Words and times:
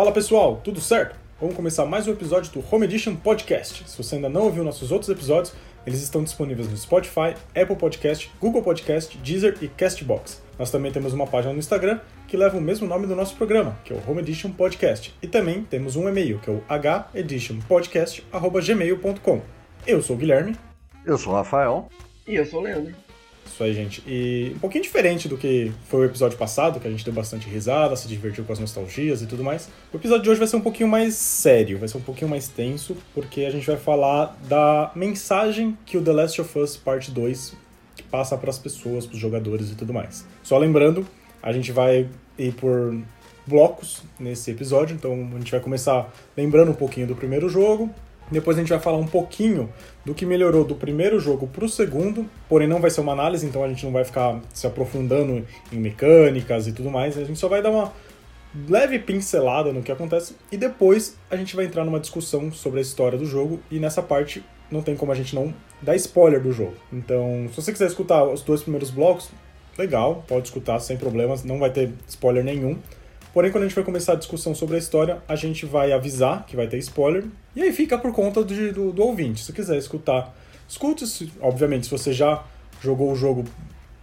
Fala 0.00 0.12
pessoal, 0.12 0.58
tudo 0.64 0.80
certo? 0.80 1.14
Vamos 1.38 1.54
começar 1.54 1.84
mais 1.84 2.08
um 2.08 2.12
episódio 2.12 2.50
do 2.50 2.64
Home 2.72 2.86
Edition 2.86 3.16
Podcast. 3.16 3.86
Se 3.86 4.02
você 4.02 4.14
ainda 4.14 4.30
não 4.30 4.44
ouviu 4.44 4.64
nossos 4.64 4.90
outros 4.90 5.10
episódios, 5.10 5.52
eles 5.86 6.00
estão 6.00 6.24
disponíveis 6.24 6.70
no 6.70 6.76
Spotify, 6.78 7.34
Apple 7.54 7.76
Podcast, 7.76 8.32
Google 8.40 8.62
Podcast, 8.62 9.18
Deezer 9.18 9.58
e 9.60 9.68
Castbox. 9.68 10.42
Nós 10.58 10.70
também 10.70 10.90
temos 10.90 11.12
uma 11.12 11.26
página 11.26 11.52
no 11.52 11.58
Instagram 11.58 12.00
que 12.26 12.34
leva 12.34 12.56
o 12.56 12.62
mesmo 12.62 12.88
nome 12.88 13.06
do 13.06 13.14
nosso 13.14 13.36
programa, 13.36 13.78
que 13.84 13.92
é 13.92 13.96
o 13.96 14.00
Home 14.10 14.22
Edition 14.22 14.52
Podcast. 14.52 15.14
E 15.20 15.28
também 15.28 15.64
temos 15.64 15.96
um 15.96 16.08
e-mail, 16.08 16.38
que 16.38 16.48
é 16.48 16.52
o 16.54 16.62
heditionpodcast.gmail.com. 17.14 19.42
Eu 19.86 20.00
sou 20.00 20.16
o 20.16 20.18
Guilherme. 20.18 20.56
Eu 21.04 21.18
sou 21.18 21.34
o 21.34 21.36
Rafael. 21.36 21.90
E 22.26 22.36
eu 22.36 22.46
sou 22.46 22.60
o 22.60 22.62
Leandro. 22.62 22.94
Isso 23.52 23.64
aí, 23.64 23.74
gente. 23.74 24.02
E 24.06 24.52
um 24.56 24.58
pouquinho 24.58 24.82
diferente 24.82 25.28
do 25.28 25.36
que 25.36 25.72
foi 25.88 26.00
o 26.00 26.04
episódio 26.04 26.38
passado, 26.38 26.78
que 26.78 26.86
a 26.86 26.90
gente 26.90 27.04
deu 27.04 27.12
bastante 27.12 27.48
risada, 27.48 27.96
se 27.96 28.06
divertiu 28.06 28.44
com 28.44 28.52
as 28.52 28.58
nostalgias 28.58 29.22
e 29.22 29.26
tudo 29.26 29.42
mais. 29.42 29.68
O 29.92 29.96
episódio 29.96 30.22
de 30.22 30.30
hoje 30.30 30.38
vai 30.38 30.48
ser 30.48 30.56
um 30.56 30.60
pouquinho 30.60 30.88
mais 30.88 31.14
sério, 31.14 31.78
vai 31.78 31.88
ser 31.88 31.98
um 31.98 32.02
pouquinho 32.02 32.30
mais 32.30 32.48
tenso, 32.48 32.96
porque 33.12 33.42
a 33.42 33.50
gente 33.50 33.66
vai 33.66 33.76
falar 33.76 34.38
da 34.48 34.92
mensagem 34.94 35.76
que 35.84 35.98
o 35.98 36.02
The 36.02 36.12
Last 36.12 36.40
of 36.40 36.58
Us 36.58 36.76
Parte 36.76 37.10
2 37.10 37.54
passa 38.10 38.36
para 38.36 38.50
as 38.50 38.58
pessoas, 38.58 39.04
para 39.04 39.14
os 39.14 39.20
jogadores 39.20 39.70
e 39.70 39.74
tudo 39.74 39.92
mais. 39.92 40.24
Só 40.42 40.56
lembrando, 40.56 41.06
a 41.42 41.52
gente 41.52 41.72
vai 41.72 42.08
ir 42.38 42.52
por 42.54 42.96
blocos 43.46 44.02
nesse 44.18 44.50
episódio, 44.50 44.94
então 44.94 45.12
a 45.34 45.38
gente 45.38 45.50
vai 45.50 45.60
começar 45.60 46.12
lembrando 46.36 46.70
um 46.70 46.74
pouquinho 46.74 47.06
do 47.06 47.16
primeiro 47.16 47.48
jogo, 47.48 47.90
depois 48.30 48.56
a 48.56 48.60
gente 48.60 48.70
vai 48.70 48.78
falar 48.78 48.98
um 48.98 49.06
pouquinho 49.06 49.68
do 50.04 50.14
que 50.14 50.24
melhorou 50.24 50.64
do 50.64 50.74
primeiro 50.74 51.18
jogo 51.18 51.46
para 51.46 51.64
o 51.64 51.68
segundo, 51.68 52.26
porém 52.48 52.68
não 52.68 52.80
vai 52.80 52.90
ser 52.90 53.00
uma 53.00 53.12
análise, 53.12 53.46
então 53.46 53.62
a 53.64 53.68
gente 53.68 53.84
não 53.84 53.92
vai 53.92 54.04
ficar 54.04 54.40
se 54.52 54.66
aprofundando 54.66 55.44
em 55.72 55.76
mecânicas 55.76 56.66
e 56.66 56.72
tudo 56.72 56.90
mais, 56.90 57.16
a 57.18 57.24
gente 57.24 57.38
só 57.38 57.48
vai 57.48 57.62
dar 57.62 57.70
uma 57.70 57.92
leve 58.68 58.98
pincelada 58.98 59.72
no 59.72 59.82
que 59.82 59.92
acontece 59.92 60.34
e 60.50 60.56
depois 60.56 61.16
a 61.30 61.36
gente 61.36 61.54
vai 61.54 61.64
entrar 61.64 61.84
numa 61.84 62.00
discussão 62.00 62.50
sobre 62.50 62.80
a 62.80 62.82
história 62.82 63.16
do 63.16 63.24
jogo 63.24 63.60
e 63.70 63.78
nessa 63.78 64.02
parte 64.02 64.44
não 64.70 64.82
tem 64.82 64.96
como 64.96 65.12
a 65.12 65.14
gente 65.14 65.34
não 65.34 65.52
dar 65.82 65.96
spoiler 65.96 66.40
do 66.40 66.52
jogo. 66.52 66.74
Então, 66.92 67.48
se 67.50 67.56
você 67.56 67.72
quiser 67.72 67.86
escutar 67.86 68.24
os 68.24 68.42
dois 68.42 68.62
primeiros 68.62 68.90
blocos, 68.90 69.30
legal, 69.76 70.24
pode 70.28 70.48
escutar 70.48 70.78
sem 70.80 70.96
problemas, 70.96 71.44
não 71.44 71.58
vai 71.58 71.70
ter 71.70 71.92
spoiler 72.06 72.44
nenhum. 72.44 72.78
Porém, 73.32 73.52
quando 73.52 73.64
a 73.64 73.66
gente 73.66 73.74
vai 73.74 73.84
começar 73.84 74.14
a 74.14 74.16
discussão 74.16 74.54
sobre 74.54 74.76
a 74.76 74.78
história, 74.78 75.22
a 75.28 75.36
gente 75.36 75.64
vai 75.64 75.92
avisar 75.92 76.44
que 76.46 76.56
vai 76.56 76.66
ter 76.66 76.78
spoiler, 76.78 77.24
e 77.54 77.62
aí 77.62 77.72
fica 77.72 77.96
por 77.96 78.12
conta 78.12 78.42
do, 78.42 78.72
do, 78.72 78.92
do 78.92 79.02
ouvinte. 79.02 79.44
Se 79.44 79.52
quiser 79.52 79.78
escutar, 79.78 80.34
escute. 80.68 81.04
-se. 81.04 81.30
Obviamente, 81.40 81.86
se 81.86 81.90
você 81.90 82.12
já 82.12 82.44
jogou 82.80 83.12
o 83.12 83.16
jogo, 83.16 83.44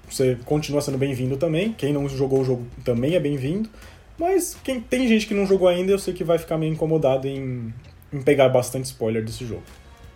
você 0.09 0.37
continua 0.45 0.81
sendo 0.81 0.97
bem-vindo 0.97 1.35
também. 1.35 1.73
Quem 1.73 1.91
não 1.91 2.07
jogou 2.07 2.41
o 2.41 2.45
jogo 2.45 2.65
também 2.85 3.15
é 3.15 3.19
bem-vindo. 3.19 3.69
Mas 4.17 4.57
quem 4.63 4.79
tem 4.79 5.07
gente 5.07 5.27
que 5.27 5.33
não 5.33 5.45
jogou 5.45 5.67
ainda, 5.67 5.91
eu 5.91 5.99
sei 5.99 6.13
que 6.13 6.23
vai 6.23 6.37
ficar 6.37 6.57
meio 6.57 6.73
incomodado 6.73 7.27
em, 7.27 7.73
em 8.11 8.21
pegar 8.21 8.49
bastante 8.49 8.85
spoiler 8.85 9.23
desse 9.23 9.45
jogo. 9.45 9.63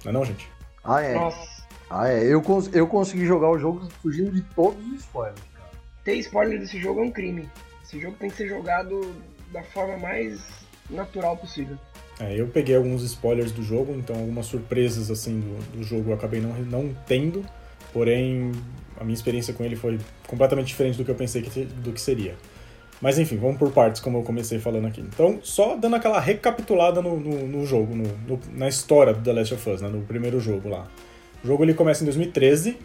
Não 0.04 0.10
é 0.10 0.14
não, 0.14 0.26
gente? 0.26 0.50
Ah, 0.84 1.02
é. 1.02 1.14
Nossa. 1.14 1.62
Ah, 1.90 2.10
é. 2.10 2.24
Eu, 2.26 2.42
cons 2.42 2.70
eu 2.74 2.88
consegui 2.88 3.26
jogar 3.26 3.50
o 3.50 3.60
jogo 3.60 3.88
fugindo 4.02 4.32
de 4.32 4.42
todos 4.56 4.84
os 4.88 5.02
spoilers, 5.02 5.42
cara. 5.54 5.70
Ter 6.04 6.16
spoiler 6.16 6.60
desse 6.60 6.80
jogo 6.80 7.02
é 7.02 7.04
um 7.04 7.12
crime. 7.12 7.48
Esse 7.92 8.00
jogo 8.00 8.16
tem 8.18 8.30
que 8.30 8.38
ser 8.38 8.48
jogado 8.48 9.14
da 9.52 9.62
forma 9.62 9.98
mais 9.98 10.40
natural 10.90 11.36
possível. 11.36 11.78
É, 12.22 12.40
eu 12.40 12.48
peguei 12.48 12.74
alguns 12.74 13.04
spoilers 13.04 13.52
do 13.52 13.62
jogo, 13.62 13.94
então 13.94 14.16
algumas 14.16 14.46
surpresas 14.46 15.12
assim 15.12 15.42
do, 15.42 15.78
do 15.78 15.84
jogo 15.84 16.12
eu 16.12 16.14
acabei 16.14 16.40
não, 16.40 16.54
não 16.54 16.96
tendo, 17.06 17.46
porém 17.92 18.54
a 18.98 19.04
minha 19.04 19.14
experiência 19.14 19.54
com 19.54 19.66
ele 19.66 19.76
foi 19.76 20.00
completamente 20.26 20.68
diferente 20.68 20.98
do 20.98 21.04
que 21.04 21.12
eu 21.12 21.16
pensei 21.16 21.42
que, 21.42 21.66
do 21.66 21.92
que 21.92 22.00
seria. 22.00 22.38
Mas 23.02 23.20
enfim, 23.20 23.36
vamos 23.36 23.58
por 23.58 23.74
partes, 23.74 24.00
como 24.00 24.20
eu 24.20 24.24
comecei 24.24 24.58
falando 24.58 24.88
aqui. 24.88 25.02
Então, 25.02 25.40
só 25.44 25.76
dando 25.76 25.98
aquela 25.98 26.22
recapitulada 26.22 27.02
no, 27.02 27.20
no, 27.20 27.46
no 27.46 27.66
jogo, 27.66 27.94
no, 27.94 28.40
na 28.54 28.70
história 28.70 29.14
do 29.14 29.22
The 29.22 29.34
Last 29.34 29.54
of 29.54 29.70
Us, 29.70 29.82
né, 29.82 29.90
no 29.90 30.02
primeiro 30.04 30.40
jogo 30.40 30.70
lá. 30.70 30.88
O 31.44 31.48
jogo 31.48 31.66
ele 31.66 31.74
começa 31.74 32.04
em 32.04 32.06
2013, 32.06 32.78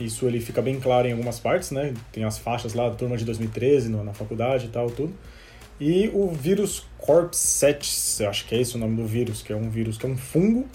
isso 0.00 0.26
ele 0.26 0.40
fica 0.40 0.62
bem 0.62 0.80
claro 0.80 1.06
em 1.06 1.12
algumas 1.12 1.38
partes, 1.38 1.70
né? 1.70 1.94
Tem 2.10 2.24
as 2.24 2.38
faixas 2.38 2.74
lá 2.74 2.90
turma 2.90 3.16
de 3.16 3.24
2013 3.24 3.90
na 3.90 4.12
faculdade 4.12 4.66
e 4.66 4.68
tal, 4.68 4.90
tudo. 4.90 5.12
E 5.80 6.10
o 6.12 6.28
vírus 6.28 6.86
Corpsetis, 6.98 8.20
acho 8.20 8.46
que 8.46 8.54
é 8.54 8.60
esse 8.60 8.76
o 8.76 8.78
nome 8.78 8.96
do 8.96 9.06
vírus, 9.06 9.40
que 9.42 9.52
é 9.52 9.56
um 9.56 9.70
vírus 9.70 9.96
que 9.96 10.06
é 10.06 10.08
um 10.08 10.16
fungo. 10.16 10.66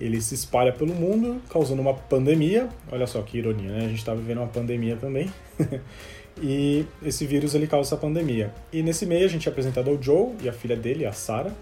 Ele 0.00 0.20
se 0.20 0.34
espalha 0.34 0.72
pelo 0.72 0.94
mundo, 0.94 1.42
causando 1.50 1.82
uma 1.82 1.92
pandemia. 1.92 2.68
Olha 2.90 3.06
só 3.06 3.20
que 3.22 3.38
ironia, 3.38 3.70
né? 3.70 3.84
A 3.84 3.88
gente 3.88 3.98
está 3.98 4.14
vivendo 4.14 4.38
uma 4.38 4.46
pandemia 4.46 4.96
também. 4.96 5.30
e 6.40 6.86
esse 7.02 7.26
vírus 7.26 7.54
ele 7.54 7.66
causa 7.66 7.88
essa 7.88 7.96
pandemia. 7.96 8.54
E 8.72 8.82
nesse 8.82 9.04
meio 9.04 9.24
a 9.24 9.28
gente 9.28 9.48
é 9.48 9.50
apresentado 9.50 9.90
ao 9.90 10.00
Joe 10.00 10.34
e 10.42 10.48
a 10.48 10.52
filha 10.52 10.76
dele, 10.76 11.04
a 11.04 11.12
Sarah. 11.12 11.52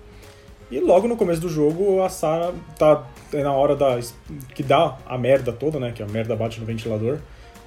E 0.71 0.81
logo 0.81 1.07
no 1.07 1.17
começo 1.17 1.41
do 1.41 1.49
jogo, 1.49 2.03
a 2.03 2.09
Sarah 2.09 2.53
tá 2.79 3.07
é 3.33 3.43
na 3.43 3.53
hora 3.53 3.77
da 3.77 3.99
que 4.55 4.63
dá 4.63 4.99
a 5.07 5.19
merda 5.19 5.53
toda, 5.53 5.79
né? 5.79 5.93
Que 5.93 6.03
a 6.03 6.07
merda 6.07 6.35
bate 6.35 6.59
no 6.59 6.67
ventilador, 6.67 7.19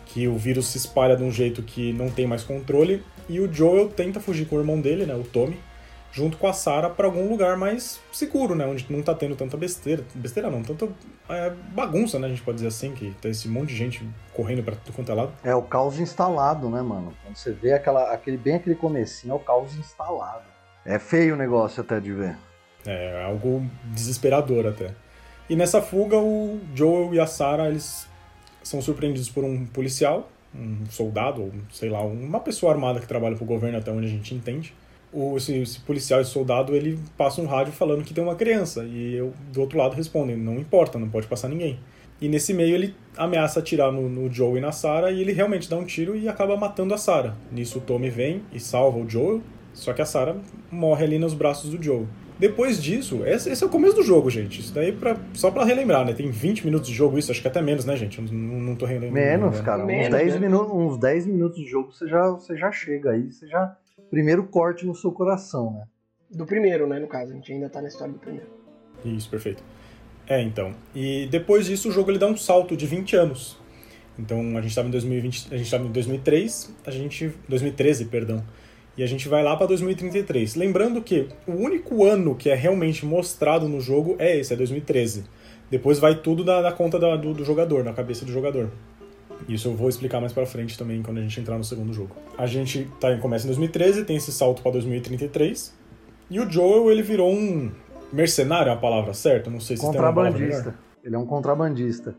que 0.06 0.28
o 0.28 0.38
vírus 0.38 0.68
se 0.68 0.78
espalha 0.78 1.16
de 1.16 1.24
um 1.24 1.32
jeito 1.32 1.62
que 1.62 1.94
não 1.94 2.10
tem 2.10 2.26
mais 2.26 2.44
controle 2.44 3.04
e 3.30 3.40
o 3.40 3.52
Joel 3.52 3.90
tenta 3.90 4.20
fugir 4.20 4.48
com 4.48 4.56
o 4.56 4.60
irmão 4.60 4.82
dele, 4.82 5.06
né, 5.06 5.14
o 5.14 5.24
Tommy, 5.24 5.60
junto 6.12 6.36
com 6.36 6.48
a 6.48 6.54
Sarah 6.54 6.90
para 6.90 7.06
algum 7.06 7.30
lugar 7.30 7.56
mais 7.56 8.00
seguro, 8.12 8.56
né, 8.56 8.66
onde 8.66 8.88
não 8.90 9.04
tá 9.04 9.14
tendo 9.14 9.36
tanta 9.36 9.56
besteira, 9.56 10.04
besteira 10.16 10.50
não, 10.50 10.64
tanta 10.64 10.90
é, 11.30 11.54
bagunça, 11.74 12.18
né, 12.18 12.26
a 12.26 12.30
gente 12.32 12.42
pode 12.42 12.56
dizer 12.56 12.70
assim, 12.70 12.92
que 12.94 13.12
tem 13.22 13.30
esse 13.30 13.48
monte 13.48 13.70
de 13.70 13.76
gente 13.76 14.04
correndo 14.34 14.64
para 14.64 14.76
tudo 14.76 14.96
quanto 14.96 15.12
é 15.12 15.16
lado. 15.16 15.32
É 15.44 15.54
o 15.54 15.62
caos 15.62 16.00
instalado, 16.00 16.70
né, 16.70 16.82
mano? 16.82 17.14
Quando 17.24 17.36
você 17.36 17.52
vê 17.52 17.74
aquela, 17.74 18.12
aquele 18.12 18.38
bem 18.38 18.56
aquele 18.56 18.76
comecinho, 18.76 19.34
é 19.34 19.36
o 19.36 19.40
caos 19.40 19.76
instalado. 19.76 20.46
É 20.84 20.98
feio 20.98 21.36
o 21.36 21.38
negócio 21.38 21.82
até 21.82 22.00
de 22.00 22.12
ver. 22.12 22.36
É, 22.86 23.24
algo 23.24 23.66
desesperador 23.86 24.66
até. 24.66 24.94
E 25.50 25.56
nessa 25.56 25.82
fuga, 25.82 26.18
o 26.18 26.60
Joel 26.76 27.14
e 27.14 27.20
a 27.20 27.26
Sarah, 27.26 27.70
eles 27.70 28.08
são 28.64 28.82
surpreendidos 28.82 29.30
por 29.30 29.44
um 29.44 29.66
policial, 29.66 30.30
um 30.54 30.86
soldado, 30.90 31.42
ou 31.42 31.52
sei 31.72 31.90
lá, 31.90 32.02
uma 32.02 32.40
pessoa 32.40 32.72
armada 32.72 33.00
que 33.00 33.08
trabalha 33.08 33.36
para 33.36 33.44
o 33.44 33.48
governo, 33.48 33.78
até 33.78 33.92
onde 33.92 34.06
a 34.06 34.10
gente 34.10 34.34
entende. 34.34 34.74
O, 35.12 35.38
esse, 35.38 35.58
esse, 35.58 35.80
policial, 35.80 36.22
esse 36.22 36.30
soldado, 36.30 36.76
ele 36.76 37.00
passa 37.18 37.42
um 37.42 37.48
rádio 37.48 37.74
falando 37.74 38.04
que 38.04 38.14
tem 38.14 38.24
uma 38.24 38.36
criança. 38.36 38.84
E 38.84 39.16
eu, 39.16 39.34
do 39.52 39.62
outro 39.62 39.78
lado, 39.78 39.96
respondem: 39.96 40.38
não 40.38 40.60
importa, 40.60 41.00
não 41.00 41.10
pode 41.10 41.26
passar 41.28 41.50
ninguém. 41.50 41.80
E 42.22 42.28
nesse 42.28 42.54
meio 42.54 42.76
ele 42.76 42.94
ameaça 43.18 43.60
atirar 43.60 43.92
no, 43.92 44.10
no 44.10 44.32
Joel 44.32 44.58
e 44.58 44.62
na 44.62 44.72
Sarah, 44.72 45.10
e 45.10 45.22
ele 45.22 45.32
realmente 45.32 45.70
dá 45.70 45.78
um 45.78 45.86
tiro 45.86 46.16
e 46.16 46.28
acaba 46.28 46.56
matando 46.58 46.94
a 46.94 46.98
Sarah. 46.98 47.36
Nisso 47.52 47.80
o 47.80 47.82
Tommy 47.82 48.10
vem 48.10 48.44
e 48.52 48.60
salva 48.60 49.00
o 49.00 49.10
Joel, 49.10 49.42
só 49.74 49.94
que 49.94 50.02
a 50.02 50.06
Sarah 50.06 50.36
morre 50.70 51.06
ali 51.06 51.18
nos 51.18 51.34
braços 51.34 51.72
do 51.72 51.82
Joel. 51.82 52.08
Depois 52.40 52.82
disso, 52.82 53.26
esse, 53.26 53.50
esse, 53.50 53.62
é 53.62 53.68
o 53.68 53.70
começo 53.70 53.98
do 53.98 54.04
jogo, 54.04 54.30
gente. 54.30 54.62
Isso 54.62 54.74
daí 54.74 54.94
pra, 54.94 55.18
só 55.34 55.52
pra 55.52 55.66
relembrar, 55.66 56.06
né? 56.06 56.14
Tem 56.14 56.32
20 56.32 56.66
minutos 56.66 56.88
de 56.88 56.96
jogo, 56.96 57.20
isso, 57.20 57.32
acho 57.32 57.42
que 57.42 57.48
até 57.50 57.62
menos, 57.62 57.84
né, 57.84 57.98
gente? 57.98 58.18
Eu 58.18 58.24
não, 58.32 58.60
não 58.62 58.76
tô 58.76 58.86
relembrando. 58.86 59.14
Menos, 59.14 59.60
né? 59.60 59.66
cara. 59.66 59.84
Menos, 59.84 60.08
uns, 60.08 60.12
10 60.12 60.34
né? 60.34 60.40
minutos, 60.40 60.74
uns 60.74 60.98
10 60.98 61.26
minutos 61.26 61.58
de 61.58 61.66
jogo 61.66 61.92
você 61.92 62.08
já, 62.08 62.30
você 62.30 62.56
já 62.56 62.72
chega 62.72 63.12
aí, 63.12 63.30
você 63.30 63.46
já. 63.46 63.76
Primeiro 64.10 64.46
corte 64.46 64.86
no 64.86 64.96
seu 64.96 65.12
coração, 65.12 65.74
né? 65.74 65.84
Do 66.32 66.46
primeiro, 66.46 66.88
né, 66.88 66.98
no 66.98 67.08
caso. 67.08 67.34
A 67.34 67.36
gente 67.36 67.52
ainda 67.52 67.70
tá 67.70 67.82
na 67.82 67.90
história 67.90 68.14
do 68.14 68.20
primeiro. 68.20 68.48
Isso, 69.04 69.30
perfeito. 69.30 69.62
É, 70.26 70.42
então. 70.42 70.72
E 70.96 71.28
depois 71.30 71.66
disso, 71.66 71.90
o 71.90 71.92
jogo 71.92 72.10
ele 72.10 72.20
dá 72.20 72.28
um 72.28 72.38
salto 72.38 72.78
de 72.78 72.86
20 72.86 73.16
anos. 73.18 73.58
Então, 74.18 74.40
a 74.58 74.62
gente 74.62 74.70
estava 74.70 74.88
em 74.88 74.92
2020, 74.92 75.48
a 75.48 75.58
gente 75.58 75.66
estava 75.66 75.86
em 75.86 75.92
2003, 75.92 76.76
a 76.86 76.92
gente 76.92 77.34
2013, 77.48 78.06
perdão. 78.06 78.44
E 79.00 79.04
a 79.04 79.08
gente 79.08 79.30
vai 79.30 79.42
lá 79.42 79.56
para 79.56 79.66
2033. 79.68 80.56
Lembrando 80.56 81.02
que 81.02 81.30
o 81.48 81.54
único 81.54 82.04
ano 82.04 82.36
que 82.36 82.50
é 82.50 82.54
realmente 82.54 83.06
mostrado 83.06 83.70
no 83.70 83.80
jogo 83.80 84.18
é 84.20 84.38
esse, 84.38 84.52
é 84.52 84.58
2013. 84.58 85.24
Depois 85.72 86.00
vai 86.00 86.16
tudo 86.16 86.44
da, 86.44 86.62
da 86.62 86.74
conta 86.74 87.00
da, 87.00 87.16
do, 87.16 87.34
do, 87.34 87.46
jogador, 87.46 87.82
na 87.82 87.94
cabeça 87.94 88.26
do 88.26 88.32
jogador. 88.34 88.70
Isso 89.48 89.70
eu 89.70 89.74
vou 89.74 89.88
explicar 89.88 90.20
mais 90.20 90.34
para 90.34 90.46
frente 90.46 90.78
também 90.78 91.02
quando 91.02 91.20
a 91.20 91.22
gente 91.22 91.40
entrar 91.40 91.58
no 91.58 91.64
segundo 91.64 91.94
jogo. 91.94 92.14
A 92.38 92.46
gente 92.46 92.92
tá, 93.00 93.18
começa 93.20 93.46
em 93.46 93.48
2013, 93.48 94.04
tem 94.04 94.18
esse 94.18 94.34
salto 94.34 94.62
para 94.62 94.74
2033. 94.74 95.74
E 96.30 96.38
o 96.38 96.52
Joel, 96.52 96.92
ele 96.92 97.02
virou 97.02 97.32
um 97.32 97.72
mercenário, 98.12 98.70
é 98.70 98.74
a 98.74 98.78
palavra 98.78 99.14
certa? 99.14 99.50
Não 99.50 99.62
sei 99.62 99.78
se 99.78 99.82
Contrabandista. 99.82 100.76
Ele 101.02 101.16
é 101.16 101.18
um 101.18 101.26
contrabandista. 101.26 102.18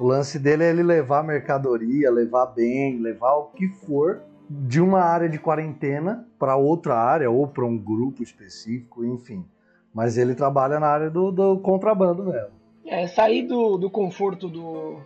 O 0.00 0.06
lance 0.06 0.38
dele 0.38 0.64
é 0.64 0.70
ele 0.70 0.82
levar 0.82 1.22
mercadoria, 1.22 2.10
levar 2.10 2.46
bem, 2.46 3.02
levar 3.02 3.34
o 3.34 3.48
que 3.48 3.68
for 3.84 4.22
de 4.48 4.80
uma 4.80 5.00
área 5.00 5.28
de 5.28 5.38
quarentena 5.38 6.26
para 6.38 6.56
outra 6.56 6.94
área 6.94 7.30
ou 7.30 7.46
para 7.48 7.64
um 7.64 7.76
grupo 7.76 8.22
específico, 8.22 9.04
enfim. 9.04 9.44
Mas 9.92 10.16
ele 10.16 10.34
trabalha 10.34 10.78
na 10.78 10.86
área 10.86 11.10
do, 11.10 11.32
do 11.32 11.58
contrabando 11.58 12.24
mesmo. 12.24 12.56
É 12.84 13.06
sair 13.08 13.46
do, 13.46 13.76
do 13.76 13.90
conforto 13.90 14.48
do, 14.48 15.00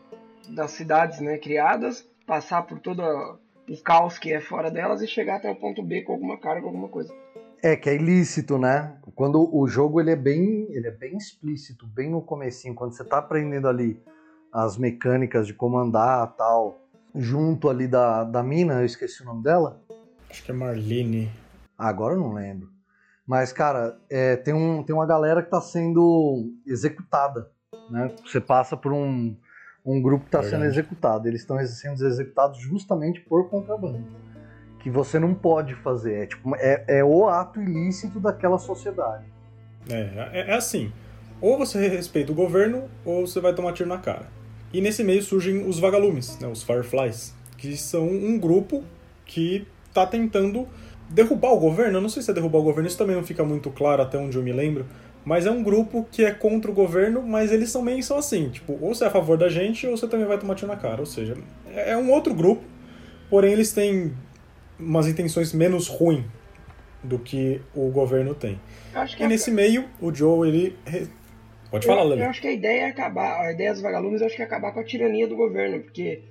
das 0.50 0.72
cidades 0.72 1.20
né, 1.20 1.38
criadas, 1.38 2.06
passar 2.26 2.62
por 2.62 2.78
todo 2.78 3.02
o 3.02 3.82
caos 3.82 4.18
que 4.18 4.32
é 4.32 4.40
fora 4.40 4.70
delas 4.70 5.00
e 5.00 5.06
chegar 5.06 5.36
até 5.36 5.50
o 5.50 5.56
ponto 5.56 5.82
B 5.82 6.02
com 6.02 6.12
alguma 6.12 6.38
carga, 6.38 6.66
alguma 6.66 6.88
coisa. 6.88 7.14
É 7.62 7.76
que 7.76 7.88
é 7.88 7.94
ilícito, 7.94 8.58
né? 8.58 8.96
Quando 9.14 9.54
o 9.54 9.66
jogo 9.68 10.00
ele 10.00 10.10
é 10.10 10.16
bem, 10.16 10.66
ele 10.70 10.88
é 10.88 10.90
bem 10.90 11.16
explícito, 11.16 11.86
bem 11.86 12.10
no 12.10 12.22
comecinho, 12.22 12.74
quando 12.74 12.92
você 12.92 13.02
está 13.02 13.18
aprendendo 13.18 13.68
ali 13.68 14.02
as 14.52 14.76
mecânicas 14.76 15.46
de 15.46 15.54
comandar 15.54 16.34
tal, 16.36 16.78
junto 17.14 17.68
ali 17.68 17.86
da, 17.86 18.24
da 18.24 18.42
mina, 18.42 18.80
eu 18.80 18.84
esqueci 18.84 19.22
o 19.22 19.26
nome 19.26 19.42
dela. 19.42 19.80
Acho 20.28 20.44
que 20.44 20.50
é 20.50 20.54
Marlene. 20.54 21.30
Agora 21.76 22.14
eu 22.14 22.20
não 22.20 22.32
lembro. 22.32 22.68
Mas, 23.26 23.52
cara, 23.52 23.96
é, 24.10 24.36
tem, 24.36 24.52
um, 24.52 24.82
tem 24.82 24.94
uma 24.94 25.06
galera 25.06 25.40
que 25.40 25.48
está 25.48 25.60
sendo 25.60 26.52
executada. 26.66 27.48
Né? 27.88 28.10
Você 28.24 28.40
passa 28.40 28.76
por 28.76 28.92
um, 28.92 29.36
um 29.84 30.02
grupo 30.02 30.24
que 30.24 30.28
está 30.28 30.42
sendo 30.42 30.64
executado. 30.64 31.28
Eles 31.28 31.42
estão 31.42 31.56
sendo 31.64 32.06
executados 32.06 32.58
justamente 32.58 33.20
por 33.20 33.48
contrabando. 33.48 34.04
Que 34.80 34.90
você 34.90 35.18
não 35.18 35.34
pode 35.34 35.74
fazer. 35.76 36.22
É, 36.22 36.26
tipo, 36.26 36.56
é, 36.56 36.84
é 36.88 37.04
o 37.04 37.28
ato 37.28 37.60
ilícito 37.60 38.18
daquela 38.18 38.58
sociedade. 38.58 39.24
É, 39.88 40.00
é, 40.32 40.50
é 40.50 40.54
assim. 40.54 40.92
Ou 41.40 41.56
você 41.56 41.88
respeita 41.88 42.32
o 42.32 42.34
governo, 42.34 42.88
ou 43.04 43.26
você 43.26 43.40
vai 43.40 43.54
tomar 43.54 43.72
tiro 43.72 43.88
na 43.88 43.98
cara. 43.98 44.26
E 44.72 44.80
nesse 44.80 45.02
meio 45.02 45.22
surgem 45.22 45.66
os 45.66 45.78
vagalumes, 45.78 46.38
né, 46.38 46.46
os 46.48 46.62
Fireflies, 46.62 47.34
que 47.56 47.76
são 47.76 48.06
um 48.08 48.38
grupo 48.38 48.84
que 49.26 49.66
está 49.88 50.06
tentando 50.06 50.66
derrubar 51.08 51.52
o 51.52 51.58
governo. 51.58 51.98
Eu 51.98 52.00
não 52.00 52.08
sei 52.08 52.22
se 52.22 52.30
é 52.30 52.34
derrubar 52.34 52.58
o 52.58 52.62
governo, 52.62 52.88
isso 52.88 52.98
também 52.98 53.16
não 53.16 53.24
fica 53.24 53.44
muito 53.44 53.70
claro 53.70 54.02
até 54.02 54.16
onde 54.16 54.36
eu 54.36 54.42
me 54.42 54.52
lembro. 54.52 54.86
Mas 55.24 55.44
é 55.44 55.50
um 55.50 55.62
grupo 55.62 56.06
que 56.10 56.24
é 56.24 56.30
contra 56.30 56.70
o 56.70 56.74
governo, 56.74 57.22
mas 57.22 57.52
eles 57.52 57.72
também 57.72 58.00
são 58.00 58.16
assim, 58.16 58.48
tipo, 58.48 58.78
ou 58.80 58.94
você 58.94 59.04
é 59.04 59.06
a 59.08 59.10
favor 59.10 59.36
da 59.36 59.48
gente, 59.48 59.86
ou 59.86 59.96
você 59.96 60.08
também 60.08 60.26
vai 60.26 60.38
tomar 60.38 60.54
tiro 60.54 60.68
na 60.68 60.76
cara. 60.76 61.00
Ou 61.00 61.06
seja, 61.06 61.36
é 61.74 61.96
um 61.96 62.10
outro 62.10 62.32
grupo, 62.32 62.62
porém 63.28 63.52
eles 63.52 63.72
têm 63.72 64.14
umas 64.78 65.06
intenções 65.06 65.52
menos 65.52 65.88
ruins 65.88 66.24
do 67.02 67.18
que 67.18 67.60
o 67.74 67.90
governo 67.90 68.34
tem. 68.34 68.58
e 69.18 69.28
nesse 69.28 69.50
meio, 69.50 69.84
o 70.00 70.12
Joe, 70.12 70.48
ele 70.48 70.76
Pode 71.70 71.86
falar, 71.86 72.02
Lele. 72.02 72.22
Eu 72.22 72.30
acho 72.30 72.40
que 72.40 72.48
a 72.48 72.52
ideia 72.52 72.82
é 72.82 72.86
acabar, 72.86 73.46
a 73.46 73.52
ideia 73.52 73.72
dos 73.72 73.80
vagalumes 73.80 74.20
eu 74.20 74.26
acho 74.26 74.36
que 74.36 74.42
é 74.42 74.44
acabar 74.44 74.72
com 74.72 74.80
a 74.80 74.84
tirania 74.84 75.28
do 75.28 75.36
governo, 75.36 75.80
porque 75.82 76.22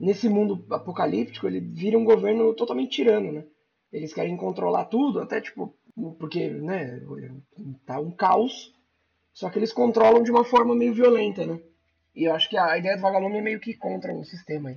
nesse 0.00 0.28
mundo 0.28 0.64
apocalíptico 0.70 1.46
ele 1.46 1.60
vira 1.60 1.96
um 1.96 2.04
governo 2.04 2.52
totalmente 2.54 2.90
tirano, 2.90 3.32
né? 3.32 3.44
Eles 3.92 4.12
querem 4.12 4.36
controlar 4.36 4.86
tudo, 4.86 5.20
até 5.20 5.40
tipo, 5.40 5.74
porque, 6.18 6.48
né, 6.48 7.00
tá 7.86 7.98
um 7.98 8.10
caos, 8.10 8.74
só 9.32 9.48
que 9.48 9.58
eles 9.58 9.72
controlam 9.72 10.22
de 10.22 10.30
uma 10.30 10.44
forma 10.44 10.74
meio 10.74 10.92
violenta, 10.92 11.46
né? 11.46 11.60
E 12.14 12.24
eu 12.24 12.34
acho 12.34 12.48
que 12.48 12.56
a 12.56 12.76
ideia 12.76 12.96
do 12.96 13.02
vagalume 13.02 13.38
é 13.38 13.42
meio 13.42 13.60
que 13.60 13.74
contra 13.74 14.12
o 14.12 14.24
sistema 14.24 14.70
aí. 14.70 14.76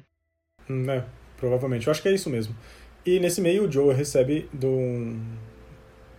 Hum, 0.69 0.89
é, 0.89 1.03
provavelmente. 1.37 1.87
Eu 1.87 1.91
acho 1.91 2.01
que 2.01 2.07
é 2.07 2.13
isso 2.13 2.29
mesmo. 2.29 2.55
E 3.03 3.19
nesse 3.19 3.41
meio 3.41 3.67
o 3.67 3.71
Joe 3.71 3.93
recebe 3.95 4.47
do, 4.53 5.15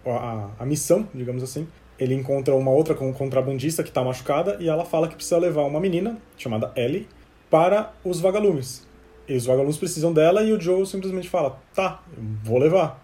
a, 0.05 0.51
a 0.59 0.67
missão, 0.67 1.09
digamos 1.15 1.43
assim, 1.43 1.69
ele 2.03 2.15
encontra 2.15 2.55
uma 2.55 2.71
outra 2.71 2.95
contrabandista 2.95 3.83
que 3.83 3.89
está 3.89 4.03
machucada 4.03 4.57
e 4.61 4.69
ela 4.69 4.85
fala 4.85 5.09
que 5.09 5.15
precisa 5.15 5.39
levar 5.39 5.63
uma 5.63 5.81
menina, 5.81 6.19
chamada 6.37 6.73
Ellie, 6.77 7.07
para 7.51 7.93
os 8.05 8.21
vagalumes. 8.21 8.87
E 9.29 9.37
os 9.37 9.47
vagalumes 9.47 9.77
precisam 9.77 10.13
dela 10.13 10.43
e 10.43 10.53
o 10.53 10.61
Joe 10.61 10.85
simplesmente 10.87 11.29
fala: 11.29 11.59
tá, 11.75 12.03
vou 12.43 12.59
levar. 12.59 13.01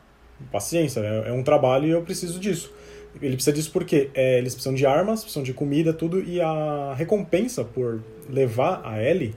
Paciência, 0.53 1.01
é, 1.01 1.31
é 1.31 1.33
um 1.33 1.43
trabalho 1.43 1.87
e 1.87 1.91
eu 1.91 2.03
preciso 2.03 2.39
disso. 2.39 2.73
Ele 3.21 3.35
precisa 3.35 3.53
disso 3.53 3.73
porque 3.73 4.11
é, 4.15 4.39
eles 4.39 4.55
precisam 4.55 4.75
de 4.75 4.87
armas, 4.87 5.21
precisam 5.21 5.43
de 5.43 5.53
comida, 5.53 5.93
tudo, 5.93 6.23
e 6.23 6.41
a 6.41 6.95
recompensa 6.95 7.65
por 7.65 8.03
levar 8.29 8.83
a 8.85 9.03
Ellie 9.03 9.35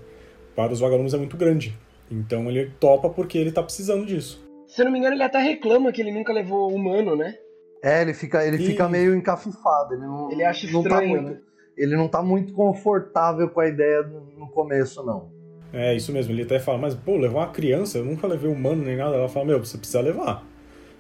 para 0.56 0.72
os 0.72 0.80
vagalumes 0.80 1.14
é 1.14 1.18
muito 1.18 1.38
grande. 1.38 1.78
Então 2.10 2.50
ele 2.50 2.72
topa 2.80 3.10
porque 3.10 3.38
ele 3.38 3.50
está 3.50 3.64
precisando 3.64 4.06
disso. 4.06 4.44
Se 4.68 4.82
eu 4.82 4.86
não 4.86 4.92
me 4.92 5.00
engano, 5.00 5.16
ele 5.16 5.24
até 5.24 5.40
reclama 5.40 5.92
que 5.92 6.02
ele 6.02 6.12
nunca 6.12 6.32
levou 6.32 6.74
humano, 6.74 7.16
né? 7.16 7.36
É, 7.84 8.02
ele 8.02 8.14
fica, 8.14 8.46
ele 8.46 8.58
e... 8.58 8.66
fica 8.66 8.88
meio 8.88 9.16
encafifado. 9.16 9.94
Ele, 9.94 10.04
não, 10.04 10.32
ele 10.32 10.44
acha 10.44 10.70
não 10.72 10.82
estranho, 10.82 11.16
tá 11.16 11.22
muito, 11.22 11.30
né? 11.32 11.38
Ele 11.76 11.96
não 11.96 12.08
tá 12.08 12.22
muito 12.22 12.54
confortável 12.54 13.50
com 13.50 13.60
a 13.60 13.68
ideia 13.68 14.04
no 14.04 14.48
começo, 14.50 15.04
não. 15.04 15.30
É, 15.74 15.96
isso 15.96 16.12
mesmo. 16.12 16.34
Ele 16.34 16.44
até 16.44 16.60
fala, 16.60 16.78
mas, 16.78 16.94
pô, 16.94 17.18
levar 17.18 17.40
uma 17.40 17.52
criança, 17.52 17.98
eu 17.98 18.06
nunca 18.06 18.28
levei 18.28 18.52
humano 18.52 18.84
nem 18.84 18.98
nada. 18.98 19.16
Ela 19.16 19.30
fala, 19.30 19.46
meu, 19.46 19.60
você 19.60 19.78
precisa 19.78 20.02
levar. 20.02 20.46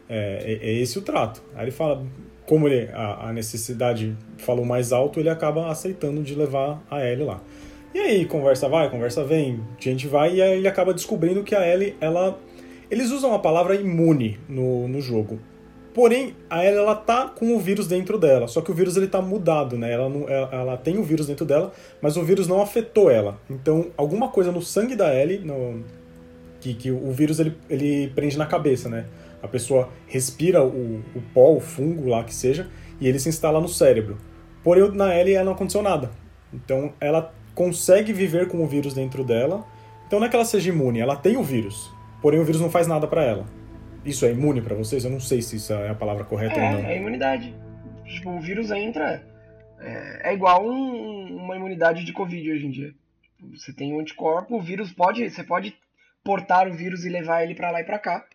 É, 0.09 0.59
é, 0.61 0.69
é 0.69 0.73
esse 0.81 0.97
o 0.97 1.01
trato. 1.01 1.43
Aí 1.55 1.65
ele 1.65 1.71
fala, 1.71 2.03
como 2.45 2.67
ele, 2.67 2.89
a, 2.91 3.29
a, 3.29 3.33
necessidade 3.33 4.17
falou 4.37 4.65
mais 4.65 4.91
alto, 4.91 5.19
ele 5.19 5.29
acaba 5.29 5.69
aceitando 5.69 6.23
de 6.23 6.35
levar 6.35 6.81
a 6.89 7.05
Ellie 7.05 7.25
lá. 7.25 7.41
E 7.93 7.99
aí, 7.99 8.25
conversa 8.25 8.69
vai, 8.69 8.89
conversa 8.89 9.23
vem, 9.23 9.61
gente 9.77 10.07
vai, 10.07 10.35
e 10.35 10.41
aí 10.41 10.57
ele 10.57 10.67
acaba 10.67 10.93
descobrindo 10.93 11.43
que 11.43 11.53
a 11.53 11.67
Ellie, 11.67 11.95
ela... 11.99 12.39
Eles 12.89 13.11
usam 13.11 13.33
a 13.33 13.39
palavra 13.39 13.75
imune 13.75 14.39
no, 14.49 14.87
no 14.87 14.99
jogo. 14.99 15.39
Porém, 15.93 16.35
a 16.49 16.65
Ellie 16.65 16.79
ela 16.79 16.95
tá 16.95 17.27
com 17.27 17.53
o 17.53 17.59
vírus 17.59 17.85
dentro 17.85 18.17
dela, 18.17 18.47
só 18.47 18.61
que 18.61 18.71
o 18.71 18.73
vírus 18.73 18.95
ele 18.95 19.07
tá 19.07 19.21
mudado, 19.21 19.77
né? 19.77 19.91
Ela, 19.91 20.07
não, 20.07 20.29
ela, 20.29 20.49
ela, 20.51 20.77
tem 20.77 20.97
o 20.97 21.03
vírus 21.03 21.27
dentro 21.27 21.45
dela, 21.45 21.73
mas 22.01 22.15
o 22.15 22.23
vírus 22.23 22.47
não 22.47 22.61
afetou 22.61 23.11
ela. 23.11 23.37
Então, 23.49 23.87
alguma 23.97 24.29
coisa 24.29 24.51
no 24.53 24.61
sangue 24.61 24.95
da 24.95 25.13
Ellie, 25.13 25.39
no, 25.39 25.83
que, 26.61 26.73
que 26.73 26.91
o 26.91 27.11
vírus 27.11 27.39
ele, 27.39 27.57
ele 27.69 28.09
prende 28.15 28.37
na 28.37 28.45
cabeça, 28.45 28.87
né? 28.87 29.05
A 29.43 29.47
pessoa 29.47 29.89
respira 30.07 30.63
o, 30.63 31.01
o 31.15 31.21
pó, 31.33 31.51
o 31.51 31.59
fungo 31.59 32.07
lá 32.07 32.23
que 32.23 32.33
seja, 32.33 32.69
e 32.99 33.07
ele 33.07 33.19
se 33.19 33.27
instala 33.27 33.59
no 33.59 33.67
cérebro. 33.67 34.17
Porém, 34.63 34.89
na 34.91 35.13
Ellie 35.13 35.33
ela 35.33 35.45
não 35.45 35.53
aconteceu 35.53 35.81
nada. 35.81 36.11
Então, 36.53 36.93
ela 37.01 37.33
consegue 37.53 38.13
viver 38.13 38.47
com 38.47 38.63
o 38.63 38.67
vírus 38.67 38.93
dentro 38.93 39.25
dela. 39.25 39.65
Então, 40.07 40.19
não 40.19 40.27
é 40.27 40.29
que 40.29 40.35
ela 40.35 40.45
seja 40.45 40.69
imune, 40.69 40.99
ela 40.99 41.17
tem 41.17 41.35
o 41.35 41.43
vírus. 41.43 41.91
Porém, 42.21 42.39
o 42.39 42.45
vírus 42.45 42.61
não 42.61 42.69
faz 42.69 42.87
nada 42.87 43.07
para 43.07 43.23
ela. 43.23 43.45
Isso 44.03 44.25
é 44.25 44.31
imune 44.31 44.61
para 44.61 44.75
vocês? 44.75 45.05
Eu 45.05 45.11
não 45.11 45.19
sei 45.19 45.41
se 45.41 45.57
isso 45.57 45.73
é 45.73 45.89
a 45.89 45.95
palavra 45.95 46.23
correta 46.23 46.59
é, 46.59 46.75
ou 46.75 46.81
não. 46.81 46.89
É 46.89 46.97
imunidade. 46.97 47.55
Tipo, 48.05 48.31
o 48.31 48.41
vírus 48.41 48.71
entra. 48.71 49.23
É, 49.79 50.31
é 50.31 50.33
igual 50.33 50.65
um, 50.65 51.37
uma 51.37 51.55
imunidade 51.55 52.03
de 52.03 52.13
Covid 52.13 52.51
hoje 52.51 52.65
em 52.65 52.71
dia. 52.71 52.93
Você 53.53 53.73
tem 53.73 53.93
um 53.93 53.99
anticorpo, 53.99 54.55
o 54.55 54.61
vírus 54.61 54.91
pode. 54.91 55.29
Você 55.29 55.43
pode 55.43 55.75
portar 56.23 56.67
o 56.67 56.73
vírus 56.73 57.05
e 57.05 57.09
levar 57.09 57.43
ele 57.43 57.55
para 57.55 57.71
lá 57.71 57.81
e 57.81 57.85
para 57.85 57.99
cá. 57.99 58.25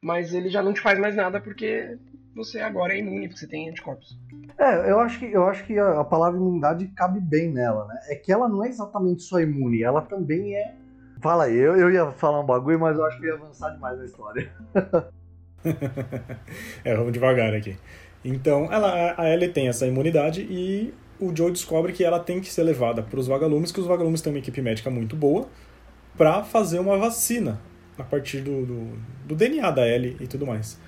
Mas 0.00 0.34
ele 0.34 0.50
já 0.50 0.62
não 0.62 0.72
te 0.72 0.80
faz 0.80 0.98
mais 0.98 1.16
nada 1.16 1.40
porque 1.40 1.98
você 2.34 2.60
agora 2.60 2.94
é 2.94 2.98
imune, 2.98 3.28
porque 3.28 3.40
você 3.40 3.48
tem 3.48 3.68
anticorpos. 3.68 4.18
É, 4.58 4.90
eu 4.90 5.00
acho 5.00 5.18
que, 5.18 5.26
eu 5.26 5.46
acho 5.46 5.64
que 5.64 5.78
a, 5.78 6.00
a 6.00 6.04
palavra 6.04 6.38
imunidade 6.38 6.86
cabe 6.88 7.20
bem 7.20 7.50
nela, 7.50 7.86
né? 7.86 7.98
É 8.10 8.14
que 8.14 8.30
ela 8.30 8.48
não 8.48 8.64
é 8.64 8.68
exatamente 8.68 9.22
só 9.22 9.40
imune, 9.40 9.82
ela 9.82 10.02
também 10.02 10.54
é 10.54 10.74
Fala 11.20 11.44
aí, 11.44 11.56
eu, 11.56 11.76
eu 11.76 11.90
ia 11.90 12.10
falar 12.12 12.40
um 12.40 12.46
bagulho, 12.46 12.78
mas 12.78 12.96
eu 12.96 13.04
acho 13.04 13.18
que 13.18 13.26
ia 13.26 13.34
avançar 13.34 13.70
demais 13.70 13.98
na 13.98 14.04
história. 14.04 14.52
é, 16.84 16.94
vamos 16.94 17.12
devagar 17.12 17.54
aqui. 17.54 17.76
Então, 18.24 18.70
ela, 18.72 19.14
a 19.16 19.30
Ellie 19.30 19.48
tem 19.48 19.68
essa 19.68 19.86
imunidade 19.86 20.42
e 20.42 20.92
o 21.18 21.34
Joe 21.34 21.50
descobre 21.50 21.92
que 21.92 22.04
ela 22.04 22.18
tem 22.18 22.40
que 22.40 22.52
ser 22.52 22.62
levada 22.62 23.02
para 23.02 23.18
os 23.18 23.26
vagalumes, 23.26 23.72
que 23.72 23.80
os 23.80 23.86
vagalumes 23.86 24.20
têm 24.20 24.32
uma 24.32 24.38
equipe 24.38 24.60
médica 24.60 24.90
muito 24.90 25.16
boa, 25.16 25.48
para 26.16 26.42
fazer 26.42 26.78
uma 26.78 26.98
vacina 26.98 27.60
a 27.98 28.02
partir 28.02 28.40
do, 28.40 28.66
do, 28.66 28.98
do, 29.26 29.34
DNA 29.34 29.70
da 29.70 29.88
Ellie 29.88 30.16
e 30.20 30.26
tudo 30.26 30.46
mais. 30.46 30.78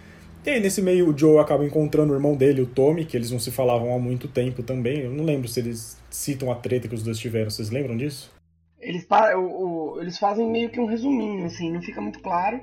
E 0.44 0.50
aí, 0.50 0.60
nesse 0.60 0.80
meio, 0.82 1.10
o 1.10 1.16
Joe 1.16 1.38
acaba 1.38 1.64
encontrando 1.64 2.12
o 2.12 2.16
irmão 2.16 2.36
dele, 2.36 2.62
o 2.62 2.66
Tommy, 2.66 3.04
que 3.04 3.16
eles 3.16 3.30
não 3.30 3.38
se 3.38 3.50
falavam 3.50 3.94
há 3.94 3.98
muito 3.98 4.28
tempo 4.28 4.62
também. 4.62 5.00
Eu 5.00 5.10
não 5.10 5.24
lembro 5.24 5.48
se 5.48 5.60
eles 5.60 5.98
citam 6.10 6.50
a 6.50 6.54
treta 6.54 6.88
que 6.88 6.94
os 6.94 7.02
dois 7.02 7.18
tiveram. 7.18 7.50
Vocês 7.50 7.70
lembram 7.70 7.96
disso? 7.96 8.30
Eles, 8.80 9.06
o, 9.36 9.38
o, 9.38 10.00
eles 10.00 10.18
fazem 10.18 10.48
meio 10.48 10.70
que 10.70 10.80
um 10.80 10.86
resuminho, 10.86 11.44
assim, 11.46 11.72
não 11.72 11.82
fica 11.82 12.00
muito 12.00 12.20
claro. 12.20 12.60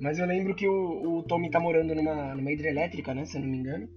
Mas 0.00 0.18
eu 0.18 0.26
lembro 0.26 0.54
que 0.54 0.68
o, 0.68 1.18
o 1.18 1.22
Tommy 1.22 1.50
tá 1.50 1.60
morando 1.60 1.94
numa, 1.94 2.34
numa 2.34 2.52
hidrelétrica, 2.52 3.14
né? 3.14 3.24
Se 3.24 3.36
eu 3.36 3.42
não 3.42 3.48
me 3.48 3.58
engano. 3.58 3.88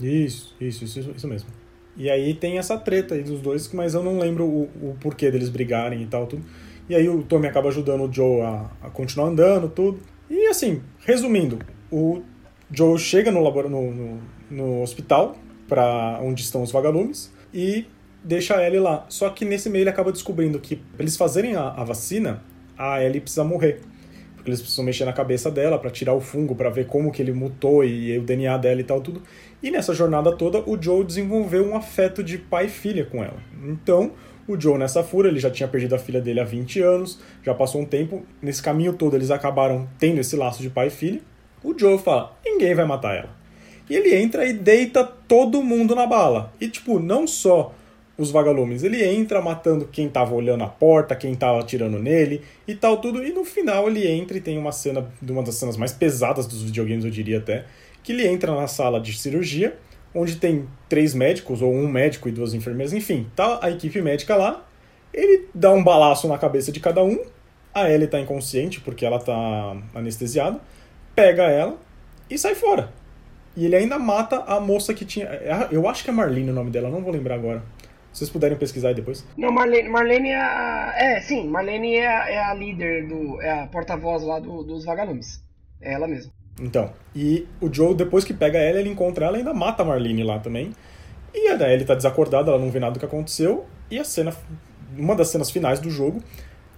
Isso, 0.00 0.56
isso, 0.60 0.84
isso, 0.84 1.10
isso 1.16 1.28
mesmo. 1.28 1.50
E 1.96 2.08
aí 2.08 2.32
tem 2.32 2.58
essa 2.58 2.78
treta 2.78 3.16
aí 3.16 3.24
dos 3.24 3.40
dois, 3.40 3.72
mas 3.72 3.94
eu 3.94 4.02
não 4.02 4.18
lembro 4.18 4.44
o, 4.44 4.62
o 4.80 4.96
porquê 5.00 5.30
deles 5.30 5.48
brigarem 5.48 6.02
e 6.02 6.06
tal, 6.06 6.26
tudo. 6.26 6.44
E 6.88 6.94
aí 6.94 7.08
o 7.08 7.22
Tommy 7.24 7.48
acaba 7.48 7.68
ajudando 7.68 8.04
o 8.04 8.12
Joe 8.12 8.40
a, 8.42 8.70
a 8.82 8.90
continuar 8.90 9.28
andando, 9.28 9.68
tudo. 9.68 10.00
E 10.30 10.46
assim, 10.46 10.80
resumindo, 11.00 11.58
o 11.90 12.22
Joe 12.70 12.98
chega 12.98 13.30
no, 13.30 13.42
labor... 13.42 13.68
no, 13.68 13.92
no, 13.92 14.20
no 14.50 14.82
hospital, 14.82 15.36
para 15.66 16.20
onde 16.22 16.42
estão 16.42 16.62
os 16.62 16.70
vagalumes, 16.70 17.32
e 17.52 17.84
deixa 18.22 18.56
a 18.56 18.66
Ellie 18.66 18.80
lá. 18.80 19.06
Só 19.08 19.28
que 19.30 19.44
nesse 19.44 19.68
meio 19.68 19.82
ele 19.82 19.90
acaba 19.90 20.12
descobrindo 20.12 20.58
que 20.58 20.76
pra 20.76 21.02
eles 21.02 21.16
fazerem 21.16 21.56
a, 21.56 21.68
a 21.68 21.84
vacina, 21.84 22.42
a 22.76 23.02
Ellie 23.02 23.20
precisa 23.20 23.44
morrer. 23.44 23.80
Porque 24.34 24.50
eles 24.50 24.60
precisam 24.60 24.84
mexer 24.84 25.04
na 25.04 25.12
cabeça 25.12 25.50
dela 25.50 25.78
para 25.78 25.90
tirar 25.90 26.14
o 26.14 26.20
fungo, 26.20 26.54
para 26.54 26.70
ver 26.70 26.86
como 26.86 27.10
que 27.10 27.20
ele 27.20 27.32
mutou 27.32 27.84
e, 27.84 28.12
e 28.12 28.18
o 28.18 28.22
DNA 28.22 28.56
dela 28.58 28.80
e 28.80 28.84
tal, 28.84 29.00
tudo. 29.00 29.22
E 29.62 29.70
nessa 29.70 29.92
jornada 29.92 30.32
toda, 30.32 30.60
o 30.60 30.80
Joe 30.80 31.04
desenvolveu 31.04 31.66
um 31.66 31.76
afeto 31.76 32.22
de 32.22 32.38
pai 32.38 32.66
e 32.66 32.68
filha 32.68 33.04
com 33.04 33.22
ela. 33.22 33.38
Então, 33.64 34.12
o 34.46 34.58
Joe, 34.58 34.78
nessa 34.78 35.02
fúria, 35.02 35.28
ele 35.28 35.40
já 35.40 35.50
tinha 35.50 35.68
perdido 35.68 35.94
a 35.94 35.98
filha 35.98 36.20
dele 36.20 36.40
há 36.40 36.44
20 36.44 36.80
anos, 36.80 37.20
já 37.42 37.52
passou 37.52 37.80
um 37.80 37.84
tempo. 37.84 38.24
Nesse 38.40 38.62
caminho 38.62 38.92
todo, 38.92 39.16
eles 39.16 39.30
acabaram 39.30 39.88
tendo 39.98 40.20
esse 40.20 40.36
laço 40.36 40.62
de 40.62 40.70
pai 40.70 40.86
e 40.86 40.90
filha. 40.90 41.20
O 41.62 41.76
Joe 41.76 41.98
fala: 41.98 42.36
ninguém 42.44 42.74
vai 42.74 42.86
matar 42.86 43.16
ela. 43.16 43.36
E 43.90 43.96
ele 43.96 44.14
entra 44.14 44.46
e 44.46 44.52
deita 44.52 45.04
todo 45.04 45.62
mundo 45.62 45.94
na 45.94 46.06
bala. 46.06 46.52
E, 46.60 46.68
tipo, 46.68 46.98
não 46.98 47.26
só 47.26 47.74
os 48.18 48.32
vagalumes. 48.32 48.82
Ele 48.82 49.02
entra 49.04 49.40
matando 49.40 49.86
quem 49.86 50.08
tava 50.08 50.34
olhando 50.34 50.64
a 50.64 50.66
porta, 50.66 51.14
quem 51.14 51.34
tava 51.36 51.60
atirando 51.60 51.98
nele 52.00 52.42
e 52.66 52.74
tal, 52.74 52.96
tudo. 52.98 53.24
E 53.24 53.32
no 53.32 53.44
final 53.44 53.88
ele 53.88 54.06
entra 54.06 54.36
e 54.36 54.40
tem 54.40 54.58
uma 54.58 54.72
cena, 54.72 55.08
uma 55.22 55.42
das 55.42 55.54
cenas 55.54 55.76
mais 55.76 55.92
pesadas 55.92 56.46
dos 56.46 56.62
videogames, 56.62 57.04
eu 57.04 57.10
diria 57.10 57.38
até, 57.38 57.64
que 58.02 58.12
ele 58.12 58.26
entra 58.26 58.54
na 58.54 58.66
sala 58.66 59.00
de 59.00 59.16
cirurgia, 59.16 59.78
onde 60.12 60.36
tem 60.36 60.66
três 60.88 61.14
médicos, 61.14 61.62
ou 61.62 61.72
um 61.72 61.86
médico 61.86 62.28
e 62.28 62.32
duas 62.32 62.52
enfermeiras, 62.54 62.92
enfim, 62.92 63.26
tá 63.36 63.60
a 63.62 63.70
equipe 63.70 64.02
médica 64.02 64.34
lá. 64.34 64.66
Ele 65.14 65.46
dá 65.54 65.72
um 65.72 65.82
balaço 65.82 66.26
na 66.26 66.36
cabeça 66.36 66.72
de 66.72 66.80
cada 66.80 67.02
um. 67.04 67.22
A 67.72 67.90
Ellie 67.90 68.08
tá 68.08 68.18
inconsciente 68.18 68.80
porque 68.80 69.06
ela 69.06 69.18
tá 69.18 69.76
anestesiada. 69.94 70.60
Pega 71.14 71.44
ela 71.44 71.78
e 72.28 72.36
sai 72.36 72.54
fora. 72.54 72.92
E 73.56 73.64
ele 73.64 73.76
ainda 73.76 73.98
mata 73.98 74.44
a 74.46 74.60
moça 74.60 74.92
que 74.92 75.04
tinha. 75.04 75.26
É 75.26 75.68
eu 75.70 75.88
acho 75.88 76.04
que 76.04 76.10
é 76.10 76.12
Marlene 76.12 76.50
o 76.50 76.52
nome 76.52 76.70
dela, 76.70 76.90
não 76.90 77.00
vou 77.00 77.12
lembrar 77.12 77.34
agora. 77.36 77.62
Se 78.18 78.24
vocês 78.24 78.30
puderem 78.30 78.58
pesquisar 78.58 78.88
aí 78.88 78.94
depois. 78.96 79.24
Não, 79.36 79.52
Marlene, 79.52 79.88
Marlene 79.88 80.30
é 80.30 80.40
a. 80.40 80.92
É, 80.96 81.20
sim, 81.20 81.46
Marlene 81.46 81.94
é 81.94 82.08
a, 82.08 82.28
é 82.28 82.38
a 82.42 82.52
líder 82.52 83.06
do. 83.06 83.40
É 83.40 83.62
a 83.62 83.66
porta-voz 83.68 84.24
lá 84.24 84.40
do, 84.40 84.64
dos 84.64 84.84
vagalumes. 84.84 85.40
É 85.80 85.92
ela 85.92 86.08
mesma. 86.08 86.32
Então, 86.60 86.92
e 87.14 87.46
o 87.60 87.72
Joe, 87.72 87.94
depois 87.94 88.24
que 88.24 88.34
pega 88.34 88.58
ela, 88.58 88.80
ele 88.80 88.88
encontra 88.88 89.26
ela 89.26 89.36
e 89.36 89.38
ainda 89.38 89.54
mata 89.54 89.84
a 89.84 89.86
Marlene 89.86 90.24
lá 90.24 90.40
também. 90.40 90.72
E 91.32 91.46
a 91.46 91.72
Ellie 91.72 91.84
tá 91.84 91.94
desacordada, 91.94 92.50
ela 92.50 92.58
não 92.58 92.72
vê 92.72 92.80
nada 92.80 92.94
do 92.94 92.98
que 92.98 93.04
aconteceu. 93.04 93.66
E 93.88 94.00
a 94.00 94.04
cena. 94.04 94.34
Uma 94.96 95.14
das 95.14 95.28
cenas 95.28 95.48
finais 95.48 95.78
do 95.78 95.88
jogo 95.88 96.20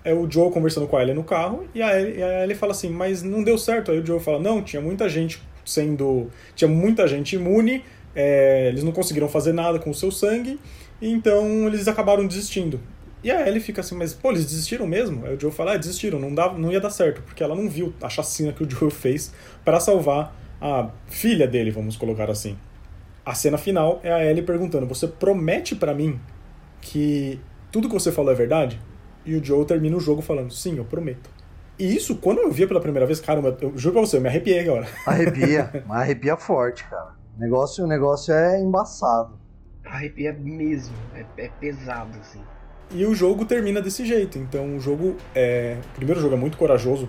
é 0.05 0.13
o 0.13 0.31
Joe 0.31 0.53
conversando 0.53 0.87
com 0.87 0.99
a 0.99 1.03
Ellie 1.03 1.15
no 1.15 1.25
carro. 1.25 1.65
E 1.75 1.81
a 1.81 1.99
Ellie, 1.99 2.23
a 2.23 2.43
Ellie 2.43 2.55
fala 2.55 2.73
assim: 2.73 2.91
Mas 2.91 3.23
não 3.23 3.43
deu 3.43 3.57
certo. 3.57 3.91
Aí 3.91 3.99
o 3.99 4.05
Joe 4.05 4.21
fala: 4.21 4.39
Não, 4.39 4.63
tinha 4.63 4.83
muita 4.83 5.09
gente 5.09 5.43
sendo. 5.65 6.31
Tinha 6.55 6.69
muita 6.69 7.09
gente 7.09 7.37
imune. 7.37 7.83
É, 8.15 8.69
eles 8.69 8.85
não 8.85 8.93
conseguiram 8.93 9.29
fazer 9.29 9.55
nada 9.55 9.79
com 9.79 9.89
o 9.89 9.95
seu 9.95 10.11
sangue. 10.11 10.61
Então 11.01 11.67
eles 11.67 11.89
acabaram 11.89 12.27
desistindo. 12.27 12.81
E 13.23 13.31
a 13.31 13.47
Ellie 13.47 13.61
fica 13.61 13.83
assim, 13.83 13.95
mas 13.95 14.15
pô, 14.15 14.31
eles 14.31 14.47
desistiram 14.47 14.87
mesmo? 14.87 15.27
Aí 15.27 15.35
o 15.35 15.41
Joe 15.41 15.51
fala, 15.51 15.75
ah, 15.75 15.77
desistiram, 15.77 16.19
não, 16.19 16.35
dá, 16.35 16.53
não 16.53 16.73
ia 16.73 16.81
dar 16.81 16.91
certo, 16.91 17.23
porque 17.23 17.43
ela 17.43 17.55
não 17.55 17.69
viu 17.69 17.93
a 18.01 18.09
chacina 18.09 18.53
que 18.53 18.63
o 18.63 18.69
Joe 18.71 18.91
fez 18.91 19.33
para 19.65 19.79
salvar 19.79 20.35
a 20.61 20.91
filha 21.07 21.47
dele, 21.47 21.71
vamos 21.71 21.97
colocar 21.97 22.31
assim. 22.31 22.57
A 23.25 23.35
cena 23.35 23.59
final 23.59 24.01
é 24.03 24.11
a 24.11 24.25
Ellie 24.25 24.43
perguntando, 24.43 24.87
você 24.87 25.07
promete 25.07 25.77
para 25.77 25.95
mim 25.95 26.19
que 26.81 27.39
tudo 27.71 27.89
que 27.89 27.95
você 27.95 28.11
falou 28.11 28.33
é 28.33 28.35
verdade? 28.35 28.81
E 29.25 29.35
o 29.35 29.45
Joe 29.45 29.67
termina 29.67 29.97
o 29.97 30.01
jogo 30.01 30.23
falando, 30.23 30.53
sim, 30.53 30.79
eu 30.79 30.85
prometo. 30.85 31.29
E 31.79 31.97
isso, 31.97 32.17
quando 32.17 32.39
eu 32.39 32.51
via 32.51 32.67
pela 32.67 32.81
primeira 32.81 33.07
vez, 33.07 33.21
cara, 33.21 33.41
eu 33.61 33.73
juro 33.77 33.95
pra 33.95 34.03
você, 34.03 34.17
eu 34.17 34.21
me 34.21 34.29
arrepiei 34.29 34.61
agora. 34.61 34.87
Arrepia, 35.07 35.83
mas 35.87 36.01
arrepia 36.03 36.37
forte, 36.37 36.85
cara. 36.85 37.15
O 37.37 37.41
negócio, 37.41 37.85
o 37.85 37.87
negócio 37.87 38.35
é 38.35 38.61
embaçado. 38.61 39.40
Arrepia 39.91 40.33
mesmo, 40.33 40.95
é, 41.15 41.25
é 41.37 41.49
pesado, 41.61 42.17
assim. 42.21 42.41
E 42.93 43.05
o 43.05 43.15
jogo 43.15 43.45
termina 43.45 43.81
desse 43.81 44.05
jeito. 44.05 44.39
Então 44.39 44.77
o 44.77 44.81
jogo 44.81 45.17
é. 45.35 45.77
O 45.93 45.97
primeiro 45.97 46.21
jogo 46.21 46.35
é 46.35 46.39
muito 46.39 46.57
corajoso 46.57 47.09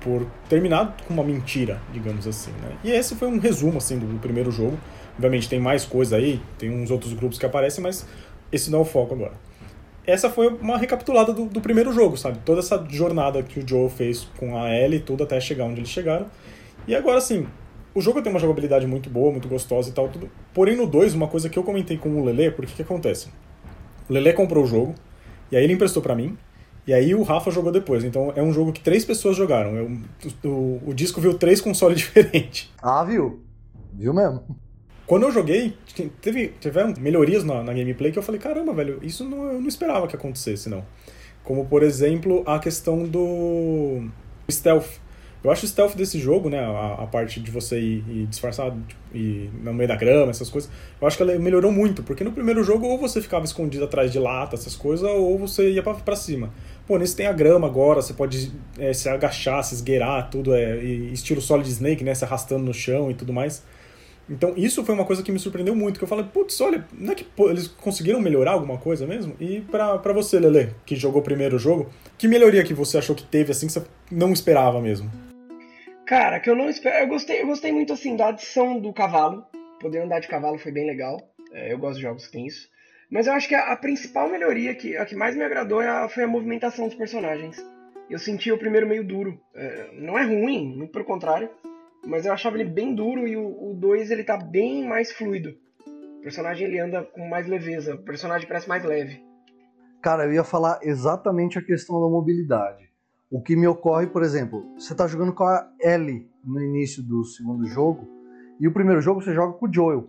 por 0.00 0.26
terminar 0.48 0.96
com 1.06 1.14
uma 1.14 1.24
mentira, 1.24 1.80
digamos 1.92 2.26
assim. 2.26 2.50
Né? 2.52 2.76
E 2.84 2.90
esse 2.90 3.14
foi 3.14 3.28
um 3.28 3.38
resumo 3.38 3.78
assim 3.78 3.98
do, 3.98 4.18
primeiro 4.18 4.50
jogo. 4.50 4.78
Obviamente 5.14 5.48
tem 5.48 5.58
mais 5.58 5.84
coisa 5.84 6.16
aí, 6.16 6.40
tem 6.58 6.70
uns 6.70 6.90
outros 6.90 7.12
grupos 7.14 7.38
que 7.38 7.46
aparecem, 7.46 7.82
mas 7.82 8.06
esse 8.52 8.70
não 8.70 8.80
é 8.80 8.82
o 8.82 8.84
foco 8.84 9.14
agora. 9.14 9.32
Essa 10.06 10.28
foi 10.28 10.48
uma 10.48 10.76
recapitulada 10.76 11.32
do, 11.32 11.46
do 11.46 11.60
primeiro 11.60 11.90
jogo, 11.92 12.16
sabe? 12.18 12.38
Toda 12.44 12.60
essa 12.60 12.84
jornada 12.90 13.42
que 13.42 13.60
o 13.60 13.66
Joe 13.66 13.88
fez 13.88 14.28
com 14.36 14.58
a 14.58 14.70
Ellie 14.70 14.98
e 14.98 15.02
tudo 15.02 15.24
até 15.24 15.40
chegar 15.40 15.64
onde 15.64 15.80
eles 15.80 15.88
chegaram. 15.88 16.26
E 16.86 16.94
agora 16.94 17.22
sim, 17.22 17.46
o 17.94 18.00
jogo 18.00 18.20
tem 18.20 18.30
uma 18.30 18.40
jogabilidade 18.40 18.86
muito 18.86 19.08
boa, 19.08 19.30
muito 19.30 19.48
gostosa 19.48 19.90
e 19.90 19.92
tal, 19.92 20.08
tudo. 20.08 20.30
Porém, 20.52 20.76
no 20.76 20.86
2, 20.86 21.14
uma 21.14 21.28
coisa 21.28 21.48
que 21.48 21.58
eu 21.58 21.62
comentei 21.62 21.96
com 21.96 22.20
o 22.20 22.24
Lele, 22.24 22.50
porque 22.50 22.72
que 22.72 22.82
acontece? 22.82 23.28
O 24.08 24.12
Lele 24.12 24.32
comprou 24.32 24.64
o 24.64 24.66
jogo, 24.66 24.94
e 25.50 25.56
aí 25.56 25.64
ele 25.64 25.74
emprestou 25.74 26.02
para 26.02 26.14
mim, 26.14 26.36
e 26.86 26.92
aí 26.92 27.14
o 27.14 27.22
Rafa 27.22 27.50
jogou 27.50 27.72
depois. 27.72 28.04
Então 28.04 28.32
é 28.34 28.42
um 28.42 28.52
jogo 28.52 28.72
que 28.72 28.80
três 28.80 29.04
pessoas 29.04 29.36
jogaram. 29.36 29.76
Eu, 29.76 29.98
o, 30.44 30.82
o, 30.86 30.94
disco 30.94 31.20
viu 31.20 31.34
três 31.34 31.60
consoles 31.62 31.98
diferentes. 31.98 32.72
Ah, 32.82 33.04
viu? 33.04 33.42
Viu 33.92 34.12
mesmo. 34.12 34.42
Quando 35.06 35.24
eu 35.24 35.32
joguei, 35.32 35.76
teve, 36.20 36.48
tiveram 36.60 36.94
melhorias 36.98 37.44
na, 37.44 37.62
na 37.62 37.72
gameplay 37.74 38.10
que 38.10 38.18
eu 38.18 38.22
falei, 38.22 38.40
caramba, 38.40 38.72
velho, 38.72 38.98
isso 39.02 39.24
não, 39.24 39.52
eu 39.52 39.60
não 39.60 39.68
esperava 39.68 40.08
que 40.08 40.16
acontecesse, 40.16 40.68
não. 40.68 40.84
Como, 41.42 41.66
por 41.66 41.82
exemplo, 41.82 42.42
a 42.46 42.58
questão 42.58 43.04
do 43.04 44.08
stealth. 44.50 45.03
Eu 45.44 45.50
acho 45.50 45.66
o 45.66 45.68
stealth 45.68 45.94
desse 45.94 46.18
jogo, 46.18 46.48
né, 46.48 46.58
a, 46.58 47.02
a 47.02 47.06
parte 47.06 47.38
de 47.38 47.50
você 47.50 47.78
ir, 47.78 48.02
ir 48.08 48.26
disfarçado 48.26 48.82
tipo, 48.88 49.00
e 49.14 49.50
no 49.62 49.74
meio 49.74 49.86
da 49.86 49.94
grama, 49.94 50.30
essas 50.30 50.48
coisas, 50.48 50.70
eu 50.98 51.06
acho 51.06 51.18
que 51.18 51.22
ela 51.22 51.38
melhorou 51.38 51.70
muito, 51.70 52.02
porque 52.02 52.24
no 52.24 52.32
primeiro 52.32 52.64
jogo 52.64 52.86
ou 52.86 52.98
você 52.98 53.20
ficava 53.20 53.44
escondido 53.44 53.84
atrás 53.84 54.10
de 54.10 54.18
lata, 54.18 54.56
essas 54.56 54.74
coisas, 54.74 55.06
ou 55.06 55.38
você 55.38 55.70
ia 55.70 55.82
para 55.82 56.16
cima. 56.16 56.50
Pô, 56.86 56.96
nesse 56.96 57.14
tem 57.14 57.26
a 57.26 57.32
grama 57.32 57.66
agora, 57.66 58.00
você 58.00 58.14
pode 58.14 58.52
é, 58.78 58.94
se 58.94 59.06
agachar, 59.06 59.62
se 59.62 59.74
esgueirar, 59.74 60.30
tudo 60.30 60.54
é 60.54 60.82
estilo 60.82 61.42
Solid 61.42 61.68
Snake, 61.68 62.02
né, 62.02 62.14
se 62.14 62.24
arrastando 62.24 62.64
no 62.64 62.72
chão 62.72 63.10
e 63.10 63.14
tudo 63.14 63.30
mais. 63.30 63.62
Então 64.30 64.54
isso 64.56 64.82
foi 64.82 64.94
uma 64.94 65.04
coisa 65.04 65.22
que 65.22 65.30
me 65.30 65.38
surpreendeu 65.38 65.76
muito, 65.76 65.98
que 65.98 66.04
eu 66.04 66.08
falei, 66.08 66.24
putz, 66.24 66.58
olha, 66.62 66.86
não 66.98 67.12
é 67.12 67.14
que 67.14 67.26
eles 67.40 67.68
conseguiram 67.68 68.18
melhorar 68.18 68.52
alguma 68.52 68.78
coisa 68.78 69.06
mesmo? 69.06 69.36
E 69.38 69.60
para 69.60 70.12
você, 70.14 70.40
Lele, 70.40 70.74
que 70.86 70.96
jogou 70.96 71.20
o 71.20 71.24
primeiro 71.24 71.58
jogo, 71.58 71.90
que 72.16 72.26
melhoria 72.26 72.64
que 72.64 72.72
você 72.72 72.96
achou 72.96 73.14
que 73.14 73.24
teve, 73.24 73.52
assim, 73.52 73.66
que 73.66 73.74
você 73.74 73.82
não 74.10 74.32
esperava 74.32 74.80
mesmo? 74.80 75.10
Cara, 76.06 76.38
que 76.38 76.50
eu 76.50 76.54
não 76.54 76.68
espero. 76.68 77.04
Eu 77.04 77.08
gostei, 77.08 77.40
eu 77.40 77.46
gostei 77.46 77.72
muito 77.72 77.92
assim 77.92 78.14
da 78.14 78.28
adição 78.28 78.78
do 78.78 78.92
cavalo. 78.92 79.46
Poder 79.80 80.00
andar 80.00 80.20
de 80.20 80.28
cavalo 80.28 80.58
foi 80.58 80.70
bem 80.70 80.86
legal. 80.86 81.18
É, 81.52 81.72
eu 81.72 81.78
gosto 81.78 81.96
de 81.96 82.02
jogos 82.02 82.26
que 82.26 82.32
tem 82.32 82.46
isso. 82.46 82.68
Mas 83.10 83.26
eu 83.26 83.32
acho 83.32 83.48
que 83.48 83.54
a, 83.54 83.72
a, 83.72 83.76
principal 83.76 84.28
melhoria, 84.28 84.74
que, 84.74 84.96
a 84.96 85.06
que 85.06 85.14
mais 85.14 85.34
me 85.34 85.44
agradou, 85.44 85.80
é 85.80 85.88
a, 85.88 86.08
foi 86.08 86.24
a 86.24 86.28
movimentação 86.28 86.86
dos 86.86 86.94
personagens. 86.94 87.56
Eu 88.10 88.18
senti 88.18 88.52
o 88.52 88.58
primeiro 88.58 88.86
meio 88.86 89.06
duro. 89.06 89.40
É, 89.54 89.90
não 89.94 90.18
é 90.18 90.24
ruim, 90.24 90.76
muito 90.76 90.92
pelo 90.92 91.04
contrário. 91.04 91.48
Mas 92.06 92.26
eu 92.26 92.32
achava 92.32 92.56
ele 92.56 92.68
bem 92.68 92.94
duro 92.94 93.26
e 93.26 93.34
o 93.36 93.74
2 93.74 94.10
ele 94.10 94.24
tá 94.24 94.36
bem 94.36 94.86
mais 94.86 95.10
fluido. 95.10 95.56
O 96.18 96.20
personagem 96.20 96.66
ele 96.66 96.78
anda 96.78 97.02
com 97.02 97.26
mais 97.26 97.46
leveza. 97.46 97.94
O 97.94 98.04
personagem 98.04 98.46
parece 98.46 98.68
mais 98.68 98.84
leve. 98.84 99.22
Cara, 100.02 100.24
eu 100.24 100.34
ia 100.34 100.44
falar 100.44 100.80
exatamente 100.82 101.58
a 101.58 101.64
questão 101.64 101.98
da 101.98 102.08
mobilidade. 102.08 102.83
O 103.34 103.42
que 103.42 103.56
me 103.56 103.66
ocorre, 103.66 104.06
por 104.06 104.22
exemplo, 104.22 104.64
você 104.78 104.92
está 104.92 105.08
jogando 105.08 105.32
com 105.32 105.42
a 105.42 105.68
Ellie 105.80 106.30
no 106.44 106.62
início 106.62 107.02
do 107.02 107.24
segundo 107.24 107.66
jogo, 107.66 108.08
e 108.60 108.68
o 108.68 108.72
primeiro 108.72 109.00
jogo 109.00 109.20
você 109.20 109.34
joga 109.34 109.54
com 109.54 109.66
o 109.66 109.74
Joel. 109.74 110.08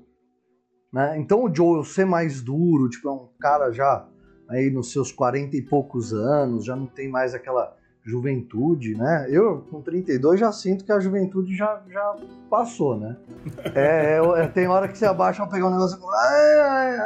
Né? 0.93 1.17
Então 1.17 1.43
o 1.43 1.51
Joel 1.51 1.83
ser 1.83 2.05
mais 2.05 2.39
duro, 2.39 2.87
tipo, 2.87 3.09
é 3.09 3.11
um 3.11 3.27
cara 3.39 3.71
já 3.71 4.07
aí 4.47 4.69
nos 4.69 4.91
seus 4.91 5.11
40 5.11 5.57
e 5.57 5.61
poucos 5.63 6.13
anos, 6.13 6.65
já 6.65 6.75
não 6.75 6.85
tem 6.85 7.09
mais 7.09 7.33
aquela 7.33 7.75
juventude, 8.03 8.95
né? 8.95 9.25
Eu, 9.31 9.65
com 9.71 9.81
32, 9.81 10.39
já 10.39 10.51
sinto 10.51 10.85
que 10.85 10.91
a 10.91 10.99
juventude 10.99 11.55
já, 11.55 11.81
já 11.89 12.15
passou, 12.47 12.95
né? 12.95 13.17
É, 13.73 14.19
é, 14.37 14.47
tem 14.49 14.67
hora 14.67 14.87
que 14.87 14.95
você 14.95 15.07
abaixa 15.07 15.41
pra 15.41 15.51
pegar 15.51 15.69
um 15.69 15.71
negócio 15.71 15.97
e 15.99 16.05
ai, 16.15 16.59
ai, 16.59 16.99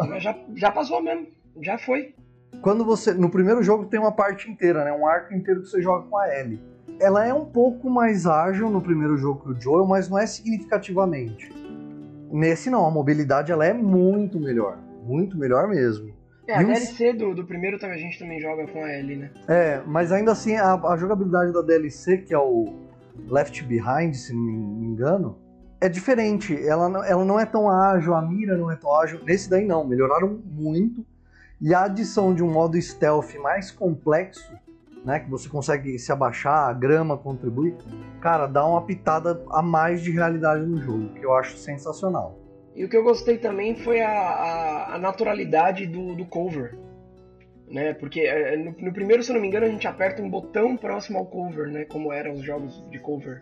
ai, 0.00 0.20
já, 0.20 0.34
já 0.54 0.72
passou 0.72 1.02
mesmo, 1.02 1.26
já 1.60 1.76
foi 1.76 2.14
quando 2.62 2.84
você. 2.84 3.12
No 3.12 3.28
primeiro 3.28 3.62
jogo 3.62 3.84
tem 3.86 4.00
uma 4.00 4.12
parte 4.12 4.50
inteira, 4.50 4.84
né? 4.84 4.92
Um 4.92 5.06
arco 5.06 5.34
inteiro 5.34 5.60
que 5.60 5.68
você 5.68 5.82
joga 5.82 6.06
com 6.08 6.16
a 6.16 6.28
Ellie. 6.38 6.62
Ela 7.00 7.26
é 7.26 7.34
um 7.34 7.44
pouco 7.44 7.90
mais 7.90 8.26
ágil 8.26 8.70
no 8.70 8.80
primeiro 8.80 9.16
jogo 9.18 9.42
que 9.42 9.50
o 9.50 9.60
Joel, 9.60 9.86
mas 9.86 10.08
não 10.08 10.18
é 10.18 10.26
significativamente. 10.26 11.52
Nesse 12.30 12.70
não, 12.70 12.86
a 12.86 12.90
mobilidade 12.90 13.50
ela 13.50 13.66
é 13.66 13.74
muito 13.74 14.38
melhor. 14.38 14.78
Muito 15.02 15.36
melhor 15.36 15.68
mesmo. 15.68 16.14
É, 16.46 16.54
a 16.54 16.62
DLC 16.62 17.12
do, 17.12 17.34
do 17.34 17.44
primeiro 17.44 17.78
a 17.84 17.96
gente 17.96 18.18
também 18.18 18.40
joga 18.40 18.66
com 18.66 18.82
a 18.82 18.92
Ellie, 18.92 19.16
né? 19.16 19.30
É, 19.48 19.80
mas 19.86 20.12
ainda 20.12 20.32
assim, 20.32 20.56
a, 20.56 20.74
a 20.74 20.96
jogabilidade 20.96 21.52
da 21.52 21.62
DLC, 21.62 22.18
que 22.18 22.32
é 22.32 22.38
o 22.38 22.72
Left 23.28 23.62
Behind, 23.64 24.14
se 24.14 24.32
não 24.32 24.42
me 24.42 24.86
engano, 24.86 25.38
é 25.80 25.88
diferente. 25.88 26.56
Ela, 26.66 27.06
ela 27.06 27.24
não 27.24 27.38
é 27.38 27.44
tão 27.44 27.68
ágil, 27.68 28.14
a 28.14 28.22
mira 28.22 28.56
não 28.56 28.70
é 28.70 28.76
tão 28.76 28.94
ágil. 28.94 29.20
Nesse 29.24 29.50
daí 29.50 29.64
não, 29.66 29.86
melhoraram 29.86 30.40
muito. 30.44 31.04
E 31.64 31.72
a 31.72 31.84
adição 31.84 32.34
de 32.34 32.42
um 32.42 32.50
modo 32.50 32.80
stealth 32.82 33.36
mais 33.36 33.70
complexo, 33.70 34.52
né, 35.04 35.20
que 35.20 35.30
você 35.30 35.48
consegue 35.48 35.96
se 35.96 36.10
abaixar, 36.10 36.68
a 36.68 36.72
grama 36.72 37.16
contribui, 37.16 37.76
cara, 38.20 38.48
dá 38.48 38.66
uma 38.66 38.84
pitada 38.84 39.40
a 39.48 39.62
mais 39.62 40.02
de 40.02 40.10
realidade 40.10 40.66
no 40.66 40.80
jogo, 40.80 41.14
que 41.14 41.24
eu 41.24 41.32
acho 41.32 41.56
sensacional. 41.56 42.36
E 42.74 42.84
o 42.84 42.88
que 42.88 42.96
eu 42.96 43.04
gostei 43.04 43.38
também 43.38 43.76
foi 43.76 44.00
a, 44.00 44.10
a, 44.10 44.94
a 44.96 44.98
naturalidade 44.98 45.86
do, 45.86 46.16
do 46.16 46.26
cover. 46.26 46.76
Né? 47.68 47.94
Porque 47.94 48.22
é, 48.22 48.56
no, 48.56 48.72
no, 48.72 48.92
primeiro, 48.92 49.22
se 49.22 49.30
eu 49.30 49.34
não 49.34 49.40
me 49.40 49.46
engano, 49.46 49.66
a 49.66 49.70
gente 49.70 49.86
aperta 49.86 50.20
um 50.20 50.28
botão 50.28 50.76
próximo 50.76 51.18
ao 51.18 51.26
cover, 51.26 51.68
né? 51.68 51.84
Como 51.84 52.12
eram 52.12 52.32
os 52.32 52.42
jogos 52.42 52.84
de 52.90 52.98
cover. 52.98 53.40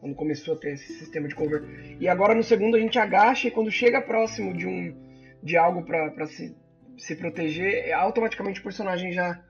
Quando 0.00 0.14
começou 0.14 0.54
a 0.54 0.56
ter 0.56 0.74
esse 0.74 0.92
sistema 0.94 1.26
de 1.26 1.34
cover. 1.34 1.64
E 1.98 2.06
agora 2.06 2.34
no 2.34 2.44
segundo 2.44 2.76
a 2.76 2.80
gente 2.80 2.98
agacha 2.98 3.48
e 3.48 3.50
quando 3.50 3.70
chega 3.72 4.00
próximo 4.00 4.56
de 4.56 4.68
um 4.68 4.94
de 5.42 5.56
algo 5.56 5.84
para 5.84 6.26
se 6.26 6.54
se 6.98 7.16
proteger, 7.16 7.92
automaticamente 7.92 8.60
o 8.60 8.62
personagem 8.62 9.12
já, 9.12 9.40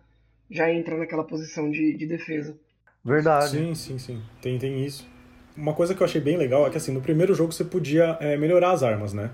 já 0.50 0.72
entra 0.72 0.96
naquela 0.96 1.24
posição 1.24 1.70
de, 1.70 1.96
de 1.96 2.06
defesa. 2.06 2.56
Verdade. 3.04 3.50
Sim, 3.50 3.74
sim, 3.74 3.98
sim. 3.98 4.22
Tem, 4.40 4.58
tem 4.58 4.84
isso. 4.84 5.08
Uma 5.56 5.72
coisa 5.72 5.94
que 5.94 6.02
eu 6.02 6.04
achei 6.04 6.20
bem 6.20 6.36
legal 6.36 6.66
é 6.66 6.70
que 6.70 6.76
assim, 6.76 6.92
no 6.92 7.00
primeiro 7.00 7.34
jogo 7.34 7.52
você 7.52 7.64
podia 7.64 8.16
é, 8.20 8.36
melhorar 8.36 8.72
as 8.72 8.82
armas, 8.82 9.12
né? 9.12 9.30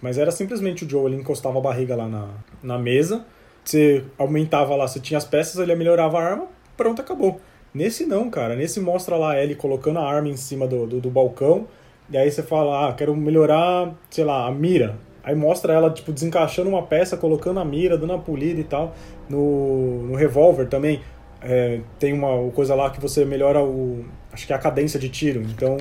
Mas 0.00 0.18
era 0.18 0.30
simplesmente 0.30 0.84
o 0.84 0.88
Joe, 0.88 1.06
ele 1.06 1.20
encostava 1.20 1.58
a 1.58 1.60
barriga 1.60 1.96
lá 1.96 2.06
na, 2.06 2.28
na 2.62 2.78
mesa, 2.78 3.24
você 3.64 4.04
aumentava 4.18 4.76
lá, 4.76 4.86
você 4.86 5.00
tinha 5.00 5.18
as 5.18 5.24
peças, 5.24 5.58
ele 5.58 5.74
melhorava 5.74 6.18
a 6.18 6.22
arma, 6.22 6.48
pronto, 6.76 7.00
acabou. 7.00 7.40
Nesse 7.74 8.06
não, 8.06 8.30
cara. 8.30 8.54
Nesse 8.54 8.78
mostra 8.78 9.16
lá 9.16 9.42
ele 9.42 9.54
colocando 9.54 9.98
a 9.98 10.08
arma 10.08 10.28
em 10.28 10.36
cima 10.36 10.66
do, 10.66 10.86
do, 10.86 11.00
do 11.00 11.10
balcão, 11.10 11.66
e 12.08 12.16
aí 12.16 12.30
você 12.30 12.42
fala, 12.42 12.88
ah, 12.88 12.92
quero 12.92 13.16
melhorar, 13.16 13.94
sei 14.08 14.24
lá, 14.24 14.46
a 14.46 14.50
mira. 14.50 14.96
Aí 15.26 15.34
mostra 15.34 15.72
ela, 15.72 15.90
tipo, 15.90 16.12
desencaixando 16.12 16.70
uma 16.70 16.82
peça, 16.82 17.16
colocando 17.16 17.58
a 17.58 17.64
mira, 17.64 17.98
dando 17.98 18.12
a 18.12 18.18
polida 18.18 18.60
e 18.60 18.64
tal. 18.64 18.94
No, 19.28 20.04
no 20.04 20.14
revólver 20.14 20.66
também 20.66 21.00
é, 21.42 21.80
tem 21.98 22.12
uma 22.12 22.48
coisa 22.52 22.76
lá 22.76 22.90
que 22.90 23.00
você 23.00 23.24
melhora 23.24 23.60
o. 23.60 24.04
Acho 24.32 24.46
que 24.46 24.52
é 24.52 24.56
a 24.56 24.58
cadência 24.58 25.00
de 25.00 25.08
tiro. 25.08 25.42
Então. 25.42 25.78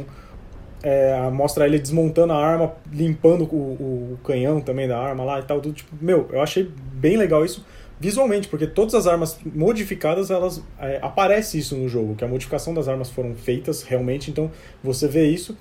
é, 0.81 1.29
mostra 1.29 1.65
ele 1.67 1.77
desmontando 1.77 2.33
a 2.33 2.37
arma, 2.37 2.73
limpando 2.91 3.43
o, 3.43 3.55
o, 3.55 4.13
o, 4.13 4.17
canhão 4.23 4.59
também 4.61 4.87
da 4.87 4.99
arma 4.99 5.23
lá 5.23 5.39
e 5.39 5.43
tal. 5.43 5.61
Tudo, 5.61 5.75
tipo, 5.75 5.95
meu, 6.01 6.27
eu 6.31 6.41
achei 6.41 6.67
bem 6.93 7.15
legal 7.15 7.45
isso 7.45 7.63
visualmente, 7.99 8.47
porque 8.47 8.67
todas 8.67 8.93
as 8.93 9.07
armas 9.07 9.39
modificadas, 9.45 10.29
elas 10.29 10.61
é, 10.79 10.99
aparece 11.01 11.57
isso 11.57 11.75
no 11.75 11.87
jogo, 11.87 12.15
que 12.15 12.23
a 12.23 12.27
modificação 12.27 12.73
das 12.73 12.87
armas 12.87 13.09
foram 13.09 13.33
feitas 13.35 13.83
realmente, 13.83 14.29
então 14.29 14.51
você 14.83 15.07
vê 15.07 15.27
isso. 15.27 15.57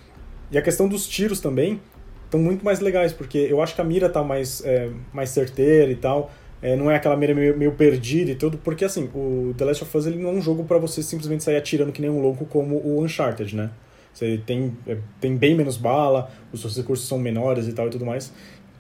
E 0.51 0.59
a 0.59 0.63
questão 0.63 0.89
dos 0.89 1.07
tiros 1.07 1.41
também 1.41 1.81
estão 2.35 2.41
muito 2.41 2.65
mais 2.65 2.81
legais, 2.81 3.13
porque 3.13 3.39
eu 3.39 3.63
acho 3.63 3.75
que 3.75 3.81
a 3.81 3.85
mira 3.85 4.09
tá 4.09 4.23
mais, 4.23 4.63
é, 4.65 4.91
mais 5.13 5.31
certeira 5.31 5.91
e 5.91 5.97
tal. 5.97 6.31
É, 6.61 6.75
não 6.75 6.91
é 6.91 6.97
aquela 6.97 7.17
mira 7.17 7.35
meio, 7.35 7.57
meio, 7.57 7.73
perdida 7.73 8.31
e 8.31 8.35
tudo, 8.35 8.57
porque 8.59 8.85
assim, 8.85 9.11
o 9.15 9.55
The 9.57 9.65
Last 9.67 9.85
of 9.85 9.97
Us 9.97 10.07
ele 10.07 10.19
não 10.19 10.31
é 10.31 10.33
um 10.33 10.41
jogo 10.41 10.65
para 10.65 10.79
você 10.79 11.03
simplesmente 11.03 11.45
sair 11.45 11.57
atirando 11.57 11.93
que 11.93 12.01
nem 12.01 12.11
um 12.11 12.21
louco 12.21 12.47
como 12.47 12.77
o 12.77 13.03
Uncharted, 13.03 13.55
né? 13.55 13.71
Você 14.13 14.41
tem, 14.47 14.73
é, 14.87 14.97
tem 15.21 15.37
bem 15.37 15.55
menos 15.55 15.77
bala, 15.77 16.31
os 16.53 16.61
seus 16.61 16.77
recursos 16.77 17.07
são 17.07 17.19
menores 17.19 17.69
e 17.69 17.73
tal 17.73 17.87
e 17.87 17.91
tudo 17.91 18.07
mais. 18.07 18.33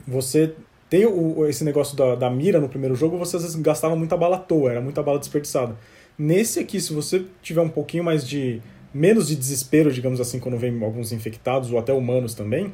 Você 0.08 0.54
tem 0.88 1.04
o, 1.04 1.46
esse 1.46 1.62
negócio 1.62 1.96
da, 1.96 2.14
da 2.14 2.30
mira 2.30 2.58
no 2.58 2.68
primeiro 2.68 2.94
jogo, 2.94 3.18
você 3.18 3.36
às 3.36 3.42
vezes 3.42 3.56
gastava 3.60 3.94
muita 3.94 4.16
bala 4.16 4.36
à 4.36 4.38
toa, 4.38 4.70
era 4.70 4.80
muita 4.80 5.02
bala 5.02 5.18
desperdiçada. 5.18 5.76
Nesse 6.16 6.60
aqui, 6.60 6.80
se 6.80 6.92
você 6.92 7.24
tiver 7.42 7.60
um 7.60 7.68
pouquinho 7.68 8.04
mais 8.04 8.26
de. 8.26 8.62
menos 8.94 9.28
de 9.28 9.36
desespero, 9.36 9.92
digamos 9.92 10.20
assim, 10.20 10.38
quando 10.38 10.56
vem 10.56 10.82
alguns 10.82 11.12
infectados 11.12 11.70
ou 11.70 11.78
até 11.78 11.92
humanos 11.92 12.32
também, 12.32 12.72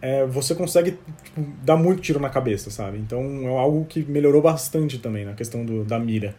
é, 0.00 0.26
você 0.26 0.54
consegue 0.54 0.98
tipo, 1.22 1.40
dar 1.62 1.76
muito 1.76 2.02
tiro 2.02 2.20
na 2.20 2.30
cabeça, 2.30 2.70
sabe? 2.70 2.98
Então 2.98 3.20
é 3.20 3.58
algo 3.58 3.84
que 3.84 4.04
melhorou 4.04 4.42
bastante 4.42 4.98
também 4.98 5.24
na 5.24 5.34
questão 5.34 5.64
do, 5.64 5.84
da 5.84 5.98
mira. 5.98 6.34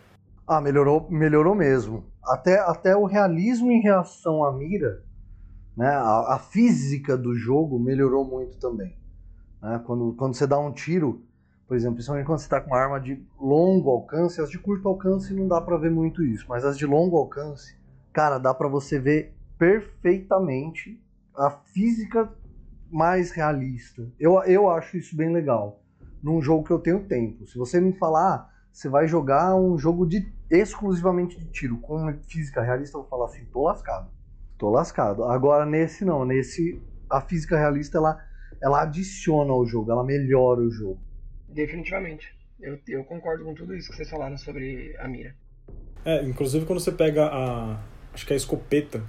Ah, 0.47 0.61
melhorou, 0.61 1.07
melhorou 1.09 1.55
mesmo. 1.55 2.03
Até, 2.23 2.59
até 2.59 2.95
o 2.95 3.05
realismo 3.05 3.71
em 3.71 3.81
reação 3.81 4.43
à 4.43 4.51
mira 4.51 5.03
né? 5.79 5.87
A, 5.87 6.35
a 6.35 6.39
física 6.39 7.17
do 7.17 7.33
jogo 7.33 7.79
melhorou 7.79 8.25
muito 8.25 8.57
também. 8.57 8.93
Né? 9.61 9.81
Quando, 9.85 10.13
quando 10.17 10.33
você 10.35 10.45
dá 10.45 10.59
um 10.59 10.73
tiro, 10.73 11.23
por 11.65 11.77
exemplo, 11.77 11.95
principalmente 11.95 12.25
quando 12.25 12.39
você 12.39 12.47
está 12.47 12.59
com 12.59 12.71
uma 12.71 12.77
arma 12.77 12.99
de 12.99 13.25
longo 13.39 13.89
alcance, 13.89 14.41
as 14.41 14.49
de 14.49 14.59
curto 14.59 14.89
alcance 14.89 15.33
não 15.33 15.47
dá 15.47 15.61
para 15.61 15.77
ver 15.77 15.89
muito 15.89 16.21
isso, 16.21 16.45
mas 16.49 16.65
as 16.65 16.77
de 16.77 16.85
longo 16.85 17.15
alcance, 17.15 17.77
cara, 18.11 18.37
dá 18.37 18.53
para 18.53 18.67
você 18.67 18.99
ver 18.99 19.33
perfeitamente 19.57 21.01
a 21.33 21.49
física 21.49 22.29
mais 22.91 23.31
realista. 23.31 24.07
Eu, 24.19 24.41
eu 24.43 24.69
acho 24.69 24.97
isso 24.97 25.15
bem 25.15 25.31
legal. 25.31 25.81
Num 26.21 26.41
jogo 26.41 26.63
que 26.63 26.71
eu 26.71 26.79
tenho 26.79 27.05
tempo. 27.05 27.47
Se 27.47 27.57
você 27.57 27.79
me 27.79 27.93
falar, 27.93 28.35
ah, 28.35 28.49
você 28.71 28.89
vai 28.89 29.07
jogar 29.07 29.55
um 29.55 29.77
jogo 29.77 30.05
de 30.05 30.31
exclusivamente 30.49 31.37
de 31.37 31.45
tiro 31.45 31.77
com 31.77 32.13
física 32.27 32.61
realista, 32.61 32.97
eu 32.97 33.01
vou 33.01 33.09
falar 33.09 33.25
assim, 33.25 33.45
tô 33.45 33.63
lascado 33.63 34.09
tô 34.59 34.69
lascado. 34.69 35.23
Agora 35.23 35.65
nesse 35.65 36.05
não, 36.05 36.23
nesse 36.23 36.79
a 37.09 37.21
física 37.21 37.57
realista 37.57 37.97
ela, 37.97 38.23
ela 38.61 38.83
adiciona 38.83 39.51
ao 39.51 39.65
jogo, 39.65 39.91
ela 39.91 40.03
melhora 40.03 40.59
o 40.59 40.69
jogo. 40.69 40.99
Definitivamente. 41.47 42.37
Eu, 42.59 42.77
eu 42.87 43.03
concordo 43.05 43.45
com 43.45 43.55
tudo 43.55 43.73
isso 43.73 43.89
que 43.89 43.95
vocês 43.95 44.09
falaram 44.09 44.37
sobre 44.37 44.95
a 44.99 45.07
mira. 45.07 45.33
É, 46.05 46.21
inclusive 46.23 46.65
quando 46.65 46.79
você 46.79 46.91
pega 46.91 47.25
a. 47.25 47.79
Acho 48.13 48.25
que 48.25 48.33
a 48.33 48.35
escopeta, 48.35 49.01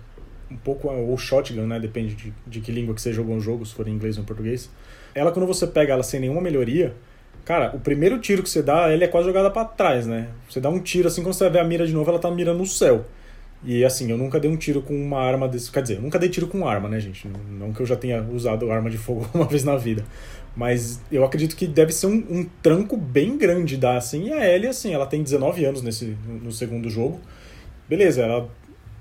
um 0.50 0.57
pouco, 0.57 0.88
ou 0.88 1.16
shotgun, 1.16 1.66
né? 1.66 1.78
Depende 1.78 2.14
de, 2.14 2.35
de 2.47 2.61
que 2.61 2.73
língua 2.73 2.95
que 2.95 3.00
você 3.00 3.12
jogou 3.12 3.37
o 3.37 3.40
jogo, 3.40 3.64
se 3.64 3.75
for 3.75 3.87
em 3.87 3.92
inglês 3.92 4.16
ou 4.16 4.23
em 4.23 4.26
português. 4.26 4.71
Ela, 5.14 5.30
quando 5.33 5.47
você 5.47 5.66
pega 5.66 5.92
ela 5.92 6.02
sem 6.02 6.21
nenhuma 6.21 6.40
melhoria, 6.40 6.95
cara, 7.45 7.75
o 7.75 7.80
primeiro 7.80 8.19
tiro 8.19 8.42
que 8.42 8.50
você 8.50 8.62
dá, 8.62 8.90
ela 8.90 9.05
é 9.05 9.09
quase 9.09 9.27
jogada 9.27 9.51
para 9.51 9.64
trás, 9.64 10.07
né? 10.07 10.29
Você 10.48 10.61
dá 10.61 10.68
um 10.68 10.81
tiro 10.81 11.09
assim, 11.09 11.22
quando 11.22 11.35
você 11.35 11.48
vê 11.48 11.59
a 11.59 11.64
mira 11.64 11.87
de 11.87 11.92
novo, 11.92 12.11
ela 12.11 12.18
tá 12.18 12.31
mirando 12.31 12.59
no 12.59 12.66
céu. 12.66 13.05
E 13.62 13.85
assim, 13.85 14.11
eu 14.11 14.16
nunca 14.16 14.40
dei 14.40 14.51
um 14.51 14.57
tiro 14.57 14.81
com 14.81 14.94
uma 14.94 15.20
arma 15.20 15.46
desse. 15.46 15.70
Quer 15.70 15.83
dizer, 15.83 15.96
eu 15.96 16.03
nunca 16.03 16.18
dei 16.18 16.29
tiro 16.31 16.46
com 16.46 16.66
arma, 16.66 16.88
né, 16.88 16.98
gente? 16.98 17.29
Não 17.29 17.72
que 17.72 17.81
eu 17.81 17.87
já 17.87 17.96
tenha 17.96 18.22
usado 18.22 18.70
arma 18.70 18.88
de 18.88 18.96
fogo 18.96 19.29
uma 19.35 19.46
vez 19.46 19.64
na 19.64 19.77
vida. 19.77 20.05
Mas 20.57 21.01
eu 21.12 21.25
acredito 21.25 21.55
que 21.55 21.66
deve 21.66 21.92
ser 21.92 22.07
um, 22.07 22.25
um 22.31 22.46
tranco 22.62 22.96
bem 22.96 23.37
grande 23.37 23.77
dar 23.77 23.96
assim. 23.96 24.29
E 24.29 24.33
a 24.33 24.48
Ellie, 24.48 24.68
assim, 24.68 24.92
ela 24.92 25.07
tem 25.07 25.22
19 25.22 25.64
anos 25.64 25.83
nesse, 25.83 26.16
no 26.27 26.51
segundo 26.51 26.88
jogo. 26.88 27.20
Beleza, 27.88 28.22
ela 28.22 28.48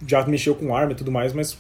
já 0.06 0.26
mexeu 0.26 0.56
com 0.56 0.76
arma 0.76 0.92
e 0.92 0.96
tudo 0.96 1.12
mais, 1.12 1.34
mas 1.34 1.58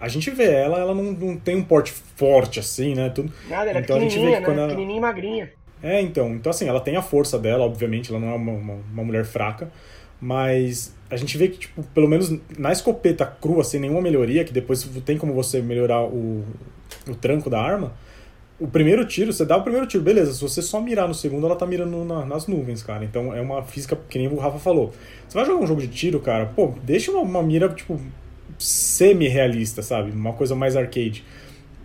a 0.00 0.08
gente 0.08 0.30
vê 0.30 0.50
ela, 0.50 0.78
ela 0.78 0.94
não, 0.94 1.12
não 1.12 1.36
tem 1.36 1.56
um 1.56 1.62
porte 1.62 1.92
forte 1.92 2.58
assim, 2.58 2.94
né? 2.94 3.08
Tudo. 3.10 3.32
Nada, 3.48 3.70
ela 3.70 3.78
é 3.78 3.82
então, 3.82 3.96
a 3.96 4.00
gente 4.00 4.18
vê 4.18 4.36
que 4.36 4.42
quando 4.42 4.56
né? 4.56 4.62
ela... 4.62 4.68
pequenininha 4.70 4.98
e 4.98 5.00
magrinha. 5.00 5.50
É, 5.82 6.00
então. 6.00 6.34
Então, 6.34 6.50
assim, 6.50 6.68
ela 6.68 6.80
tem 6.80 6.96
a 6.96 7.02
força 7.02 7.38
dela, 7.38 7.64
obviamente, 7.64 8.10
ela 8.10 8.20
não 8.20 8.28
é 8.28 8.34
uma, 8.34 8.52
uma, 8.52 8.74
uma 8.92 9.04
mulher 9.04 9.24
fraca. 9.24 9.70
Mas 10.20 10.94
a 11.10 11.16
gente 11.16 11.36
vê 11.36 11.48
que, 11.48 11.58
tipo, 11.58 11.82
pelo 11.82 12.08
menos 12.08 12.32
na 12.56 12.70
escopeta 12.70 13.26
crua, 13.26 13.64
sem 13.64 13.80
nenhuma 13.80 14.00
melhoria, 14.00 14.44
que 14.44 14.52
depois 14.52 14.88
tem 15.04 15.18
como 15.18 15.34
você 15.34 15.60
melhorar 15.60 16.04
o, 16.04 16.44
o 17.08 17.14
tranco 17.16 17.50
da 17.50 17.60
arma, 17.60 17.92
o 18.62 18.68
primeiro 18.68 19.04
tiro, 19.04 19.32
você 19.32 19.44
dá 19.44 19.56
o 19.56 19.62
primeiro 19.62 19.86
tiro, 19.86 20.04
beleza. 20.04 20.32
Se 20.32 20.40
você 20.40 20.62
só 20.62 20.80
mirar 20.80 21.08
no 21.08 21.14
segundo, 21.14 21.46
ela 21.46 21.56
tá 21.56 21.66
mirando 21.66 22.04
na, 22.04 22.24
nas 22.24 22.46
nuvens, 22.46 22.82
cara. 22.82 23.04
Então 23.04 23.34
é 23.34 23.40
uma 23.40 23.62
física, 23.64 23.98
que 24.08 24.18
nem 24.18 24.28
o 24.28 24.36
Rafa 24.36 24.58
falou. 24.58 24.92
Você 25.28 25.36
vai 25.36 25.44
jogar 25.44 25.64
um 25.64 25.66
jogo 25.66 25.80
de 25.80 25.88
tiro, 25.88 26.20
cara, 26.20 26.46
pô, 26.46 26.72
deixa 26.84 27.10
uma, 27.10 27.22
uma 27.22 27.42
mira, 27.42 27.68
tipo, 27.70 28.00
semi-realista, 28.58 29.82
sabe? 29.82 30.12
Uma 30.12 30.32
coisa 30.32 30.54
mais 30.54 30.76
arcade. 30.76 31.24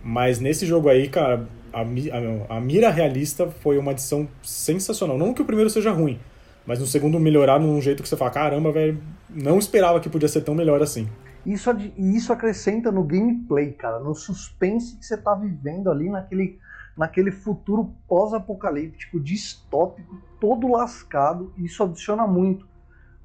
Mas 0.04 0.38
nesse 0.38 0.66
jogo 0.66 0.88
aí, 0.88 1.08
cara, 1.08 1.48
a, 1.72 1.80
a, 1.80 2.56
a 2.56 2.60
mira 2.60 2.90
realista 2.90 3.48
foi 3.48 3.76
uma 3.76 3.90
adição 3.90 4.28
sensacional. 4.40 5.18
Não 5.18 5.34
que 5.34 5.42
o 5.42 5.44
primeiro 5.44 5.70
seja 5.70 5.90
ruim, 5.90 6.20
mas 6.64 6.78
no 6.78 6.86
segundo 6.86 7.18
melhorar 7.18 7.58
num 7.58 7.80
jeito 7.80 8.04
que 8.04 8.08
você 8.08 8.16
fala, 8.16 8.30
caramba, 8.30 8.70
velho, 8.70 9.02
não 9.28 9.58
esperava 9.58 9.98
que 9.98 10.08
podia 10.08 10.28
ser 10.28 10.42
tão 10.42 10.54
melhor 10.54 10.80
assim. 10.80 11.08
Isso, 11.46 11.70
isso 11.96 12.32
acrescenta 12.32 12.92
no 12.92 13.02
gameplay, 13.02 13.72
cara, 13.72 13.98
no 13.98 14.14
suspense 14.14 14.96
que 14.96 15.06
você 15.06 15.16
tá 15.16 15.34
vivendo 15.34 15.90
ali 15.90 16.10
naquele, 16.10 16.58
naquele 16.98 17.30
futuro 17.30 17.94
pós-apocalíptico, 18.08 19.20
distópico, 19.20 20.20
todo 20.40 20.70
lascado. 20.72 21.52
Isso 21.56 21.82
adiciona 21.82 22.26
muito. 22.26 22.66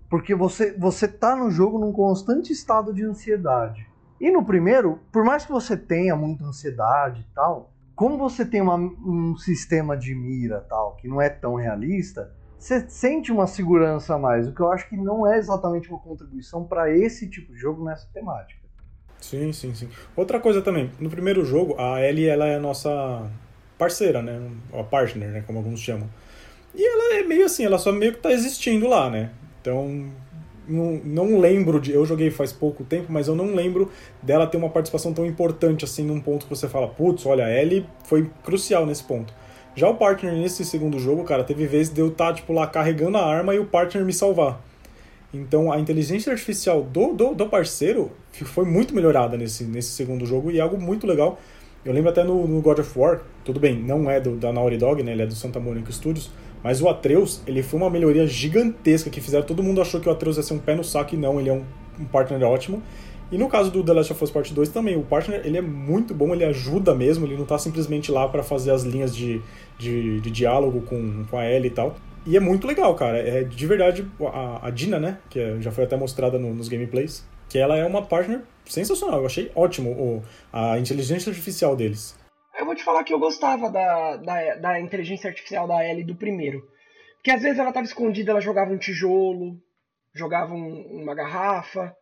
Porque 0.10 0.36
você, 0.36 0.78
você 0.78 1.08
tá 1.08 1.36
no 1.36 1.50
jogo 1.50 1.80
num 1.80 1.92
constante 1.92 2.54
estado 2.54 2.94
de 2.94 3.04
ansiedade. 3.04 3.86
E 4.22 4.30
no 4.32 4.46
primeiro, 4.46 5.00
por 5.12 5.26
mais 5.26 5.44
que 5.44 5.52
você 5.52 5.76
tenha 5.76 6.16
muita 6.16 6.46
ansiedade 6.46 7.22
e 7.22 7.34
tal, 7.34 7.74
como 7.96 8.18
você 8.18 8.46
tem 8.46 8.62
uma, 8.62 8.76
um 8.76 9.36
sistema 9.36 9.98
de 9.98 10.14
mira 10.14 10.62
tal 10.62 10.96
que 10.96 11.08
não 11.08 11.20
é 11.20 11.30
tão 11.30 11.56
realista, 11.56 12.32
você 12.58 12.88
sente 12.88 13.32
uma 13.32 13.48
segurança 13.48 14.16
a 14.16 14.20
mais, 14.20 14.48
o 14.48 14.54
que 14.54 14.62
eu 14.62 14.72
acho 14.72 14.88
que 14.88 14.96
não 14.96 15.28
é 15.28 15.38
exatamente 15.38 15.90
uma 15.90 16.00
contribuição 16.00 16.64
para 16.64 16.96
esse 16.96 17.30
tipo 17.30 17.52
de 17.52 17.60
jogo 17.60 17.84
nessa 17.84 18.08
temática. 18.14 18.62
Sim, 19.20 19.52
sim, 19.52 19.74
sim. 19.74 19.90
Outra 20.16 20.40
coisa 20.40 20.62
também, 20.62 20.92
no 21.00 21.10
primeiro 21.10 21.44
jogo, 21.44 21.76
a 21.80 22.02
Ellie 22.02 22.28
ela 22.28 22.46
é 22.46 22.56
a 22.56 22.60
nossa 22.60 23.30
parceira, 23.78 24.22
né? 24.22 24.42
A 24.74 24.84
partner, 24.84 25.30
né? 25.30 25.44
Como 25.46 25.60
alguns 25.60 25.80
chamam. 25.80 26.10
E 26.76 26.86
ela 26.86 27.16
é 27.16 27.24
meio 27.24 27.46
assim, 27.46 27.66
ela 27.66 27.78
só 27.78 27.92
meio 27.92 28.14
que 28.14 28.20
tá 28.20 28.32
existindo 28.32 28.88
lá, 28.88 29.10
né? 29.10 29.30
Então, 29.62 30.10
não, 30.68 31.00
não 31.04 31.40
lembro 31.40 31.80
de. 31.80 31.92
Eu 31.92 32.06
joguei 32.06 32.32
faz 32.32 32.52
pouco 32.52 32.84
tempo, 32.84 33.12
mas 33.12 33.28
eu 33.28 33.36
não 33.36 33.54
lembro 33.54 33.92
dela 34.22 34.48
ter 34.48 34.58
uma 34.58 34.70
participação 34.70 35.14
tão 35.14 35.26
importante 35.26 35.86
assim 35.86 36.04
num 36.04 36.20
ponto 36.20 36.46
que 36.46 36.50
você 36.50 36.68
fala, 36.68 36.88
putz, 36.88 37.26
olha, 37.26 37.46
a 37.46 37.52
Ellie 37.52 37.86
foi 38.06 38.30
crucial 38.44 38.86
nesse 38.86 39.04
ponto. 39.04 39.34
Já 39.76 39.90
o 39.90 39.96
partner 39.96 40.34
nesse 40.34 40.64
segundo 40.64 41.00
jogo, 41.00 41.24
cara, 41.24 41.44
teve 41.44 41.66
vezes 41.66 41.92
de 41.92 42.00
eu 42.00 42.10
estar, 42.10 42.28
tá, 42.28 42.34
tipo, 42.34 42.54
lá 42.54 42.68
carregando 42.68 43.18
a 43.18 43.26
arma 43.26 43.56
e 43.56 43.60
o 43.60 43.66
partner 43.66 44.06
me 44.06 44.14
salvar. 44.14 44.62
Então 45.34 45.72
a 45.72 45.80
inteligência 45.80 46.32
artificial 46.32 46.84
do, 46.84 47.14
do, 47.14 47.34
do 47.34 47.50
parceiro 47.50 48.12
foi 48.32 48.66
muito 48.66 48.94
melhorada 48.94 49.36
nesse, 49.36 49.64
nesse 49.64 49.90
segundo 49.90 50.26
jogo 50.28 50.52
e 50.52 50.60
é 50.60 50.62
algo 50.62 50.80
muito 50.80 51.08
legal. 51.08 51.40
Eu 51.86 51.92
lembro 51.92 52.10
até 52.10 52.24
no, 52.24 52.48
no, 52.48 52.62
God 52.62 52.80
of 52.80 52.98
War, 52.98 53.22
tudo 53.44 53.60
bem, 53.60 53.78
não 53.78 54.10
é 54.10 54.20
do, 54.20 54.38
da 54.38 54.54
Naughty 54.54 54.78
Dog, 54.78 55.04
né? 55.04 55.12
Ele 55.12 55.24
é 55.24 55.26
do 55.26 55.36
Santa 55.36 55.60
Monica 55.60 55.92
Studios, 55.92 56.32
mas 56.64 56.82
o 56.82 56.88
Atreus, 56.88 57.42
ele 57.46 57.62
foi 57.62 57.80
uma 57.80 57.90
melhoria 57.90 58.26
gigantesca 58.26 59.10
que 59.10 59.20
fizeram. 59.20 59.46
Todo 59.46 59.62
mundo 59.62 59.82
achou 59.82 60.00
que 60.00 60.08
o 60.08 60.12
Atreus 60.12 60.38
ia 60.38 60.44
ser 60.44 60.54
um 60.54 60.60
pé 60.60 60.76
no 60.76 60.84
saco 60.84 61.14
e 61.14 61.18
não, 61.18 61.40
ele 61.40 61.50
é 61.50 61.54
um, 61.54 61.64
um 62.00 62.06
partner 62.06 62.42
ótimo. 62.44 62.82
E 63.30 63.38
no 63.38 63.50
caso 63.50 63.70
do 63.70 63.84
The 63.84 63.94
Last 63.94 64.14
of 64.14 64.24
Us 64.24 64.32
Part 64.32 64.54
2 64.54 64.70
também, 64.70 64.96
o 64.96 65.02
partner 65.02 65.42
ele 65.44 65.58
é 65.58 65.62
muito 65.62 66.14
bom, 66.14 66.34
ele 66.34 66.46
ajuda 66.46 66.94
mesmo, 66.94 67.26
ele 67.26 67.36
não 67.36 67.46
tá 67.46 67.58
simplesmente 67.58 68.12
lá 68.12 68.28
para 68.30 68.44
fazer 68.44 68.72
as 68.72 68.84
linhas 68.84 69.14
de, 69.14 69.42
de, 69.78 70.22
de, 70.22 70.32
diálogo 70.32 70.82
com, 70.82 71.26
com 71.30 71.38
a 71.38 71.50
Ellie 71.50 71.68
e 71.68 71.74
tal. 71.74 71.96
E 72.26 72.38
é 72.38 72.40
muito 72.40 72.66
legal, 72.66 72.96
cara. 72.96 73.18
É 73.18 73.44
de 73.44 73.68
verdade 73.68 74.06
a, 74.22 74.68
a 74.68 74.70
Dina, 74.70 75.00
né? 75.00 75.18
Que 75.30 75.40
é, 75.40 75.58
já 75.60 75.72
foi 75.72 75.84
até 75.84 75.98
mostrada 75.98 76.40
no, 76.40 76.54
nos 76.54 76.70
gameplays, 76.70 77.26
que 77.50 77.58
ela 77.58 77.76
é 77.76 77.86
uma 77.86 78.04
partner 78.04 78.42
sensacional. 78.66 79.20
Eu 79.20 79.26
achei 79.26 79.52
ótimo 79.56 79.92
o, 79.92 80.24
a 80.52 80.78
inteligência 80.78 81.30
artificial 81.30 81.76
deles. 81.76 82.18
Eu 82.58 82.66
vou 82.66 82.76
te 82.76 82.84
falar 82.84 83.04
que 83.04 83.14
eu 83.14 83.20
gostava 83.20 83.70
da, 83.70 84.18
da, 84.18 84.56
da 84.56 84.80
inteligência 84.80 85.30
artificial 85.30 85.68
da 85.68 85.84
Ellie 85.88 86.04
do 86.04 86.16
primeiro. 86.16 86.68
Porque 87.16 87.32
às 87.32 87.42
vezes 87.42 87.58
ela 87.58 87.72
tava 87.72 87.86
escondida, 87.86 88.32
ela 88.32 88.42
jogava 88.42 88.72
um 88.72 88.78
tijolo, 88.78 89.58
jogava 90.14 90.54
um, 90.54 91.02
uma 91.02 91.16
garrafa 91.16 91.96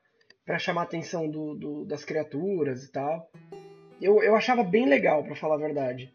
para 0.45 0.59
chamar 0.59 0.81
a 0.81 0.85
atenção 0.85 1.29
do, 1.29 1.55
do, 1.55 1.85
das 1.85 2.03
criaturas 2.03 2.83
e 2.83 2.91
tal. 2.91 3.29
Eu, 4.01 4.21
eu 4.23 4.35
achava 4.35 4.63
bem 4.63 4.87
legal, 4.87 5.23
para 5.23 5.35
falar 5.35 5.55
a 5.55 5.59
verdade. 5.59 6.11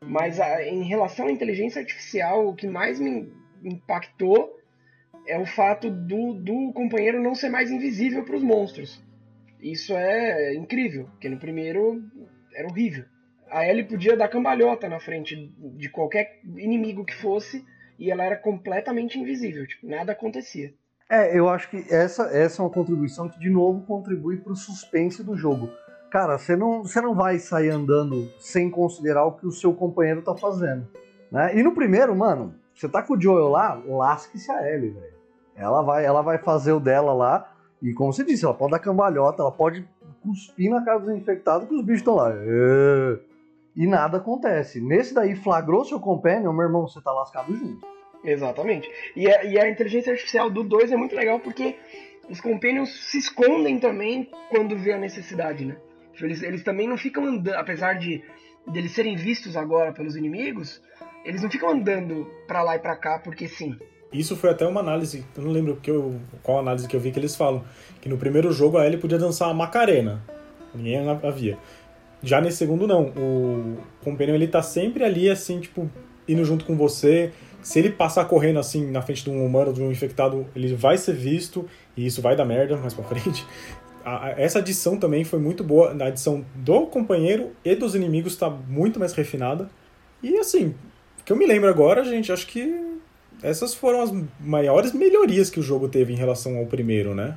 Mas 0.00 0.40
a, 0.40 0.62
em 0.62 0.84
relação 0.84 1.26
à 1.26 1.32
inteligência 1.32 1.80
artificial, 1.80 2.48
o 2.48 2.54
que 2.54 2.66
mais 2.66 3.00
me 3.00 3.30
impactou 3.62 4.56
é 5.26 5.38
o 5.38 5.46
fato 5.46 5.90
do, 5.90 6.34
do 6.34 6.72
companheiro 6.72 7.22
não 7.22 7.34
ser 7.34 7.48
mais 7.48 7.70
invisível 7.70 8.24
para 8.24 8.36
os 8.36 8.42
monstros. 8.42 9.03
Isso 9.64 9.94
é 9.94 10.54
incrível, 10.54 11.06
porque 11.12 11.26
no 11.26 11.38
primeiro 11.38 12.02
era 12.54 12.68
horrível. 12.68 13.06
A 13.50 13.66
Ellie 13.66 13.84
podia 13.84 14.14
dar 14.14 14.28
cambalhota 14.28 14.90
na 14.90 15.00
frente 15.00 15.54
de 15.58 15.88
qualquer 15.88 16.40
inimigo 16.44 17.02
que 17.02 17.14
fosse 17.14 17.64
e 17.98 18.10
ela 18.10 18.24
era 18.24 18.36
completamente 18.36 19.18
invisível, 19.18 19.66
tipo, 19.66 19.86
nada 19.88 20.12
acontecia. 20.12 20.74
É, 21.08 21.38
eu 21.38 21.48
acho 21.48 21.70
que 21.70 21.78
essa, 21.90 22.24
essa 22.24 22.60
é 22.60 22.64
uma 22.64 22.70
contribuição 22.70 23.26
que, 23.26 23.38
de 23.38 23.48
novo, 23.48 23.86
contribui 23.86 24.36
para 24.36 24.52
o 24.52 24.56
suspense 24.56 25.22
do 25.24 25.34
jogo. 25.34 25.70
Cara, 26.10 26.36
você 26.36 26.54
não, 26.54 26.82
você 26.82 27.00
não 27.00 27.14
vai 27.14 27.38
sair 27.38 27.70
andando 27.70 28.30
sem 28.38 28.70
considerar 28.70 29.24
o 29.24 29.32
que 29.32 29.46
o 29.46 29.50
seu 29.50 29.72
companheiro 29.72 30.20
tá 30.20 30.36
fazendo. 30.36 30.86
Né? 31.30 31.56
E 31.56 31.62
no 31.62 31.74
primeiro, 31.74 32.14
mano, 32.14 32.54
você 32.74 32.86
tá 32.86 33.02
com 33.02 33.14
o 33.14 33.20
Joel 33.20 33.48
lá, 33.48 33.82
lasque-se 33.86 34.50
a 34.50 34.70
Ellie, 34.70 34.90
velho. 34.90 35.14
Ela 35.56 35.82
vai, 35.82 36.04
ela 36.04 36.20
vai 36.20 36.36
fazer 36.36 36.72
o 36.72 36.80
dela 36.80 37.14
lá, 37.14 37.53
e 37.82 37.92
como 37.92 38.12
você 38.12 38.24
disse, 38.24 38.44
ela 38.44 38.54
pode 38.54 38.72
dar 38.72 38.78
cambalhota, 38.78 39.42
ela 39.42 39.52
pode 39.52 39.86
cuspir 40.22 40.70
na 40.70 40.84
cara 40.84 40.98
dos 40.98 41.14
infectados 41.14 41.68
que 41.68 41.74
os 41.74 41.82
bichos 41.82 42.00
estão 42.00 42.14
lá. 42.14 42.32
E 43.76 43.86
nada 43.86 44.18
acontece. 44.18 44.80
Nesse 44.80 45.12
daí, 45.12 45.34
flagrou 45.34 45.84
seu 45.84 46.00
companion, 46.00 46.52
meu 46.52 46.66
irmão, 46.66 46.86
você 46.88 47.00
tá 47.00 47.12
lascado 47.12 47.54
junto. 47.54 47.86
Exatamente. 48.24 48.90
E 49.14 49.28
a, 49.28 49.44
e 49.44 49.58
a 49.58 49.68
inteligência 49.68 50.12
artificial 50.12 50.48
do 50.48 50.64
2 50.64 50.92
é 50.92 50.96
muito 50.96 51.14
legal 51.14 51.40
porque 51.40 51.76
os 52.30 52.40
companions 52.40 53.10
se 53.10 53.18
escondem 53.18 53.78
também 53.78 54.30
quando 54.48 54.76
vê 54.76 54.92
a 54.92 54.98
necessidade, 54.98 55.66
né? 55.66 55.76
Tipo, 56.12 56.26
eles, 56.26 56.42
eles 56.42 56.62
também 56.62 56.88
não 56.88 56.96
ficam 56.96 57.26
andando, 57.26 57.56
apesar 57.56 57.98
de, 57.98 58.22
de 58.66 58.78
eles 58.78 58.92
serem 58.92 59.16
vistos 59.16 59.56
agora 59.56 59.92
pelos 59.92 60.16
inimigos, 60.16 60.80
eles 61.24 61.42
não 61.42 61.50
ficam 61.50 61.70
andando 61.70 62.26
pra 62.46 62.62
lá 62.62 62.76
e 62.76 62.78
pra 62.78 62.96
cá 62.96 63.18
porque 63.18 63.46
sim. 63.46 63.76
Isso 64.14 64.36
foi 64.36 64.50
até 64.50 64.64
uma 64.64 64.78
análise, 64.78 65.26
eu 65.36 65.42
não 65.42 65.50
lembro 65.50 65.76
que 65.82 65.90
eu, 65.90 66.14
qual 66.40 66.60
análise 66.60 66.86
que 66.86 66.94
eu 66.94 67.00
vi 67.00 67.10
que 67.10 67.18
eles 67.18 67.34
falam, 67.34 67.64
que 68.00 68.08
no 68.08 68.16
primeiro 68.16 68.52
jogo 68.52 68.78
a 68.78 68.86
Ellie 68.86 68.96
podia 68.96 69.18
dançar 69.18 69.50
a 69.50 69.54
Macarena, 69.54 70.22
ninguém 70.72 70.98
havia. 71.22 71.58
Já 72.22 72.40
nesse 72.40 72.58
segundo 72.58 72.86
não, 72.86 73.08
o 73.08 73.76
Companion 74.04 74.36
ele 74.36 74.46
tá 74.46 74.62
sempre 74.62 75.02
ali 75.02 75.28
assim, 75.28 75.58
tipo, 75.58 75.90
indo 76.28 76.44
junto 76.44 76.64
com 76.64 76.76
você, 76.76 77.32
se 77.60 77.80
ele 77.80 77.90
passar 77.90 78.26
correndo 78.26 78.60
assim 78.60 78.88
na 78.88 79.02
frente 79.02 79.24
de 79.24 79.30
um 79.30 79.44
humano, 79.44 79.72
de 79.72 79.82
um 79.82 79.90
infectado, 79.90 80.46
ele 80.54 80.74
vai 80.74 80.96
ser 80.96 81.14
visto 81.14 81.68
e 81.96 82.06
isso 82.06 82.22
vai 82.22 82.36
dar 82.36 82.44
merda 82.44 82.76
mais 82.76 82.94
pra 82.94 83.02
frente. 83.04 83.44
essa 84.36 84.60
adição 84.60 84.96
também 84.96 85.24
foi 85.24 85.38
muito 85.38 85.64
boa. 85.64 85.96
A 85.98 86.06
adição 86.06 86.44
do 86.54 86.86
companheiro 86.86 87.50
e 87.64 87.74
dos 87.74 87.94
inimigos 87.94 88.34
está 88.34 88.48
muito 88.48 89.00
mais 89.00 89.12
refinada. 89.12 89.68
E 90.22 90.38
assim, 90.38 90.74
que 91.24 91.32
eu 91.32 91.36
me 91.36 91.46
lembro 91.46 91.68
agora, 91.68 92.04
gente, 92.04 92.30
acho 92.30 92.46
que 92.46 92.93
essas 93.44 93.74
foram 93.74 94.00
as 94.00 94.10
maiores 94.40 94.94
melhorias 94.94 95.50
que 95.50 95.60
o 95.60 95.62
jogo 95.62 95.88
teve 95.88 96.14
em 96.14 96.16
relação 96.16 96.56
ao 96.56 96.64
primeiro, 96.64 97.14
né? 97.14 97.36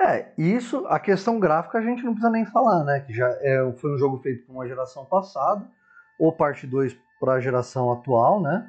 É, 0.00 0.26
isso, 0.38 0.86
a 0.88 0.98
questão 0.98 1.38
gráfica 1.40 1.78
a 1.78 1.82
gente 1.82 2.02
não 2.04 2.12
precisa 2.12 2.32
nem 2.32 2.46
falar, 2.46 2.84
né? 2.84 3.00
Que 3.00 3.12
já 3.12 3.28
é, 3.40 3.72
foi 3.76 3.92
um 3.92 3.98
jogo 3.98 4.18
feito 4.18 4.44
para 4.44 4.54
uma 4.54 4.66
geração 4.66 5.04
passada, 5.04 5.64
ou 6.18 6.32
parte 6.32 6.66
2 6.66 6.96
para 7.20 7.34
a 7.34 7.40
geração 7.40 7.92
atual, 7.92 8.40
né? 8.40 8.68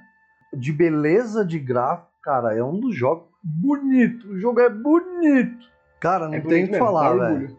De 0.51 0.73
beleza 0.73 1.45
de 1.45 1.59
gráfico, 1.59 2.09
cara, 2.21 2.55
é 2.55 2.63
um 2.63 2.79
dos 2.79 2.95
jogos 2.95 3.27
bonito. 3.43 4.27
O 4.29 4.39
jogo 4.39 4.59
é 4.59 4.69
bonito. 4.69 5.67
Cara, 5.99 6.27
não 6.27 6.35
é 6.35 6.41
tem 6.41 6.65
o 6.65 6.69
que 6.69 6.77
falar, 6.77 7.13
velho. 7.15 7.57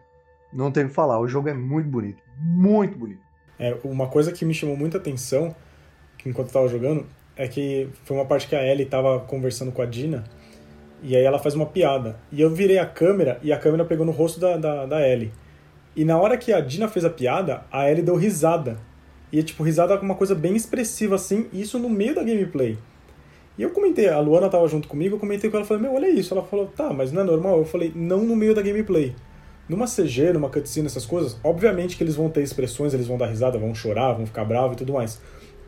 Não 0.53 0.71
tem 0.71 0.85
o 0.85 0.89
que 0.89 0.95
falar. 0.95 1.21
O 1.21 1.29
jogo 1.29 1.49
é 1.49 1.55
muito 1.55 1.89
bonito. 1.89 2.23
Muito 2.39 2.99
bonito. 2.99 3.23
É, 3.59 3.79
uma 3.85 4.09
coisa 4.09 4.33
que 4.33 4.45
me 4.45 4.55
chamou 4.55 4.77
muita 4.77 4.99
atenção, 4.99 5.55
que 6.19 6.29
enquanto 6.29 6.49
eu 6.49 6.53
tava 6.53 6.69
jogando, 6.69 7.07
é 7.37 7.49
que 7.49 7.89
foi 8.05 8.17
uma 8.17 8.25
parte 8.25 8.47
que 8.47 8.55
a 8.55 8.65
Ellie 8.65 8.87
tava 8.87 9.21
conversando 9.21 9.73
com 9.73 9.83
a 9.83 9.87
Dina, 9.87 10.25
e 11.03 11.17
aí 11.17 11.23
ela 11.23 11.39
faz 11.39 11.55
uma 11.55 11.67
piada. 11.67 12.17
E 12.33 12.41
eu 12.41 12.51
virei 12.51 12.79
a 12.79 12.87
câmera, 12.87 13.39
e 13.43 13.53
a 13.53 13.59
câmera 13.59 13.85
pegou 13.85 14.07
no 14.07 14.13
rosto 14.13 14.41
da, 14.41 14.57
da, 14.57 14.87
da 14.87 15.09
Ellie. 15.09 15.33
E 15.95 16.05
na 16.05 16.19
hora 16.19 16.37
que 16.37 16.53
a 16.53 16.61
Dina 16.61 16.89
fez 16.89 17.05
a 17.05 17.11
piada, 17.11 17.65
a 17.71 17.91
Ellie 17.91 18.03
deu 18.03 18.17
risada. 18.17 18.79
E, 19.31 19.43
tipo, 19.43 19.63
risada 19.63 19.97
com 19.99 20.05
uma 20.05 20.15
coisa 20.15 20.35
bem 20.35 20.57
expressiva, 20.57 21.17
assim, 21.17 21.47
e 21.53 21.61
isso 21.61 21.79
no 21.79 21.89
meio 21.89 22.15
da 22.15 22.23
gameplay. 22.23 22.79
E 23.57 23.63
eu 23.63 23.71
comentei, 23.71 24.09
a 24.09 24.19
Luana 24.19 24.49
tava 24.49 24.67
junto 24.67 24.89
comigo, 24.89 25.17
eu 25.17 25.21
comentei 25.21 25.49
com 25.51 25.57
ela, 25.57 25.67
falei, 25.67 25.83
meu, 25.83 25.95
olha 25.95 26.09
isso. 26.09 26.35
Ela 26.35 26.43
falou, 26.43 26.67
tá, 26.67 26.93
mas 26.93 27.13
não 27.13 27.23
é 27.23 27.25
normal? 27.25 27.59
Eu 27.59 27.65
falei, 27.65 27.93
não 27.95 28.25
no 28.25 28.35
meio 28.35 28.55
da 28.55 28.63
gameplay. 28.63 29.15
Numa 29.69 29.87
CG, 29.87 30.33
numa 30.33 30.51
cutscene, 30.51 30.87
essas 30.87 31.07
coisas, 31.07 31.39
obviamente 31.43 31.97
que 31.97 32.03
eles 32.03 32.15
vão 32.15 32.29
ter 32.29 32.43
expressões, 32.43 32.93
eles 32.93 33.07
vão 33.07 33.17
dar 33.17 33.27
risada, 33.27 33.57
vão 33.57 33.75
chorar, 33.75 34.13
vão 34.13 34.27
ficar 34.27 34.45
bravos 34.45 34.75
e 34.75 34.79
tudo 34.79 34.93
mais. 34.93 35.21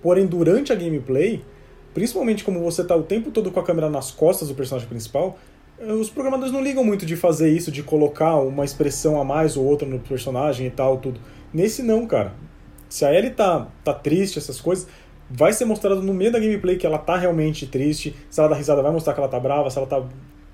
Porém, 0.02 0.26
durante 0.26 0.72
a 0.72 0.76
gameplay, 0.76 1.42
principalmente 1.96 2.44
como 2.44 2.60
você 2.60 2.84
tá 2.84 2.94
o 2.94 3.02
tempo 3.02 3.30
todo 3.30 3.50
com 3.50 3.58
a 3.58 3.62
câmera 3.62 3.88
nas 3.88 4.10
costas 4.10 4.48
do 4.48 4.54
personagem 4.54 4.86
principal, 4.86 5.38
eh, 5.80 5.94
os 5.94 6.10
programadores 6.10 6.52
não 6.52 6.62
ligam 6.62 6.84
muito 6.84 7.06
de 7.06 7.16
fazer 7.16 7.48
isso, 7.48 7.72
de 7.72 7.82
colocar 7.82 8.34
uma 8.34 8.66
expressão 8.66 9.18
a 9.18 9.24
mais 9.24 9.56
ou 9.56 9.64
outra 9.64 9.88
no 9.88 9.98
personagem 9.98 10.66
e 10.66 10.70
tal, 10.70 10.98
tudo. 10.98 11.18
Nesse 11.54 11.82
não, 11.82 12.06
cara. 12.06 12.34
Se 12.86 13.06
a 13.06 13.14
Ellie 13.14 13.30
tá, 13.30 13.68
tá 13.82 13.94
triste, 13.94 14.38
essas 14.38 14.60
coisas, 14.60 14.86
vai 15.30 15.54
ser 15.54 15.64
mostrado 15.64 16.02
no 16.02 16.12
meio 16.12 16.30
da 16.30 16.38
gameplay 16.38 16.76
que 16.76 16.86
ela 16.86 16.98
tá 16.98 17.16
realmente 17.16 17.66
triste. 17.66 18.14
Se 18.28 18.40
ela 18.40 18.50
dá 18.50 18.56
risada, 18.56 18.82
vai 18.82 18.92
mostrar 18.92 19.14
que 19.14 19.20
ela 19.20 19.28
tá 19.30 19.40
brava. 19.40 19.70
Se 19.70 19.78
ela 19.78 19.86
tá. 19.86 20.04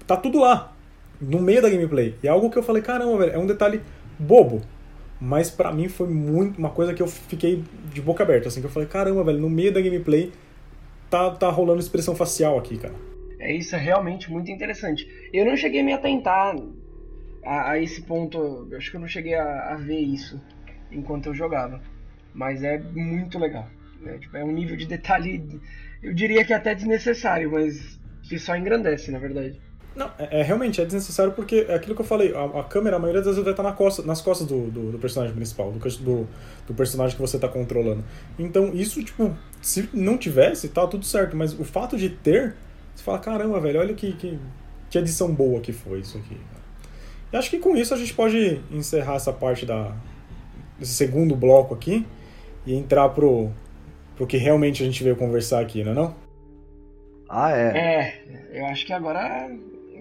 Tá 0.06 0.16
tudo 0.16 0.38
lá. 0.38 0.72
No 1.20 1.40
meio 1.40 1.60
da 1.60 1.68
gameplay. 1.68 2.14
E 2.22 2.28
é 2.28 2.30
algo 2.30 2.50
que 2.50 2.56
eu 2.56 2.62
falei, 2.62 2.82
caramba, 2.82 3.18
velho, 3.18 3.32
é 3.32 3.38
um 3.38 3.46
detalhe 3.46 3.80
bobo. 4.16 4.62
Mas 5.20 5.50
para 5.50 5.72
mim 5.72 5.88
foi 5.88 6.06
muito. 6.06 6.56
Uma 6.56 6.70
coisa 6.70 6.94
que 6.94 7.02
eu 7.02 7.08
fiquei 7.08 7.64
de 7.92 8.00
boca 8.00 8.22
aberta, 8.22 8.46
assim, 8.46 8.60
que 8.60 8.66
eu 8.68 8.70
falei, 8.70 8.88
caramba, 8.88 9.24
velho, 9.24 9.40
no 9.40 9.50
meio 9.50 9.72
da 9.72 9.80
gameplay 9.80 10.30
tá, 11.12 11.30
tá 11.30 11.50
rolando 11.50 11.78
expressão 11.78 12.16
facial 12.16 12.58
aqui, 12.58 12.78
cara. 12.78 12.94
É 13.38 13.54
isso, 13.54 13.76
é 13.76 13.78
realmente 13.78 14.30
muito 14.30 14.50
interessante. 14.50 15.06
Eu 15.30 15.44
não 15.44 15.56
cheguei 15.56 15.80
a 15.80 15.84
me 15.84 15.92
atentar 15.92 16.56
a, 17.44 17.72
a 17.72 17.78
esse 17.78 18.02
ponto. 18.02 18.66
Eu 18.70 18.78
acho 18.78 18.90
que 18.90 18.96
eu 18.96 19.00
não 19.00 19.08
cheguei 19.08 19.34
a, 19.34 19.72
a 19.72 19.76
ver 19.76 20.00
isso 20.00 20.40
enquanto 20.90 21.26
eu 21.26 21.34
jogava. 21.34 21.82
Mas 22.32 22.62
é 22.62 22.78
muito 22.78 23.38
legal. 23.38 23.68
Né? 24.00 24.16
Tipo, 24.18 24.38
é 24.38 24.44
um 24.44 24.52
nível 24.52 24.74
de 24.74 24.86
detalhe, 24.86 25.60
eu 26.02 26.14
diria 26.14 26.44
que 26.46 26.52
até 26.54 26.74
desnecessário, 26.74 27.52
mas 27.52 28.00
que 28.22 28.38
só 28.38 28.56
engrandece, 28.56 29.10
na 29.10 29.18
verdade. 29.18 29.60
Não, 29.94 30.10
é, 30.18 30.40
é, 30.40 30.42
realmente 30.42 30.80
é 30.80 30.84
desnecessário 30.84 31.32
porque 31.32 31.66
é 31.68 31.74
aquilo 31.74 31.94
que 31.94 32.00
eu 32.00 32.06
falei, 32.06 32.34
a, 32.34 32.60
a 32.60 32.64
câmera, 32.64 32.96
a 32.96 32.98
maioria 32.98 33.20
das 33.20 33.34
vezes 33.34 33.44
vai 33.44 33.52
estar 33.52 33.62
na 33.62 33.72
costa, 33.72 34.02
nas 34.02 34.20
costas 34.20 34.46
do, 34.46 34.70
do, 34.70 34.92
do 34.92 34.98
personagem 34.98 35.34
principal, 35.34 35.70
do, 35.70 35.78
do, 35.78 36.28
do, 36.66 36.74
personagem 36.74 37.14
que 37.14 37.20
você 37.20 37.36
está 37.36 37.48
controlando. 37.48 38.02
Então, 38.38 38.72
isso, 38.72 39.02
tipo, 39.02 39.36
se 39.60 39.88
não 39.92 40.16
tivesse, 40.16 40.68
tá 40.68 40.86
tudo 40.86 41.04
certo, 41.04 41.36
mas 41.36 41.58
o 41.58 41.64
fato 41.64 41.96
de 41.96 42.08
ter, 42.08 42.54
você 42.94 43.04
fala, 43.04 43.18
caramba, 43.18 43.60
velho, 43.60 43.80
olha 43.80 43.94
que, 43.94 44.12
que, 44.14 44.38
que 44.88 44.98
edição 44.98 45.32
boa 45.32 45.60
que 45.60 45.72
foi 45.72 46.00
isso 46.00 46.16
aqui. 46.16 46.38
E 47.32 47.36
acho 47.36 47.50
que 47.50 47.58
com 47.58 47.76
isso 47.76 47.92
a 47.92 47.96
gente 47.96 48.14
pode 48.14 48.60
encerrar 48.70 49.16
essa 49.16 49.32
parte 49.32 49.66
da, 49.66 49.94
desse 50.78 50.94
segundo 50.94 51.36
bloco 51.36 51.74
aqui 51.74 52.06
e 52.66 52.74
entrar 52.74 53.08
pro, 53.10 53.50
pro 54.16 54.26
que 54.26 54.36
realmente 54.36 54.82
a 54.82 54.86
gente 54.86 55.02
veio 55.02 55.16
conversar 55.16 55.60
aqui, 55.60 55.84
não 55.84 55.92
é 55.92 55.94
não? 55.94 56.22
Ah, 57.28 57.50
é. 57.50 57.78
É, 57.78 58.22
eu 58.52 58.66
acho 58.66 58.84
que 58.84 58.92
agora, 58.92 59.50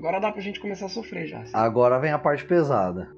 agora 0.02 0.20
dá 0.20 0.32
pra 0.32 0.42
gente 0.42 0.60
começar 0.60 0.88
a 0.88 0.90
sofrer 0.90 1.28
já. 1.28 1.44
Agora 1.54 2.00
vem 2.00 2.12
a 2.12 2.18
parte 2.18 2.44
pesada. 2.44 3.10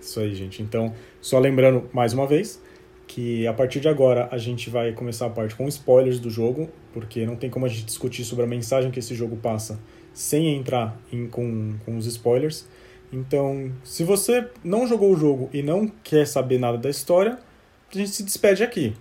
Isso 0.00 0.18
aí, 0.18 0.34
gente. 0.34 0.60
Então, 0.60 0.92
só 1.20 1.38
lembrando 1.38 1.88
mais 1.92 2.12
uma 2.12 2.26
vez 2.26 2.60
que 3.06 3.46
a 3.46 3.52
partir 3.52 3.78
de 3.78 3.88
agora 3.88 4.28
a 4.32 4.38
gente 4.38 4.68
vai 4.68 4.92
começar 4.92 5.26
a 5.26 5.30
parte 5.30 5.54
com 5.54 5.68
spoilers 5.68 6.18
do 6.18 6.28
jogo, 6.28 6.68
porque 6.92 7.24
não 7.24 7.36
tem 7.36 7.48
como 7.48 7.64
a 7.64 7.68
gente 7.68 7.84
discutir 7.84 8.24
sobre 8.24 8.44
a 8.44 8.48
mensagem 8.48 8.90
que 8.90 8.98
esse 8.98 9.14
jogo 9.14 9.36
passa 9.36 9.78
sem 10.12 10.56
entrar 10.56 11.00
em, 11.12 11.28
com, 11.28 11.76
com 11.84 11.96
os 11.96 12.06
spoilers. 12.06 12.68
Então, 13.12 13.70
se 13.84 14.02
você 14.02 14.48
não 14.64 14.84
jogou 14.84 15.12
o 15.12 15.16
jogo 15.16 15.48
e 15.52 15.62
não 15.62 15.86
quer 15.86 16.26
saber 16.26 16.58
nada 16.58 16.76
da 16.76 16.90
história, 16.90 17.38
a 17.94 17.96
gente 17.96 18.10
se 18.10 18.24
despede 18.24 18.64
aqui. 18.64 18.96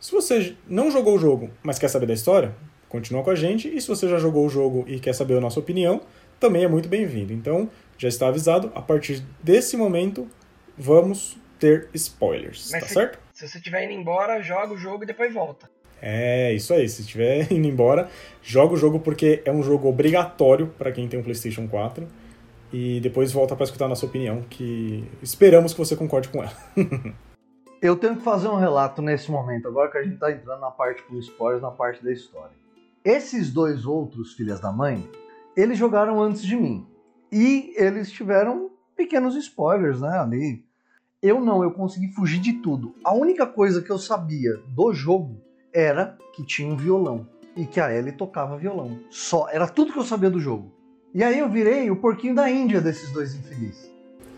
Se 0.00 0.10
você 0.10 0.56
não 0.66 0.90
jogou 0.90 1.16
o 1.16 1.18
jogo, 1.18 1.50
mas 1.62 1.78
quer 1.78 1.88
saber 1.88 2.06
da 2.06 2.14
história, 2.14 2.54
continua 2.88 3.22
com 3.22 3.30
a 3.30 3.34
gente. 3.34 3.68
E 3.68 3.78
se 3.78 3.88
você 3.88 4.08
já 4.08 4.18
jogou 4.18 4.46
o 4.46 4.48
jogo 4.48 4.84
e 4.86 4.98
quer 4.98 5.12
saber 5.12 5.36
a 5.36 5.40
nossa 5.40 5.60
opinião, 5.60 6.00
também 6.38 6.64
é 6.64 6.68
muito 6.68 6.88
bem-vindo. 6.88 7.32
Então, 7.32 7.70
já 7.96 8.08
está 8.08 8.28
avisado, 8.28 8.70
a 8.74 8.82
partir 8.82 9.22
desse 9.42 9.76
momento, 9.76 10.28
vamos 10.76 11.36
ter 11.58 11.88
spoilers, 11.94 12.70
mas 12.70 12.82
tá 12.82 12.88
se, 12.88 12.94
certo? 12.94 13.18
Se 13.32 13.48
você 13.48 13.58
estiver 13.58 13.84
indo 13.84 13.92
embora, 13.92 14.40
joga 14.42 14.72
o 14.72 14.78
jogo 14.78 15.02
e 15.02 15.06
depois 15.06 15.32
volta. 15.34 15.68
É, 16.00 16.52
isso 16.52 16.72
aí. 16.72 16.88
Se 16.88 17.02
estiver 17.02 17.50
indo 17.52 17.66
embora, 17.66 18.08
joga 18.42 18.74
o 18.74 18.76
jogo 18.76 19.00
porque 19.00 19.42
é 19.44 19.52
um 19.52 19.62
jogo 19.62 19.88
obrigatório 19.88 20.68
para 20.78 20.92
quem 20.92 21.08
tem 21.08 21.18
um 21.18 21.22
PlayStation 21.22 21.66
4. 21.66 22.06
E 22.72 23.00
depois 23.00 23.32
volta 23.32 23.56
para 23.56 23.64
escutar 23.64 23.86
a 23.86 23.88
nossa 23.88 24.04
opinião, 24.04 24.42
que 24.42 25.02
esperamos 25.22 25.72
que 25.72 25.78
você 25.78 25.96
concorde 25.96 26.28
com 26.28 26.42
ela. 26.42 26.52
Eu 27.80 27.96
tenho 27.96 28.16
que 28.16 28.22
fazer 28.22 28.48
um 28.48 28.56
relato 28.56 29.00
nesse 29.00 29.30
momento, 29.30 29.68
agora 29.68 29.90
que 29.90 29.98
a 29.98 30.02
gente 30.02 30.14
está 30.14 30.32
entrando 30.32 30.60
na 30.60 30.70
parte 30.70 31.00
com 31.04 31.16
spoilers, 31.18 31.62
na 31.62 31.70
parte 31.70 32.02
da 32.02 32.12
história. 32.12 32.50
Esses 33.04 33.52
dois 33.52 33.86
outros 33.86 34.34
filhas 34.34 34.60
da 34.60 34.72
mãe, 34.72 35.08
eles 35.58 35.76
jogaram 35.76 36.22
antes 36.22 36.42
de 36.42 36.56
mim. 36.56 36.86
E 37.32 37.74
eles 37.76 38.12
tiveram 38.12 38.70
pequenos 38.96 39.34
spoilers, 39.34 40.00
né, 40.00 40.18
ali. 40.18 40.64
Eu 41.20 41.40
não, 41.40 41.64
eu 41.64 41.72
consegui 41.72 42.12
fugir 42.12 42.38
de 42.38 42.52
tudo. 42.54 42.94
A 43.04 43.12
única 43.12 43.44
coisa 43.44 43.82
que 43.82 43.90
eu 43.90 43.98
sabia 43.98 44.56
do 44.68 44.94
jogo 44.94 45.40
era 45.72 46.16
que 46.32 46.46
tinha 46.46 46.72
um 46.72 46.76
violão 46.76 47.26
e 47.56 47.66
que 47.66 47.80
a 47.80 47.92
Ellie 47.92 48.12
tocava 48.12 48.56
violão. 48.56 49.00
Só, 49.10 49.48
era 49.50 49.66
tudo 49.66 49.92
que 49.92 49.98
eu 49.98 50.04
sabia 50.04 50.30
do 50.30 50.38
jogo. 50.38 50.72
E 51.12 51.24
aí 51.24 51.40
eu 51.40 51.48
virei 51.48 51.90
o 51.90 51.96
porquinho 51.96 52.36
da 52.36 52.48
Índia 52.48 52.80
desses 52.80 53.10
dois 53.10 53.34
infelizes. 53.34 53.90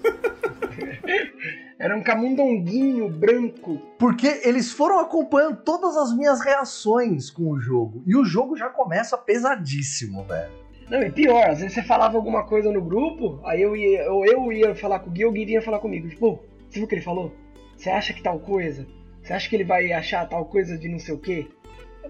Era 1.79 1.97
um 1.97 2.03
camundonguinho 2.03 3.11
branco. 3.11 3.81
Porque 3.99 4.41
eles 4.45 4.71
foram 4.71 5.01
acompanhando 5.01 5.57
todas 5.57 5.97
as 5.97 6.15
minhas 6.15 6.41
reações 6.41 7.31
com 7.31 7.51
o 7.51 7.61
jogo. 7.61 8.03
E 8.07 8.17
o 8.17 8.25
jogo 8.25 8.57
já 8.57 8.69
começa 8.69 9.17
pesadíssimo, 9.19 10.25
velho. 10.25 10.60
Não, 10.91 11.01
e 11.01 11.11
pior, 11.11 11.49
às 11.49 11.61
vezes 11.61 11.75
você 11.75 11.83
falava 11.85 12.17
alguma 12.17 12.43
coisa 12.43 12.73
no 12.73 12.83
grupo, 12.83 13.39
aí 13.45 13.63
eu 13.63 13.77
ia, 13.77 14.11
ou 14.11 14.27
eu 14.27 14.53
ia 14.53 14.75
falar 14.75 14.99
com 14.99 15.09
o 15.09 15.13
Gui, 15.13 15.25
ou 15.25 15.31
o 15.31 15.33
Gui 15.33 15.45
ia 15.45 15.63
falar 15.63 15.79
comigo. 15.79 16.09
Tipo, 16.09 16.41
você 16.69 16.81
viu 16.81 16.85
o 16.85 16.89
que 16.89 16.97
ele 16.97 17.03
falou? 17.03 17.33
Você 17.77 17.89
acha 17.89 18.13
que 18.13 18.21
tal 18.21 18.41
coisa? 18.41 18.85
Você 19.23 19.33
acha 19.33 19.49
que 19.49 19.55
ele 19.55 19.65
vai 19.65 19.93
achar 19.93 20.29
tal 20.29 20.45
coisa 20.47 20.77
de 20.77 20.89
não 20.89 20.99
sei 20.99 21.15
o 21.15 21.19
quê? 21.19 21.47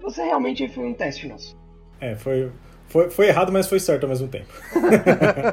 Você 0.01 0.23
realmente 0.23 0.67
foi 0.67 0.87
um 0.87 0.95
teste 0.95 1.27
nosso. 1.27 1.55
É, 1.99 2.15
foi, 2.15 2.51
foi, 2.87 3.11
foi 3.11 3.27
errado, 3.27 3.51
mas 3.51 3.67
foi 3.67 3.79
certo 3.79 4.03
ao 4.03 4.09
mesmo 4.09 4.27
tempo. 4.27 4.51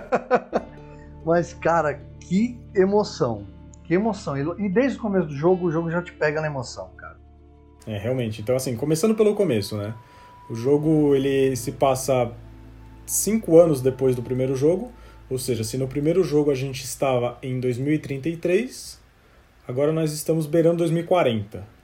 mas, 1.23 1.53
cara, 1.53 2.01
que 2.21 2.59
emoção. 2.75 3.47
Que 3.85 3.93
emoção. 3.93 4.39
E 4.59 4.71
desde 4.71 4.97
o 4.99 5.03
começo 5.03 5.27
do 5.27 5.37
jogo, 5.37 5.67
o 5.67 5.71
jogo 5.71 5.91
já 5.91 6.01
te 6.01 6.15
pega 6.15 6.41
na 6.41 6.47
emoção, 6.47 6.89
cara. 6.97 7.19
É, 7.87 7.99
realmente. 7.99 8.41
Então, 8.41 8.57
assim, 8.57 8.75
começando 8.75 9.15
pelo 9.15 9.35
começo, 9.35 9.77
né? 9.77 9.93
O 10.49 10.55
jogo, 10.55 11.15
ele 11.15 11.55
se 11.57 11.73
passa 11.73 12.33
cinco 13.13 13.59
anos 13.59 13.81
depois 13.81 14.15
do 14.15 14.23
primeiro 14.23 14.55
jogo. 14.55 14.93
Ou 15.31 15.39
seja, 15.39 15.63
se 15.63 15.77
no 15.77 15.87
primeiro 15.87 16.25
jogo 16.25 16.51
a 16.51 16.55
gente 16.55 16.85
estava 16.85 17.39
em 17.43 17.61
2033, 17.61 18.99
agora 19.67 19.93
nós 19.93 20.13
estamos 20.13 20.47
beirando 20.47 20.79
2040. 20.79 21.79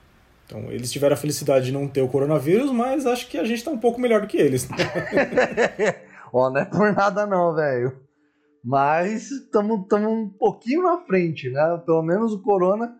Então, 0.45 0.71
eles 0.71 0.91
tiveram 0.91 1.13
a 1.13 1.17
felicidade 1.17 1.65
de 1.65 1.71
não 1.71 1.87
ter 1.87 2.01
o 2.01 2.07
coronavírus, 2.07 2.71
mas 2.71 3.05
acho 3.05 3.27
que 3.27 3.37
a 3.37 3.43
gente 3.43 3.57
está 3.57 3.71
um 3.71 3.77
pouco 3.77 3.99
melhor 3.99 4.21
do 4.21 4.27
que 4.27 4.37
eles. 4.37 4.69
Né? 4.69 4.77
Ó, 6.31 6.49
não 6.49 6.61
é 6.61 6.65
por 6.65 6.93
nada 6.93 7.25
não, 7.25 7.55
velho. 7.55 7.97
Mas 8.63 9.31
estamos 9.31 9.85
um 9.93 10.29
pouquinho 10.29 10.83
na 10.83 10.97
frente, 10.99 11.49
né? 11.49 11.81
Pelo 11.85 12.01
menos 12.01 12.33
o 12.33 12.41
corona, 12.41 12.95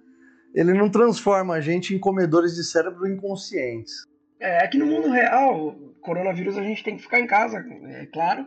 ele 0.53 0.73
não 0.73 0.89
transforma 0.89 1.55
a 1.55 1.61
gente 1.61 1.93
em 1.93 1.99
comedores 1.99 2.55
de 2.55 2.63
cérebro 2.63 3.07
inconscientes. 3.07 4.05
É, 4.39 4.63
é 4.63 4.67
que 4.67 4.77
no 4.77 4.85
mundo 4.85 5.09
real, 5.09 5.75
coronavírus 6.05 6.57
a 6.57 6.63
gente 6.63 6.83
tem 6.83 6.95
que 6.95 7.01
ficar 7.03 7.19
em 7.19 7.27
casa, 7.27 7.57
é 7.89 8.05
claro. 8.05 8.45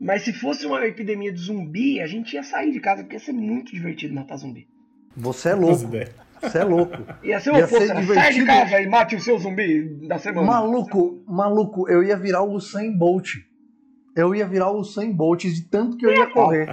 Mas 0.00 0.22
se 0.22 0.32
fosse 0.32 0.66
uma 0.66 0.86
epidemia 0.86 1.32
de 1.32 1.40
zumbi, 1.40 2.00
a 2.00 2.06
gente 2.06 2.34
ia 2.34 2.42
sair 2.42 2.72
de 2.72 2.80
casa, 2.80 3.02
porque 3.02 3.16
ia 3.16 3.20
ser 3.20 3.32
muito 3.32 3.72
divertido 3.72 4.14
matar 4.14 4.36
zumbi. 4.36 4.66
Você 5.16 5.50
é 5.50 5.54
louco. 5.54 5.90
Você 6.40 6.58
é 6.58 6.64
louco. 6.64 6.96
Ia 7.22 7.40
ser 7.40 7.50
o 7.50 7.64
oposto, 7.64 8.14
sai 8.14 8.32
de 8.32 8.44
casa 8.44 8.80
e 8.80 8.88
mate 8.88 9.16
o 9.16 9.20
seu 9.20 9.38
zumbi 9.38 10.06
da 10.08 10.18
semana. 10.18 10.46
Maluco, 10.46 11.22
maluco, 11.26 11.88
eu 11.88 12.02
ia 12.02 12.16
virar 12.16 12.42
o 12.42 12.52
Usain 12.52 12.96
Bolt 12.96 13.34
eu 14.16 14.32
ia 14.34 14.46
virar 14.46 14.70
o 14.70 14.78
Usain 14.78 15.12
Bolt 15.12 15.42
de 15.42 15.68
tanto 15.68 15.96
que 15.96 16.06
eu 16.06 16.12
ia 16.12 16.26
correr. 16.28 16.68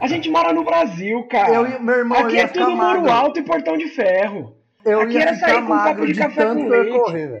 A 0.00 0.06
gente 0.08 0.28
mora 0.28 0.52
no 0.52 0.64
Brasil, 0.64 1.22
cara. 1.28 1.54
Eu 1.54 1.66
ia, 1.68 1.78
meu 1.78 1.94
irmão, 1.94 2.18
Aqui 2.18 2.34
ia 2.34 2.42
é 2.42 2.46
tudo 2.48 2.76
magro. 2.76 3.02
muro 3.02 3.12
alto 3.12 3.38
e 3.38 3.42
portão 3.44 3.78
de 3.78 3.86
ferro. 3.88 4.56
Eu 4.84 5.02
Aqui 5.02 5.14
ia 5.14 5.22
era 5.22 5.34
ficar 5.34 5.48
sair 5.48 5.66
com 5.66 5.72
um 5.74 5.78
copo 5.78 6.06
de 6.06 6.12
de 6.12 6.18
café 6.18 6.42
tanto 6.42 6.62
com 6.62 6.68
que 6.68 6.74
eu 6.74 6.76
ia 6.76 6.82
leite. 6.82 6.98
correr, 6.98 7.26
velho. 7.28 7.40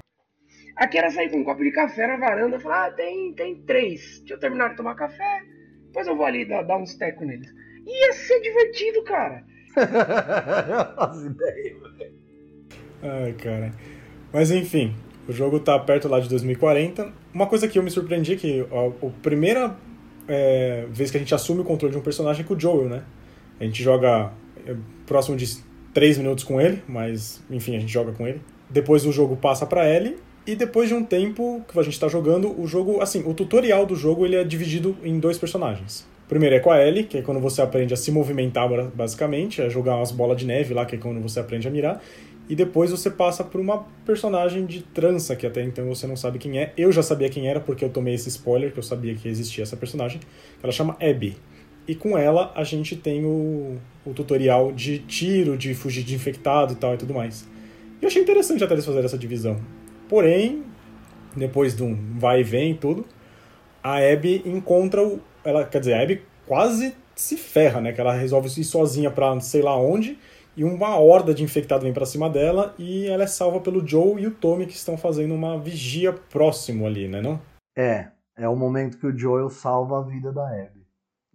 Aqui 0.80 0.96
era 0.96 1.10
sair 1.10 1.28
com 1.28 1.36
um 1.36 1.44
copo 1.44 1.62
de 1.62 1.72
café 1.72 2.06
na 2.06 2.16
varanda 2.16 2.56
e 2.56 2.60
falar, 2.60 2.86
ah, 2.86 2.90
tem, 2.90 3.34
tem 3.34 3.54
três. 3.66 4.20
Deixa 4.20 4.32
eu 4.32 4.38
terminar 4.38 4.70
de 4.70 4.78
tomar 4.78 4.94
café, 4.94 5.42
depois 5.84 6.06
eu 6.06 6.16
vou 6.16 6.24
ali 6.24 6.46
dar, 6.46 6.62
dar 6.62 6.78
uns 6.78 6.94
tecos 6.94 7.26
neles. 7.26 7.52
Ia 7.86 8.12
ser 8.14 8.40
divertido, 8.40 9.04
cara. 9.04 9.44
As 10.96 11.22
ideias, 11.22 11.96
velho. 11.98 12.14
Ai, 13.02 13.34
cara. 13.34 13.74
Mas 14.32 14.50
enfim, 14.50 14.94
o 15.28 15.32
jogo 15.32 15.60
tá 15.60 15.78
perto 15.78 16.08
lá 16.08 16.18
de 16.18 16.30
2040. 16.30 17.12
Uma 17.34 17.46
coisa 17.46 17.68
que 17.68 17.78
eu 17.78 17.82
me 17.82 17.90
surpreendi 17.90 18.32
é 18.32 18.36
que 18.36 18.60
a, 18.60 19.06
a 19.06 19.10
primeira 19.22 19.76
é, 20.26 20.86
vez 20.88 21.10
que 21.10 21.18
a 21.18 21.20
gente 21.20 21.34
assume 21.34 21.60
o 21.60 21.64
controle 21.64 21.92
de 21.92 21.98
um 21.98 22.02
personagem 22.02 22.42
é 22.42 22.48
com 22.48 22.54
o 22.54 22.58
Joel, 22.58 22.88
né? 22.88 23.04
A 23.60 23.64
gente 23.64 23.82
joga 23.82 24.32
é, 24.66 24.74
próximo 25.04 25.36
de 25.36 25.62
3 25.92 26.16
minutos 26.16 26.42
com 26.42 26.58
ele, 26.58 26.82
mas 26.88 27.44
enfim, 27.50 27.76
a 27.76 27.80
gente 27.80 27.92
joga 27.92 28.12
com 28.12 28.26
ele. 28.26 28.40
Depois 28.70 29.04
o 29.04 29.12
jogo 29.12 29.36
passa 29.36 29.66
pra 29.66 29.86
Ellie 29.86 30.16
e 30.46 30.56
depois 30.56 30.88
de 30.88 30.94
um 30.94 31.04
tempo 31.04 31.62
que 31.70 31.78
a 31.78 31.82
gente 31.82 31.98
tá 32.00 32.08
jogando, 32.08 32.58
o 32.58 32.66
jogo, 32.66 33.00
assim, 33.00 33.22
o 33.26 33.34
tutorial 33.34 33.84
do 33.84 33.94
jogo 33.94 34.24
ele 34.24 34.36
é 34.36 34.44
dividido 34.44 34.96
em 35.04 35.18
dois 35.18 35.38
personagens. 35.38 36.06
Primeiro 36.28 36.54
é 36.54 36.60
com 36.60 36.70
a 36.70 36.80
Ellie, 36.80 37.04
que 37.04 37.18
é 37.18 37.22
quando 37.22 37.40
você 37.40 37.60
aprende 37.60 37.92
a 37.92 37.96
se 37.96 38.10
movimentar 38.10 38.68
basicamente, 38.94 39.60
é 39.60 39.68
jogar 39.68 39.96
umas 39.96 40.12
bolas 40.12 40.38
de 40.38 40.46
neve 40.46 40.72
lá, 40.72 40.86
que 40.86 40.94
é 40.94 40.98
quando 40.98 41.20
você 41.20 41.40
aprende 41.40 41.66
a 41.66 41.70
mirar. 41.70 42.02
E 42.48 42.54
depois 42.54 42.90
você 42.90 43.10
passa 43.10 43.44
por 43.44 43.60
uma 43.60 43.84
personagem 44.04 44.64
de 44.64 44.82
trança, 44.82 45.36
que 45.36 45.46
até 45.46 45.62
então 45.62 45.86
você 45.86 46.06
não 46.06 46.16
sabe 46.16 46.38
quem 46.38 46.58
é. 46.58 46.72
Eu 46.76 46.90
já 46.90 47.02
sabia 47.02 47.28
quem 47.28 47.48
era 47.48 47.60
porque 47.60 47.84
eu 47.84 47.90
tomei 47.90 48.14
esse 48.14 48.28
spoiler, 48.28 48.72
que 48.72 48.78
eu 48.78 48.82
sabia 48.82 49.14
que 49.14 49.28
existia 49.28 49.62
essa 49.62 49.76
personagem. 49.76 50.20
Ela 50.62 50.72
chama 50.72 50.96
Abby. 51.00 51.36
E 51.86 51.94
com 51.94 52.16
ela 52.16 52.52
a 52.54 52.64
gente 52.64 52.96
tem 52.96 53.24
o, 53.24 53.76
o 54.04 54.12
tutorial 54.14 54.72
de 54.72 54.98
tiro, 55.00 55.56
de 55.56 55.74
fugir 55.74 56.02
de 56.02 56.14
infectado 56.14 56.72
e 56.72 56.76
tal 56.76 56.94
e 56.94 56.96
tudo 56.96 57.12
mais. 57.12 57.46
E 58.00 58.04
eu 58.04 58.08
achei 58.08 58.22
interessante 58.22 58.64
até 58.64 58.74
eles 58.74 58.84
fazerem 58.84 59.06
essa 59.06 59.18
divisão. 59.18 59.56
Porém, 60.10 60.64
depois 61.36 61.74
de 61.76 61.82
um 61.84 62.18
vai 62.18 62.40
e 62.40 62.44
vem 62.44 62.72
e 62.72 62.74
tudo, 62.74 63.06
a 63.82 63.96
Abby 63.98 64.42
encontra 64.44 65.02
o. 65.02 65.20
Ela, 65.44 65.64
quer 65.64 65.78
dizer, 65.78 65.94
a 65.94 66.02
Abby 66.02 66.22
quase 66.46 66.94
se 67.14 67.36
ferra, 67.36 67.80
né? 67.80 67.92
Que 67.92 68.00
ela 68.00 68.12
resolve 68.12 68.48
ir 68.60 68.64
sozinha 68.64 69.10
pra 69.10 69.38
sei 69.40 69.62
lá 69.62 69.76
onde 69.76 70.18
e 70.56 70.64
uma 70.64 70.98
horda 70.98 71.32
de 71.32 71.44
infectado 71.44 71.84
vem 71.84 71.92
para 71.92 72.04
cima 72.04 72.28
dela 72.28 72.74
e 72.76 73.06
ela 73.06 73.22
é 73.22 73.26
salva 73.26 73.60
pelo 73.60 73.86
Joe 73.86 74.20
e 74.20 74.26
o 74.26 74.32
Tommy 74.32 74.66
que 74.66 74.72
estão 74.74 74.98
fazendo 74.98 75.32
uma 75.32 75.56
vigia 75.56 76.12
próximo 76.12 76.86
ali, 76.86 77.06
né 77.06 77.22
não? 77.22 77.40
É, 77.76 78.08
é 78.36 78.48
o 78.48 78.56
momento 78.56 78.98
que 78.98 79.06
o 79.06 79.16
Joel 79.16 79.48
salva 79.48 80.00
a 80.00 80.02
vida 80.02 80.32
da 80.32 80.44
Abby. 80.48 80.84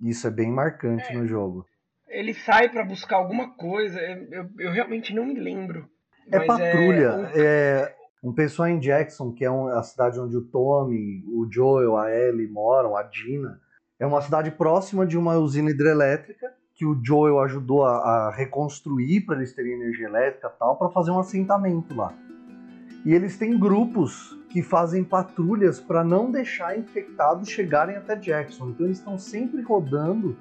Isso 0.02 0.28
é 0.28 0.30
bem 0.32 0.52
marcante 0.52 1.06
É. 1.10 1.14
no 1.16 1.26
jogo. 1.26 1.66
Ele 2.10 2.34
sai 2.34 2.68
pra 2.70 2.84
buscar 2.84 3.16
alguma 3.16 3.52
coisa, 3.56 4.00
eu, 4.00 4.50
eu, 4.60 4.72
realmente 4.72 5.14
não 5.14 5.26
me 5.26 5.40
lembro. 5.40 5.90
É 6.30 6.38
Mas 6.40 6.48
patrulha. 6.48 7.16
um- 7.16 7.26
É 7.36 7.96
um 8.24 8.34
pessoal 8.34 8.70
em 8.70 8.80
Jackson, 8.80 9.32
que 9.32 9.46
é 9.46 9.50
a 9.50 9.84
cidade 9.84 10.20
onde 10.20 10.36
o 10.36 10.42
Tommy, 10.42 11.24
o 11.28 11.48
Joel, 11.52 11.98
a 11.98 12.12
Ellie 12.12 12.48
moram, 12.48 12.96
a 12.96 13.04
Dina. 13.04 13.60
É 14.00 14.06
uma 14.06 14.22
cidade 14.22 14.52
próxima 14.52 15.06
de 15.06 15.18
uma 15.18 15.38
usina 15.38 15.72
hidrelétrica 15.72 16.54
que 16.74 16.86
o 16.86 17.00
Joel 17.02 17.40
ajudou 17.40 17.86
a, 17.86 17.98
a 17.98 18.32
reconstruir 18.36 19.22
para 19.22 19.38
eles 19.38 19.54
terem 19.54 19.74
energia 19.74 20.08
elétrica 20.08 20.50
tal, 20.50 20.76
para 20.76 20.90
fazer 20.90 21.12
um 21.12 21.20
assentamento 21.20 21.96
lá. 21.96 22.14
E 23.06 23.14
eles 23.14 23.38
têm 23.38 23.58
grupos 23.58 24.38
que 24.50 24.62
fazem 24.62 25.04
patrulhas 25.04 25.80
para 25.80 26.04
não 26.04 26.32
deixar 26.32 26.78
infectados 26.78 27.50
chegarem 27.50 27.96
até 27.96 28.16
Jackson. 28.16 28.70
Então 28.70 28.86
eles 28.86 28.98
estão 28.98 29.18
sempre 29.18 29.62
rodando 29.62 30.36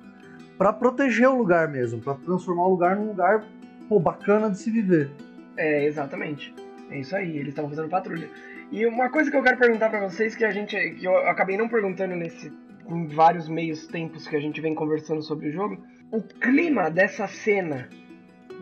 para 0.57 0.73
proteger 0.73 1.29
o 1.29 1.37
lugar 1.37 1.69
mesmo, 1.69 2.01
para 2.01 2.15
transformar 2.15 2.67
o 2.67 2.71
lugar 2.71 2.97
num 2.97 3.09
lugar 3.09 3.45
pô, 3.89 4.01
bacana 4.01 4.51
de 4.51 4.59
se 4.59 4.71
viver. 4.71 5.11
É, 5.57 5.85
exatamente. 5.85 6.55
É 6.91 6.99
isso 6.99 7.15
aí, 7.17 7.37
eles 7.37 7.49
estavam 7.49 7.71
fazendo 7.71 7.89
patrulha. 7.89 8.29
E 8.71 8.87
uma 8.87 9.11
coisa 9.11 9.31
que 9.31 9.37
eu 9.37 9.43
quero 9.43 9.59
perguntar 9.59 9.91
pra 9.91 10.01
vocês 10.01 10.35
que 10.35 10.45
a 10.45 10.51
gente 10.51 10.77
que 10.77 11.05
eu 11.05 11.17
acabei 11.29 11.57
não 11.57 11.69
perguntando 11.69 12.15
nesse 12.15 12.53
em 12.89 13.07
vários 13.07 13.49
meios 13.49 13.87
tempos 13.87 14.29
que 14.29 14.37
a 14.37 14.41
gente 14.41 14.61
vem 14.61 14.75
conversando 14.75 15.23
sobre 15.23 15.49
o 15.49 15.53
jogo, 15.53 15.83
o 16.11 16.21
clima 16.23 16.91
dessa 16.91 17.27
cena 17.27 17.89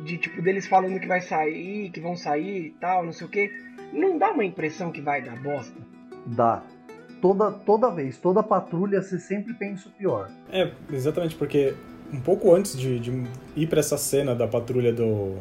de 0.04 0.16
tipo 0.16 0.40
deles 0.40 0.66
falando 0.66 0.98
que 1.00 1.06
vai 1.06 1.20
sair, 1.20 1.90
que 1.90 2.00
vão 2.00 2.16
sair 2.16 2.66
e 2.66 2.70
tal, 2.80 3.04
não 3.04 3.12
sei 3.12 3.26
o 3.26 3.30
que, 3.30 3.50
não 3.92 4.18
dá 4.18 4.30
uma 4.30 4.44
impressão 4.44 4.90
que 4.90 5.00
vai 5.00 5.22
dar 5.22 5.40
bosta? 5.42 5.78
Dá. 6.26 6.62
Toda, 7.20 7.52
toda 7.52 7.90
vez, 7.90 8.18
toda 8.18 8.42
patrulha, 8.42 9.00
você 9.00 9.18
sempre 9.18 9.54
pensa 9.54 9.88
o 9.88 9.92
pior. 9.92 10.30
É, 10.50 10.72
exatamente, 10.90 11.36
porque 11.36 11.74
um 12.12 12.20
pouco 12.20 12.52
antes 12.52 12.76
de, 12.76 12.98
de 12.98 13.12
ir 13.54 13.68
para 13.68 13.80
essa 13.80 13.96
cena 13.96 14.34
da 14.34 14.46
patrulha 14.46 14.92
do, 14.92 15.38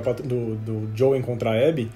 do, 0.00 0.56
do 0.56 0.90
Joe 0.94 1.18
encontrar 1.18 1.52
a 1.52 1.68
Abby, 1.68 1.90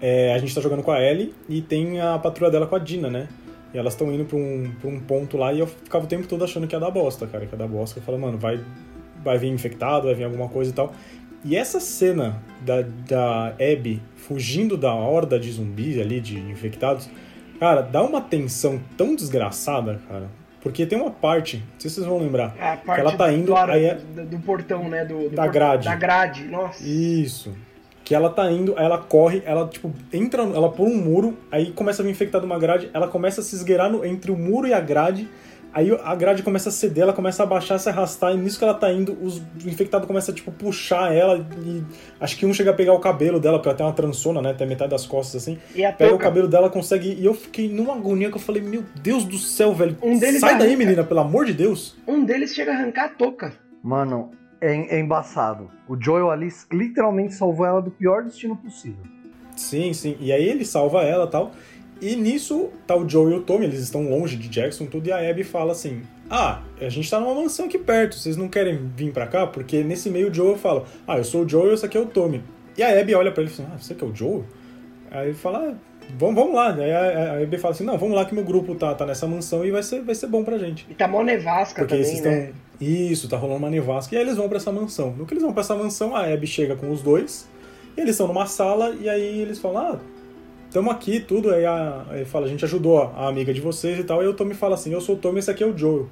é, 0.00 0.32
a 0.32 0.38
gente 0.38 0.54
tá 0.54 0.60
jogando 0.60 0.82
com 0.82 0.92
a 0.92 1.02
Ellie 1.02 1.34
e 1.48 1.60
tem 1.60 2.00
a 2.00 2.18
patrulha 2.18 2.50
dela 2.50 2.66
com 2.66 2.76
a 2.76 2.78
Dina, 2.78 3.10
né? 3.10 3.28
E 3.74 3.78
elas 3.78 3.92
estão 3.92 4.10
indo 4.12 4.24
pra 4.24 4.36
um, 4.36 4.70
pra 4.80 4.88
um 4.88 5.00
ponto 5.00 5.36
lá 5.36 5.52
e 5.52 5.58
eu 5.58 5.66
ficava 5.66 6.04
o 6.04 6.08
tempo 6.08 6.26
todo 6.26 6.42
achando 6.44 6.66
que 6.66 6.74
ia 6.74 6.80
dar 6.80 6.90
bosta, 6.90 7.26
cara, 7.26 7.44
que 7.46 7.52
ia 7.52 7.58
dar 7.58 7.68
bosta. 7.68 7.98
Eu 7.98 8.02
falei, 8.02 8.20
mano, 8.20 8.38
vai, 8.38 8.60
vai 9.22 9.36
vir 9.38 9.48
infectado, 9.48 10.06
vai 10.06 10.14
vir 10.14 10.24
alguma 10.24 10.48
coisa 10.48 10.70
e 10.70 10.74
tal. 10.74 10.92
E 11.44 11.56
essa 11.56 11.78
cena 11.78 12.42
da, 12.64 12.82
da 12.82 13.48
Abby 13.48 14.00
fugindo 14.16 14.76
da 14.76 14.94
horda 14.94 15.38
de 15.38 15.50
zumbis 15.52 15.98
ali, 15.98 16.20
de 16.20 16.38
infectados, 16.38 17.08
cara, 17.60 17.82
dá 17.82 18.02
uma 18.02 18.20
tensão 18.20 18.80
tão 18.96 19.14
desgraçada, 19.14 20.00
cara. 20.08 20.28
Porque 20.60 20.84
tem 20.86 21.00
uma 21.00 21.10
parte, 21.10 21.58
não 21.58 21.80
sei 21.80 21.88
se 21.88 21.96
vocês 21.96 22.06
vão 22.06 22.18
lembrar, 22.18 22.54
É 22.58 22.72
a 22.72 22.76
parte 22.76 23.00
ela 23.00 23.12
tá 23.16 23.32
indo, 23.32 23.54
aí 23.56 23.84
é- 23.84 23.94
do, 23.94 24.24
do 24.26 24.38
portão, 24.40 24.88
né? 24.88 25.04
Do, 25.04 25.28
do 25.28 25.36
Da 25.36 25.46
grade. 25.46 25.84
Da 25.88 25.94
grade, 25.94 26.44
nossa. 26.44 26.82
Isso. 26.84 27.54
Que 28.04 28.14
ela 28.14 28.30
tá 28.30 28.50
indo, 28.50 28.74
aí 28.76 28.84
ela 28.84 28.98
corre, 28.98 29.42
ela, 29.46 29.68
tipo, 29.68 29.92
entra, 30.12 30.42
ela 30.42 30.70
pula 30.70 30.88
um 30.90 30.96
muro, 30.96 31.36
aí 31.52 31.70
começa 31.72 32.02
a 32.02 32.04
vir 32.04 32.10
infectada 32.10 32.44
uma 32.46 32.58
grade, 32.58 32.90
ela 32.92 33.06
começa 33.06 33.40
a 33.40 33.44
se 33.44 33.54
esgueirar 33.54 33.90
no- 33.90 34.04
entre 34.04 34.30
o 34.30 34.36
muro 34.36 34.66
e 34.66 34.72
a 34.72 34.80
grade, 34.80 35.28
aí 35.72 35.90
a 36.02 36.14
grade 36.14 36.42
começa 36.42 36.68
a 36.68 36.72
ceder, 36.72 37.02
ela 37.02 37.12
começa 37.12 37.42
a 37.42 37.46
baixar, 37.46 37.78
se 37.78 37.88
arrastar, 37.88 38.32
e 38.34 38.36
nisso 38.36 38.58
que 38.58 38.64
ela 38.64 38.74
tá 38.74 38.92
indo, 38.92 39.16
os 39.22 39.42
infectados 39.64 40.06
começam 40.06 40.32
a, 40.32 40.36
tipo, 40.36 40.50
puxar 40.50 41.12
ela, 41.14 41.46
e 41.64 41.82
acho 42.20 42.36
que 42.36 42.46
um 42.46 42.52
chega 42.52 42.70
a 42.70 42.74
pegar 42.74 42.92
o 42.92 43.00
cabelo 43.00 43.38
dela, 43.38 43.58
porque 43.58 43.68
ela 43.68 43.76
tem 43.76 43.86
uma 43.86 43.92
transona, 43.92 44.40
né, 44.42 44.54
tem 44.54 44.66
metade 44.66 44.90
das 44.90 45.06
costas, 45.06 45.42
assim, 45.42 45.58
E 45.74 45.84
a 45.84 45.92
pega 45.92 46.14
o 46.14 46.18
cabelo 46.18 46.48
dela, 46.48 46.70
consegue, 46.70 47.14
e 47.14 47.24
eu 47.24 47.34
fiquei 47.34 47.68
numa 47.68 47.94
agonia 47.94 48.30
que 48.30 48.36
eu 48.36 48.40
falei, 48.40 48.62
meu 48.62 48.84
Deus 49.02 49.24
do 49.24 49.38
céu, 49.38 49.74
velho, 49.74 49.96
Um 50.02 50.18
deles 50.18 50.40
sai 50.40 50.58
daí, 50.58 50.68
arranca. 50.68 50.78
menina, 50.78 51.04
pelo 51.04 51.20
amor 51.20 51.46
de 51.46 51.52
Deus. 51.52 51.96
Um 52.06 52.24
deles 52.24 52.54
chega 52.54 52.72
a 52.72 52.74
arrancar 52.74 53.04
a 53.04 53.08
touca. 53.08 53.52
Mano, 53.82 54.30
é, 54.60 54.96
é 54.96 55.00
embaçado. 55.00 55.70
O 55.88 55.96
Joel 56.00 56.30
ali 56.30 56.48
literalmente 56.72 57.34
salvou 57.34 57.64
ela 57.64 57.80
do 57.80 57.90
pior 57.90 58.24
destino 58.24 58.56
possível. 58.56 59.02
Sim, 59.56 59.92
sim. 59.92 60.16
E 60.20 60.32
aí 60.32 60.48
ele 60.48 60.64
salva 60.64 61.02
ela 61.02 61.24
e 61.24 61.30
tal. 61.30 61.52
E 62.00 62.14
nisso 62.14 62.70
tá 62.86 62.96
o 62.96 63.08
Joe 63.08 63.32
e 63.32 63.36
o 63.36 63.42
Tommy, 63.42 63.64
eles 63.64 63.80
estão 63.80 64.08
longe 64.08 64.36
de 64.36 64.48
Jackson 64.48 64.86
tudo, 64.86 65.08
e 65.08 65.12
a 65.12 65.28
Abby 65.28 65.42
fala 65.42 65.72
assim: 65.72 66.02
Ah, 66.30 66.62
a 66.80 66.88
gente 66.88 67.10
tá 67.10 67.18
numa 67.18 67.34
mansão 67.34 67.66
aqui 67.66 67.78
perto, 67.78 68.16
vocês 68.16 68.36
não 68.36 68.48
querem 68.48 68.78
vir 68.96 69.12
pra 69.12 69.26
cá? 69.26 69.46
Porque 69.46 69.82
nesse 69.82 70.08
meio 70.08 70.30
o 70.30 70.34
Joe 70.34 70.56
fala: 70.56 70.84
Ah, 71.06 71.18
eu 71.18 71.24
sou 71.24 71.44
o 71.44 71.48
Joe 71.48 71.70
e 71.70 71.74
esse 71.74 71.84
aqui 71.84 71.96
é 71.96 72.00
o 72.00 72.06
Tommy. 72.06 72.42
E 72.76 72.82
a 72.82 73.00
Abby 73.00 73.14
olha 73.14 73.32
pra 73.32 73.42
ele 73.42 73.50
e 73.50 73.54
fala: 73.54 73.70
Ah, 73.74 73.78
você 73.78 73.94
que 73.94 74.04
é 74.04 74.06
o 74.06 74.14
Joe? 74.14 74.42
Aí 75.10 75.28
ele 75.28 75.34
fala: 75.34 75.70
ah, 75.70 75.74
vamos, 76.16 76.36
vamos 76.36 76.54
lá. 76.54 76.74
Aí 76.74 76.92
a, 76.92 77.32
a 77.32 77.42
Abby 77.42 77.58
fala 77.58 77.74
assim: 77.74 77.84
Não, 77.84 77.98
vamos 77.98 78.14
lá 78.14 78.24
que 78.24 78.34
meu 78.34 78.44
grupo 78.44 78.74
tá, 78.76 78.94
tá 78.94 79.04
nessa 79.04 79.26
mansão 79.26 79.64
e 79.64 79.70
vai 79.72 79.82
ser, 79.82 80.00
vai 80.02 80.14
ser 80.14 80.28
bom 80.28 80.44
pra 80.44 80.56
gente. 80.58 80.86
E 80.88 80.94
tá 80.94 81.08
mó 81.08 81.22
nevasca 81.24 81.84
Porque 81.84 82.00
também, 82.00 82.20
né? 82.20 82.46
tão... 82.46 82.68
Isso, 82.80 83.28
tá 83.28 83.36
rolando 83.36 83.58
uma 83.58 83.70
nevasca. 83.70 84.14
E 84.14 84.18
aí 84.18 84.22
eles 84.22 84.36
vão 84.36 84.48
pra 84.48 84.58
essa 84.58 84.70
mansão. 84.70 85.10
No 85.10 85.26
que 85.26 85.34
eles 85.34 85.42
vão 85.42 85.52
pra 85.52 85.62
essa 85.62 85.74
mansão, 85.74 86.14
a 86.14 86.32
Abby 86.32 86.46
chega 86.46 86.76
com 86.76 86.92
os 86.92 87.02
dois. 87.02 87.48
E 87.96 88.00
eles 88.00 88.12
estão 88.12 88.28
numa 88.28 88.46
sala 88.46 88.94
e 89.00 89.08
aí 89.08 89.40
eles 89.40 89.58
falam: 89.58 89.94
Ah, 89.94 89.98
tamo 90.70 90.90
aqui, 90.90 91.20
tudo. 91.20 91.50
Aí, 91.50 91.64
a, 91.64 92.04
aí 92.10 92.24
fala: 92.24 92.46
A 92.46 92.48
gente 92.48 92.64
ajudou 92.64 93.02
a, 93.02 93.06
a 93.06 93.28
amiga 93.28 93.52
de 93.52 93.60
vocês 93.60 93.98
e 93.98 94.04
tal. 94.04 94.22
E 94.22 94.26
o 94.26 94.34
Tommy 94.34 94.54
fala 94.54 94.74
assim: 94.74 94.92
Eu 94.92 95.00
sou 95.00 95.16
o 95.16 95.18
Tommy, 95.18 95.38
esse 95.38 95.50
aqui 95.50 95.62
é 95.62 95.66
o 95.66 95.76
Joe. 95.76 96.06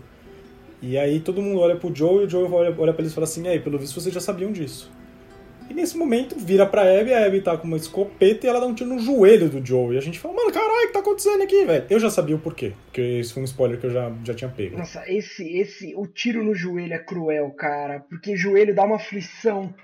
E 0.82 0.98
aí 0.98 1.20
todo 1.20 1.40
mundo 1.40 1.60
olha 1.60 1.76
pro 1.76 1.94
Joe 1.94 2.22
e 2.22 2.26
o 2.26 2.28
Joe 2.28 2.44
olha, 2.44 2.74
olha 2.78 2.92
pra 2.92 3.02
eles 3.02 3.12
e 3.12 3.14
fala 3.14 3.26
assim: 3.26 3.46
aí, 3.48 3.60
pelo 3.60 3.78
visto 3.78 4.00
vocês 4.00 4.14
já 4.14 4.20
sabiam 4.20 4.52
disso. 4.52 4.90
E 5.68 5.74
nesse 5.74 5.96
momento 5.96 6.36
vira 6.38 6.64
pra 6.64 6.82
Abby, 6.82 7.12
a 7.12 7.26
Abby 7.26 7.40
tá 7.40 7.56
com 7.56 7.66
uma 7.66 7.76
escopeta 7.76 8.46
e 8.46 8.48
ela 8.48 8.60
dá 8.60 8.66
um 8.66 8.74
tiro 8.74 8.90
no 8.90 9.00
joelho 9.00 9.48
do 9.48 9.64
Joe. 9.64 9.94
E 9.94 9.98
a 9.98 10.00
gente 10.00 10.18
fala, 10.18 10.34
mano, 10.34 10.52
caralho, 10.52 10.84
o 10.84 10.86
que 10.86 10.92
tá 10.92 11.00
acontecendo 11.00 11.42
aqui, 11.42 11.64
velho? 11.64 11.84
Eu 11.90 11.98
já 11.98 12.08
sabia 12.08 12.36
o 12.36 12.38
porquê, 12.38 12.72
porque 12.84 13.00
esse 13.00 13.32
foi 13.32 13.42
um 13.42 13.46
spoiler 13.46 13.80
que 13.80 13.86
eu 13.86 13.90
já, 13.90 14.12
já 14.24 14.32
tinha 14.32 14.48
pego. 14.48 14.78
Nossa, 14.78 15.02
esse, 15.08 15.58
esse, 15.58 15.92
o 15.96 16.06
tiro 16.06 16.44
no 16.44 16.54
joelho 16.54 16.94
é 16.94 16.98
cruel, 16.98 17.50
cara, 17.50 18.00
porque 18.08 18.36
joelho 18.36 18.74
dá 18.74 18.84
uma 18.84 18.96
aflição. 18.96 19.74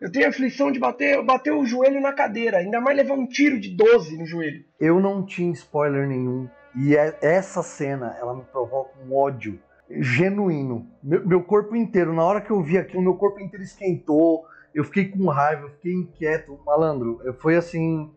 Eu 0.00 0.10
tenho 0.10 0.28
aflição 0.28 0.72
de 0.72 0.78
bater, 0.78 1.22
bater 1.22 1.52
o 1.52 1.66
joelho 1.66 2.00
na 2.00 2.12
cadeira, 2.12 2.58
ainda 2.58 2.80
mais 2.80 2.96
levar 2.96 3.14
um 3.14 3.26
tiro 3.26 3.60
de 3.60 3.68
12 3.68 4.16
no 4.16 4.24
joelho. 4.24 4.64
Eu 4.80 4.98
não 4.98 5.26
tinha 5.26 5.52
spoiler 5.52 6.08
nenhum. 6.08 6.48
E 6.74 6.96
é- 6.96 7.18
essa 7.20 7.62
cena, 7.62 8.16
ela 8.18 8.34
me 8.34 8.42
provoca 8.44 8.92
um 9.06 9.14
ódio 9.14 9.58
genuíno. 9.90 10.86
Meu, 11.02 11.26
meu 11.26 11.42
corpo 11.42 11.76
inteiro, 11.76 12.14
na 12.14 12.24
hora 12.24 12.40
que 12.40 12.50
eu 12.50 12.62
vi 12.62 12.78
aquilo, 12.78 13.02
meu 13.02 13.14
corpo 13.14 13.40
inteiro 13.40 13.62
esquentou. 13.62 14.44
Eu 14.74 14.84
fiquei 14.84 15.06
com 15.06 15.26
raiva, 15.26 15.64
eu 15.64 15.70
fiquei 15.70 15.92
inquieto. 15.92 16.58
Malandro, 16.64 17.20
foi 17.40 17.56
assim, 17.56 18.08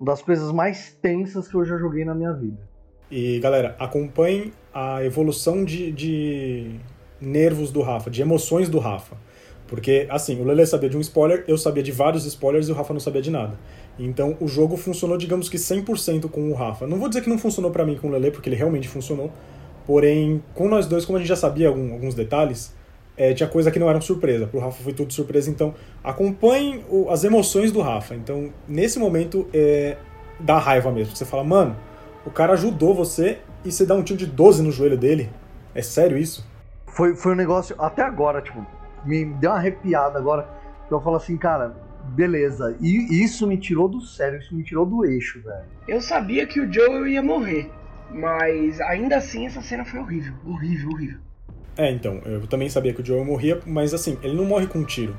uma 0.00 0.06
das 0.06 0.22
coisas 0.22 0.50
mais 0.52 0.92
tensas 1.02 1.48
que 1.48 1.54
eu 1.54 1.64
já 1.66 1.76
joguei 1.76 2.04
na 2.04 2.14
minha 2.14 2.32
vida. 2.32 2.58
E 3.10 3.38
galera, 3.40 3.76
acompanhem 3.78 4.52
a 4.72 5.04
evolução 5.04 5.64
de, 5.64 5.92
de 5.92 6.80
nervos 7.20 7.70
do 7.70 7.82
Rafa, 7.82 8.08
de 8.08 8.22
emoções 8.22 8.68
do 8.68 8.78
Rafa. 8.78 9.16
Porque, 9.66 10.06
assim, 10.10 10.40
o 10.40 10.44
Lele 10.44 10.64
sabia 10.64 10.88
de 10.88 10.96
um 10.96 11.00
spoiler, 11.00 11.44
eu 11.48 11.58
sabia 11.58 11.82
de 11.82 11.90
vários 11.90 12.24
spoilers 12.24 12.68
e 12.68 12.72
o 12.72 12.74
Rafa 12.74 12.92
não 12.92 13.00
sabia 13.00 13.20
de 13.20 13.30
nada. 13.30 13.58
Então 13.98 14.36
o 14.40 14.46
jogo 14.46 14.76
funcionou, 14.76 15.16
digamos 15.16 15.48
que 15.48 15.56
100% 15.58 16.28
com 16.30 16.50
o 16.50 16.54
Rafa. 16.54 16.86
Não 16.86 16.98
vou 16.98 17.08
dizer 17.08 17.22
que 17.22 17.28
não 17.28 17.38
funcionou 17.38 17.70
pra 17.70 17.84
mim 17.84 17.96
com 17.96 18.08
o 18.08 18.10
Lele, 18.10 18.30
porque 18.30 18.48
ele 18.48 18.56
realmente 18.56 18.88
funcionou. 18.88 19.32
Porém, 19.86 20.42
com 20.54 20.68
nós 20.68 20.86
dois, 20.86 21.04
como 21.04 21.16
a 21.16 21.20
gente 21.20 21.28
já 21.28 21.36
sabia 21.36 21.68
algum- 21.68 21.92
alguns 21.92 22.14
detalhes, 22.14 22.74
é, 23.16 23.32
tinha 23.32 23.48
coisa 23.48 23.70
que 23.70 23.78
não 23.78 23.88
era 23.88 24.00
surpresa. 24.00 24.46
Pro 24.46 24.60
Rafa 24.60 24.82
foi 24.82 24.92
tudo 24.92 25.12
surpresa. 25.12 25.48
Então, 25.50 25.74
acompanhem 26.04 26.84
o- 26.90 27.08
as 27.10 27.24
emoções 27.24 27.72
do 27.72 27.80
Rafa. 27.80 28.14
Então, 28.14 28.50
nesse 28.68 28.98
momento, 28.98 29.48
é, 29.52 29.96
dá 30.38 30.58
raiva 30.58 30.90
mesmo. 30.92 31.16
Você 31.16 31.24
fala, 31.24 31.42
mano, 31.42 31.76
o 32.24 32.30
cara 32.30 32.52
ajudou 32.52 32.94
você 32.94 33.38
e 33.64 33.72
você 33.72 33.86
dá 33.86 33.94
um 33.94 34.02
tiro 34.02 34.18
de 34.18 34.26
12 34.26 34.62
no 34.62 34.70
joelho 34.70 34.96
dele. 34.98 35.30
É 35.74 35.82
sério 35.82 36.16
isso? 36.18 36.46
Foi, 36.86 37.14
foi 37.14 37.32
um 37.32 37.36
negócio, 37.36 37.74
até 37.78 38.02
agora, 38.02 38.40
tipo, 38.40 38.64
me 39.06 39.24
deu 39.24 39.50
uma 39.50 39.58
arrepiada 39.58 40.18
agora. 40.18 40.48
Que 40.88 40.94
eu 40.94 41.00
falo 41.00 41.16
assim, 41.16 41.36
cara, 41.36 41.74
beleza. 42.04 42.76
E 42.80 43.22
isso 43.22 43.46
me 43.46 43.56
tirou 43.56 43.88
do 43.88 44.00
sério, 44.00 44.38
isso 44.38 44.54
me 44.54 44.62
tirou 44.62 44.86
do 44.86 45.04
eixo, 45.04 45.42
velho. 45.42 45.64
Eu 45.88 46.00
sabia 46.00 46.46
que 46.46 46.60
o 46.60 46.72
Joel 46.72 47.06
ia 47.06 47.22
morrer, 47.22 47.70
mas 48.10 48.80
ainda 48.80 49.16
assim 49.16 49.46
essa 49.46 49.62
cena 49.62 49.84
foi 49.84 50.00
horrível, 50.00 50.34
horrível, 50.44 50.90
horrível. 50.90 51.18
É, 51.76 51.90
então, 51.90 52.20
eu 52.24 52.46
também 52.46 52.68
sabia 52.68 52.94
que 52.94 53.02
o 53.02 53.04
Joel 53.04 53.24
morria, 53.24 53.60
mas 53.66 53.92
assim, 53.92 54.18
ele 54.22 54.34
não 54.34 54.44
morre 54.44 54.66
com 54.66 54.78
um 54.78 54.84
tiro. 54.84 55.16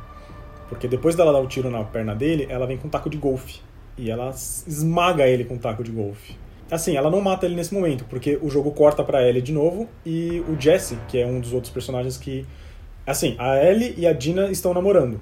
Porque 0.69 0.87
depois 0.87 1.15
dela 1.15 1.31
dar 1.31 1.39
o 1.39 1.47
tiro 1.47 1.69
na 1.69 1.83
perna 1.83 2.15
dele, 2.15 2.47
ela 2.49 2.65
vem 2.65 2.77
com 2.77 2.87
um 2.87 2.89
taco 2.89 3.09
de 3.09 3.17
golfe. 3.17 3.61
E 3.97 4.11
ela 4.11 4.29
esmaga 4.29 5.27
ele 5.27 5.45
com 5.45 5.55
um 5.55 5.59
taco 5.59 5.83
de 5.83 5.91
golfe. 5.91 6.35
Assim, 6.69 6.97
ela 6.97 7.09
não 7.09 7.21
mata 7.21 7.45
ele 7.45 7.55
nesse 7.55 7.73
momento, 7.73 8.03
porque 8.05 8.37
o 8.41 8.49
jogo 8.49 8.71
corta 8.71 9.03
pra 9.03 9.25
Ellie 9.25 9.41
de 9.41 9.53
novo 9.53 9.87
e 10.05 10.43
o 10.49 10.59
Jesse, 10.59 10.97
que 11.07 11.17
é 11.17 11.25
um 11.25 11.39
dos 11.39 11.53
outros 11.53 11.71
personagens 11.71 12.17
que. 12.17 12.45
Assim, 13.07 13.37
a 13.39 13.55
Ellie 13.63 13.93
e 13.97 14.05
a 14.05 14.11
Dina 14.11 14.51
estão 14.51 14.73
namorando. 14.73 15.17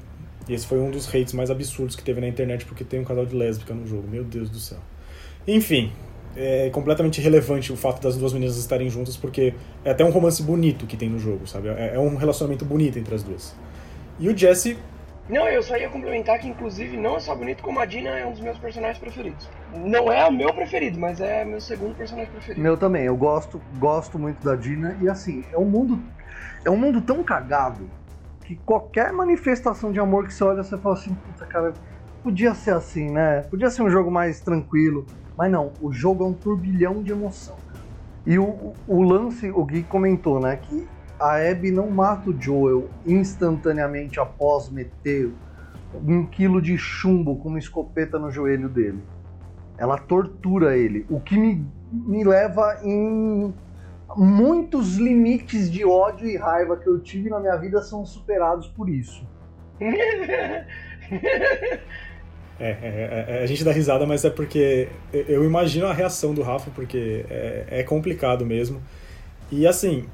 E 0.50 0.54
esse 0.56 0.65
foi 0.65 0.80
um 0.80 0.89
dos 0.89 1.08
hates 1.08 1.34
mais 1.34 1.52
absurdos 1.52 1.95
que 1.95 2.04
teve 2.04 2.19
na 2.19 2.28
internet, 2.28 2.65
porque 2.65 2.84
tem 2.84 3.00
um 3.00 3.04
casal 3.04 3.28
de 3.28 3.36
lésbica 3.36 3.76
no 3.76 3.86
jogo. 3.86 4.08
Meu 4.08 4.24
Deus 4.24 4.50
do 4.50 4.58
céu. 4.58 4.80
Enfim, 5.48 5.91
é 6.36 6.69
completamente 6.71 7.19
irrelevante 7.19 7.71
o 7.71 7.78
fato 7.78 8.02
das 8.02 8.17
duas 8.17 8.34
meninas 8.34 8.58
estarem 8.58 8.89
juntas, 8.89 9.15
porque 9.15 9.54
é 9.84 9.91
até 9.91 10.04
um 10.04 10.10
romance 10.10 10.41
bonito 10.41 10.88
que 10.88 10.98
tem 10.98 11.10
no 11.10 11.19
jogo, 11.19 11.45
sabe? 11.45 11.67
É 11.69 11.91
é 11.93 12.00
um 12.00 12.15
relacionamento 12.15 12.65
bonito 12.65 12.98
entre 12.98 13.13
as 13.13 13.21
duas. 13.21 13.56
E 14.19 14.28
o 14.30 14.36
Jesse 14.36 14.78
Não, 15.30 15.48
eu 15.48 15.62
só 15.62 15.78
ia 15.78 15.89
complementar 15.89 16.39
que 16.39 16.48
inclusive 16.48 16.98
não 16.98 17.17
é 17.17 17.19
só 17.19 17.36
bonito 17.36 17.62
como 17.63 17.80
a 17.80 17.86
Dina 17.86 18.10
é 18.10 18.26
um 18.26 18.32
dos 18.32 18.41
meus 18.41 18.58
personagens 18.58 18.98
preferidos. 19.00 19.48
Não 19.74 20.12
é 20.12 20.26
o 20.28 20.32
meu 20.32 20.54
preferido, 20.54 21.00
mas 21.00 21.19
é 21.21 21.45
meu 21.45 21.62
segundo 21.62 21.95
personagem 21.95 22.32
preferido. 22.32 22.62
Meu 22.62 22.78
também, 22.78 23.04
eu 23.06 23.15
gosto, 23.15 23.62
gosto 23.80 24.17
muito 24.19 24.43
da 24.43 24.56
Dina 24.56 24.98
e 25.02 25.10
assim, 25.10 25.43
é 25.52 25.58
um 25.58 25.65
mundo 25.65 26.00
é 26.65 26.69
um 26.69 26.75
mundo 26.75 26.99
tão 27.01 27.23
cagado 27.23 27.88
que 28.43 28.56
qualquer 28.56 29.13
manifestação 29.13 29.91
de 29.91 29.99
amor 29.99 30.25
que 30.25 30.34
você 30.34 30.43
olha, 30.43 30.63
você 30.63 30.78
fala 30.78 30.95
assim, 30.95 31.13
puta 31.13 31.45
cara, 31.45 31.73
podia 32.23 32.54
ser 32.54 32.71
assim, 32.71 33.12
né? 33.12 33.41
Podia 33.43 33.69
ser 33.69 33.84
um 33.84 33.89
jogo 33.89 34.12
mais 34.12 34.41
tranquilo, 34.41 35.06
mas 35.38 35.51
não, 35.51 35.73
o 35.80 35.91
jogo 35.93 36.23
é 36.23 36.28
um 36.28 36.34
turbilhão 36.34 37.01
de 37.04 37.12
emoção. 37.12 37.56
E 38.25 38.39
o, 38.39 38.73
o 38.88 39.04
lance, 39.04 39.49
o 39.51 39.63
Gui 39.63 39.84
comentou, 39.84 40.39
né, 40.39 40.56
que 40.58 40.88
a 41.19 41.36
Abby 41.36 41.71
não 41.71 41.89
mata 41.89 42.30
o 42.30 42.41
Joel 42.41 42.89
instantaneamente 43.06 44.19
após 44.19 44.69
meter 44.69 45.32
um 45.93 46.25
quilo 46.25 46.62
de 46.62 46.78
chumbo 46.78 47.38
com 47.38 47.49
uma 47.49 47.60
escopeta 47.60 48.17
no 48.17 48.32
joelho 48.32 48.67
dele. 48.67 49.04
Ela 49.78 49.97
tortura 49.97 50.75
ele, 50.75 51.06
o 51.10 51.19
que 51.19 51.38
me, 51.38 51.65
me 51.91 52.23
leva 52.23 52.80
em 52.84 53.54
muitos 54.15 54.95
limites 54.95 55.71
de 55.71 55.86
ódio 55.86 56.28
e 56.28 56.38
raiva 56.38 56.78
que 56.78 56.88
eu 56.88 56.99
tive 56.99 57.30
na 57.30 57.39
minha 57.39 57.56
vida 57.58 57.82
são 57.82 58.06
superados 58.06 58.67
por 58.67 58.89
isso. 58.89 59.23
É, 62.58 62.69
é, 62.69 63.25
é, 63.28 63.43
a 63.43 63.45
gente 63.45 63.65
dá 63.65 63.71
risada, 63.73 64.06
mas 64.06 64.23
é 64.23 64.30
porque 64.30 64.88
eu 65.12 65.43
imagino 65.43 65.88
a 65.88 65.93
reação 65.93 66.34
do 66.34 66.41
Rafa, 66.41 66.71
porque 66.73 67.25
é, 67.30 67.65
é 67.69 67.84
complicado 67.84 68.45
mesmo. 68.45 68.82
E 69.51 69.67
assim, 69.67 70.06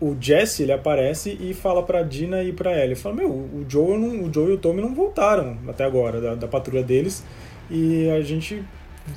o 0.00 0.16
Jesse 0.20 0.64
ele 0.64 0.72
aparece 0.72 1.38
e 1.40 1.54
fala 1.54 1.82
pra 1.82 2.02
Dina 2.02 2.42
e 2.42 2.52
pra 2.52 2.76
Ellie, 2.76 2.96
fala, 2.96 3.14
meu, 3.14 3.30
o 3.30 3.64
Joe, 3.68 3.96
não, 3.96 4.24
o 4.24 4.34
Joe 4.34 4.50
e 4.50 4.54
o 4.54 4.58
Tommy 4.58 4.82
não 4.82 4.94
voltaram 4.94 5.58
até 5.68 5.84
agora 5.84 6.20
da, 6.20 6.34
da 6.34 6.48
patrulha 6.48 6.82
deles 6.82 7.24
e 7.70 8.10
a 8.10 8.20
gente 8.20 8.64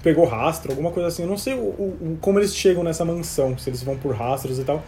pegou 0.03 0.25
rastro, 0.25 0.71
alguma 0.71 0.91
coisa 0.91 1.07
assim. 1.09 1.23
Eu 1.23 1.29
não 1.29 1.37
sei 1.37 1.53
o, 1.53 1.57
o- 1.59 2.17
como 2.21 2.39
eles 2.39 2.55
chegam 2.55 2.83
nessa 2.83 3.03
mansão, 3.05 3.57
se 3.57 3.69
eles 3.69 3.81
vão 3.83 3.97
por 3.97 4.13
rastros 4.15 4.59
e 4.59 4.63
tal. 4.63 4.83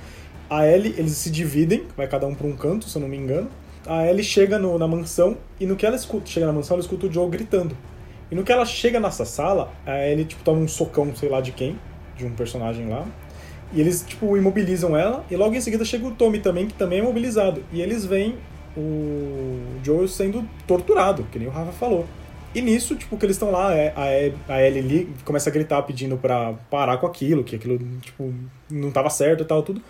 A 0.49 0.67
Ellie, 0.67 0.93
eles 0.97 1.13
se 1.13 1.29
dividem, 1.31 1.83
vai 1.95 2.07
cada 2.07 2.27
um 2.27 2.35
pra 2.35 2.45
um 2.47 2.55
canto, 2.55 2.89
se 2.89 2.97
eu 2.97 3.01
não 3.01 3.07
me 3.07 3.17
engano. 3.17 3.47
A 3.87 4.05
Ellie 4.05 4.23
chega 4.23 4.59
no- 4.59 4.77
na 4.77 4.87
mansão 4.87 5.37
e 5.59 5.65
no 5.65 5.75
que 5.75 5.85
ela 5.85 5.95
escuta, 5.95 6.27
chega 6.27 6.45
na 6.45 6.53
mansão, 6.53 6.75
ela 6.75 6.81
escuta 6.83 7.07
o 7.07 7.11
Joe 7.11 7.29
gritando. 7.29 7.75
E 8.29 8.35
no 8.35 8.43
que 8.43 8.51
ela 8.51 8.65
chega 8.65 8.99
nessa 8.99 9.25
sala, 9.25 9.71
a 9.85 9.97
Ellie, 10.07 10.25
tipo, 10.25 10.43
toma 10.43 10.59
um 10.59 10.67
socão, 10.67 11.13
sei 11.15 11.29
lá 11.29 11.41
de 11.41 11.51
quem, 11.51 11.77
de 12.17 12.25
um 12.25 12.31
personagem 12.31 12.87
lá. 12.89 13.05
E 13.73 13.79
eles, 13.81 14.03
tipo, 14.05 14.35
imobilizam 14.37 14.95
ela. 14.97 15.23
E 15.31 15.35
logo 15.35 15.55
em 15.55 15.61
seguida 15.61 15.83
chega 15.85 16.05
o 16.05 16.11
Tommy 16.11 16.39
também, 16.39 16.67
que 16.67 16.73
também 16.73 16.99
é 16.99 17.01
imobilizado. 17.01 17.63
E 17.71 17.81
eles 17.81 18.05
veem 18.05 18.35
o 18.77 19.59
Joel 19.83 20.07
sendo 20.07 20.47
torturado, 20.67 21.23
que 21.31 21.39
nem 21.39 21.47
o 21.47 21.51
Rafa 21.51 21.71
falou. 21.71 22.05
E 22.53 22.61
nisso, 22.61 22.95
tipo, 22.95 23.17
que 23.17 23.25
eles 23.25 23.35
estão 23.35 23.49
lá, 23.51 23.73
é- 23.73 23.93
a, 23.95 24.11
E- 24.11 24.33
a 24.49 24.61
Ellie 24.61 24.81
li- 24.81 25.13
começa 25.23 25.49
a 25.49 25.53
gritar 25.53 25.81
pedindo 25.83 26.17
pra 26.17 26.53
parar 26.69 26.97
com 26.97 27.07
aquilo, 27.07 27.43
que 27.43 27.55
aquilo, 27.55 27.79
tipo, 28.01 28.33
não 28.69 28.91
tava 28.91 29.09
certo 29.09 29.43
e 29.43 29.45
tal, 29.45 29.63
tudo. 29.63 29.81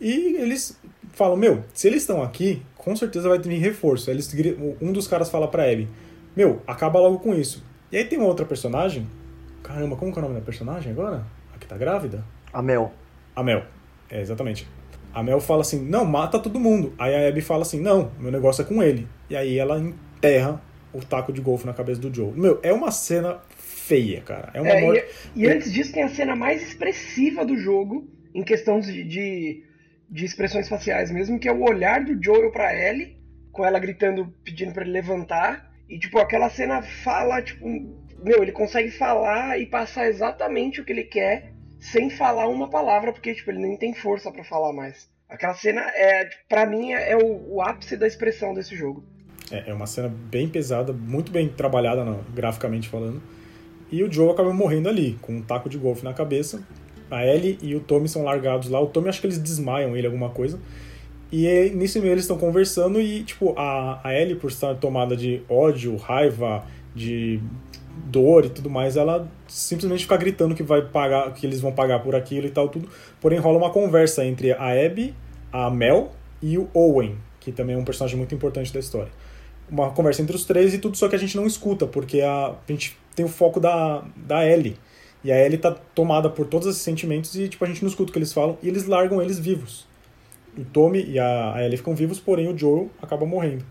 E 0.00 0.36
eles 0.36 0.78
falam, 1.12 1.36
meu, 1.36 1.64
se 1.72 1.88
eles 1.88 2.02
estão 2.02 2.22
aqui, 2.22 2.62
com 2.76 2.94
certeza 2.94 3.28
vai 3.28 3.38
vir 3.38 3.58
reforço. 3.58 4.10
Eles, 4.10 4.32
um 4.80 4.92
dos 4.92 5.08
caras 5.08 5.28
fala 5.28 5.48
pra 5.48 5.64
Abby, 5.64 5.88
meu, 6.36 6.62
acaba 6.66 7.00
logo 7.00 7.18
com 7.18 7.34
isso. 7.34 7.64
E 7.90 7.96
aí 7.96 8.04
tem 8.04 8.18
uma 8.18 8.28
outra 8.28 8.44
personagem, 8.46 9.06
caramba, 9.62 9.96
como 9.96 10.12
que 10.12 10.18
é 10.18 10.22
o 10.22 10.24
nome 10.24 10.38
da 10.38 10.44
personagem 10.44 10.92
agora? 10.92 11.24
A 11.54 11.58
que 11.58 11.66
tá 11.66 11.76
grávida? 11.76 12.24
A 12.52 12.60
Mel. 12.62 12.92
A 13.34 13.42
Mel. 13.42 13.62
É, 14.10 14.20
exatamente. 14.20 14.68
A 15.12 15.22
Mel 15.22 15.40
fala 15.40 15.62
assim, 15.62 15.80
não, 15.84 16.04
mata 16.04 16.38
todo 16.38 16.58
mundo. 16.60 16.92
Aí 16.98 17.14
a 17.14 17.28
Abby 17.28 17.40
fala 17.40 17.62
assim, 17.62 17.80
não, 17.80 18.10
meu 18.18 18.30
negócio 18.32 18.62
é 18.62 18.64
com 18.64 18.82
ele. 18.82 19.08
E 19.30 19.36
aí 19.36 19.58
ela 19.58 19.78
enterra 19.78 20.60
o 20.94 21.04
taco 21.04 21.32
de 21.32 21.40
golfe 21.40 21.66
na 21.66 21.74
cabeça 21.74 22.00
do 22.00 22.14
Joe. 22.14 22.32
Meu, 22.32 22.60
é 22.62 22.72
uma 22.72 22.90
cena 22.90 23.40
feia, 23.56 24.20
cara. 24.20 24.50
É 24.54 24.60
uma 24.60 24.70
É, 24.70 24.80
morte... 24.80 25.04
e, 25.34 25.42
e 25.42 25.48
antes 25.48 25.72
disso 25.72 25.92
tem 25.92 26.02
a 26.02 26.08
cena 26.08 26.34
mais 26.34 26.62
expressiva 26.62 27.44
do 27.44 27.56
jogo, 27.56 28.08
em 28.34 28.42
questão 28.42 28.80
de, 28.80 29.04
de, 29.04 29.64
de 30.08 30.24
expressões 30.24 30.68
faciais 30.68 31.10
mesmo, 31.10 31.38
que 31.38 31.48
é 31.48 31.52
o 31.52 31.62
olhar 31.62 32.04
do 32.04 32.22
Joel 32.22 32.50
pra 32.50 32.74
Ellie 32.74 33.22
com 33.54 33.64
ela 33.64 33.78
gritando, 33.78 34.34
pedindo 34.44 34.72
para 34.72 34.82
ele 34.82 34.92
levantar. 34.92 35.72
E, 35.88 35.98
tipo, 35.98 36.18
aquela 36.18 36.50
cena 36.50 36.82
fala, 36.82 37.40
tipo, 37.40 37.66
meu, 38.22 38.42
ele 38.42 38.52
consegue 38.52 38.90
falar 38.90 39.58
e 39.58 39.66
passar 39.66 40.08
exatamente 40.08 40.80
o 40.80 40.84
que 40.84 40.92
ele 40.92 41.04
quer 41.04 41.52
sem 41.78 42.10
falar 42.10 42.48
uma 42.48 42.68
palavra, 42.68 43.12
porque, 43.12 43.34
tipo, 43.34 43.50
ele 43.50 43.60
nem 43.60 43.76
tem 43.76 43.94
força 43.94 44.32
para 44.32 44.42
falar 44.42 44.72
mais. 44.72 45.08
Aquela 45.28 45.54
cena, 45.54 45.82
é, 45.94 46.28
para 46.48 46.66
mim, 46.66 46.92
é 46.92 47.16
o, 47.16 47.54
o, 47.54 47.62
ápice 47.62 47.96
da 47.96 48.06
expressão 48.06 48.54
desse 48.54 48.74
jogo. 48.74 49.04
É, 49.50 49.70
é 49.70 49.74
uma 49.74 49.86
cena 49.86 50.12
bem 50.30 50.48
pesada, 50.48 50.92
muito 50.92 51.30
bem 51.30 51.48
trabalhada, 51.48 52.04
não, 52.04 52.20
graficamente 52.34 52.88
falando. 52.88 53.22
E 53.90 54.02
o 54.02 54.10
Joe 54.10 54.30
acaba 54.30 54.52
morrendo 54.52 54.88
ali, 54.88 55.16
com 55.20 55.36
um 55.36 55.42
taco 55.42 55.68
de 55.68 55.78
golfe 55.78 56.04
na 56.04 56.12
cabeça. 56.12 56.62
A 57.10 57.24
Ellie 57.24 57.58
e 57.62 57.74
o 57.74 57.80
Tommy 57.80 58.08
são 58.08 58.24
largados 58.24 58.68
lá. 58.68 58.80
O 58.80 58.86
Tommy, 58.86 59.08
acho 59.08 59.20
que 59.20 59.26
eles 59.26 59.38
desmaiam 59.38 59.96
ele, 59.96 60.06
alguma 60.06 60.30
coisa. 60.30 60.58
E 61.30 61.70
nisso 61.74 62.00
meio 62.00 62.12
eles 62.12 62.24
estão 62.24 62.38
conversando 62.38 63.00
e, 63.00 63.22
tipo, 63.24 63.54
a, 63.58 64.00
a 64.02 64.14
Ellie, 64.14 64.36
por 64.36 64.50
estar 64.50 64.74
tomada 64.76 65.16
de 65.16 65.42
ódio, 65.48 65.96
raiva, 65.96 66.64
de 66.94 67.40
dor 68.06 68.44
e 68.44 68.50
tudo 68.50 68.70
mais, 68.70 68.96
ela 68.96 69.28
simplesmente 69.46 70.02
fica 70.02 70.16
gritando 70.16 70.54
que 70.54 70.62
vai 70.62 70.82
pagar, 70.82 71.32
que 71.32 71.46
eles 71.46 71.60
vão 71.60 71.72
pagar 71.72 72.00
por 72.00 72.14
aquilo 72.14 72.46
e 72.46 72.50
tal, 72.50 72.68
tudo. 72.68 72.88
Porém, 73.20 73.38
rola 73.38 73.58
uma 73.58 73.70
conversa 73.70 74.24
entre 74.24 74.52
a 74.52 74.86
Abby, 74.86 75.14
a 75.52 75.70
Mel 75.70 76.12
e 76.42 76.58
o 76.58 76.68
Owen, 76.74 77.16
que 77.40 77.52
também 77.52 77.76
é 77.76 77.78
um 77.78 77.84
personagem 77.84 78.16
muito 78.16 78.34
importante 78.34 78.72
da 78.72 78.80
história. 78.80 79.10
Uma 79.70 79.90
conversa 79.90 80.22
entre 80.22 80.36
os 80.36 80.44
três 80.44 80.74
e 80.74 80.78
tudo, 80.78 80.96
só 80.96 81.08
que 81.08 81.16
a 81.16 81.18
gente 81.18 81.36
não 81.36 81.46
escuta, 81.46 81.86
porque 81.86 82.20
a, 82.20 82.48
a 82.48 82.72
gente 82.72 82.96
tem 83.14 83.24
o 83.24 83.28
foco 83.28 83.58
da, 83.60 84.04
da 84.16 84.46
Ellie. 84.46 84.76
E 85.22 85.32
a 85.32 85.42
Ellie 85.42 85.56
tá 85.56 85.70
tomada 85.94 86.28
por 86.28 86.46
todos 86.46 86.68
esses 86.68 86.82
sentimentos 86.82 87.34
e, 87.34 87.48
tipo, 87.48 87.64
a 87.64 87.68
gente 87.68 87.82
não 87.82 87.88
escuta 87.88 88.10
o 88.10 88.12
que 88.12 88.18
eles 88.18 88.32
falam 88.32 88.58
e 88.62 88.68
eles 88.68 88.86
largam 88.86 89.22
eles 89.22 89.38
vivos. 89.38 89.86
O 90.56 90.64
Tommy 90.64 91.02
e 91.02 91.18
a, 91.18 91.54
a 91.54 91.64
Ellie 91.64 91.78
ficam 91.78 91.94
vivos, 91.94 92.20
porém 92.20 92.52
o 92.52 92.56
Joel 92.56 92.90
acaba 93.00 93.24
morrendo. 93.24 93.64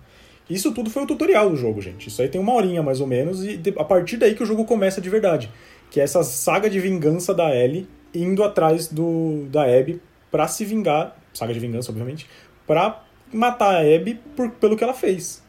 Isso 0.50 0.74
tudo 0.74 0.90
foi 0.90 1.04
o 1.04 1.08
tutorial 1.08 1.50
do 1.50 1.56
jogo, 1.56 1.80
gente. 1.80 2.08
Isso 2.08 2.22
aí 2.22 2.28
tem 2.28 2.42
uma 2.42 2.54
horinha 2.54 2.82
mais 2.82 3.00
ou 3.00 3.08
menos, 3.08 3.44
e 3.44 3.62
a 3.78 3.84
partir 3.84 4.18
daí 4.18 4.36
que 4.36 4.44
o 4.44 4.46
jogo 4.46 4.66
começa 4.66 5.00
de 5.00 5.10
verdade. 5.10 5.50
Que 5.90 6.02
é 6.02 6.04
essa 6.04 6.24
saga 6.24 6.70
de 6.70 6.80
vingança 6.80 7.34
da 7.34 7.56
Ellie 7.56 7.88
indo 8.14 8.44
atrás 8.44 8.88
do 8.88 9.46
da 9.50 9.64
Abby 9.64 10.02
para 10.32 10.48
se 10.48 10.66
vingar, 10.66 11.16
saga 11.34 11.54
de 11.54 11.60
vingança, 11.60 11.92
obviamente, 11.92 12.28
para 12.66 13.04
matar 13.32 13.76
a 13.76 13.80
Abby 13.80 14.20
por, 14.36 14.50
pelo 14.52 14.76
que 14.76 14.84
ela 14.84 14.94
fez. 14.94 15.43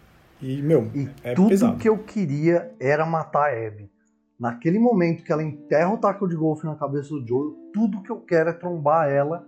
E, 0.44 0.60
meu, 0.60 0.90
e 0.94 1.08
é 1.22 1.32
tudo 1.32 1.48
pesado. 1.48 1.78
que 1.78 1.88
eu 1.88 1.96
queria 1.96 2.70
era 2.78 3.06
matar 3.06 3.50
a 3.50 3.66
Abby. 3.66 3.90
Naquele 4.38 4.78
momento 4.78 5.24
que 5.24 5.32
ela 5.32 5.42
enterra 5.42 5.94
o 5.94 5.96
taco 5.96 6.28
de 6.28 6.36
golfe 6.36 6.66
na 6.66 6.76
cabeça 6.76 7.08
do 7.08 7.26
Joe, 7.26 7.54
tudo 7.72 8.02
que 8.02 8.10
eu 8.10 8.20
quero 8.20 8.50
é 8.50 8.52
trombar 8.52 9.08
ela 9.08 9.46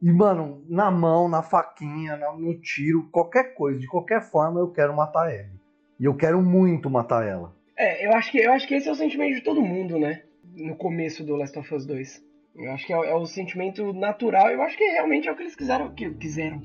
e, 0.00 0.10
mano, 0.10 0.64
na 0.68 0.88
mão, 0.88 1.28
na 1.28 1.42
faquinha, 1.42 2.16
no 2.16 2.54
tiro, 2.60 3.08
qualquer 3.10 3.54
coisa, 3.54 3.80
de 3.80 3.88
qualquer 3.88 4.22
forma 4.22 4.60
eu 4.60 4.70
quero 4.70 4.94
matar 4.94 5.26
a 5.26 5.30
Abby. 5.30 5.60
E 5.98 6.04
eu 6.04 6.14
quero 6.14 6.40
muito 6.40 6.88
matar 6.88 7.26
ela. 7.26 7.52
É, 7.76 8.06
eu 8.06 8.12
acho 8.12 8.30
que, 8.30 8.38
eu 8.38 8.52
acho 8.52 8.68
que 8.68 8.74
esse 8.74 8.88
é 8.88 8.92
o 8.92 8.94
sentimento 8.94 9.34
de 9.34 9.40
todo 9.40 9.60
mundo, 9.60 9.98
né? 9.98 10.22
No 10.54 10.76
começo 10.76 11.24
do 11.24 11.34
Last 11.34 11.58
of 11.58 11.74
Us 11.74 11.84
2. 11.84 12.24
Eu 12.56 12.72
acho 12.72 12.86
que 12.86 12.92
é, 12.92 12.96
é 12.96 13.14
o 13.14 13.26
sentimento 13.26 13.92
natural, 13.92 14.48
eu 14.50 14.62
acho 14.62 14.76
que 14.76 14.84
realmente 14.84 15.28
é 15.28 15.32
o 15.32 15.36
que 15.36 15.42
eles 15.42 15.56
quiseram. 15.56 15.92
Que, 15.92 16.08
quiseram. 16.10 16.62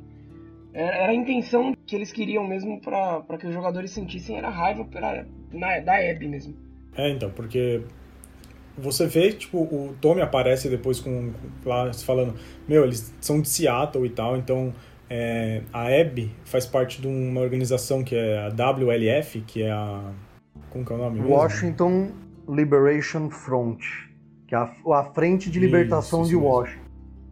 Era, 0.76 0.98
era, 0.98 1.12
a 1.14 1.16
intenção 1.16 1.74
que 1.88 1.96
eles 1.96 2.12
queriam 2.12 2.46
mesmo 2.46 2.82
para 2.82 3.38
que 3.40 3.48
os 3.48 3.54
jogadores 3.54 3.92
sentissem, 3.92 4.38
era 4.38 4.50
raiva 4.50 4.84
pra, 4.84 5.26
na, 5.50 5.80
da 5.80 5.96
Abby 5.96 6.28
mesmo. 6.28 6.54
É, 6.98 7.10
então, 7.10 7.32
porque 7.32 7.82
você 8.78 9.08
vê, 9.08 9.32
tipo, 9.32 9.60
o 9.60 9.96
Tommy 10.02 10.22
aparece 10.22 10.70
depois 10.70 11.00
com, 11.00 11.32
lá 11.66 11.94
falando, 11.94 12.36
meu, 12.68 12.84
eles 12.84 13.14
são 13.22 13.40
de 13.42 13.48
Seattle 13.48 14.06
e 14.06 14.10
tal, 14.10 14.36
então 14.36 14.74
é, 15.10 15.62
a 15.72 15.88
Abby 15.88 16.36
faz 16.44 16.66
parte 16.66 17.02
de 17.02 17.08
uma 17.08 17.40
organização 17.40 18.04
que 18.04 18.16
é 18.16 18.40
a 18.40 18.50
WLF, 18.50 19.42
que 19.42 19.64
é 19.64 19.72
a. 19.72 20.12
Como 20.70 20.86
que 20.86 20.92
é 20.92 20.96
o 20.96 21.00
nome? 21.00 21.22
Washington 21.22 22.12
Liberation 22.50 23.30
Front, 23.30 23.80
que 24.46 24.54
é 24.54 24.58
a, 24.58 24.74
a 24.94 25.04
Frente 25.14 25.50
de 25.50 25.60
Libertação 25.60 26.24
isso, 26.24 26.32
isso 26.32 26.40
de 26.40 26.46
Washington. 26.46 26.86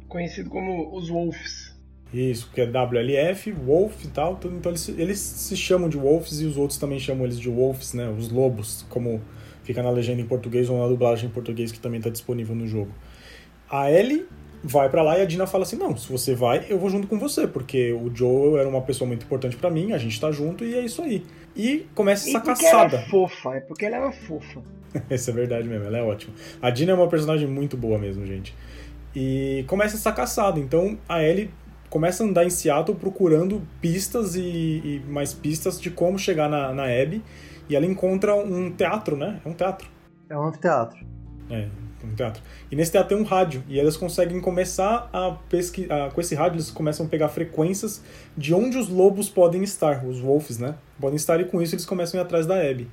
Conhecido 0.07 0.49
como 0.49 0.95
os 0.95 1.09
Wolves. 1.09 1.72
Isso, 2.13 2.51
que 2.53 2.61
é 2.61 2.65
WLF, 2.65 3.51
Wolf 3.51 4.05
e 4.05 4.07
tal, 4.09 4.35
tudo, 4.35 4.55
então 4.55 4.71
eles, 4.71 4.87
eles 4.89 5.19
se 5.19 5.57
chamam 5.57 5.89
de 5.89 5.97
Wolves 5.97 6.41
e 6.41 6.45
os 6.45 6.57
outros 6.57 6.77
também 6.77 6.99
chamam 6.99 7.25
eles 7.25 7.39
de 7.39 7.49
Wolves, 7.49 7.93
né? 7.93 8.07
Os 8.07 8.29
lobos, 8.29 8.85
como 8.87 9.19
fica 9.63 9.81
na 9.81 9.89
legenda 9.89 10.21
em 10.21 10.25
português 10.25 10.69
ou 10.69 10.79
na 10.79 10.87
dublagem 10.87 11.27
em 11.27 11.31
português 11.31 11.71
que 11.71 11.79
também 11.79 11.97
está 11.97 12.11
disponível 12.11 12.53
no 12.53 12.67
jogo. 12.67 12.91
A 13.69 13.91
Ellie 13.91 14.27
vai 14.63 14.89
para 14.89 15.01
lá 15.01 15.17
e 15.17 15.23
a 15.23 15.25
Dina 15.25 15.47
fala 15.47 15.63
assim: 15.63 15.75
"Não, 15.75 15.97
se 15.97 16.11
você 16.11 16.35
vai, 16.35 16.67
eu 16.69 16.77
vou 16.77 16.89
junto 16.89 17.07
com 17.07 17.17
você, 17.17 17.47
porque 17.47 17.91
o 17.91 18.11
Joe 18.13 18.59
era 18.59 18.69
uma 18.69 18.81
pessoa 18.81 19.07
muito 19.07 19.25
importante 19.25 19.55
para 19.55 19.71
mim, 19.71 19.91
a 19.91 19.97
gente 19.97 20.19
tá 20.19 20.31
junto 20.31 20.63
e 20.63 20.75
é 20.75 20.85
isso 20.85 21.01
aí". 21.01 21.25
E 21.55 21.87
começa 21.95 22.29
essa 22.29 22.37
e 22.37 22.41
caçada. 22.41 22.97
Ela 22.97 23.05
é 23.05 23.09
fofa, 23.09 23.55
é 23.55 23.59
porque 23.61 23.85
ela 23.85 23.97
é 23.97 23.99
uma 23.99 24.11
fofa. 24.11 24.61
Isso 25.09 25.31
é 25.31 25.33
verdade 25.33 25.67
mesmo, 25.67 25.85
ela 25.85 25.97
é 25.97 26.03
ótima. 26.03 26.35
A 26.61 26.69
Dina 26.69 26.91
é 26.91 26.95
uma 26.95 27.07
personagem 27.07 27.47
muito 27.47 27.75
boa 27.75 27.97
mesmo, 27.97 28.25
gente. 28.27 28.53
E 29.15 29.63
começa 29.67 29.95
essa 29.95 30.11
caçada. 30.11 30.59
Então 30.59 30.97
a 31.09 31.23
Ellie 31.23 31.49
começa 31.93 32.23
a 32.23 32.25
andar 32.25 32.43
em 32.43 32.49
Seattle 32.49 32.97
procurando 32.97 33.61
pistas 33.79 34.35
e, 34.35 34.41
e 34.41 35.03
mais 35.07 35.31
pistas 35.31 35.79
de 35.79 35.91
como 35.91 36.17
chegar 36.17 36.49
na, 36.49 36.73
na 36.73 36.85
Abby 36.85 37.23
e 37.69 37.75
ela 37.75 37.85
encontra 37.85 38.33
um 38.33 38.71
teatro, 38.71 39.15
né? 39.15 39.39
É 39.45 39.47
um 39.47 39.53
teatro. 39.53 39.87
É 40.27 40.35
um 40.35 40.47
anfiteatro. 40.47 41.05
É, 41.51 41.67
um 42.03 42.15
teatro. 42.15 42.41
E 42.71 42.75
nesse 42.75 42.93
teatro 42.93 43.09
tem 43.09 43.23
um 43.23 43.27
rádio. 43.27 43.63
E 43.67 43.79
elas 43.79 43.95
conseguem 43.95 44.41
começar 44.41 45.07
a 45.13 45.37
pesquisar. 45.47 46.09
Com 46.09 46.19
esse 46.19 46.33
rádio, 46.33 46.55
eles 46.55 46.71
começam 46.71 47.05
a 47.05 47.09
pegar 47.09 47.29
frequências 47.29 48.03
de 48.35 48.55
onde 48.55 48.75
os 48.75 48.89
lobos 48.89 49.29
podem 49.29 49.61
estar, 49.61 50.03
os 50.03 50.19
wolves, 50.19 50.57
né? 50.57 50.73
Podem 50.99 51.17
estar 51.17 51.39
e 51.41 51.45
com 51.45 51.61
isso 51.61 51.75
eles 51.75 51.85
começam 51.85 52.19
a 52.19 52.23
ir 52.23 52.25
atrás 52.25 52.47
da 52.47 52.55
Abby. 52.55 52.89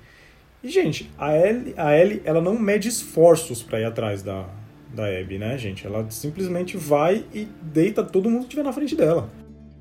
E, 0.62 0.68
gente, 0.68 1.10
a 1.16 1.34
Ellie, 1.34 1.72
a 1.74 1.96
Ellie 1.96 2.20
ela 2.22 2.42
não 2.42 2.58
mede 2.58 2.88
esforços 2.90 3.62
para 3.62 3.80
ir 3.80 3.86
atrás 3.86 4.22
da, 4.22 4.46
da 4.94 5.06
Abby, 5.06 5.38
né, 5.38 5.56
gente? 5.56 5.86
Ela 5.86 6.08
simplesmente 6.10 6.76
vai 6.76 7.24
e 7.32 7.44
deita 7.62 8.04
todo 8.04 8.28
mundo 8.28 8.40
que 8.40 8.46
estiver 8.46 8.64
na 8.64 8.72
frente 8.72 8.96
dela. 8.96 9.28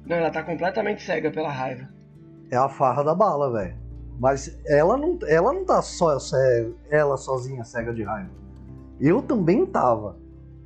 Não, 0.05 0.16
ela 0.18 0.30
tá 0.30 0.43
completamente 0.43 1.03
cega 1.03 1.32
pela 1.32 1.51
raiva. 1.51 1.88
É 2.51 2.57
a 2.57 2.70
farra 2.70 3.03
da 3.03 3.14
bala, 3.14 3.51
velho. 3.51 3.76
Mas 4.20 4.60
ela 4.68 4.97
não, 4.97 5.18
ela 5.28 5.53
não 5.53 5.64
tá 5.64 5.82
só 5.82 6.20
cega, 6.20 6.72
ela 6.89 7.16
sozinha 7.16 7.64
cega 7.64 7.93
de 7.93 8.03
raiva. 8.03 8.30
Eu 8.99 9.22
também 9.22 9.66
tava. 9.66 10.18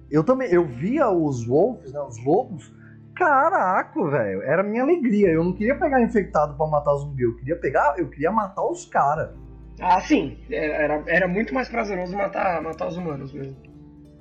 Eu 0.10 0.24
também, 0.24 0.50
eu 0.52 0.66
via 0.66 1.10
os 1.10 1.46
wolves, 1.46 1.92
né, 1.92 2.00
os 2.02 2.24
lobos. 2.24 2.74
Caraca, 3.16 4.10
velho, 4.10 4.42
era 4.42 4.64
minha 4.64 4.82
alegria. 4.82 5.30
Eu 5.30 5.44
não 5.44 5.54
queria 5.54 5.76
pegar 5.76 6.02
infectado 6.02 6.56
para 6.56 6.68
matar 6.68 6.96
zumbi, 6.96 7.24
eu 7.24 7.36
queria 7.36 7.56
pegar, 7.56 7.96
eu 7.98 8.10
queria 8.10 8.32
matar 8.32 8.64
os 8.66 8.86
caras. 8.86 9.30
Ah, 9.80 10.02
sim, 10.02 10.38
era, 10.50 11.04
era 11.08 11.28
muito 11.28 11.54
mais 11.54 11.68
prazeroso 11.68 12.16
matar, 12.16 12.62
matar 12.62 12.88
os 12.88 12.98
humanos 12.98 13.34
mesmo. 13.34 13.56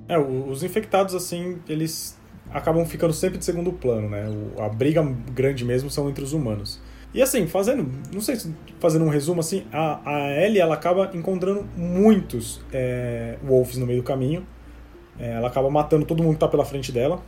É, 0.09 0.18
os 0.18 0.62
infectados 0.62 1.14
assim, 1.14 1.59
eles 1.68 2.18
acabam 2.50 2.84
ficando 2.84 3.12
sempre 3.12 3.38
de 3.38 3.44
segundo 3.44 3.72
plano, 3.72 4.11
né? 4.11 4.24
a 4.59 4.68
briga 4.68 5.03
grande 5.32 5.64
mesmo 5.64 5.90
são 5.90 6.09
entre 6.09 6.22
os 6.22 6.32
humanos. 6.32 6.80
E 7.14 7.20
assim, 7.20 7.46
fazendo, 7.46 7.90
não 8.12 8.20
sei 8.20 8.36
se 8.36 8.55
fazendo 8.80 9.05
um 9.05 9.09
resumo 9.09 9.40
assim, 9.40 9.64
a, 9.70 10.00
a 10.05 10.42
Ellie 10.42 10.61
ela 10.61 10.74
acaba 10.74 11.11
encontrando 11.12 11.66
muitos 11.76 12.61
é, 12.72 13.36
Wolves 13.44 13.76
no 13.76 13.86
meio 13.86 14.00
do 14.00 14.05
caminho. 14.05 14.46
É, 15.18 15.32
ela 15.32 15.48
acaba 15.48 15.70
matando 15.70 16.07
todo 16.07 16.22
mundo 16.22 16.34
que 16.34 16.40
tá 16.40 16.48
pela 16.48 16.64
frente 16.64 16.90
dela. 16.90 17.22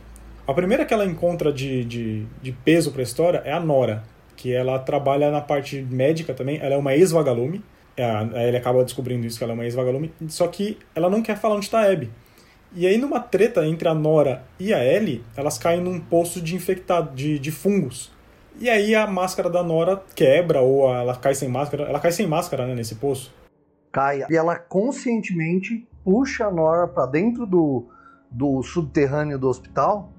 A 0.47 0.53
primeira 0.53 0.85
que 0.85 0.93
ela 0.93 1.05
encontra 1.05 1.51
de, 1.53 1.83
de, 1.85 2.25
de 2.41 2.51
peso 2.51 2.91
pra 2.91 3.03
história 3.03 3.43
é 3.45 3.51
a 3.51 3.59
Nora, 3.59 4.03
que 4.35 4.51
ela 4.51 4.79
trabalha 4.79 5.29
na 5.29 5.41
parte 5.41 5.81
médica 5.81 6.33
também. 6.33 6.59
Ela 6.59 6.75
é 6.75 6.77
uma 6.77 6.95
ex-vagalume. 6.95 7.63
É, 7.95 8.03
a 8.03 8.43
Ellie 8.43 8.57
acaba 8.57 8.83
descobrindo 8.83 9.25
isso, 9.25 9.37
que 9.37 9.43
ela 9.43 9.53
é 9.53 9.55
uma 9.55 9.65
ex-vagalume. 9.65 10.11
Só 10.27 10.47
que 10.47 10.79
ela 10.95 11.11
não 11.11 11.21
quer 11.21 11.37
falar 11.37 11.55
onde 11.55 11.69
tá 11.69 11.81
a 11.81 11.91
Abby. 11.91 12.09
E 12.75 12.85
aí, 12.85 12.97
numa 12.97 13.21
treta 13.21 13.65
entre 13.65 13.87
a 13.87 13.93
Nora 13.93 14.43
e 14.59 14.73
a 14.73 14.83
Ellie, 14.83 15.23
elas 15.35 15.57
caem 15.57 15.81
num 15.81 15.97
poço 15.99 16.41
de 16.41 16.55
infectado, 16.55 17.15
de, 17.15 17.39
de 17.39 17.49
fungos. 17.49 18.13
E 18.59 18.69
aí 18.69 18.93
a 18.93 19.07
máscara 19.07 19.49
da 19.49 19.63
Nora 19.63 20.01
quebra 20.13 20.61
ou 20.61 20.93
ela 20.93 21.15
cai 21.15 21.33
sem 21.33 21.49
máscara. 21.49 21.83
Ela 21.83 21.99
cai 21.99 22.11
sem 22.11 22.27
máscara, 22.27 22.67
né, 22.67 22.75
nesse 22.75 22.95
poço. 22.95 23.33
Cai. 23.91 24.25
E 24.29 24.35
ela 24.35 24.57
conscientemente 24.57 25.87
puxa 26.03 26.47
a 26.47 26.51
Nora 26.51 26.87
para 26.87 27.05
dentro 27.05 27.45
do, 27.45 27.85
do 28.29 28.61
subterrâneo 28.61 29.39
do 29.39 29.47
hospital, 29.47 30.11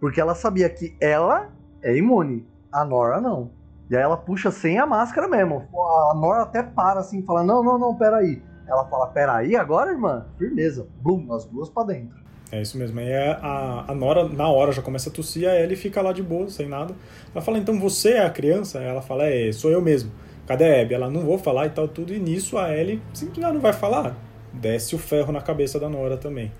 porque 0.00 0.20
ela 0.20 0.34
sabia 0.34 0.68
que 0.68 0.96
ela 1.00 1.50
é 1.82 1.96
imune, 1.96 2.46
a 2.72 2.84
Nora 2.84 3.20
não. 3.20 3.50
E 3.90 3.96
aí 3.96 4.02
ela 4.02 4.16
puxa 4.16 4.50
sem 4.50 4.78
a 4.78 4.86
máscara 4.86 5.28
mesmo. 5.28 5.66
A 6.10 6.14
Nora 6.14 6.42
até 6.42 6.62
para 6.62 7.00
assim, 7.00 7.22
fala: 7.22 7.42
Não, 7.42 7.62
não, 7.62 7.78
não, 7.78 7.94
peraí. 7.94 8.42
Ela 8.68 8.84
fala: 8.84 9.06
Peraí, 9.08 9.56
agora, 9.56 9.90
irmã? 9.90 10.26
Firmeza. 10.36 10.86
Blum, 11.00 11.32
as 11.32 11.44
duas 11.46 11.68
para 11.68 11.88
dentro. 11.88 12.18
É 12.50 12.62
isso 12.62 12.78
mesmo. 12.78 12.98
Aí 13.00 13.12
a, 13.12 13.84
a 13.88 13.94
Nora, 13.94 14.28
na 14.28 14.48
hora, 14.48 14.72
já 14.72 14.80
começa 14.80 15.10
a 15.10 15.12
tossir, 15.12 15.48
a 15.48 15.58
Ellie 15.58 15.76
fica 15.76 16.00
lá 16.00 16.12
de 16.12 16.22
boa, 16.22 16.48
sem 16.48 16.68
nada. 16.68 16.94
Ela 17.34 17.44
fala, 17.44 17.58
então 17.58 17.78
você 17.78 18.12
é 18.12 18.24
a 18.24 18.30
criança? 18.30 18.80
Ela 18.80 19.02
fala, 19.02 19.26
é, 19.26 19.52
sou 19.52 19.70
eu 19.70 19.82
mesmo. 19.82 20.10
Cadê 20.46 20.64
a 20.64 20.82
Abby? 20.82 20.94
Ela, 20.94 21.10
não 21.10 21.20
vou 21.22 21.38
falar 21.38 21.66
e 21.66 21.70
tal, 21.70 21.86
tudo. 21.86 22.12
E 22.12 22.18
nisso 22.18 22.56
a 22.56 22.74
Ellie 22.74 23.02
simplesmente 23.12 23.52
não 23.54 23.60
vai 23.60 23.72
falar. 23.72 24.16
Desce 24.52 24.94
o 24.94 24.98
ferro 24.98 25.30
na 25.30 25.42
cabeça 25.42 25.78
da 25.78 25.90
Nora 25.90 26.16
também. 26.16 26.50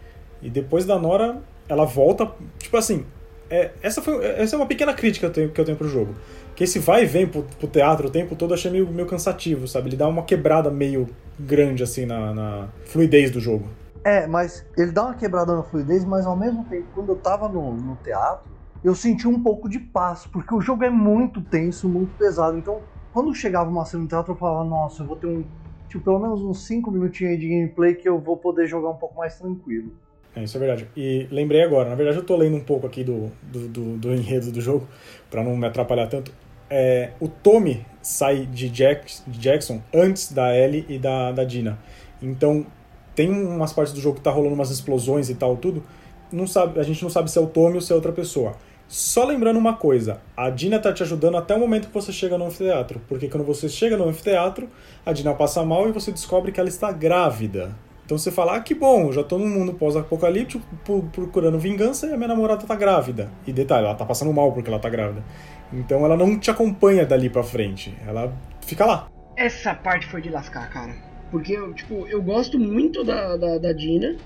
E 0.43 0.51
depois 0.51 0.85
da 0.85 0.99
Nora, 0.99 1.39
ela 1.69 1.87
volta, 1.87 2.31
tipo 2.59 2.77
assim, 2.77 3.07
é, 3.51 3.73
essa, 3.83 4.03
foi, 4.03 4.25
essa 4.25 4.57
é 4.57 4.59
uma 4.59 4.67
pequena 4.67 4.93
crítica 4.93 5.27
que 5.27 5.31
eu 5.31 5.35
tenho, 5.35 5.53
que 5.53 5.61
eu 5.61 5.65
tenho 5.65 5.77
pro 5.77 5.89
jogo. 5.89 6.15
Que 6.55 6.65
esse 6.65 6.79
vai 6.79 7.05
e 7.05 7.07
vem 7.07 7.27
pro, 7.27 7.43
pro 7.43 7.69
teatro 7.69 8.09
o 8.09 8.11
tempo 8.11 8.37
todo 8.37 8.51
eu 8.51 8.55
achei 8.55 8.71
meio, 8.71 8.87
meio 8.89 9.07
cansativo, 9.07 9.67
sabe? 9.67 9.89
Ele 9.89 9.97
dá 9.97 10.09
uma 10.09 10.23
quebrada 10.23 10.71
meio 10.71 11.09
grande, 11.39 11.83
assim, 11.83 12.05
na, 12.05 12.35
na 12.35 12.69
fluidez 12.85 13.31
do 13.31 13.41
jogo. 13.41 13.69
É, 14.05 14.27
mas 14.27 14.65
ele 14.77 14.93
dá 14.93 15.05
uma 15.05 15.15
quebrada 15.15 15.55
na 15.55 15.63
fluidez, 15.63 16.05
mas 16.05 16.27
ao 16.27 16.37
mesmo 16.37 16.65
tempo, 16.65 16.87
quando 16.95 17.11
eu 17.11 17.17
tava 17.17 17.49
no, 17.49 17.75
no 17.75 17.97
teatro, 17.97 18.49
eu 18.83 18.95
senti 18.95 19.27
um 19.27 19.43
pouco 19.43 19.69
de 19.69 19.79
paz, 19.79 20.27
porque 20.27 20.55
o 20.55 20.61
jogo 20.61 20.85
é 20.85 20.91
muito 20.91 21.41
tenso, 21.41 21.89
muito 21.89 22.17
pesado. 22.17 22.57
Então, 22.57 22.81
quando 23.13 23.35
chegava 23.35 23.69
uma 23.69 23.85
cena 23.85 24.05
no 24.05 24.09
teatro, 24.09 24.33
eu 24.33 24.37
falava, 24.37 24.65
nossa, 24.65 25.03
eu 25.03 25.07
vou 25.07 25.17
ter 25.17 25.27
um. 25.27 25.45
Tipo, 25.89 26.05
pelo 26.05 26.19
menos 26.19 26.43
uns 26.43 26.67
5 26.67 26.91
minutinhos 26.91 27.41
de 27.41 27.49
gameplay 27.49 27.95
que 27.95 28.09
eu 28.09 28.19
vou 28.19 28.37
poder 28.37 28.67
jogar 28.67 28.91
um 28.91 28.97
pouco 28.97 29.17
mais 29.17 29.39
tranquilo. 29.39 29.91
É, 30.35 30.43
isso 30.43 30.57
é 30.57 30.61
verdade. 30.61 30.89
E 30.97 31.27
lembrei 31.31 31.63
agora, 31.63 31.89
na 31.89 31.95
verdade 31.95 32.19
eu 32.19 32.25
tô 32.25 32.37
lendo 32.37 32.57
um 32.57 32.65
pouco 32.65 32.87
aqui 32.87 33.03
do, 33.03 33.31
do, 33.43 33.69
do, 33.69 33.97
do 33.97 34.15
enredo 34.15 34.53
do 34.53 34.61
jogo, 34.61 34.89
para 35.31 35.43
não 35.43 35.57
me 35.57 35.67
atrapalhar 35.67 36.07
tanto. 36.07 36.33
É, 36.71 37.13
o 37.19 37.29
Tommy 37.29 37.85
sai 38.03 38.47
de, 38.47 38.69
Jack, 38.69 39.23
de 39.27 39.39
Jackson 39.39 39.83
antes 39.93 40.33
da 40.33 40.55
Ellie 40.57 40.85
e 40.89 40.99
da, 40.99 41.33
da 41.33 41.45
Dina. 41.45 41.79
Então, 42.21 42.67
tem 43.15 43.31
umas 43.31 43.73
partes 43.73 43.93
do 43.93 44.01
jogo 44.01 44.17
que 44.17 44.23
tá 44.23 44.31
rolando 44.31 44.55
umas 44.55 44.71
explosões 44.71 45.31
e 45.31 45.35
tal, 45.35 45.57
tudo. 45.57 45.83
Não 46.31 46.47
sabe, 46.47 46.79
a 46.79 46.83
gente 46.83 47.03
não 47.03 47.11
sabe 47.11 47.31
se 47.31 47.39
é 47.39 47.41
o 47.41 47.47
Tommy 47.47 47.77
ou 47.77 47.81
se 47.81 47.91
é 47.91 47.95
outra 47.95 48.13
pessoa. 48.13 48.55
Só 48.87 49.25
lembrando 49.25 49.59
uma 49.59 49.77
coisa, 49.77 50.21
a 50.37 50.49
Dina 50.49 50.79
tá 50.79 50.93
te 50.93 51.03
ajudando 51.03 51.37
até 51.37 51.55
o 51.55 51.61
momento 51.61 51.89
que 51.89 51.95
você 51.95 52.13
chega 52.13 52.39
no 52.39 52.47
anfiteatro. 52.47 53.01
Porque 53.09 53.29
quando 53.29 53.45
você 53.45 53.69
chega 53.69 53.97
no 53.97 54.09
anfiteatro, 54.09 54.69
a 55.05 55.13
Dina 55.13 55.35
passa 55.35 55.63
mal 55.63 55.89
e 55.89 55.93
você 55.93 56.13
descobre 56.13 56.53
que 56.53 56.61
ela 56.61 56.69
está 56.69 56.93
grávida. 56.93 57.75
Então 58.09 58.17
você 58.17 58.31
fala, 58.31 58.57
ah, 58.57 58.61
que 58.61 58.75
bom, 58.75 59.13
já 59.13 59.23
tô 59.23 59.37
num 59.37 59.51
mundo 59.51 59.75
pós-apocalíptico 59.75 60.65
procurando 61.13 61.59
vingança 61.59 62.07
e 62.07 62.15
a 62.15 62.17
minha 62.17 62.29
namorada 62.29 62.67
tá 62.67 62.75
grávida. 62.75 63.31
E 63.47 63.53
detalhe, 63.53 63.85
ela 63.85 63.95
tá 63.95 64.07
passando 64.07 64.33
mal 64.33 64.51
porque 64.51 64.71
ela 64.71 64.79
tá 64.79 64.89
grávida. 64.89 65.23
Então 65.71 66.07
ela 66.07 66.17
não 66.17 66.39
te 66.39 66.51
acompanha 66.51 67.05
dali 67.05 67.29
pra 67.29 67.43
frente, 67.43 67.95
ela 68.07 68.33
fica 68.63 68.87
lá. 68.87 69.09
Essa 69.37 69.75
parte 69.75 70.07
foi 70.07 70.23
de 70.23 70.31
lascar, 70.31 70.71
cara. 70.71 70.95
Porque, 71.31 71.55
tipo, 71.75 72.07
eu 72.07 72.23
gosto 72.23 72.59
muito 72.59 73.05
da, 73.05 73.37
da, 73.37 73.59
da 73.59 73.73
Dina, 73.75 74.17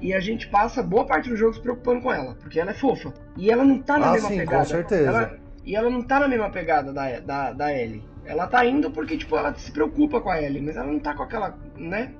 e 0.00 0.14
a 0.14 0.20
gente 0.20 0.48
passa 0.48 0.82
boa 0.82 1.04
parte 1.04 1.28
do 1.28 1.36
jogo 1.36 1.52
se 1.52 1.60
preocupando 1.60 2.00
com 2.00 2.10
ela, 2.10 2.34
porque 2.40 2.58
ela 2.58 2.70
é 2.70 2.74
fofa. 2.74 3.12
E 3.36 3.50
ela 3.50 3.62
não 3.62 3.78
tá 3.82 3.98
na 3.98 4.08
ah, 4.08 4.12
mesma 4.12 4.28
sim, 4.30 4.38
pegada. 4.38 4.64
Com 4.64 4.70
certeza. 4.70 5.06
Ela, 5.06 5.38
e 5.66 5.76
ela 5.76 5.90
não 5.90 6.02
tá 6.02 6.18
na 6.18 6.28
mesma 6.28 6.48
pegada 6.48 6.94
da, 6.94 7.20
da, 7.20 7.52
da 7.52 7.78
Ellie. 7.78 8.02
Ela 8.24 8.46
tá 8.46 8.64
indo 8.64 8.90
porque, 8.90 9.18
tipo, 9.18 9.36
ela 9.36 9.54
se 9.54 9.70
preocupa 9.70 10.18
com 10.18 10.30
a 10.30 10.40
Ellie, 10.40 10.62
mas 10.62 10.76
ela 10.76 10.86
não 10.86 10.98
tá 10.98 11.12
com 11.12 11.24
aquela, 11.24 11.58
né? 11.76 12.10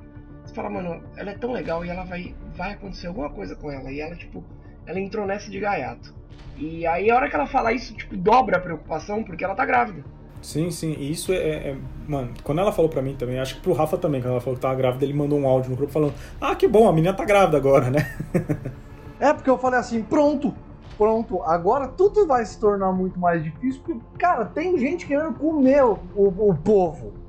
Fala, 0.59 0.71
mano, 0.71 1.01
ela 1.17 1.31
é 1.31 1.35
tão 1.35 1.53
legal 1.53 1.85
e 1.85 1.89
ela 1.89 2.03
vai, 2.03 2.35
vai 2.57 2.73
acontecer 2.73 3.07
alguma 3.07 3.31
coisa 3.31 3.55
com 3.55 3.71
ela. 3.71 3.93
E 3.93 4.01
ela, 4.01 4.17
tipo, 4.17 4.43
ela 4.85 4.99
entrou 4.99 5.25
nessa 5.25 5.49
de 5.49 5.61
gaiato. 5.61 6.13
E 6.57 6.85
aí 6.85 7.09
a 7.09 7.15
hora 7.15 7.31
que 7.31 7.37
ela 7.37 7.47
fala 7.47 7.73
isso, 7.73 7.95
tipo, 7.95 8.17
dobra 8.17 8.57
a 8.57 8.61
preocupação 8.61 9.23
porque 9.23 9.45
ela 9.45 9.55
tá 9.55 9.65
grávida. 9.65 10.05
Sim, 10.43 10.69
sim, 10.73 10.97
e 10.99 11.13
isso 11.13 11.33
é, 11.33 11.37
é, 11.37 11.77
Mano, 12.09 12.33
quando 12.43 12.61
ela 12.61 12.73
falou 12.73 12.91
pra 12.91 13.01
mim 13.01 13.15
também, 13.15 13.39
acho 13.39 13.55
que 13.55 13.61
pro 13.61 13.73
Rafa 13.73 13.97
também, 13.97 14.21
quando 14.21 14.33
ela 14.33 14.41
falou 14.41 14.57
que 14.57 14.63
tava 14.63 14.75
grávida, 14.75 15.05
ele 15.05 15.15
mandou 15.15 15.39
um 15.39 15.47
áudio 15.47 15.71
no 15.71 15.77
grupo 15.77 15.93
falando: 15.93 16.15
Ah, 16.41 16.57
que 16.57 16.67
bom, 16.67 16.89
a 16.89 16.93
menina 16.93 17.15
tá 17.15 17.25
grávida 17.25 17.57
agora, 17.57 17.89
né? 17.89 18.13
é, 19.21 19.33
porque 19.33 19.49
eu 19.49 19.59
falei 19.59 19.79
assim: 19.79 20.03
pronto, 20.03 20.53
pronto, 20.97 21.41
agora 21.45 21.87
tudo 21.87 22.27
vai 22.27 22.45
se 22.45 22.59
tornar 22.59 22.91
muito 22.91 23.17
mais 23.17 23.45
difícil, 23.45 23.81
porque, 23.85 24.01
cara, 24.19 24.45
tem 24.45 24.77
gente 24.77 25.07
querendo 25.07 25.35
comer 25.35 25.85
o, 25.85 26.01
o, 26.17 26.51
o 26.51 26.57
povo. 26.57 27.28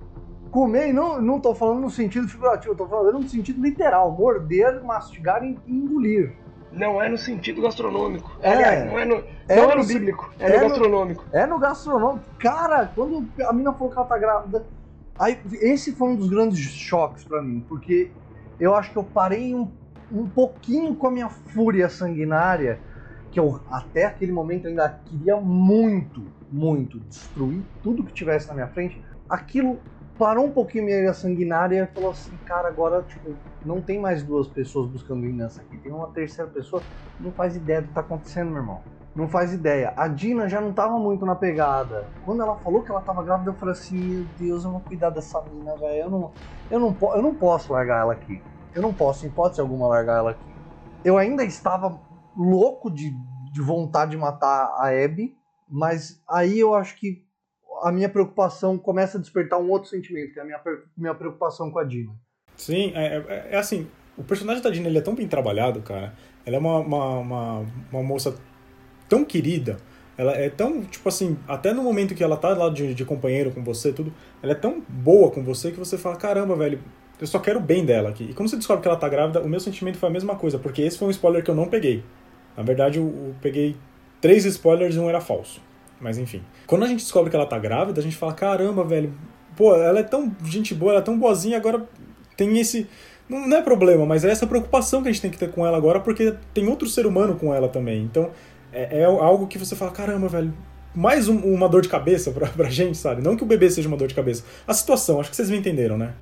Comer, 0.51 0.91
não, 0.91 1.21
não 1.21 1.39
tô 1.39 1.53
falando 1.53 1.81
no 1.81 1.89
sentido 1.89 2.27
figurativo, 2.27 2.75
tô 2.75 2.87
falando 2.87 3.19
no 3.19 3.29
sentido 3.29 3.61
literal: 3.61 4.11
morder, 4.11 4.83
mastigar 4.83 5.43
e 5.43 5.57
engolir. 5.67 6.33
Não 6.71 7.01
é 7.01 7.09
no 7.09 7.17
sentido 7.17 7.61
gastronômico. 7.61 8.37
É, 8.41 8.51
Aliás, 8.51 8.85
não 8.85 8.99
é 8.99 9.05
no, 9.05 9.23
é 9.47 9.55
não 9.55 9.65
no, 9.65 9.71
é 9.71 9.75
no 9.75 9.85
bíblico, 9.85 10.31
é, 10.39 10.51
é 10.51 10.61
no 10.61 10.69
gastronômico. 10.69 11.25
é 11.31 11.45
no 11.45 11.59
gastronômico. 11.59 12.25
Cara, 12.37 12.91
quando 12.93 13.27
a 13.43 13.53
mina 13.53 13.73
falou 13.73 13.91
que 13.91 13.97
ela 13.97 14.07
tá 14.07 14.17
grávida. 14.17 14.65
Aí, 15.17 15.37
esse 15.61 15.91
foi 15.91 16.09
um 16.09 16.15
dos 16.15 16.29
grandes 16.29 16.59
choques 16.59 17.25
para 17.25 17.41
mim, 17.41 17.65
porque 17.67 18.11
eu 18.59 18.73
acho 18.73 18.91
que 18.91 18.97
eu 18.97 19.03
parei 19.03 19.53
um, 19.53 19.69
um 20.11 20.27
pouquinho 20.29 20.95
com 20.95 21.07
a 21.07 21.11
minha 21.11 21.29
fúria 21.29 21.89
sanguinária, 21.89 22.79
que 23.31 23.39
eu 23.39 23.59
até 23.69 24.05
aquele 24.05 24.31
momento 24.31 24.67
ainda 24.67 24.87
queria 25.05 25.35
muito, 25.37 26.23
muito 26.51 26.99
destruir 27.01 27.61
tudo 27.83 28.03
que 28.03 28.13
tivesse 28.13 28.47
na 28.47 28.53
minha 28.53 28.67
frente. 28.67 29.03
Aquilo 29.27 29.79
parou 30.19 30.45
um 30.45 30.51
pouquinho 30.51 30.83
minha 30.83 31.13
sanguinária 31.13 31.81
e 31.89 31.93
falou 31.93 32.11
assim, 32.11 32.37
cara, 32.39 32.67
agora, 32.67 33.01
tipo, 33.03 33.37
não 33.63 33.81
tem 33.81 33.97
mais 33.97 34.21
duas 34.21 34.49
pessoas 34.49 34.91
buscando 34.91 35.21
vingança 35.21 35.61
aqui, 35.61 35.77
tem 35.77 35.93
uma 35.93 36.11
terceira 36.11 36.51
pessoa, 36.51 36.85
não 37.17 37.31
faz 37.31 37.55
ideia 37.55 37.81
do 37.81 37.87
que 37.87 37.93
tá 37.93 38.01
acontecendo, 38.01 38.51
meu 38.51 38.61
irmão. 38.61 38.83
Não 39.15 39.27
faz 39.27 39.53
ideia. 39.53 39.93
A 39.97 40.07
Dina 40.07 40.47
já 40.47 40.61
não 40.61 40.71
tava 40.73 40.99
muito 40.99 41.25
na 41.25 41.35
pegada. 41.35 42.13
Quando 42.21 42.41
ela 42.41 42.55
falou 42.57 42.83
que 42.83 42.91
ela 42.91 43.01
tava 43.01 43.23
grávida, 43.23 43.49
eu 43.49 43.55
falei 43.55 43.73
assim, 43.73 43.97
meu 43.97 44.25
Deus, 44.25 44.63
eu 44.63 44.71
vou 44.71 44.81
cuidar 44.81 45.09
dessa 45.09 45.41
mina, 45.45 45.75
velho. 45.77 46.03
Eu 46.03 46.09
não, 46.09 46.33
eu, 46.69 46.79
não, 46.79 46.97
eu 47.15 47.21
não 47.21 47.35
posso 47.35 47.73
largar 47.73 48.01
ela 48.01 48.13
aqui. 48.13 48.45
Eu 48.73 48.81
não 48.81 48.93
posso, 48.93 49.25
em 49.25 49.29
hipótese 49.29 49.61
alguma, 49.61 49.87
largar 49.87 50.19
ela 50.19 50.31
aqui. 50.31 50.55
Eu 51.03 51.17
ainda 51.17 51.43
estava 51.43 51.99
louco 52.37 52.91
de, 52.91 53.11
de 53.51 53.61
vontade 53.61 54.11
de 54.11 54.17
matar 54.17 54.67
a 54.77 54.89
Abby, 54.89 55.35
mas 55.67 56.21
aí 56.29 56.59
eu 56.59 56.75
acho 56.75 56.95
que 56.97 57.25
a 57.83 57.91
minha 57.91 58.09
preocupação 58.09 58.77
começa 58.77 59.17
a 59.17 59.21
despertar 59.21 59.59
um 59.59 59.69
outro 59.69 59.89
sentimento, 59.89 60.33
que 60.33 60.39
é 60.39 60.41
a 60.41 60.45
minha, 60.45 60.59
minha 60.97 61.15
preocupação 61.15 61.71
com 61.71 61.79
a 61.79 61.83
Dina. 61.83 62.11
Sim, 62.55 62.91
é, 62.95 63.17
é, 63.17 63.47
é 63.51 63.57
assim, 63.57 63.87
o 64.17 64.23
personagem 64.23 64.61
da 64.61 64.69
Dina 64.69 64.87
ele 64.87 64.97
é 64.97 65.01
tão 65.01 65.15
bem 65.15 65.27
trabalhado, 65.27 65.81
cara. 65.81 66.13
Ela 66.45 66.57
é 66.57 66.59
uma, 66.59 66.79
uma, 66.79 67.19
uma, 67.19 67.65
uma, 67.91 68.03
moça 68.03 68.35
tão 69.07 69.23
querida. 69.23 69.77
Ela 70.17 70.33
é 70.33 70.49
tão, 70.49 70.83
tipo 70.83 71.07
assim, 71.07 71.37
até 71.47 71.73
no 71.73 71.81
momento 71.81 72.13
que 72.13 72.23
ela 72.23 72.35
tá 72.35 72.49
lá 72.49 72.69
de, 72.69 72.93
de 72.93 73.05
companheiro 73.05 73.51
com 73.51 73.63
você, 73.63 73.93
tudo, 73.93 74.13
ela 74.43 74.51
é 74.51 74.55
tão 74.55 74.81
boa 74.81 75.31
com 75.31 75.41
você 75.41 75.71
que 75.71 75.79
você 75.79 75.97
fala, 75.97 76.17
caramba, 76.17 76.55
velho, 76.55 76.79
eu 77.21 77.27
só 77.27 77.39
quero 77.39 77.59
o 77.59 77.61
bem 77.61 77.85
dela 77.85 78.09
aqui. 78.09 78.25
E 78.29 78.33
quando 78.33 78.49
você 78.49 78.57
descobre 78.57 78.81
que 78.81 78.87
ela 78.89 78.97
tá 78.97 79.07
grávida, 79.07 79.41
o 79.41 79.47
meu 79.47 79.59
sentimento 79.59 79.97
foi 79.97 80.09
a 80.09 80.11
mesma 80.11 80.35
coisa, 80.35 80.59
porque 80.59 80.81
esse 80.81 80.97
foi 80.97 81.07
um 81.07 81.11
spoiler 81.11 81.43
que 81.43 81.49
eu 81.49 81.55
não 81.55 81.67
peguei. 81.67 82.03
Na 82.57 82.63
verdade, 82.63 82.99
eu, 82.99 83.05
eu 83.05 83.35
peguei 83.41 83.77
três 84.19 84.43
spoilers 84.43 84.95
e 84.95 84.99
um 84.99 85.07
era 85.07 85.21
falso. 85.21 85.61
Mas 85.99 86.17
enfim. 86.17 86.43
Quando 86.65 86.83
a 86.83 86.87
gente 86.87 86.99
descobre 86.99 87.29
que 87.29 87.35
ela 87.35 87.45
tá 87.45 87.59
grávida, 87.59 87.99
a 87.99 88.03
gente 88.03 88.15
fala, 88.15 88.33
caramba, 88.33 88.83
velho, 88.83 89.13
pô, 89.55 89.75
ela 89.75 89.99
é 89.99 90.03
tão 90.03 90.33
gente 90.43 90.73
boa, 90.73 90.93
ela 90.93 91.01
é 91.01 91.03
tão 91.03 91.17
boazinha, 91.17 91.57
agora 91.57 91.87
tem 92.37 92.57
esse. 92.59 92.87
Não 93.27 93.57
é 93.57 93.61
problema, 93.61 94.05
mas 94.05 94.25
é 94.25 94.31
essa 94.31 94.47
preocupação 94.47 95.03
que 95.03 95.09
a 95.09 95.11
gente 95.11 95.21
tem 95.21 95.29
que 95.29 95.37
ter 95.37 95.51
com 95.51 95.65
ela 95.65 95.77
agora, 95.77 95.99
porque 95.99 96.35
tem 96.53 96.67
outro 96.67 96.87
ser 96.87 97.05
humano 97.05 97.35
com 97.35 97.53
ela 97.53 97.69
também. 97.69 98.01
Então, 98.01 98.31
é, 98.71 99.01
é 99.01 99.05
algo 99.05 99.45
que 99.45 99.57
você 99.57 99.75
fala, 99.75 99.91
caramba, 99.91 100.27
velho, 100.27 100.51
mais 100.95 101.27
um, 101.29 101.37
uma 101.37 101.69
dor 101.69 101.81
de 101.81 101.89
cabeça 101.89 102.31
pra, 102.31 102.47
pra 102.47 102.69
gente, 102.69 102.97
sabe? 102.97 103.21
Não 103.21 103.35
que 103.35 103.43
o 103.43 103.45
bebê 103.45 103.69
seja 103.69 103.87
uma 103.87 103.97
dor 103.97 104.07
de 104.07 104.15
cabeça. 104.15 104.43
A 104.67 104.73
situação, 104.73 105.19
acho 105.19 105.29
que 105.29 105.35
vocês 105.35 105.49
me 105.49 105.57
entenderam, 105.57 105.97
né? 105.97 106.13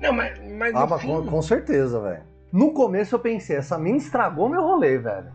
Não, 0.00 0.12
mas. 0.12 0.38
mas 0.52 0.74
ah, 0.74 0.98
fim... 0.98 1.06
com, 1.06 1.26
com 1.26 1.42
certeza, 1.42 2.00
velho. 2.00 2.22
No 2.52 2.72
começo 2.72 3.14
eu 3.14 3.18
pensei, 3.18 3.56
essa 3.56 3.76
mina 3.76 3.98
estragou 3.98 4.48
meu 4.48 4.62
rolê, 4.62 4.96
velho. 4.96 5.32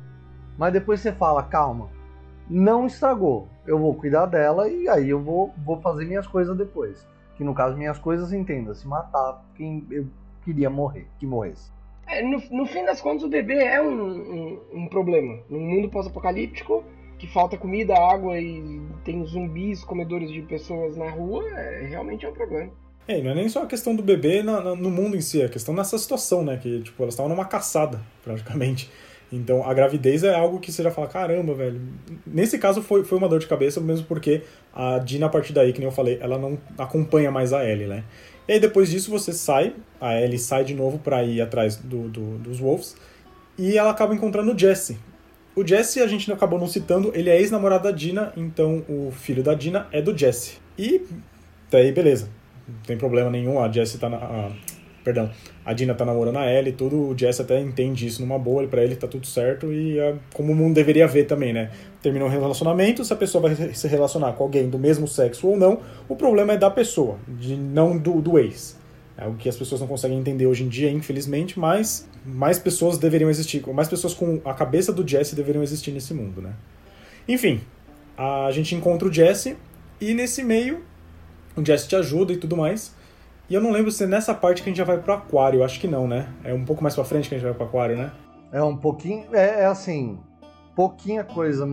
Mas 0.57 0.73
depois 0.73 0.99
você 0.99 1.11
fala, 1.11 1.43
calma, 1.43 1.89
não 2.49 2.87
estragou. 2.87 3.47
Eu 3.67 3.77
vou 3.77 3.93
cuidar 3.93 4.25
dela 4.25 4.67
e 4.67 4.89
aí 4.89 5.09
eu 5.09 5.21
vou, 5.21 5.53
vou 5.63 5.79
fazer 5.81 6.05
minhas 6.05 6.25
coisas 6.25 6.57
depois. 6.57 7.05
Que 7.35 7.43
no 7.43 7.53
caso, 7.53 7.77
minhas 7.77 7.99
coisas, 7.99 8.33
entenda, 8.33 8.73
se 8.73 8.87
matar 8.87 9.45
quem 9.55 9.85
eu 9.91 10.07
queria 10.43 10.69
morrer, 10.69 11.07
que 11.19 11.25
morresse. 11.25 11.71
É, 12.07 12.23
no, 12.23 12.41
no 12.51 12.65
fim 12.65 12.83
das 12.83 12.99
contas, 12.99 13.23
o 13.23 13.29
bebê 13.29 13.63
é 13.63 13.81
um, 13.81 14.01
um, 14.01 14.61
um 14.73 14.87
problema. 14.87 15.39
Num 15.49 15.59
mundo 15.59 15.89
pós-apocalíptico, 15.89 16.83
que 17.19 17.27
falta 17.27 17.57
comida, 17.57 17.93
água 17.95 18.39
e 18.39 18.81
tem 19.05 19.23
zumbis, 19.25 19.83
comedores 19.83 20.31
de 20.31 20.41
pessoas 20.41 20.97
na 20.97 21.09
rua, 21.09 21.47
é, 21.49 21.85
realmente 21.87 22.25
é 22.25 22.29
um 22.29 22.33
problema. 22.33 22.71
É, 23.07 23.21
não 23.21 23.31
é 23.31 23.35
nem 23.35 23.49
só 23.49 23.63
a 23.63 23.67
questão 23.67 23.95
do 23.95 24.03
bebê 24.03 24.41
no, 24.43 24.75
no 24.75 24.89
mundo 24.89 25.15
em 25.15 25.21
si, 25.21 25.41
é 25.41 25.45
a 25.45 25.49
questão 25.49 25.73
nessa 25.73 25.97
situação, 25.97 26.43
né? 26.43 26.57
Que, 26.57 26.81
tipo, 26.81 27.01
elas 27.01 27.13
estavam 27.13 27.29
numa 27.29 27.45
caçada, 27.45 28.01
praticamente. 28.23 28.91
Então, 29.31 29.63
a 29.63 29.73
gravidez 29.73 30.23
é 30.23 30.33
algo 30.33 30.59
que 30.59 30.71
você 30.71 30.81
já 30.81 30.89
fala, 30.89 31.07
caramba, 31.07 31.53
velho. 31.53 31.79
Nesse 32.25 32.57
caso, 32.57 32.81
foi, 32.81 33.03
foi 33.03 33.17
uma 33.17 33.29
dor 33.29 33.39
de 33.39 33.47
cabeça, 33.47 33.79
mesmo 33.79 34.05
porque 34.07 34.41
a 34.73 34.97
Dina, 34.97 35.27
a 35.27 35.29
partir 35.29 35.53
daí, 35.53 35.71
que 35.71 35.79
nem 35.79 35.87
eu 35.87 35.91
falei, 35.91 36.17
ela 36.19 36.37
não 36.37 36.57
acompanha 36.77 37.29
mais 37.29 37.53
a 37.53 37.63
Ellie, 37.63 37.85
né? 37.87 38.03
E 38.47 38.53
aí, 38.53 38.59
depois 38.59 38.89
disso, 38.89 39.11
você 39.11 39.31
sai, 39.31 39.75
a 40.01 40.19
Ellie 40.19 40.39
sai 40.39 40.63
de 40.63 40.73
novo 40.73 40.97
para 40.97 41.23
ir 41.23 41.41
atrás 41.41 41.75
do, 41.75 42.09
do, 42.09 42.37
dos 42.39 42.59
Wolves, 42.59 42.95
e 43.57 43.77
ela 43.77 43.91
acaba 43.91 44.15
encontrando 44.15 44.53
o 44.53 44.57
Jesse. 44.57 44.97
O 45.55 45.65
Jesse, 45.65 45.99
a 45.99 46.07
gente 46.07 46.31
acabou 46.31 46.57
não 46.57 46.67
citando, 46.67 47.11
ele 47.13 47.29
é 47.29 47.39
ex-namorado 47.39 47.83
da 47.83 47.91
Dina, 47.91 48.33
então 48.35 48.83
o 48.89 49.11
filho 49.11 49.43
da 49.43 49.53
Dina 49.53 49.87
é 49.91 50.01
do 50.01 50.17
Jesse. 50.17 50.57
E 50.77 51.05
daí, 51.69 51.91
beleza. 51.91 52.29
Não 52.67 52.81
tem 52.85 52.97
problema 52.97 53.29
nenhum, 53.29 53.61
a 53.61 53.71
Jesse 53.71 53.97
tá 53.97 54.09
na. 54.09 54.17
A, 54.17 54.51
perdão, 55.03 55.29
a 55.65 55.73
Dina 55.73 55.93
tá 55.93 56.05
namorando 56.05 56.37
a 56.37 56.51
Ellie 56.51 56.71
e 56.71 56.75
tudo, 56.75 57.09
o 57.09 57.17
Jesse 57.17 57.41
até 57.41 57.59
entende 57.59 58.05
isso 58.05 58.21
numa 58.21 58.37
boa, 58.37 58.65
para 58.67 58.83
ele 58.83 58.95
tá 58.95 59.07
tudo 59.07 59.25
certo 59.25 59.71
e 59.71 59.99
é 59.99 60.15
como 60.33 60.53
o 60.53 60.55
mundo 60.55 60.75
deveria 60.75 61.07
ver 61.07 61.25
também, 61.25 61.53
né? 61.53 61.71
Terminou 62.01 62.27
um 62.27 62.31
relacionamento, 62.31 63.03
se 63.03 63.13
a 63.13 63.15
pessoa 63.15 63.49
vai 63.49 63.73
se 63.73 63.87
relacionar 63.87 64.33
com 64.33 64.43
alguém 64.43 64.69
do 64.69 64.77
mesmo 64.77 65.07
sexo 65.07 65.47
ou 65.47 65.57
não, 65.57 65.81
o 66.07 66.15
problema 66.15 66.53
é 66.53 66.57
da 66.57 66.69
pessoa, 66.69 67.17
de 67.27 67.55
não 67.55 67.97
do, 67.97 68.21
do 68.21 68.37
ex. 68.37 68.77
É 69.17 69.27
o 69.27 69.33
que 69.33 69.49
as 69.49 69.57
pessoas 69.57 69.81
não 69.81 69.87
conseguem 69.87 70.17
entender 70.17 70.45
hoje 70.45 70.63
em 70.63 70.69
dia, 70.69 70.89
infelizmente, 70.89 71.59
mas 71.59 72.07
mais 72.25 72.57
pessoas 72.57 72.97
deveriam 72.97 73.29
existir, 73.29 73.67
mais 73.67 73.89
pessoas 73.89 74.13
com 74.13 74.39
a 74.45 74.53
cabeça 74.53 74.93
do 74.93 75.05
Jesse 75.05 75.35
deveriam 75.35 75.61
existir 75.61 75.91
nesse 75.91 76.13
mundo, 76.13 76.41
né? 76.41 76.53
Enfim, 77.27 77.61
a 78.17 78.49
gente 78.51 78.73
encontra 78.75 79.07
o 79.07 79.11
Jesse 79.11 79.57
e 79.99 80.13
nesse 80.13 80.43
meio 80.43 80.83
o 81.55 81.65
Jesse 81.65 81.87
te 81.87 81.95
ajuda 81.95 82.31
e 82.31 82.37
tudo 82.37 82.55
mais. 82.55 82.95
E 83.49 83.53
eu 83.53 83.61
não 83.61 83.71
lembro 83.71 83.91
se 83.91 84.03
é 84.03 84.07
nessa 84.07 84.33
parte 84.33 84.61
que 84.61 84.69
a 84.69 84.71
gente 84.71 84.77
já 84.77 84.83
vai 84.83 84.99
pro 84.99 85.13
aquário, 85.13 85.63
acho 85.63 85.79
que 85.79 85.87
não, 85.87 86.07
né? 86.07 86.27
É 86.43 86.53
um 86.53 86.63
pouco 86.63 86.83
mais 86.83 86.95
pra 86.95 87.03
frente 87.03 87.27
que 87.27 87.35
a 87.35 87.37
gente 87.37 87.45
vai 87.45 87.53
pro 87.53 87.65
aquário, 87.65 87.97
né? 87.97 88.11
É 88.51 88.61
um 88.61 88.77
pouquinho. 88.77 89.25
É, 89.33 89.61
é 89.61 89.65
assim. 89.65 90.19
Pouquinha 90.75 91.23
coisa 91.23 91.67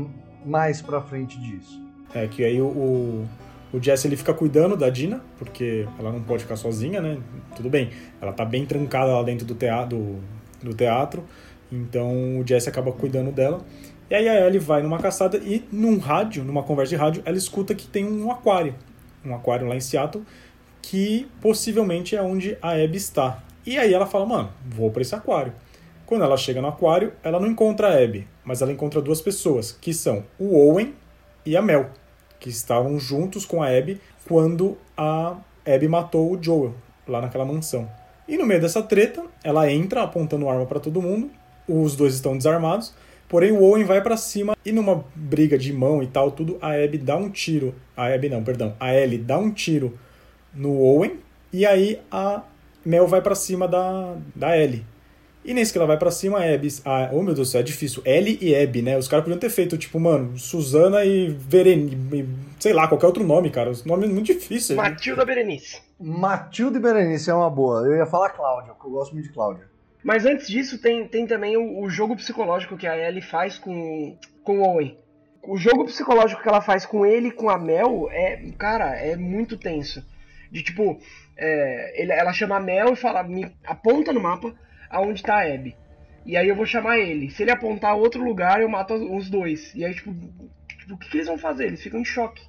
mais 0.45 0.81
pra 0.81 1.01
frente 1.01 1.39
disso. 1.39 1.81
É 2.15 2.27
que 2.27 2.45
aí 2.45 2.61
o, 2.61 2.67
o, 2.67 3.29
o 3.73 3.83
Jesse 3.83 4.09
ele 4.09 4.17
fica 4.17 4.33
cuidando 4.33 4.77
da 4.77 4.89
Dina, 4.89 5.21
porque 5.39 5.87
ela 5.99 6.11
não 6.11 6.23
pode 6.23 6.45
ficar 6.45 6.57
sozinha, 6.57 7.01
né? 7.01 7.19
Tudo 7.55 7.69
bem, 7.69 7.91
ela 8.21 8.33
tá 8.33 8.45
bem 8.45 8.65
trancada 8.65 9.13
lá 9.13 9.23
dentro 9.23 9.45
do 9.45 9.55
teatro, 9.55 9.99
do, 9.99 10.71
do 10.71 10.75
teatro 10.75 11.25
então 11.71 12.41
o 12.41 12.47
Jesse 12.47 12.69
acaba 12.69 12.93
cuidando 12.93 13.33
dela. 13.33 13.61
E 14.09 14.15
aí 14.15 14.29
a 14.29 14.47
Ellie 14.47 14.59
vai 14.59 14.83
numa 14.83 14.99
caçada 14.99 15.37
e 15.39 15.65
num 15.73 15.99
rádio, 15.99 16.45
numa 16.45 16.63
conversa 16.63 16.91
de 16.91 16.97
rádio, 16.97 17.23
ela 17.25 17.37
escuta 17.37 17.75
que 17.75 17.87
tem 17.87 18.05
um 18.05 18.31
aquário. 18.31 18.75
Um 19.25 19.35
aquário 19.35 19.67
lá 19.67 19.75
em 19.75 19.81
Seattle, 19.81 20.25
que 20.89 21.29
possivelmente 21.41 22.15
é 22.15 22.23
onde 22.23 22.57
a 22.63 22.71
Abby 22.71 22.97
está. 22.97 23.43
E 23.67 23.77
aí 23.77 23.93
ela 23.93 24.07
fala, 24.07 24.25
mano, 24.25 24.53
vou 24.65 24.89
para 24.89 25.03
esse 25.03 25.17
aquário. 25.17 25.53
Quando 26.07 26.23
ela 26.23 26.37
chega 26.37 26.63
no 26.63 26.69
aquário, 26.69 27.13
ela 27.25 27.41
não 27.41 27.49
encontra 27.49 27.89
a 27.89 28.05
Abby, 28.05 28.29
mas 28.45 28.63
ela 28.63 28.71
encontra 28.71 29.03
duas 29.03 29.21
pessoas, 29.21 29.73
que 29.73 29.93
são 29.93 30.23
o 30.39 30.57
Owen 30.57 30.95
e 31.45 31.57
a 31.57 31.63
Mel, 31.63 31.91
que 32.39 32.49
estavam 32.49 33.01
juntos 33.01 33.45
com 33.45 33.61
a 33.61 33.67
Abby 33.67 34.01
quando 34.29 34.79
a 34.97 35.37
Abby 35.67 35.89
matou 35.89 36.33
o 36.33 36.41
Joel 36.41 36.75
lá 37.09 37.21
naquela 37.21 37.45
mansão. 37.45 37.91
E 38.29 38.37
no 38.37 38.47
meio 38.47 38.61
dessa 38.61 38.81
treta, 38.81 39.25
ela 39.43 39.69
entra 39.69 40.03
apontando 40.03 40.49
arma 40.49 40.67
para 40.67 40.79
todo 40.79 41.03
mundo 41.03 41.31
os 41.69 41.97
dois 41.97 42.15
estão 42.15 42.37
desarmados. 42.37 42.95
Porém, 43.29 43.51
o 43.51 43.61
Owen 43.61 43.85
vai 43.85 44.01
para 44.01 44.17
cima 44.17 44.57
e 44.65 44.71
numa 44.71 45.05
briga 45.15 45.59
de 45.59 45.73
mão 45.73 46.01
e 46.01 46.07
tal, 46.07 46.31
tudo, 46.31 46.59
a 46.63 46.73
Abby 46.73 46.99
dá 46.99 47.17
um 47.17 47.29
tiro. 47.29 47.75
A 47.97 48.07
Abby 48.07 48.29
não, 48.29 48.45
perdão. 48.45 48.75
A 48.79 48.95
Ellie 48.95 49.19
dá 49.19 49.37
um 49.37 49.51
tiro 49.51 49.99
no 50.55 50.81
Owen 50.81 51.19
e 51.53 51.65
aí 51.65 52.01
a 52.11 52.43
Mel 52.85 53.07
vai 53.07 53.21
para 53.21 53.35
cima 53.35 53.67
da, 53.67 54.17
da 54.35 54.57
Ellie. 54.57 54.85
E 55.47 55.55
nesse 55.55 55.71
que 55.71 55.79
ela 55.79 55.87
vai 55.87 55.97
para 55.97 56.11
cima, 56.11 56.41
a 56.41 56.55
Abby. 56.55 56.69
A, 56.85 57.11
oh 57.13 57.23
meu 57.23 57.33
Deus 57.33 57.49
do 57.49 57.53
céu, 57.53 57.61
é 57.61 57.65
difícil. 57.65 58.03
Ellie 58.05 58.37
e 58.43 58.55
Abby, 58.55 58.83
né? 58.83 58.99
Os 58.99 59.07
caras 59.07 59.25
podiam 59.25 59.39
ter 59.39 59.49
feito, 59.49 59.79
tipo, 59.79 60.01
mano, 60.01 60.37
Suzana 60.37 61.05
e 61.05 61.31
Berenice. 61.31 62.29
Sei 62.59 62.73
lá, 62.73 62.89
qualquer 62.89 63.07
outro 63.07 63.23
nome, 63.23 63.49
cara. 63.49 63.71
Os 63.71 63.85
nomes 63.85 64.11
muito 64.11 64.27
difíceis. 64.27 64.77
Matilda 64.77 65.25
Berenice. 65.25 65.81
Matilda 66.01 66.79
e 66.79 66.81
Berenice 66.81 67.31
é 67.31 67.35
uma 67.35 67.49
boa. 67.49 67.87
Eu 67.87 67.97
ia 67.97 68.07
falar 68.07 68.31
Cláudia, 68.31 68.73
porque 68.73 68.89
eu 68.89 68.91
gosto 68.91 69.13
muito 69.13 69.29
de 69.29 69.33
Cláudia. 69.33 69.65
Mas 70.03 70.27
antes 70.27 70.49
disso, 70.49 70.79
tem, 70.79 71.07
tem 71.07 71.27
também 71.29 71.57
o, 71.57 71.81
o, 71.81 71.89
jogo 71.89 72.17
psicológico 72.17 72.77
que 72.77 72.87
a 72.87 72.97
Ellie 72.97 73.23
faz 73.23 73.57
com, 73.57 74.17
com 74.43 74.59
o 74.59 74.63
Owen. 74.63 74.99
O 75.45 75.57
jogo 75.57 75.85
psicológico 75.85 76.43
que 76.43 76.49
ela 76.49 76.61
faz 76.61 76.85
com 76.85 77.07
ele 77.07 77.29
e 77.29 77.33
com 77.33 77.49
a 77.49 77.57
Mel 77.57 78.09
é, 78.11 78.51
cara, 78.59 78.97
é 78.97 79.15
muito 79.15 79.57
tenso. 79.57 80.05
De 80.51 80.63
tipo, 80.63 80.99
é, 81.37 82.01
ele, 82.01 82.13
ela 82.13 82.33
chama 82.33 82.57
a 82.57 82.61
Mel 82.61 82.93
e 82.93 82.97
fala, 82.97 83.23
me 83.23 83.51
aponta 83.65 84.13
no 84.13 84.21
mapa 84.21 84.55
aonde 84.91 85.23
tá 85.23 85.37
a 85.37 85.55
Abby. 85.55 85.77
E 86.25 86.37
aí 86.37 86.49
eu 86.49 86.57
vou 86.57 86.67
chamar 86.67 86.99
ele. 86.99 87.31
Se 87.31 87.43
ele 87.43 87.53
apontar 87.53 87.97
outro 87.97 88.23
lugar, 88.23 88.61
eu 88.61 88.69
mato 88.69 88.95
os 88.95 89.31
dois. 89.31 89.73
E 89.75 89.85
aí, 89.85 89.95
tipo, 89.95 90.13
tipo 90.69 90.95
o 90.95 90.99
que, 90.99 91.09
que 91.09 91.17
eles 91.17 91.29
vão 91.29 91.39
fazer? 91.39 91.67
Eles 91.67 91.83
ficam 91.83 92.01
em 92.01 92.05
choque. 92.05 92.43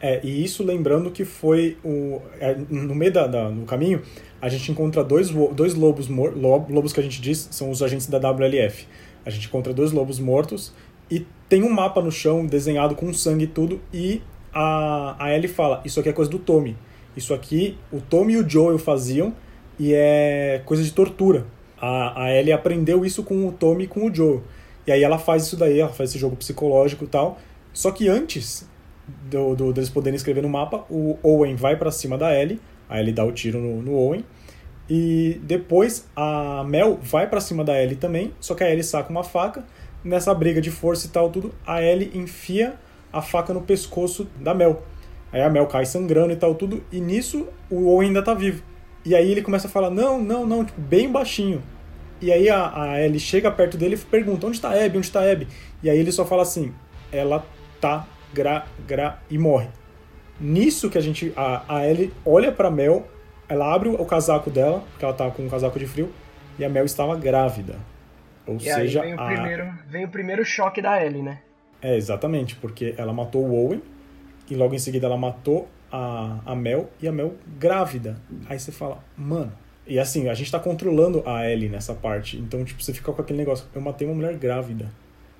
É, 0.00 0.20
e 0.22 0.44
isso 0.44 0.62
lembrando 0.62 1.10
que 1.10 1.24
foi 1.24 1.78
o, 1.84 2.20
é, 2.38 2.54
no 2.54 2.94
meio 2.94 3.12
da, 3.12 3.26
da, 3.26 3.50
do 3.50 3.64
caminho, 3.64 4.02
a 4.40 4.48
gente 4.48 4.70
encontra 4.70 5.02
dois, 5.02 5.30
dois 5.30 5.74
lobos, 5.74 6.08
lobos 6.08 6.92
que 6.92 7.00
a 7.00 7.02
gente 7.02 7.20
diz 7.20 7.48
são 7.50 7.70
os 7.70 7.82
agentes 7.82 8.06
da 8.06 8.18
WLF. 8.18 8.86
A 9.24 9.30
gente 9.30 9.46
encontra 9.46 9.72
dois 9.72 9.92
lobos 9.92 10.18
mortos 10.18 10.74
e 11.10 11.26
tem 11.48 11.62
um 11.62 11.70
mapa 11.70 12.02
no 12.02 12.12
chão 12.12 12.44
desenhado 12.44 12.94
com 12.94 13.12
sangue 13.14 13.44
e 13.44 13.48
tudo 13.48 13.80
e 13.92 14.20
a, 14.52 15.16
a 15.18 15.34
Ellie 15.34 15.48
fala, 15.48 15.82
isso 15.84 15.98
aqui 15.98 16.08
é 16.08 16.12
coisa 16.12 16.30
do 16.30 16.38
Tommy. 16.38 16.76
Isso 17.16 17.32
aqui 17.32 17.78
o 17.92 18.00
Tommy 18.00 18.34
e 18.34 18.36
o 18.38 18.48
Joel 18.48 18.78
faziam 18.78 19.34
e 19.78 19.92
é 19.94 20.62
coisa 20.64 20.82
de 20.82 20.92
tortura. 20.92 21.46
A, 21.80 22.24
a 22.24 22.32
Ellie 22.32 22.52
aprendeu 22.52 23.04
isso 23.04 23.22
com 23.22 23.46
o 23.46 23.52
Tommy 23.52 23.84
e 23.84 23.86
com 23.86 24.06
o 24.06 24.14
Joel. 24.14 24.42
E 24.86 24.92
aí 24.92 25.02
ela 25.02 25.18
faz 25.18 25.44
isso 25.44 25.56
daí, 25.56 25.80
ela 25.80 25.92
faz 25.92 26.10
esse 26.10 26.18
jogo 26.18 26.36
psicológico 26.36 27.04
e 27.04 27.08
tal. 27.08 27.38
Só 27.72 27.90
que 27.90 28.08
antes 28.08 28.68
do, 29.30 29.54
do, 29.54 29.72
deles 29.72 29.90
poderem 29.90 30.16
escrever 30.16 30.42
no 30.42 30.48
mapa, 30.48 30.84
o 30.90 31.18
Owen 31.22 31.56
vai 31.56 31.76
para 31.76 31.90
cima 31.90 32.16
da 32.16 32.34
Ellie, 32.34 32.60
a 32.88 33.00
Ellie 33.00 33.12
dá 33.12 33.24
o 33.24 33.32
tiro 33.32 33.58
no, 33.58 33.82
no 33.82 33.94
Owen, 33.94 34.24
e 34.88 35.40
depois 35.42 36.06
a 36.14 36.64
Mel 36.66 36.98
vai 37.02 37.28
para 37.28 37.40
cima 37.40 37.64
da 37.64 37.80
Ellie 37.80 37.96
também, 37.96 38.32
só 38.40 38.54
que 38.54 38.62
a 38.62 38.70
Ellie 38.70 38.84
saca 38.84 39.10
uma 39.10 39.24
faca, 39.24 39.64
nessa 40.02 40.34
briga 40.34 40.60
de 40.60 40.70
força 40.70 41.06
e 41.06 41.10
tal, 41.10 41.30
tudo, 41.30 41.54
a 41.66 41.82
Ellie 41.82 42.10
enfia 42.14 42.74
a 43.12 43.22
faca 43.22 43.54
no 43.54 43.62
pescoço 43.62 44.26
da 44.40 44.54
Mel. 44.54 44.82
Aí 45.34 45.42
a 45.42 45.50
Mel 45.50 45.66
cai 45.66 45.84
sangrando 45.84 46.32
e 46.32 46.36
tal, 46.36 46.54
tudo, 46.54 46.84
e 46.92 47.00
nisso 47.00 47.48
o 47.68 47.88
Owen 47.88 48.06
ainda 48.06 48.22
tá 48.22 48.32
vivo. 48.34 48.62
E 49.04 49.16
aí 49.16 49.32
ele 49.32 49.42
começa 49.42 49.66
a 49.66 49.70
falar, 49.70 49.90
não, 49.90 50.22
não, 50.22 50.46
não, 50.46 50.64
tipo, 50.64 50.80
bem 50.80 51.10
baixinho. 51.10 51.60
E 52.20 52.30
aí 52.30 52.48
a, 52.48 52.82
a 52.82 53.02
Ellie 53.02 53.18
chega 53.18 53.50
perto 53.50 53.76
dele 53.76 53.96
e 53.96 53.98
pergunta, 53.98 54.46
onde 54.46 54.60
tá 54.60 54.68
a 54.68 54.84
Abby, 54.84 54.96
onde 54.96 55.10
tá 55.10 55.22
a 55.22 55.32
Abby? 55.32 55.48
E 55.82 55.90
aí 55.90 55.98
ele 55.98 56.12
só 56.12 56.24
fala 56.24 56.42
assim, 56.42 56.72
ela 57.10 57.44
tá 57.80 58.06
gra, 58.32 58.64
gra 58.86 59.18
e 59.28 59.36
morre. 59.36 59.66
Nisso 60.38 60.88
que 60.88 60.96
a 60.96 61.00
gente. 61.00 61.32
A, 61.36 61.78
a 61.78 61.84
Ellie 61.84 62.12
olha 62.24 62.52
pra 62.52 62.70
Mel, 62.70 63.04
ela 63.48 63.74
abre 63.74 63.88
o 63.88 64.04
casaco 64.04 64.50
dela, 64.50 64.84
porque 64.92 65.04
ela 65.04 65.14
tá 65.14 65.28
com 65.32 65.42
um 65.42 65.48
casaco 65.48 65.80
de 65.80 65.86
frio, 65.88 66.12
e 66.56 66.64
a 66.64 66.68
Mel 66.68 66.84
estava 66.84 67.16
grávida. 67.16 67.74
Ou 68.46 68.54
e 68.54 68.60
seja. 68.60 69.02
Aí 69.02 69.08
vem, 69.08 69.16
o 69.16 69.20
a... 69.20 69.26
primeiro, 69.26 69.74
vem 69.88 70.04
o 70.04 70.08
primeiro 70.08 70.44
choque 70.44 70.80
da 70.80 71.04
Ellie, 71.04 71.22
né? 71.22 71.40
É, 71.82 71.96
exatamente, 71.96 72.54
porque 72.54 72.94
ela 72.96 73.12
matou 73.12 73.44
o 73.44 73.52
Owen, 73.52 73.82
e 74.50 74.54
logo 74.54 74.74
em 74.74 74.78
seguida 74.78 75.06
ela 75.06 75.16
matou 75.16 75.68
a, 75.90 76.40
a 76.44 76.54
Mel, 76.54 76.90
e 77.00 77.08
a 77.08 77.12
Mel 77.12 77.34
grávida. 77.58 78.16
Aí 78.48 78.58
você 78.58 78.72
fala, 78.72 79.02
mano. 79.16 79.52
E 79.86 79.98
assim, 79.98 80.28
a 80.28 80.34
gente 80.34 80.50
tá 80.50 80.58
controlando 80.58 81.22
a 81.26 81.48
Ellie 81.48 81.68
nessa 81.68 81.94
parte. 81.94 82.38
Então, 82.38 82.64
tipo, 82.64 82.82
você 82.82 82.92
fica 82.92 83.12
com 83.12 83.20
aquele 83.20 83.38
negócio, 83.38 83.66
eu 83.74 83.80
matei 83.80 84.06
uma 84.06 84.14
mulher 84.14 84.36
grávida 84.36 84.90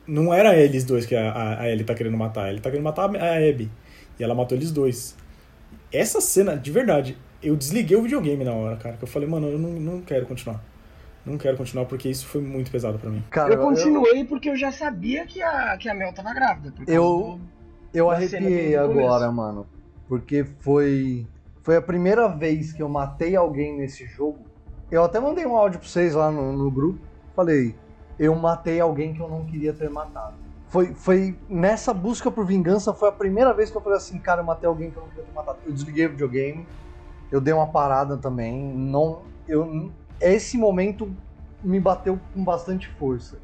não 0.07 0.33
era 0.33 0.57
eles 0.57 0.85
dois 0.85 1.07
que 1.07 1.17
a, 1.17 1.61
a 1.61 1.69
Ellie 1.69 1.85
tá 1.85 1.95
querendo 1.95 2.17
matar. 2.17 2.51
Ele 2.51 2.61
tá 2.61 2.71
querendo 2.71 2.85
matar 2.85 3.05
a 3.05 3.37
Abby. 3.37 3.71
E 4.19 4.25
ela 4.25 4.35
matou 4.35 4.57
eles 4.57 4.71
dois. 4.71 5.17
Essa 5.93 6.21
cena, 6.21 6.57
de 6.57 6.71
verdade, 6.71 7.17
eu 7.43 7.57
desliguei 7.57 7.97
o 7.97 8.03
videogame 8.03 8.45
na 8.45 8.53
hora, 8.53 8.77
cara. 8.77 8.97
Que 8.97 9.05
eu 9.05 9.09
falei, 9.09 9.29
mano, 9.29 9.49
eu 9.49 9.59
não, 9.59 9.71
não 9.71 10.01
quero 10.01 10.27
continuar. 10.27 10.63
Não 11.25 11.39
quero 11.39 11.57
continuar 11.57 11.87
porque 11.87 12.09
isso 12.09 12.27
foi 12.27 12.43
muito 12.43 12.71
pesado 12.71 12.99
para 12.99 13.09
mim. 13.09 13.25
Cara, 13.31 13.55
eu 13.55 13.59
continuei 13.59 14.23
eu... 14.23 14.27
porque 14.27 14.51
eu 14.51 14.57
já 14.57 14.71
sabia 14.71 15.25
que 15.27 15.43
a, 15.43 15.77
que 15.79 15.89
a 15.89 15.95
Mel 15.95 16.13
tava 16.13 16.35
grávida. 16.35 16.75
Eu, 16.87 17.03
do, 17.03 17.41
eu 17.95 18.11
arrepiei 18.11 18.77
agora, 18.77 19.31
mano. 19.31 19.67
Porque 20.09 20.45
foi, 20.61 21.27
foi 21.63 21.77
a 21.77 21.83
primeira 21.83 22.29
vez 22.29 22.73
que 22.73 22.83
eu 22.83 22.89
matei 22.89 23.37
alguém 23.37 23.77
nesse 23.77 24.07
jogo. 24.07 24.41
Eu 24.91 25.05
até 25.05 25.19
mandei 25.19 25.47
um 25.47 25.57
áudio 25.57 25.81
pra 25.81 25.89
vocês 25.89 26.15
lá 26.15 26.31
no, 26.31 26.53
no 26.53 26.71
grupo. 26.71 27.01
Falei, 27.35 27.75
eu 28.19 28.35
matei 28.35 28.81
alguém 28.81 29.15
que 29.15 29.21
eu 29.21 29.29
não 29.29 29.45
queria 29.45 29.73
ter 29.73 29.89
matado. 29.89 30.35
Foi, 30.69 30.93
foi 30.93 31.39
nessa 31.49 31.95
busca 31.95 32.31
por 32.31 32.45
vingança, 32.45 32.93
foi 32.93 33.09
a 33.09 33.13
primeira 33.13 33.53
vez 33.53 33.71
que 33.71 33.77
eu 33.77 33.81
falei 33.81 33.97
assim, 33.97 34.19
cara, 34.19 34.41
eu 34.41 34.45
matei 34.45 34.69
alguém 34.69 34.91
que 34.91 34.97
eu 34.97 35.03
não 35.03 35.09
queria 35.09 35.25
ter 35.25 35.33
matado. 35.33 35.59
Eu 35.65 35.73
desliguei 35.73 36.07
o 36.07 36.11
videogame, 36.11 36.67
eu 37.31 37.41
dei 37.41 37.55
uma 37.55 37.69
parada 37.69 38.17
também, 38.17 38.61
não, 38.61 39.23
eu, 39.47 39.91
esse 40.21 40.59
momento 40.59 41.09
me 41.63 41.79
bateu 41.79 42.19
com 42.33 42.43
bastante 42.43 42.89
força. 42.89 43.39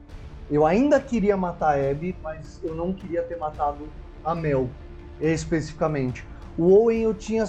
Eu 0.51 0.67
ainda 0.67 1.01
queria 1.01 1.37
matar 1.37 1.79
a 1.79 1.91
Abby, 1.91 2.17
mas 2.21 2.61
eu 2.65 2.75
não 2.75 2.93
queria 2.93 3.23
ter 3.23 3.39
matado 3.39 3.89
a 4.25 4.35
Mel, 4.35 4.69
especificamente. 5.21 6.25
O 6.57 6.73
Owen 6.73 7.03
eu 7.03 7.15
tinha 7.15 7.45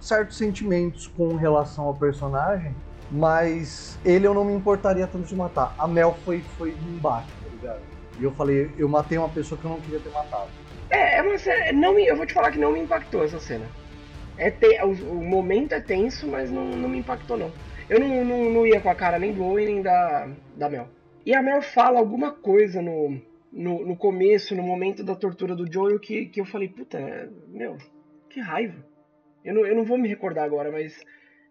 certos 0.00 0.36
sentimentos 0.36 1.06
com 1.06 1.34
relação 1.36 1.84
ao 1.84 1.94
personagem, 1.94 2.74
mas 3.10 3.98
ele 4.04 4.26
eu 4.26 4.34
não 4.34 4.44
me 4.44 4.52
importaria 4.52 5.06
tanto 5.06 5.26
de 5.26 5.34
matar. 5.34 5.74
A 5.78 5.86
Mel 5.86 6.16
foi, 6.24 6.42
foi 6.56 6.74
um 6.74 6.94
embate, 6.94 7.28
tá 7.42 7.48
ligado? 7.50 7.80
E 8.18 8.24
eu 8.24 8.32
falei, 8.32 8.70
eu 8.78 8.88
matei 8.88 9.18
uma 9.18 9.28
pessoa 9.28 9.60
que 9.60 9.64
eu 9.64 9.70
não 9.70 9.80
queria 9.80 10.00
ter 10.00 10.10
matado. 10.10 10.48
É, 10.90 11.18
é 11.18 11.22
uma 11.22 11.38
cena. 11.38 11.72
Não 11.72 11.94
me, 11.94 12.06
eu 12.06 12.16
vou 12.16 12.26
te 12.26 12.32
falar 12.32 12.50
que 12.50 12.58
não 12.58 12.72
me 12.72 12.80
impactou 12.80 13.24
essa 13.24 13.38
cena. 13.38 13.66
É 14.38 14.50
te, 14.50 14.80
o, 14.82 14.90
o, 14.90 15.24
momento 15.24 15.72
é 15.72 15.80
tenso, 15.80 16.26
mas 16.26 16.50
não, 16.50 16.64
não 16.64 16.88
me 16.88 16.98
impactou 16.98 17.36
não. 17.36 17.50
Eu 17.88 18.00
não, 18.00 18.24
não, 18.24 18.50
não 18.50 18.66
ia 18.66 18.80
com 18.80 18.90
a 18.90 18.94
cara 18.94 19.18
nem 19.18 19.32
do 19.32 19.44
Owen 19.44 19.66
nem 19.66 19.82
da, 19.82 20.28
da 20.56 20.68
Mel. 20.68 20.88
E 21.24 21.34
a 21.34 21.42
Mel 21.42 21.62
fala 21.62 21.98
alguma 21.98 22.30
coisa 22.32 22.80
no, 22.80 23.20
no, 23.56 23.86
no 23.86 23.96
começo, 23.96 24.54
no 24.54 24.62
momento 24.62 25.02
da 25.02 25.14
tortura 25.14 25.56
do 25.56 25.70
Joel, 25.70 25.98
que, 25.98 26.26
que 26.26 26.40
eu 26.40 26.44
falei, 26.44 26.68
puta, 26.68 26.98
meu, 27.48 27.78
que 28.28 28.38
raiva. 28.38 28.84
Eu 29.42 29.54
não, 29.54 29.66
eu 29.66 29.74
não 29.74 29.84
vou 29.84 29.96
me 29.96 30.08
recordar 30.08 30.44
agora, 30.44 30.70
mas 30.70 30.94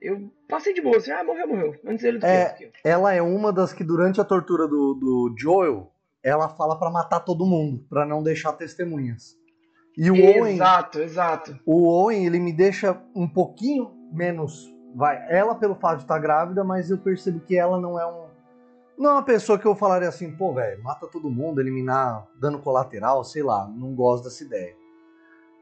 eu 0.01 0.29
passei 0.47 0.73
de 0.73 0.81
boa, 0.81 0.97
assim, 0.97 1.11
ah, 1.11 1.23
morreu, 1.23 1.47
morreu. 1.47 1.75
Antes 1.85 2.05
ele 2.05 2.19
do 2.19 2.25
é, 2.25 2.49
que 2.49 2.71
Ela 2.83 3.13
é 3.13 3.21
uma 3.21 3.51
das 3.51 3.73
que, 3.73 3.83
durante 3.83 4.21
a 4.21 4.23
tortura 4.23 4.67
do, 4.67 4.93
do 4.93 5.35
Joel, 5.37 5.91
ela 6.23 6.47
fala 6.49 6.77
para 6.77 6.91
matar 6.91 7.21
todo 7.21 7.45
mundo, 7.45 7.83
para 7.89 8.05
não 8.05 8.21
deixar 8.21 8.53
testemunhas. 8.53 9.35
E 9.97 10.11
o 10.11 10.15
exato, 10.15 10.39
Owen. 10.39 10.53
Exato, 10.53 10.99
exato. 10.99 11.59
O 11.65 11.87
Owen, 11.87 12.25
ele 12.25 12.39
me 12.39 12.53
deixa 12.53 13.01
um 13.15 13.27
pouquinho 13.27 13.91
menos. 14.11 14.71
Vai, 14.93 15.25
ela 15.29 15.55
pelo 15.55 15.75
fato 15.75 15.97
de 15.97 16.03
estar 16.03 16.19
grávida, 16.19 16.63
mas 16.63 16.91
eu 16.91 16.97
percebo 16.97 17.39
que 17.39 17.57
ela 17.57 17.79
não 17.79 17.99
é 17.99 18.05
um. 18.05 18.24
Não 18.97 19.09
é 19.09 19.13
uma 19.13 19.23
pessoa 19.23 19.59
que 19.59 19.65
eu 19.65 19.75
falaria 19.75 20.07
assim, 20.07 20.31
pô, 20.31 20.53
velho, 20.53 20.81
mata 20.81 21.05
todo 21.07 21.29
mundo, 21.29 21.59
eliminar 21.59 22.27
dano 22.39 22.59
colateral, 22.59 23.23
sei 23.23 23.43
lá, 23.43 23.67
não 23.67 23.93
gosto 23.93 24.23
dessa 24.23 24.43
ideia. 24.43 24.75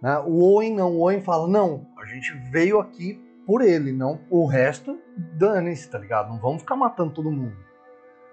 Né? 0.02 0.20
O 0.20 0.44
Owen 0.44 0.76
não, 0.76 0.92
o 0.92 1.02
Owen 1.02 1.22
fala, 1.22 1.48
não, 1.48 1.88
a 1.98 2.06
gente 2.06 2.32
veio 2.52 2.80
aqui 2.80 3.20
por 3.46 3.62
ele, 3.62 3.92
não 3.92 4.20
o 4.30 4.46
resto, 4.46 5.00
dane-se, 5.18 5.90
tá 5.90 5.98
ligado? 5.98 6.30
Não 6.30 6.40
vamos 6.40 6.62
ficar 6.62 6.76
matando 6.76 7.14
todo 7.14 7.32
mundo. 7.32 7.56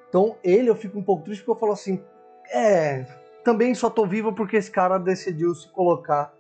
Então 0.09 0.36
ele 0.44 0.68
eu 0.68 0.76
fico 0.76 0.98
um 0.98 1.03
pouco 1.03 1.24
triste 1.24 1.42
porque 1.42 1.57
eu 1.57 1.61
falo 1.61 1.72
assim, 1.72 2.03
é, 2.53 3.07
também 3.44 3.74
só 3.74 3.88
tô 3.88 4.07
viva 4.07 4.32
porque 4.32 4.57
esse 4.57 4.70
cara 4.70 4.98
decidiu 4.98 5.55
se 5.55 5.68
colocar 5.72 6.32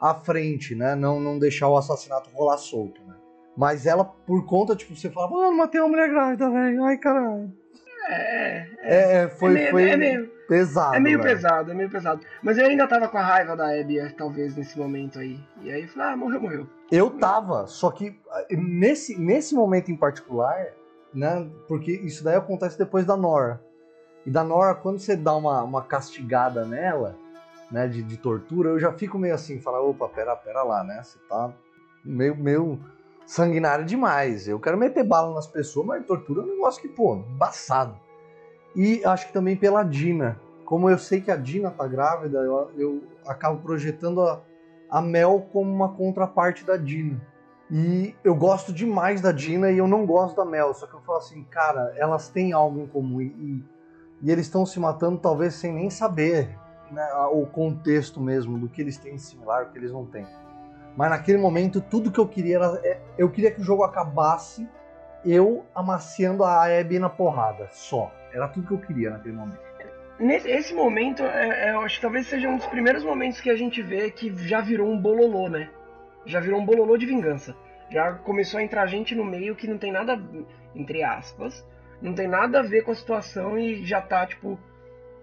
à 0.00 0.14
frente, 0.14 0.74
né? 0.74 0.94
Não, 0.94 1.18
não 1.18 1.38
deixar 1.38 1.68
o 1.68 1.76
assassinato 1.76 2.30
rolar 2.30 2.58
solto, 2.58 3.02
né? 3.04 3.14
Mas 3.56 3.86
ela, 3.86 4.04
por 4.04 4.44
conta, 4.44 4.76
tipo, 4.76 4.94
você 4.94 5.08
fala, 5.08 5.30
mano, 5.30 5.56
matei 5.56 5.80
uma 5.80 5.88
mulher 5.88 6.10
grávida, 6.10 6.50
velho, 6.50 6.84
ai 6.84 6.98
caralho. 6.98 7.63
É, 8.06 8.66
é, 8.82 9.22
é, 9.22 9.28
foi, 9.28 9.50
é 9.50 9.54
meio, 9.54 9.70
foi 9.70 9.90
é 9.90 9.96
meio, 9.96 10.28
pesado. 10.46 10.94
É 10.94 11.00
meio 11.00 11.18
velho. 11.22 11.34
pesado, 11.34 11.70
é 11.70 11.74
meio 11.74 11.90
pesado. 11.90 12.20
Mas 12.42 12.58
eu 12.58 12.66
ainda 12.66 12.86
tava 12.86 13.08
com 13.08 13.16
a 13.16 13.22
raiva 13.22 13.56
da 13.56 13.68
Abby, 13.68 13.98
talvez, 14.16 14.56
nesse 14.56 14.78
momento 14.78 15.18
aí. 15.18 15.40
E 15.62 15.72
aí 15.72 15.82
eu 15.82 15.88
falei, 15.88 16.08
ah, 16.08 16.16
morreu, 16.16 16.40
morreu. 16.40 16.66
Eu 16.92 17.10
tava, 17.10 17.66
só 17.66 17.90
que 17.90 18.18
nesse, 18.50 19.18
nesse 19.18 19.54
momento 19.54 19.90
em 19.90 19.96
particular, 19.96 20.66
né? 21.12 21.48
Porque 21.66 21.92
isso 21.92 22.22
daí 22.22 22.36
acontece 22.36 22.78
depois 22.78 23.06
da 23.06 23.16
Nora. 23.16 23.60
E 24.26 24.30
da 24.30 24.44
Nora, 24.44 24.74
quando 24.74 24.98
você 24.98 25.16
dá 25.16 25.34
uma, 25.34 25.62
uma 25.62 25.82
castigada 25.82 26.64
nela, 26.64 27.16
né, 27.70 27.88
de, 27.88 28.02
de 28.02 28.16
tortura, 28.16 28.70
eu 28.70 28.78
já 28.78 28.92
fico 28.92 29.18
meio 29.18 29.34
assim, 29.34 29.60
falar, 29.60 29.80
opa, 29.80 30.08
pera, 30.08 30.36
pera 30.36 30.62
lá, 30.62 30.84
né? 30.84 31.02
Você 31.02 31.18
tá 31.28 31.52
meio, 32.04 32.36
meio 32.36 32.80
sanguinário 33.26 33.84
demais. 33.84 34.46
Eu 34.48 34.60
quero 34.60 34.76
meter 34.76 35.04
bala 35.04 35.34
nas 35.34 35.46
pessoas, 35.46 35.86
mas 35.86 36.06
tortura 36.06 36.42
é 36.42 36.44
um 36.44 36.48
negócio 36.48 36.80
que, 36.80 36.88
pô, 36.88 37.16
embaçado. 37.16 37.98
E 38.74 39.04
acho 39.04 39.26
que 39.28 39.32
também 39.32 39.56
pela 39.56 39.82
Dina. 39.82 40.40
Como 40.64 40.88
eu 40.88 40.98
sei 40.98 41.20
que 41.20 41.30
a 41.30 41.36
Dina 41.36 41.70
tá 41.70 41.86
grávida, 41.86 42.38
eu, 42.38 42.70
eu 42.76 43.02
acabo 43.26 43.60
projetando 43.60 44.22
a, 44.22 44.40
a 44.90 45.00
Mel 45.00 45.46
como 45.52 45.70
uma 45.70 45.90
contraparte 45.90 46.64
da 46.64 46.76
Dina. 46.76 47.20
E 47.70 48.14
eu 48.22 48.34
gosto 48.34 48.72
demais 48.72 49.20
da 49.20 49.32
Dina 49.32 49.70
e 49.70 49.78
eu 49.78 49.86
não 49.86 50.06
gosto 50.06 50.36
da 50.36 50.44
Mel. 50.44 50.74
Só 50.74 50.86
que 50.86 50.94
eu 50.94 51.00
falo 51.00 51.18
assim, 51.18 51.44
cara, 51.44 51.94
elas 51.96 52.28
têm 52.28 52.52
algo 52.52 52.80
em 52.80 52.86
comum. 52.86 53.20
E, 53.20 53.64
e 54.22 54.30
eles 54.30 54.46
estão 54.46 54.64
se 54.64 54.80
matando 54.80 55.18
talvez 55.18 55.54
sem 55.54 55.72
nem 55.72 55.90
saber 55.90 56.48
né, 56.90 57.06
o 57.32 57.46
contexto 57.46 58.20
mesmo 58.20 58.58
do 58.58 58.68
que 58.68 58.80
eles 58.80 58.96
têm 58.96 59.16
de 59.16 59.22
similar, 59.22 59.64
o 59.64 59.70
que 59.70 59.78
eles 59.78 59.92
não 59.92 60.04
têm. 60.06 60.26
Mas 60.96 61.10
naquele 61.10 61.38
momento, 61.38 61.80
tudo 61.80 62.10
que 62.10 62.18
eu 62.18 62.28
queria 62.28 62.56
era. 62.56 62.80
É, 62.84 63.00
eu 63.18 63.30
queria 63.30 63.50
que 63.50 63.60
o 63.60 63.64
jogo 63.64 63.82
acabasse 63.82 64.66
eu 65.24 65.64
amaciando 65.74 66.44
a 66.44 66.64
Abby 66.64 66.98
na 66.98 67.08
porrada, 67.08 67.68
só. 67.72 68.12
Era 68.32 68.46
tudo 68.48 68.66
que 68.66 68.74
eu 68.74 68.78
queria 68.78 69.10
naquele 69.10 69.34
momento. 69.34 69.58
Nesse 70.18 70.48
esse 70.48 70.74
momento, 70.74 71.22
é, 71.22 71.68
é, 71.68 71.72
eu 71.72 71.80
acho 71.80 71.96
que 71.96 72.02
talvez 72.02 72.26
seja 72.26 72.48
um 72.48 72.56
dos 72.56 72.66
primeiros 72.66 73.02
momentos 73.02 73.40
que 73.40 73.50
a 73.50 73.56
gente 73.56 73.82
vê 73.82 74.10
que 74.10 74.32
já 74.46 74.60
virou 74.60 74.88
um 74.88 75.00
bololô, 75.00 75.48
né? 75.48 75.70
Já 76.26 76.40
virou 76.40 76.60
um 76.60 76.64
bololô 76.64 76.96
de 76.96 77.06
vingança. 77.06 77.54
Já 77.90 78.12
começou 78.12 78.60
a 78.60 78.62
entrar 78.62 78.86
gente 78.86 79.14
no 79.14 79.24
meio 79.24 79.56
que 79.56 79.66
não 79.66 79.78
tem 79.78 79.90
nada, 79.90 80.20
entre 80.74 81.02
aspas, 81.02 81.64
não 82.00 82.14
tem 82.14 82.28
nada 82.28 82.60
a 82.60 82.62
ver 82.62 82.82
com 82.82 82.92
a 82.92 82.94
situação 82.94 83.58
e 83.58 83.84
já 83.84 84.00
tá, 84.00 84.26
tipo, 84.26 84.58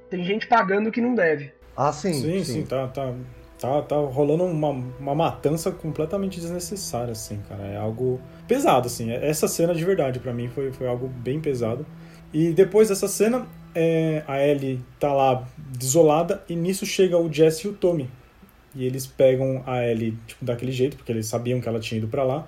tem 0.09 0.23
gente 0.23 0.47
pagando 0.47 0.89
o 0.89 0.91
que 0.91 1.01
não 1.01 1.15
deve. 1.15 1.53
Ah, 1.75 1.91
sim. 1.93 2.13
Sim, 2.13 2.43
sim, 2.43 2.53
sim 2.53 2.65
tá, 2.65 2.87
tá, 2.87 3.13
tá, 3.61 3.81
tá 3.83 3.95
rolando 3.95 4.43
uma, 4.43 4.69
uma 4.69 5.13
matança 5.13 5.71
completamente 5.71 6.39
desnecessária, 6.39 7.11
assim, 7.11 7.39
cara. 7.47 7.63
É 7.67 7.77
algo 7.77 8.19
pesado, 8.47 8.87
assim. 8.87 9.11
Essa 9.11 9.47
cena 9.47 9.75
de 9.75 9.85
verdade, 9.85 10.19
para 10.19 10.33
mim, 10.33 10.49
foi, 10.49 10.73
foi 10.73 10.87
algo 10.87 11.07
bem 11.07 11.39
pesado. 11.39 11.85
E 12.33 12.51
depois 12.51 12.89
dessa 12.89 13.07
cena, 13.07 13.47
é, 13.75 14.23
a 14.27 14.43
Ellie 14.43 14.81
tá 14.99 15.13
lá 15.13 15.47
desolada 15.77 16.43
e 16.49 16.55
nisso 16.55 16.85
chega 16.85 17.17
o 17.17 17.31
Jesse 17.31 17.67
e 17.67 17.69
o 17.69 17.73
Tommy. 17.73 18.09
E 18.73 18.85
eles 18.85 19.05
pegam 19.05 19.61
a 19.67 19.85
Ellie 19.85 20.17
tipo, 20.25 20.43
daquele 20.43 20.71
jeito, 20.71 20.97
porque 20.97 21.11
eles 21.11 21.27
sabiam 21.27 21.61
que 21.61 21.69
ela 21.69 21.79
tinha 21.79 21.99
ido 21.99 22.07
para 22.07 22.23
lá. 22.23 22.47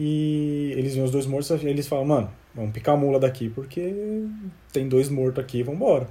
E 0.00 0.72
eles 0.76 0.94
veem 0.94 1.04
os 1.04 1.10
dois 1.10 1.26
mortos 1.26 1.50
e 1.62 1.66
eles 1.66 1.86
falam, 1.86 2.06
mano, 2.06 2.30
vamos 2.54 2.72
picar 2.72 2.94
a 2.94 2.98
mula 2.98 3.18
daqui 3.18 3.48
porque 3.50 3.92
tem 4.72 4.88
dois 4.88 5.10
mortos 5.10 5.44
aqui, 5.44 5.62
vambora. 5.62 6.08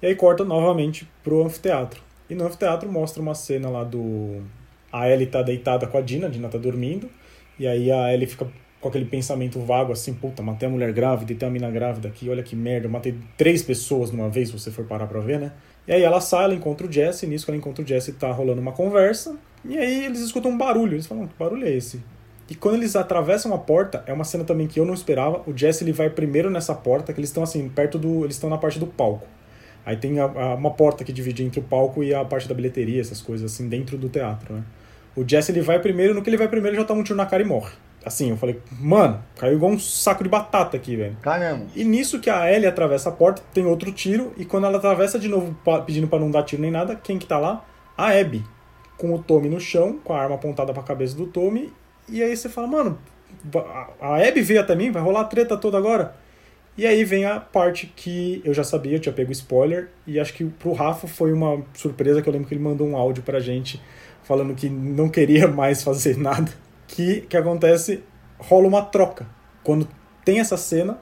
E 0.00 0.06
aí 0.06 0.14
corta 0.14 0.44
novamente 0.44 1.06
pro 1.22 1.44
anfiteatro. 1.44 2.03
E 2.28 2.34
no 2.34 2.46
anfiteatro 2.46 2.90
mostra 2.90 3.22
uma 3.22 3.34
cena 3.34 3.68
lá 3.68 3.84
do. 3.84 4.42
A 4.92 5.08
Ellie 5.08 5.26
tá 5.26 5.42
deitada 5.42 5.86
com 5.86 5.98
a 5.98 6.00
Dina, 6.00 6.26
a 6.26 6.30
Dina 6.30 6.48
tá 6.48 6.58
dormindo. 6.58 7.10
E 7.58 7.66
aí 7.66 7.90
a 7.90 8.12
Ellie 8.12 8.26
fica 8.26 8.46
com 8.80 8.88
aquele 8.88 9.06
pensamento 9.06 9.58
vago 9.60 9.92
assim: 9.92 10.12
puta, 10.12 10.42
matei 10.42 10.68
a 10.68 10.70
mulher 10.70 10.92
grávida 10.92 11.32
e 11.32 11.34
tem 11.34 11.48
a 11.48 11.50
mina 11.50 11.70
grávida 11.70 12.08
aqui, 12.08 12.28
olha 12.28 12.42
que 12.42 12.54
merda, 12.54 12.86
eu 12.86 12.90
matei 12.90 13.14
três 13.36 13.62
pessoas 13.62 14.10
numa 14.10 14.28
vez, 14.28 14.48
se 14.48 14.58
você 14.58 14.70
for 14.70 14.84
parar 14.84 15.06
pra 15.06 15.20
ver, 15.20 15.40
né? 15.40 15.52
E 15.86 15.92
aí 15.92 16.02
ela 16.02 16.20
sai, 16.20 16.44
ela 16.44 16.54
encontra 16.54 16.86
o 16.86 16.92
Jesse, 16.92 17.24
e 17.24 17.28
nisso 17.28 17.44
que 17.44 17.50
ela 17.50 17.58
encontra 17.58 17.82
o 17.82 17.86
Jesse 17.86 18.12
tá 18.12 18.30
rolando 18.30 18.60
uma 18.60 18.72
conversa. 18.72 19.36
E 19.64 19.78
aí 19.78 20.04
eles 20.04 20.20
escutam 20.20 20.50
um 20.50 20.58
barulho, 20.58 20.94
eles 20.94 21.06
falam: 21.06 21.26
que 21.26 21.34
barulho 21.38 21.66
é 21.66 21.70
esse? 21.70 22.02
E 22.48 22.54
quando 22.54 22.74
eles 22.74 22.94
atravessam 22.94 23.54
a 23.54 23.58
porta, 23.58 24.04
é 24.06 24.12
uma 24.12 24.24
cena 24.24 24.44
também 24.44 24.66
que 24.66 24.78
eu 24.78 24.84
não 24.84 24.92
esperava. 24.92 25.42
O 25.46 25.56
Jesse 25.56 25.82
ele 25.82 25.92
vai 25.92 26.10
primeiro 26.10 26.50
nessa 26.50 26.74
porta, 26.74 27.12
que 27.12 27.18
eles 27.18 27.30
estão 27.30 27.42
assim, 27.42 27.68
perto 27.70 27.98
do. 27.98 28.24
Eles 28.24 28.36
estão 28.36 28.50
na 28.50 28.58
parte 28.58 28.78
do 28.78 28.86
palco. 28.86 29.26
Aí 29.84 29.96
tem 29.96 30.18
a, 30.18 30.24
a, 30.24 30.54
uma 30.54 30.70
porta 30.70 31.04
que 31.04 31.12
divide 31.12 31.44
entre 31.44 31.60
o 31.60 31.62
palco 31.62 32.02
e 32.02 32.14
a 32.14 32.24
parte 32.24 32.48
da 32.48 32.54
bilheteria, 32.54 33.00
essas 33.00 33.20
coisas 33.20 33.52
assim, 33.52 33.68
dentro 33.68 33.98
do 33.98 34.08
teatro, 34.08 34.54
né? 34.54 34.62
O 35.14 35.22
Jesse 35.26 35.52
ele 35.52 35.60
vai 35.60 35.78
primeiro, 35.78 36.14
no 36.14 36.22
que 36.22 36.30
ele 36.30 36.36
vai 36.36 36.48
primeiro 36.48 36.76
já 36.76 36.84
toma 36.84 37.00
um 37.00 37.04
tiro 37.04 37.16
na 37.16 37.26
cara 37.26 37.42
e 37.42 37.46
morre. 37.46 37.72
Assim, 38.04 38.30
eu 38.30 38.36
falei, 38.36 38.60
mano, 38.72 39.22
caiu 39.38 39.54
igual 39.54 39.72
um 39.72 39.78
saco 39.78 40.22
de 40.22 40.28
batata 40.28 40.76
aqui, 40.76 40.96
velho. 40.96 41.16
Caramba. 41.22 41.66
E 41.74 41.84
nisso 41.84 42.20
que 42.20 42.28
a 42.28 42.52
Ellie 42.52 42.66
atravessa 42.66 43.08
a 43.08 43.12
porta, 43.12 43.42
tem 43.52 43.64
outro 43.64 43.90
tiro, 43.92 44.32
e 44.36 44.44
quando 44.44 44.66
ela 44.66 44.76
atravessa 44.76 45.18
de 45.18 45.28
novo, 45.28 45.56
pedindo 45.86 46.06
para 46.08 46.18
não 46.18 46.30
dar 46.30 46.42
tiro 46.42 46.60
nem 46.60 46.70
nada, 46.70 46.96
quem 46.96 47.18
que 47.18 47.26
tá 47.26 47.38
lá? 47.38 47.64
A 47.96 48.08
Abby. 48.08 48.44
Com 48.98 49.14
o 49.14 49.18
Tommy 49.18 49.48
no 49.48 49.58
chão, 49.58 49.98
com 50.04 50.12
a 50.12 50.20
arma 50.20 50.34
apontada 50.34 50.72
pra 50.72 50.82
cabeça 50.82 51.16
do 51.16 51.26
Tommy, 51.26 51.72
e 52.08 52.22
aí 52.22 52.36
você 52.36 52.48
fala, 52.48 52.66
mano, 52.66 52.98
a 54.00 54.16
Abby 54.16 54.42
veio 54.42 54.60
até 54.60 54.74
mim, 54.74 54.90
vai 54.90 55.02
rolar 55.02 55.22
a 55.22 55.24
treta 55.24 55.56
toda 55.56 55.78
agora? 55.78 56.14
E 56.76 56.86
aí 56.86 57.04
vem 57.04 57.24
a 57.24 57.38
parte 57.38 57.92
que 57.94 58.42
eu 58.44 58.52
já 58.52 58.64
sabia, 58.64 58.96
eu 58.96 59.00
tinha 59.00 59.12
pego 59.12 59.30
spoiler, 59.30 59.90
e 60.06 60.18
acho 60.18 60.34
que 60.34 60.44
pro 60.44 60.72
Rafa 60.72 61.06
foi 61.06 61.32
uma 61.32 61.62
surpresa 61.72 62.20
que 62.20 62.28
eu 62.28 62.32
lembro 62.32 62.48
que 62.48 62.54
ele 62.54 62.62
mandou 62.62 62.86
um 62.86 62.96
áudio 62.96 63.22
pra 63.22 63.38
gente 63.38 63.80
falando 64.24 64.54
que 64.54 64.68
não 64.68 65.08
queria 65.08 65.46
mais 65.48 65.82
fazer 65.82 66.16
nada. 66.16 66.50
Que 66.88 67.20
que 67.22 67.36
acontece? 67.36 68.02
Rola 68.38 68.66
uma 68.66 68.82
troca. 68.82 69.26
Quando 69.62 69.88
tem 70.24 70.40
essa 70.40 70.56
cena, 70.56 70.98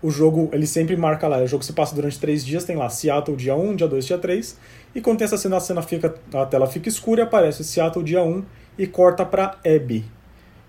o 0.00 0.10
jogo 0.10 0.48
ele 0.52 0.66
sempre 0.66 0.96
marca 0.96 1.26
lá. 1.26 1.38
O 1.38 1.46
jogo 1.46 1.64
se 1.64 1.72
passa 1.72 1.94
durante 1.94 2.18
três 2.18 2.44
dias, 2.44 2.64
tem 2.64 2.76
lá 2.76 2.88
Seattle 2.88 3.36
dia 3.36 3.56
1, 3.56 3.76
dia 3.76 3.88
2, 3.88 4.06
dia 4.06 4.18
3. 4.18 4.58
E 4.94 5.00
quando 5.00 5.18
tem 5.18 5.24
essa 5.24 5.36
cena, 5.36 5.56
a 5.56 5.60
cena 5.60 5.82
fica. 5.82 6.14
A 6.32 6.46
tela 6.46 6.66
fica 6.66 6.88
escura 6.88 7.22
e 7.22 7.24
aparece 7.24 7.64
Seattle 7.64 8.04
dia 8.04 8.22
1 8.22 8.44
e 8.78 8.86
corta 8.86 9.24
pra 9.24 9.58
Abby, 9.66 10.04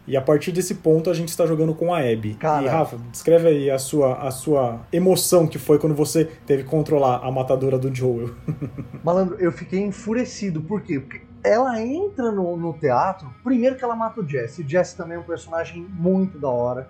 e 0.09 0.17
a 0.17 0.21
partir 0.21 0.51
desse 0.51 0.75
ponto 0.75 1.09
a 1.09 1.13
gente 1.13 1.29
está 1.29 1.45
jogando 1.45 1.73
com 1.75 1.93
a 1.93 1.99
Abby. 1.99 2.33
Cara. 2.33 2.65
E 2.65 2.67
Rafa, 2.67 2.97
descreve 3.11 3.47
aí 3.47 3.69
a 3.69 3.77
sua, 3.77 4.15
a 4.27 4.31
sua 4.31 4.81
emoção 4.91 5.45
que 5.45 5.59
foi 5.59 5.77
quando 5.77 5.93
você 5.93 6.25
teve 6.25 6.63
que 6.63 6.69
controlar 6.69 7.17
a 7.23 7.31
matadora 7.31 7.77
do 7.77 7.93
Joel. 7.93 8.33
Malandro, 9.03 9.37
eu 9.39 9.51
fiquei 9.51 9.79
enfurecido. 9.79 10.61
Por 10.61 10.81
quê? 10.81 10.99
Porque 10.99 11.21
ela 11.43 11.79
entra 11.79 12.31
no, 12.31 12.57
no 12.57 12.73
teatro, 12.73 13.31
primeiro 13.43 13.75
que 13.75 13.83
ela 13.83 13.95
mata 13.95 14.19
o 14.19 14.27
Jesse. 14.27 14.63
O 14.63 14.67
Jesse 14.67 14.97
também 14.97 15.15
é 15.15 15.19
um 15.19 15.23
personagem 15.23 15.83
muito 15.87 16.39
da 16.39 16.49
hora. 16.49 16.89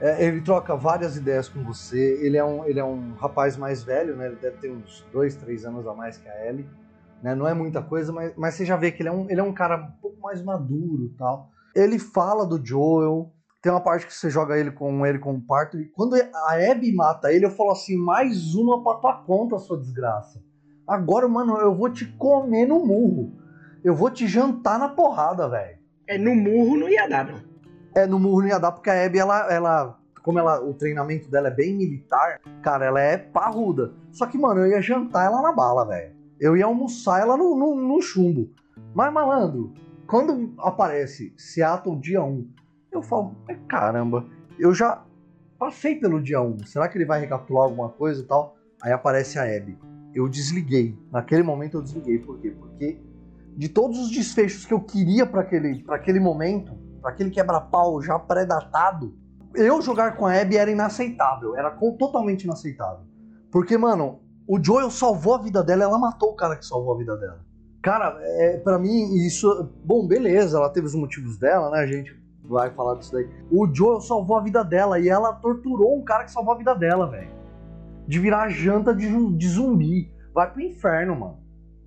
É, 0.00 0.26
ele 0.26 0.40
troca 0.40 0.74
várias 0.74 1.16
ideias 1.16 1.48
com 1.48 1.62
você. 1.62 2.18
Ele 2.20 2.36
é 2.36 2.44
um, 2.44 2.64
ele 2.64 2.80
é 2.80 2.84
um 2.84 3.12
rapaz 3.14 3.56
mais 3.56 3.84
velho, 3.84 4.16
né? 4.16 4.26
Ele 4.26 4.36
deve 4.36 4.56
ter 4.56 4.68
uns 4.68 5.06
dois, 5.12 5.36
três 5.36 5.64
anos 5.64 5.86
a 5.86 5.94
mais 5.94 6.18
que 6.18 6.28
a 6.28 6.48
Ellie. 6.48 6.66
Né? 7.22 7.36
Não 7.36 7.46
é 7.46 7.54
muita 7.54 7.80
coisa, 7.80 8.12
mas, 8.12 8.32
mas 8.36 8.54
você 8.54 8.64
já 8.66 8.76
vê 8.76 8.90
que 8.90 9.00
ele 9.00 9.08
é, 9.08 9.12
um, 9.12 9.30
ele 9.30 9.38
é 9.38 9.44
um 9.44 9.52
cara 9.52 9.76
um 9.76 10.00
pouco 10.02 10.20
mais 10.20 10.42
maduro 10.42 11.14
tal. 11.16 11.52
Ele 11.74 11.98
fala 11.98 12.46
do 12.46 12.64
Joel. 12.64 13.32
Tem 13.62 13.70
uma 13.70 13.80
parte 13.80 14.06
que 14.06 14.14
você 14.14 14.28
joga 14.28 14.58
ele 14.58 14.72
com 14.72 15.06
ele 15.06 15.18
com 15.18 15.34
o 15.34 15.40
parto. 15.40 15.78
E 15.78 15.84
quando 15.90 16.14
a 16.16 16.70
Abby 16.70 16.92
mata 16.94 17.32
ele, 17.32 17.46
eu 17.46 17.50
falo 17.50 17.70
assim: 17.70 17.96
mais 17.96 18.54
uma 18.54 18.82
pra 18.82 18.94
tua 18.94 19.14
conta, 19.24 19.58
sua 19.58 19.78
desgraça. 19.78 20.42
Agora, 20.86 21.28
mano, 21.28 21.56
eu 21.58 21.74
vou 21.74 21.90
te 21.90 22.04
comer 22.04 22.66
no 22.66 22.84
murro. 22.84 23.32
Eu 23.84 23.94
vou 23.94 24.10
te 24.10 24.26
jantar 24.26 24.78
na 24.78 24.88
porrada, 24.88 25.48
velho. 25.48 25.78
É, 26.06 26.18
no 26.18 26.34
murro 26.34 26.76
não 26.76 26.88
ia 26.88 27.08
dar, 27.08 27.24
não. 27.24 27.40
É, 27.94 28.06
no 28.06 28.18
murro 28.18 28.40
não 28.40 28.48
ia 28.48 28.58
dar, 28.58 28.72
porque 28.72 28.90
a 28.90 29.04
Abby, 29.04 29.18
ela, 29.18 29.52
ela 29.52 29.98
como 30.22 30.38
ela, 30.38 30.62
o 30.62 30.72
treinamento 30.72 31.30
dela 31.30 31.48
é 31.48 31.50
bem 31.50 31.74
militar, 31.74 32.40
cara, 32.62 32.86
ela 32.86 33.00
é 33.00 33.18
parruda. 33.18 33.92
Só 34.12 34.26
que, 34.26 34.38
mano, 34.38 34.60
eu 34.60 34.68
ia 34.68 34.80
jantar 34.80 35.26
ela 35.26 35.42
na 35.42 35.52
bala, 35.52 35.84
velho. 35.84 36.14
Eu 36.40 36.56
ia 36.56 36.64
almoçar 36.64 37.20
ela 37.20 37.36
no, 37.36 37.56
no, 37.56 37.76
no, 37.76 38.00
chumbo. 38.00 38.50
Mas, 38.94 39.12
malandro, 39.12 39.72
quando 40.12 40.52
aparece 40.58 41.32
Seattle 41.38 41.98
dia 41.98 42.22
1, 42.22 42.46
eu 42.92 43.00
falo, 43.00 43.34
caramba, 43.66 44.26
eu 44.58 44.74
já 44.74 45.02
passei 45.58 45.94
pelo 45.94 46.20
dia 46.20 46.38
1. 46.38 46.66
Será 46.66 46.86
que 46.86 46.98
ele 46.98 47.06
vai 47.06 47.18
recapitular 47.18 47.64
alguma 47.64 47.88
coisa 47.88 48.20
e 48.20 48.26
tal? 48.26 48.54
Aí 48.82 48.92
aparece 48.92 49.38
a 49.38 49.44
Abby. 49.44 49.78
Eu 50.14 50.28
desliguei. 50.28 50.94
Naquele 51.10 51.42
momento 51.42 51.78
eu 51.78 51.82
desliguei. 51.82 52.18
Por 52.18 52.38
quê? 52.40 52.50
Porque 52.50 53.00
de 53.56 53.70
todos 53.70 53.98
os 54.00 54.10
desfechos 54.10 54.66
que 54.66 54.74
eu 54.74 54.82
queria 54.82 55.24
para 55.24 55.40
aquele, 55.40 55.82
aquele 55.88 56.20
momento, 56.20 56.74
para 57.00 57.12
aquele 57.12 57.30
quebra-pau 57.30 58.02
já 58.02 58.18
pré-datado, 58.18 59.16
eu 59.54 59.80
jogar 59.80 60.18
com 60.18 60.26
a 60.26 60.38
Abby 60.38 60.58
era 60.58 60.70
inaceitável. 60.70 61.56
Era 61.56 61.70
totalmente 61.70 62.42
inaceitável. 62.42 63.06
Porque, 63.50 63.78
mano, 63.78 64.20
o 64.46 64.62
Joel 64.62 64.90
salvou 64.90 65.36
a 65.36 65.38
vida 65.38 65.64
dela, 65.64 65.84
ela 65.84 65.98
matou 65.98 66.32
o 66.32 66.36
cara 66.36 66.54
que 66.54 66.66
salvou 66.66 66.96
a 66.96 66.98
vida 66.98 67.16
dela. 67.16 67.51
Cara, 67.82 68.16
é, 68.20 68.58
para 68.58 68.78
mim, 68.78 69.12
isso. 69.26 69.68
Bom, 69.84 70.06
beleza, 70.06 70.56
ela 70.56 70.70
teve 70.70 70.86
os 70.86 70.94
motivos 70.94 71.36
dela, 71.36 71.68
né, 71.70 71.84
gente? 71.86 72.16
Vai 72.44 72.70
falar 72.70 72.94
disso 72.94 73.12
daí. 73.12 73.28
O 73.50 73.66
Joel 73.72 74.00
salvou 74.00 74.36
a 74.36 74.42
vida 74.42 74.62
dela 74.62 75.00
e 75.00 75.08
ela 75.08 75.32
torturou 75.32 75.98
um 75.98 76.04
cara 76.04 76.24
que 76.24 76.30
salvou 76.30 76.54
a 76.54 76.58
vida 76.58 76.74
dela, 76.74 77.10
velho. 77.10 77.30
De 78.06 78.20
virar 78.20 78.48
janta 78.50 78.94
de, 78.94 79.08
de 79.36 79.48
zumbi. 79.48 80.12
Vai 80.32 80.50
pro 80.50 80.62
inferno, 80.62 81.16
mano. 81.16 81.38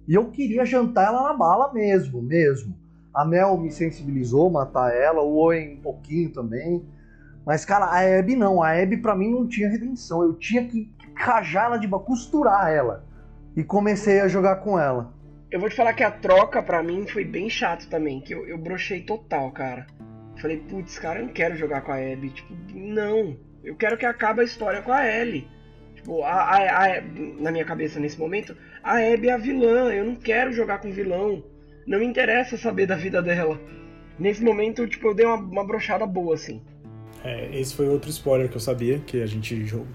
E 0.07 0.13
eu 0.13 0.29
queria 0.31 0.65
jantar 0.65 1.07
ela 1.07 1.23
na 1.23 1.33
bala 1.33 1.73
mesmo, 1.73 2.21
mesmo. 2.21 2.75
A 3.13 3.23
Mel 3.23 3.57
me 3.57 3.71
sensibilizou 3.71 4.49
matar 4.49 4.93
ela, 4.93 5.21
o 5.21 5.37
Owen 5.37 5.77
um 5.77 5.81
pouquinho 5.81 6.29
também. 6.31 6.85
Mas, 7.45 7.63
cara, 7.63 7.85
a 7.85 8.19
Abby 8.19 8.35
não. 8.35 8.61
A 8.61 8.71
Abby 8.71 8.97
pra 8.97 9.15
mim 9.15 9.31
não 9.31 9.47
tinha 9.47 9.69
redenção. 9.69 10.21
Eu 10.21 10.33
tinha 10.33 10.67
que 10.67 10.93
rajar 11.15 11.65
ela 11.65 11.77
de 11.77 11.87
costurar 11.87 12.69
ela. 12.69 13.05
E 13.55 13.63
comecei 13.63 14.19
a 14.19 14.27
jogar 14.27 14.57
com 14.57 14.77
ela. 14.77 15.14
Eu 15.51 15.59
vou 15.59 15.69
te 15.69 15.75
falar 15.75 15.93
que 15.93 16.03
a 16.03 16.11
troca 16.11 16.61
pra 16.61 16.83
mim 16.83 17.05
foi 17.07 17.23
bem 17.23 17.49
chato 17.49 17.87
também. 17.89 18.19
Que 18.19 18.33
eu, 18.33 18.47
eu 18.47 18.57
brochei 18.57 19.01
total, 19.01 19.51
cara. 19.51 19.85
Falei, 20.37 20.57
putz, 20.57 20.99
cara, 20.99 21.19
eu 21.19 21.25
não 21.25 21.33
quero 21.33 21.55
jogar 21.55 21.81
com 21.81 21.91
a 21.91 21.97
Abby. 21.97 22.29
Tipo, 22.29 22.53
não. 22.73 23.37
Eu 23.63 23.75
quero 23.75 23.97
que 23.97 24.05
acabe 24.05 24.41
a 24.41 24.43
história 24.43 24.81
com 24.81 24.91
a 24.91 25.05
Ellie. 25.05 25.47
Tipo, 25.95 26.23
a, 26.23 26.33
a, 26.33 26.85
a, 26.85 27.01
na 27.39 27.51
minha 27.51 27.65
cabeça 27.65 27.99
nesse 27.99 28.19
momento, 28.19 28.55
a 28.83 28.97
Abby 28.97 29.29
é 29.29 29.33
a 29.33 29.37
vilã. 29.37 29.93
Eu 29.93 30.05
não 30.05 30.15
quero 30.15 30.51
jogar 30.51 30.79
com 30.79 30.91
vilão. 30.91 31.43
Não 31.87 31.99
me 31.99 32.05
interessa 32.05 32.57
saber 32.57 32.87
da 32.87 32.95
vida 32.95 33.21
dela. 33.21 33.59
Nesse 34.17 34.43
momento, 34.43 34.87
tipo, 34.87 35.07
eu 35.07 35.13
dei 35.13 35.25
uma, 35.25 35.35
uma 35.35 35.65
brochada 35.65 36.05
boa, 36.05 36.35
assim. 36.35 36.61
É, 37.23 37.49
esse 37.57 37.73
foi 37.75 37.87
outro 37.87 38.09
spoiler 38.09 38.49
que 38.49 38.55
eu 38.55 38.61
sabia, 38.61 38.99
que 38.99 39.21
a 39.21 39.25
gente 39.25 39.65
jogou. 39.65 39.87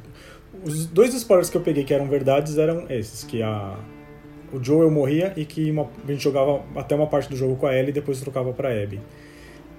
Os 0.65 0.87
dois 0.87 1.15
spoilers 1.15 1.49
que 1.49 1.57
eu 1.57 1.61
peguei 1.61 1.85
que 1.85 1.95
eram 1.95 2.09
verdades 2.09 2.59
eram 2.59 2.87
esses, 2.91 3.25
que 3.25 3.43
a 3.43 3.79
o 4.53 4.63
Joel 4.63 4.91
morria 4.91 5.33
e 5.37 5.45
que 5.45 5.71
uma, 5.71 5.89
a 6.07 6.11
gente 6.11 6.23
jogava 6.23 6.63
até 6.75 6.95
uma 6.95 7.07
parte 7.07 7.29
do 7.29 7.37
jogo 7.37 7.57
com 7.57 7.67
a 7.67 7.75
Ellie 7.75 7.91
e 7.91 7.93
depois 7.93 8.21
trocava 8.21 8.53
pra 8.53 8.71
Abby. 8.71 9.01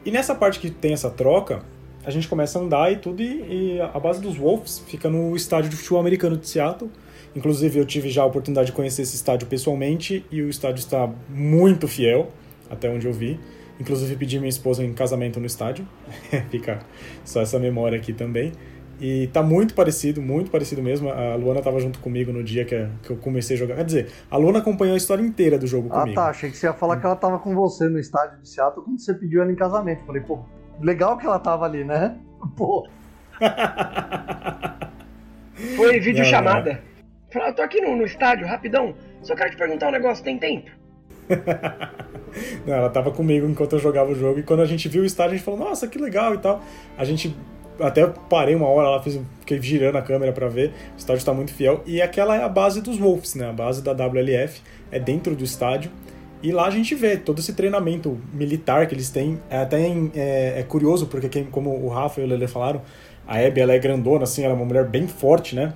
E 0.05 0.11
nessa 0.11 0.34
parte 0.34 0.59
que 0.59 0.69
tem 0.69 0.93
essa 0.93 1.09
troca, 1.09 1.63
a 2.03 2.09
gente 2.09 2.28
começa 2.28 2.57
a 2.57 2.61
andar 2.61 2.91
e 2.91 2.97
tudo, 2.97 3.22
e, 3.22 3.76
e, 3.76 3.82
a 3.82 3.99
base 3.99 4.19
dos 4.22 4.36
Wolves 4.38 4.84
fica 4.88 5.09
no 5.09 5.36
estádio 5.36 5.69
de 5.69 5.76
futebol 5.76 5.99
americano 5.99 6.36
de 6.36 6.47
Seattle. 6.47 6.89
Inclusive, 7.36 7.80
eu 7.80 7.86
tive 7.86 8.09
já 8.09 8.24
a 8.24 8.26
oportunidade 8.26 8.67
de 8.67 8.72
conhecer 8.74 9.03
esse 9.03 9.15
estádio 9.15 9.47
pessoalmente, 9.47 10.26
e 10.32 10.41
o 10.41 10.49
estádio 10.49 10.80
está 10.80 11.09
muito 11.30 11.88
fiel, 11.88 12.32
até 12.69 12.89
onde 12.89 13.05
eu 13.05 13.13
vi. 13.13 13.39
Inclusive 13.80 14.15
pedi 14.15 14.38
minha 14.38 14.49
esposa 14.49 14.84
em 14.84 14.93
casamento 14.93 15.39
no 15.39 15.45
estádio. 15.45 15.88
Fica 16.49 16.80
só 17.24 17.41
essa 17.41 17.57
memória 17.57 17.97
aqui 17.97 18.13
também. 18.13 18.51
E 19.02 19.26
tá 19.34 19.41
muito 19.41 19.74
parecido, 19.74 20.22
muito 20.22 20.52
parecido 20.52 20.84
mesmo. 20.84 21.10
A 21.10 21.34
Luana 21.34 21.60
tava 21.60 21.80
junto 21.80 21.97
comigo 21.97 22.32
no 22.32 22.43
dia 22.43 22.64
que, 22.64 22.88
que 23.02 23.10
eu 23.10 23.18
comecei 23.18 23.56
a 23.56 23.60
jogar. 23.60 23.76
Quer 23.78 23.86
dizer, 23.86 24.12
a 24.30 24.38
Luana 24.38 24.60
acompanhou 24.60 24.93
a 24.93 24.97
história 24.97 25.24
inteira 25.24 25.58
do 25.58 25.66
jogo 25.66 25.89
ah, 25.91 26.02
comigo. 26.02 26.20
Ah 26.20 26.26
tá, 26.26 26.30
achei 26.30 26.52
que 26.52 26.58
você 26.58 26.68
ia 26.68 26.74
falar 26.74 26.97
que 26.97 27.06
ela 27.08 27.16
tava 27.16 27.39
com 27.39 27.56
você 27.56 27.89
no 27.89 27.97
estádio 27.97 28.39
de 28.39 28.47
Seattle 28.47 28.86
quando 28.86 28.99
você 28.99 29.16
pediu 29.16 29.41
ela 29.41 29.52
em 29.52 29.56
casamento. 29.56 30.06
Falei, 30.06 30.22
pô, 30.22 30.45
legal 30.80 31.18
que 31.18 31.26
ela 31.26 31.39
tava 31.39 31.66
ali, 31.66 31.84
né? 31.84 32.16
Pô. 32.56 32.88
Foi 35.76 35.99
vídeo 35.99 36.24
chamada. 36.24 36.80
Falei, 37.34 37.49
eu 37.49 37.56
tô 37.56 37.64
aqui 37.64 37.82
no, 37.82 37.95
no 37.95 38.04
estádio, 38.04 38.45
rapidão. 38.45 38.93
Só 39.24 39.36
quero 39.36 39.49
te 39.49 39.58
perguntar 39.58 39.88
um 39.88 39.91
negócio, 39.91 40.24
tem 40.24 40.38
tempo? 40.38 40.70
Não, 42.68 42.76
ela 42.76 42.89
tava 42.89 43.10
comigo 43.12 43.47
enquanto 43.47 43.74
eu 43.74 43.80
jogava 43.80 44.12
o 44.12 44.16
jogo 44.16 44.39
e 44.39 44.43
quando 44.43 44.62
a 44.62 44.66
gente 44.66 44.88
viu 44.88 45.02
o 45.02 45.06
estádio, 45.06 45.34
a 45.34 45.38
gente 45.38 45.45
falou, 45.45 45.60
nossa, 45.60 45.88
que 45.88 45.97
legal 45.97 46.36
e 46.36 46.38
tal. 46.38 46.62
A 46.97 47.04
gente 47.04 47.36
até 47.82 48.05
parei 48.29 48.55
uma 48.55 48.67
hora 48.67 48.89
lá, 48.89 49.01
fiz, 49.01 49.19
fiquei 49.39 49.61
girando 49.61 49.97
a 49.97 50.01
câmera 50.01 50.32
para 50.32 50.47
ver. 50.47 50.69
O 50.95 50.97
estádio 50.97 51.19
está 51.19 51.34
muito 51.34 51.53
fiel. 51.53 51.82
E 51.86 52.01
aquela 52.01 52.36
é 52.36 52.43
a 52.43 52.49
base 52.49 52.82
dos 52.82 52.97
Wolves, 52.97 53.36
né? 53.36 53.49
A 53.49 53.53
base 53.53 53.82
da 53.82 53.91
WLF 53.91 54.61
é 54.91 54.99
dentro 54.99 55.36
do 55.36 55.43
estádio. 55.43 55.91
E 56.43 56.51
lá 56.51 56.65
a 56.65 56.71
gente 56.71 56.95
vê 56.95 57.17
todo 57.17 57.39
esse 57.39 57.53
treinamento 57.53 58.19
militar 58.34 58.88
que 58.88 58.95
eles 58.95 59.09
têm. 59.09 59.39
É 59.49 59.57
até 59.57 59.79
é, 60.15 60.59
é 60.59 60.65
curioso, 60.67 61.07
porque 61.07 61.29
quem, 61.29 61.43
como 61.45 61.69
o 61.69 61.88
Rafa 61.89 62.19
e 62.19 62.23
o 62.23 62.27
Lele 62.27 62.47
falaram, 62.47 62.82
a 63.27 63.38
Abby 63.38 63.61
ela 63.61 63.73
é 63.73 63.79
grandona, 63.79 64.23
assim, 64.23 64.43
ela 64.43 64.53
é 64.53 64.55
uma 64.55 64.65
mulher 64.65 64.86
bem 64.86 65.07
forte, 65.07 65.55
né? 65.55 65.73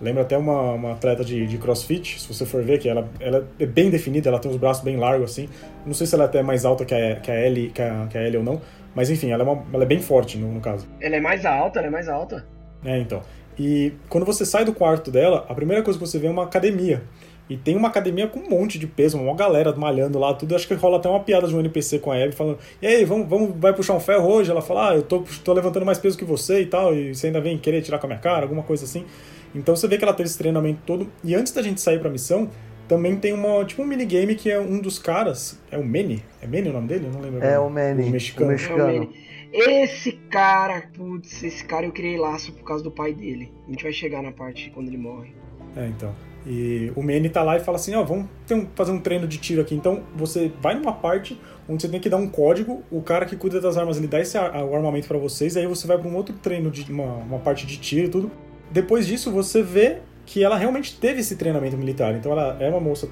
Lembra 0.00 0.22
até 0.22 0.38
uma, 0.38 0.74
uma 0.74 0.92
atleta 0.92 1.24
de, 1.24 1.46
de 1.46 1.58
crossfit, 1.58 2.20
se 2.20 2.32
você 2.32 2.46
for 2.46 2.62
ver, 2.62 2.78
que 2.78 2.88
ela, 2.88 3.08
ela 3.18 3.48
é 3.58 3.66
bem 3.66 3.90
definida, 3.90 4.28
ela 4.28 4.38
tem 4.38 4.50
os 4.50 4.56
braços 4.56 4.82
bem 4.84 4.96
largos 4.96 5.32
assim. 5.32 5.48
Não 5.84 5.92
sei 5.92 6.06
se 6.06 6.14
ela 6.14 6.24
é 6.24 6.26
até 6.26 6.42
mais 6.42 6.64
alta 6.64 6.84
que 6.84 6.94
a, 6.94 7.16
que 7.16 7.30
a, 7.30 7.46
Ellie, 7.46 7.70
que 7.70 7.82
a, 7.82 8.06
que 8.08 8.16
a 8.16 8.38
ou 8.38 8.44
não, 8.44 8.60
mas 8.98 9.10
enfim, 9.10 9.30
ela 9.30 9.44
é, 9.44 9.46
uma, 9.46 9.62
ela 9.72 9.84
é 9.84 9.86
bem 9.86 10.00
forte 10.00 10.36
no, 10.36 10.52
no 10.52 10.60
caso. 10.60 10.84
Ela 11.00 11.14
é 11.14 11.20
mais 11.20 11.46
alta, 11.46 11.78
ela 11.78 11.86
é 11.86 11.90
mais 11.90 12.08
alta. 12.08 12.44
É, 12.84 12.98
então. 12.98 13.22
E 13.56 13.92
quando 14.08 14.26
você 14.26 14.44
sai 14.44 14.64
do 14.64 14.72
quarto 14.72 15.08
dela, 15.08 15.46
a 15.48 15.54
primeira 15.54 15.84
coisa 15.84 15.96
que 15.96 16.04
você 16.04 16.18
vê 16.18 16.26
é 16.26 16.30
uma 16.30 16.42
academia. 16.42 17.04
E 17.48 17.56
tem 17.56 17.76
uma 17.76 17.86
academia 17.86 18.26
com 18.26 18.40
um 18.40 18.50
monte 18.50 18.76
de 18.76 18.88
peso, 18.88 19.16
uma 19.16 19.36
galera 19.36 19.72
malhando 19.76 20.18
lá, 20.18 20.34
tudo. 20.34 20.52
Acho 20.56 20.66
que 20.66 20.74
rola 20.74 20.96
até 20.96 21.08
uma 21.08 21.20
piada 21.20 21.46
de 21.46 21.54
um 21.54 21.60
NPC 21.60 22.00
com 22.00 22.10
a 22.10 22.16
Abby 22.16 22.34
falando: 22.34 22.58
E 22.82 22.88
aí, 22.88 23.04
vamos, 23.04 23.28
vamos, 23.28 23.52
vai 23.56 23.72
puxar 23.72 23.94
um 23.94 24.00
ferro 24.00 24.28
hoje? 24.28 24.50
Ela 24.50 24.62
fala: 24.62 24.90
Ah, 24.90 24.96
eu 24.96 25.02
tô, 25.04 25.22
tô 25.44 25.52
levantando 25.52 25.86
mais 25.86 25.98
peso 25.98 26.18
que 26.18 26.24
você 26.24 26.62
e 26.62 26.66
tal, 26.66 26.92
e 26.92 27.14
você 27.14 27.28
ainda 27.28 27.40
vem 27.40 27.56
querer 27.56 27.82
tirar 27.82 28.00
com 28.00 28.06
a 28.06 28.08
minha 28.08 28.18
cara, 28.18 28.42
alguma 28.42 28.64
coisa 28.64 28.84
assim. 28.84 29.06
Então 29.54 29.76
você 29.76 29.86
vê 29.86 29.96
que 29.96 30.02
ela 30.02 30.12
teve 30.12 30.28
esse 30.28 30.36
treinamento 30.36 30.80
todo. 30.84 31.08
E 31.22 31.36
antes 31.36 31.52
da 31.52 31.62
gente 31.62 31.80
sair 31.80 32.00
pra 32.00 32.10
missão, 32.10 32.50
também 32.88 33.16
tem 33.16 33.32
uma, 33.32 33.64
tipo 33.64 33.82
um 33.82 33.86
minigame 33.86 34.34
que 34.34 34.50
é 34.50 34.58
um 34.58 34.80
dos 34.80 34.98
caras. 34.98 35.60
É 35.70 35.76
o 35.76 35.84
Manny? 35.84 36.24
É 36.40 36.46
Manny 36.46 36.70
o 36.70 36.72
nome 36.72 36.88
dele? 36.88 37.06
Eu 37.06 37.12
não 37.12 37.20
lembro. 37.20 37.44
É 37.44 37.58
o 37.58 37.68
Manny. 37.68 38.08
O 38.08 38.10
mexicano. 38.10 38.48
O 38.48 38.52
mexicano. 38.52 39.12
Esse 39.52 40.12
cara, 40.30 40.90
putz, 40.94 41.42
esse 41.42 41.64
cara 41.64 41.86
eu 41.86 41.92
criei 41.92 42.18
laço 42.18 42.52
por 42.52 42.64
causa 42.64 42.82
do 42.82 42.90
pai 42.90 43.14
dele. 43.14 43.52
A 43.66 43.70
gente 43.70 43.82
vai 43.82 43.92
chegar 43.92 44.22
na 44.22 44.32
parte 44.32 44.70
quando 44.70 44.88
ele 44.88 44.98
morre. 44.98 45.32
É, 45.76 45.86
então. 45.86 46.14
E 46.46 46.92
o 46.96 47.02
Manny 47.02 47.28
tá 47.28 47.42
lá 47.42 47.56
e 47.56 47.60
fala 47.60 47.76
assim: 47.76 47.94
Ó, 47.94 48.02
oh, 48.02 48.04
vamos 48.06 48.26
um, 48.50 48.66
fazer 48.74 48.92
um 48.92 49.00
treino 49.00 49.26
de 49.26 49.38
tiro 49.38 49.60
aqui. 49.60 49.74
Então 49.74 50.02
você 50.14 50.50
vai 50.60 50.74
numa 50.74 50.92
parte 50.92 51.38
onde 51.68 51.82
você 51.82 51.88
tem 51.88 52.00
que 52.00 52.08
dar 52.08 52.16
um 52.16 52.28
código, 52.28 52.82
o 52.90 53.02
cara 53.02 53.26
que 53.26 53.36
cuida 53.36 53.60
das 53.60 53.76
armas 53.76 53.98
ele 53.98 54.06
dá 54.06 54.20
esse, 54.20 54.38
o 54.38 54.74
armamento 54.74 55.06
para 55.06 55.18
vocês, 55.18 55.54
aí 55.54 55.66
você 55.66 55.86
vai 55.86 55.98
para 55.98 56.08
um 56.08 56.16
outro 56.16 56.34
treino 56.34 56.70
de 56.70 56.90
uma, 56.90 57.16
uma 57.16 57.38
parte 57.38 57.66
de 57.66 57.76
tiro 57.76 58.06
e 58.06 58.10
tudo. 58.10 58.30
Depois 58.70 59.06
disso, 59.06 59.30
você 59.30 59.62
vê 59.62 59.98
que 60.28 60.44
ela 60.44 60.58
realmente 60.58 60.94
teve 60.94 61.20
esse 61.20 61.36
treinamento 61.36 61.76
militar. 61.78 62.14
Então, 62.14 62.32
ela 62.32 62.58
é 62.60 62.68
uma 62.68 62.78
moça 62.78 63.08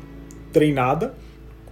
treinada 0.52 1.14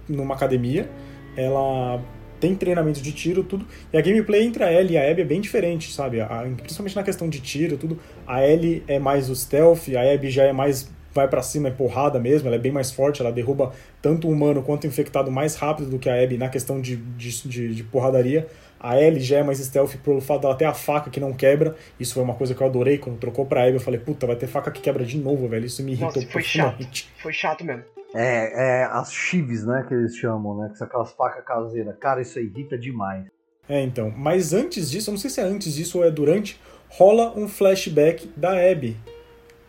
numa 0.09 0.33
academia, 0.33 0.89
ela 1.37 2.01
tem 2.39 2.55
treinamento 2.55 2.99
de 2.99 3.11
tiro, 3.11 3.43
tudo. 3.43 3.63
E 3.93 3.97
a 3.97 4.01
gameplay 4.01 4.43
entre 4.43 4.63
a 4.63 4.73
Ellie 4.73 4.93
e 4.93 4.97
a 4.97 5.09
Abby 5.09 5.21
é 5.21 5.25
bem 5.25 5.39
diferente, 5.39 5.93
sabe? 5.93 6.19
A, 6.19 6.47
principalmente 6.57 6.95
na 6.95 7.03
questão 7.03 7.29
de 7.29 7.39
tiro, 7.39 7.77
tudo. 7.77 7.99
A 8.25 8.43
Ellie 8.43 8.83
é 8.87 8.97
mais 8.97 9.29
o 9.29 9.35
stealth, 9.35 9.87
a 9.95 10.13
Abby 10.13 10.31
já 10.31 10.45
é 10.45 10.51
mais 10.51 10.89
vai 11.13 11.29
para 11.29 11.41
cima, 11.41 11.69
é 11.69 11.71
porrada 11.71 12.19
mesmo, 12.19 12.47
ela 12.47 12.57
é 12.57 12.59
bem 12.59 12.73
mais 12.73 12.91
forte, 12.91 13.21
ela 13.21 13.31
derruba 13.31 13.71
tanto 14.01 14.27
o 14.27 14.31
humano 14.31 14.61
quanto 14.61 14.83
o 14.83 14.87
infectado 14.87 15.31
mais 15.31 15.55
rápido 15.55 15.89
do 15.89 15.97
que 15.97 16.09
a 16.09 16.21
Abby 16.21 16.37
na 16.37 16.49
questão 16.49 16.81
de, 16.81 16.97
de, 16.97 17.47
de, 17.47 17.73
de 17.73 17.83
porradaria. 17.83 18.47
A 18.79 18.99
Ellie 18.99 19.21
já 19.21 19.37
é 19.37 19.43
mais 19.43 19.59
stealth 19.59 19.95
pelo 20.03 20.21
fato 20.21 20.41
dela 20.41 20.55
ter 20.55 20.65
a 20.65 20.73
faca 20.73 21.09
que 21.09 21.19
não 21.19 21.33
quebra. 21.33 21.75
Isso 21.99 22.13
foi 22.13 22.23
uma 22.23 22.35
coisa 22.35 22.53
que 22.53 22.61
eu 22.61 22.67
adorei. 22.67 22.97
Quando 22.97 23.17
trocou 23.17 23.45
pra 23.45 23.63
Abby, 23.63 23.73
eu 23.73 23.79
falei, 23.79 23.99
puta, 23.99 24.27
vai 24.27 24.35
ter 24.35 24.47
faca 24.47 24.71
que 24.71 24.81
quebra 24.81 25.05
de 25.05 25.17
novo, 25.17 25.47
velho. 25.47 25.65
Isso 25.65 25.81
me 25.81 25.93
irritou 25.93 26.21
Nossa, 26.21 26.27
foi 26.27 26.43
chato. 26.43 26.87
Foi 27.21 27.33
chato 27.33 27.63
mesmo. 27.63 27.83
É, 28.13 28.81
é, 28.81 28.83
as 28.85 29.11
chives, 29.11 29.65
né, 29.65 29.83
que 29.87 29.93
eles 29.93 30.15
chamam, 30.15 30.57
né? 30.57 30.69
Que 30.69 30.77
são 30.77 30.87
aquelas 30.87 31.11
facas 31.13 31.43
caseiras. 31.43 31.95
Cara, 31.99 32.21
isso 32.21 32.39
irrita 32.39 32.77
demais. 32.77 33.25
É, 33.67 33.81
então. 33.81 34.13
Mas 34.15 34.53
antes 34.53 34.89
disso, 34.91 35.09
eu 35.09 35.13
não 35.13 35.19
sei 35.19 35.29
se 35.29 35.41
é 35.41 35.43
antes 35.43 35.73
disso 35.73 35.97
ou 35.97 36.05
é 36.05 36.11
durante, 36.11 36.59
rola 36.89 37.33
um 37.37 37.47
flashback 37.47 38.31
da 38.37 38.51
Abby. 38.51 38.95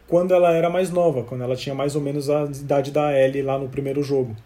Quando 0.06 0.32
ela 0.32 0.52
era 0.52 0.70
mais 0.70 0.90
nova, 0.90 1.24
quando 1.24 1.42
ela 1.42 1.56
tinha 1.56 1.74
mais 1.74 1.96
ou 1.96 2.02
menos 2.02 2.30
a 2.30 2.44
idade 2.44 2.92
da 2.92 3.18
Ellie 3.18 3.42
lá 3.42 3.58
no 3.58 3.68
primeiro 3.68 4.02
jogo 4.02 4.36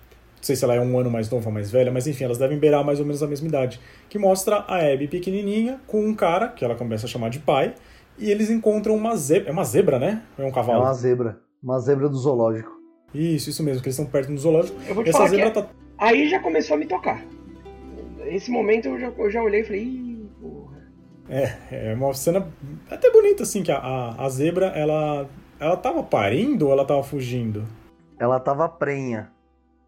não 0.41 0.45
sei 0.45 0.57
se 0.57 0.65
ela 0.65 0.75
é 0.75 0.81
um 0.81 0.99
ano 0.99 1.11
mais 1.11 1.29
nova 1.29 1.51
ou 1.51 1.53
mais 1.53 1.71
velha, 1.71 1.93
mas 1.93 2.07
enfim, 2.07 2.25
elas 2.25 2.39
devem 2.39 2.59
beirar 2.59 2.83
mais 2.83 2.99
ou 2.99 3.05
menos 3.05 3.23
a 3.23 3.27
mesma 3.27 3.47
idade. 3.47 3.79
Que 4.09 4.19
mostra 4.19 4.65
a 4.67 4.79
Abby 4.79 5.07
pequenininha 5.07 5.79
com 5.87 6.03
um 6.03 6.15
cara, 6.15 6.49
que 6.49 6.65
ela 6.65 6.75
começa 6.75 7.05
a 7.05 7.09
chamar 7.09 7.29
de 7.29 7.41
pai, 7.41 7.75
e 8.19 8.31
eles 8.31 8.49
encontram 8.49 8.95
uma 8.95 9.15
zebra. 9.17 9.51
É 9.51 9.53
uma 9.53 9.65
zebra, 9.65 9.99
né? 9.99 10.23
Ou 10.39 10.45
é 10.47 10.49
um 10.49 10.51
cavalo? 10.51 10.81
É 10.81 10.85
uma 10.87 10.95
zebra. 10.95 11.41
Uma 11.63 11.79
zebra 11.79 12.09
do 12.09 12.17
zoológico. 12.17 12.71
Isso, 13.15 13.51
isso 13.51 13.63
mesmo, 13.63 13.83
que 13.83 13.89
eles 13.89 13.99
estão 13.99 14.11
perto 14.11 14.33
do 14.33 14.39
zoológico. 14.39 14.81
Eu 14.89 14.95
vou 14.95 15.05
te 15.05 15.11
Essa 15.11 15.19
falar 15.19 15.31
zebra 15.31 15.51
tá... 15.51 15.67
Aí 15.99 16.27
já 16.27 16.41
começou 16.41 16.75
a 16.75 16.79
me 16.79 16.87
tocar. 16.87 17.23
Esse 18.25 18.51
momento 18.51 18.89
eu 18.89 18.99
já, 18.99 19.09
eu 19.09 19.31
já 19.31 19.43
olhei 19.43 19.61
e 19.61 19.65
falei, 19.65 19.83
Ih, 19.83 20.31
porra. 20.41 20.91
É, 21.29 21.91
é 21.91 21.95
uma 21.95 22.15
cena 22.15 22.49
até 22.91 23.11
bonita, 23.11 23.43
assim, 23.43 23.63
que 23.63 23.71
a, 23.71 23.77
a, 23.77 24.25
a 24.25 24.29
zebra, 24.31 24.69
ela. 24.69 25.29
Ela 25.59 25.77
tava 25.77 26.03
parindo 26.03 26.69
ou 26.69 26.73
ela 26.73 26.87
tava 26.87 27.03
fugindo? 27.03 27.65
Ela 28.19 28.41
tava 28.41 28.67
prenha. 28.67 29.31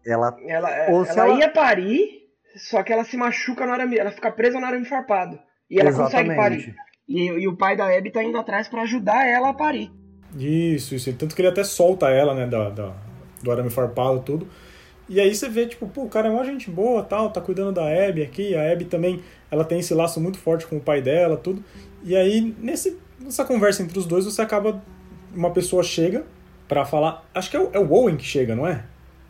Ela, 0.05 0.35
ela, 0.47 0.69
ela, 0.69 1.07
ela, 1.07 1.39
ia 1.39 1.49
parir, 1.49 2.23
só 2.55 2.83
que 2.83 2.91
ela 2.91 3.03
se 3.03 3.15
machuca 3.15 3.65
na 3.65 3.73
hora. 3.73 3.95
Ela 3.95 4.11
fica 4.11 4.31
presa 4.31 4.59
no 4.59 4.65
arame 4.65 4.85
farpado. 4.85 5.39
E 5.69 5.79
ela 5.79 5.89
Exatamente. 5.89 6.11
consegue 6.11 6.35
parir. 6.35 6.75
E, 7.07 7.25
e, 7.27 7.47
o 7.47 7.55
pai 7.55 7.75
da 7.75 7.85
Abby 7.85 8.11
tá 8.11 8.23
indo 8.23 8.37
atrás 8.37 8.67
para 8.67 8.83
ajudar 8.83 9.27
ela 9.27 9.49
a 9.49 9.53
parir. 9.53 9.91
Isso, 10.37 10.95
isso. 10.95 11.13
Tanto 11.13 11.35
que 11.35 11.41
ele 11.41 11.49
até 11.49 11.63
solta 11.63 12.09
ela, 12.09 12.33
né, 12.33 12.47
da, 12.47 12.69
da, 12.69 12.93
do 13.41 13.51
arame 13.51 13.69
farpado 13.69 14.21
tudo. 14.21 14.47
E 15.07 15.19
aí 15.19 15.33
você 15.33 15.49
vê, 15.49 15.65
tipo, 15.65 15.87
pô, 15.87 16.03
o 16.03 16.09
cara 16.09 16.27
é 16.27 16.31
uma 16.31 16.45
gente 16.45 16.69
boa, 16.71 17.03
tal, 17.03 17.29
tá 17.29 17.41
cuidando 17.41 17.73
da 17.73 17.83
Abby 17.83 18.23
aqui. 18.23 18.55
A 18.55 18.71
Abby 18.71 18.85
também, 18.85 19.21
ela 19.51 19.65
tem 19.65 19.79
esse 19.79 19.93
laço 19.93 20.19
muito 20.19 20.37
forte 20.37 20.65
com 20.65 20.77
o 20.77 20.81
pai 20.81 21.01
dela, 21.01 21.37
tudo. 21.37 21.63
E 22.03 22.15
aí, 22.15 22.55
nesse, 22.59 22.97
nessa 23.19 23.43
conversa 23.45 23.83
entre 23.83 23.97
os 23.97 24.05
dois, 24.05 24.25
você 24.25 24.41
acaba... 24.41 24.81
Uma 25.35 25.51
pessoa 25.51 25.81
chega 25.81 26.25
Pra 26.67 26.85
falar. 26.85 27.29
Acho 27.33 27.51
que 27.51 27.57
é 27.57 27.59
o, 27.59 27.69
é 27.73 27.79
o 27.79 27.91
Owen 27.91 28.17
que 28.17 28.23
chega, 28.23 28.55
não 28.55 28.67
é? 28.67 28.83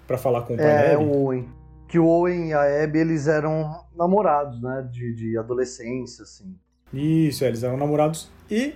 Pra 0.07 0.17
falar 0.17 0.41
com 0.41 0.53
o 0.53 0.57
pai 0.57 0.93
É, 0.93 0.97
o 0.97 1.09
Owen. 1.11 1.47
Que 1.87 1.99
o 1.99 2.05
Owen 2.05 2.49
e 2.49 2.53
a 2.53 2.83
Abby, 2.83 2.99
eles 2.99 3.27
eram 3.27 3.85
namorados, 3.95 4.61
né? 4.61 4.87
De, 4.91 5.13
de 5.13 5.37
adolescência, 5.37 6.23
assim. 6.23 6.55
Isso, 6.93 7.43
é, 7.43 7.47
eles 7.47 7.63
eram 7.63 7.77
namorados. 7.77 8.31
E 8.49 8.75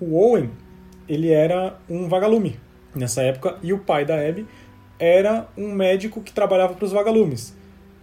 o 0.00 0.14
Owen, 0.16 0.50
ele 1.08 1.30
era 1.30 1.78
um 1.88 2.08
vagalume 2.08 2.58
nessa 2.94 3.22
época. 3.22 3.58
E 3.62 3.72
o 3.72 3.78
pai 3.78 4.04
da 4.04 4.14
Abby 4.14 4.46
era 4.98 5.48
um 5.56 5.72
médico 5.72 6.20
que 6.20 6.32
trabalhava 6.32 6.74
para 6.74 6.84
os 6.84 6.92
vagalumes. 6.92 7.54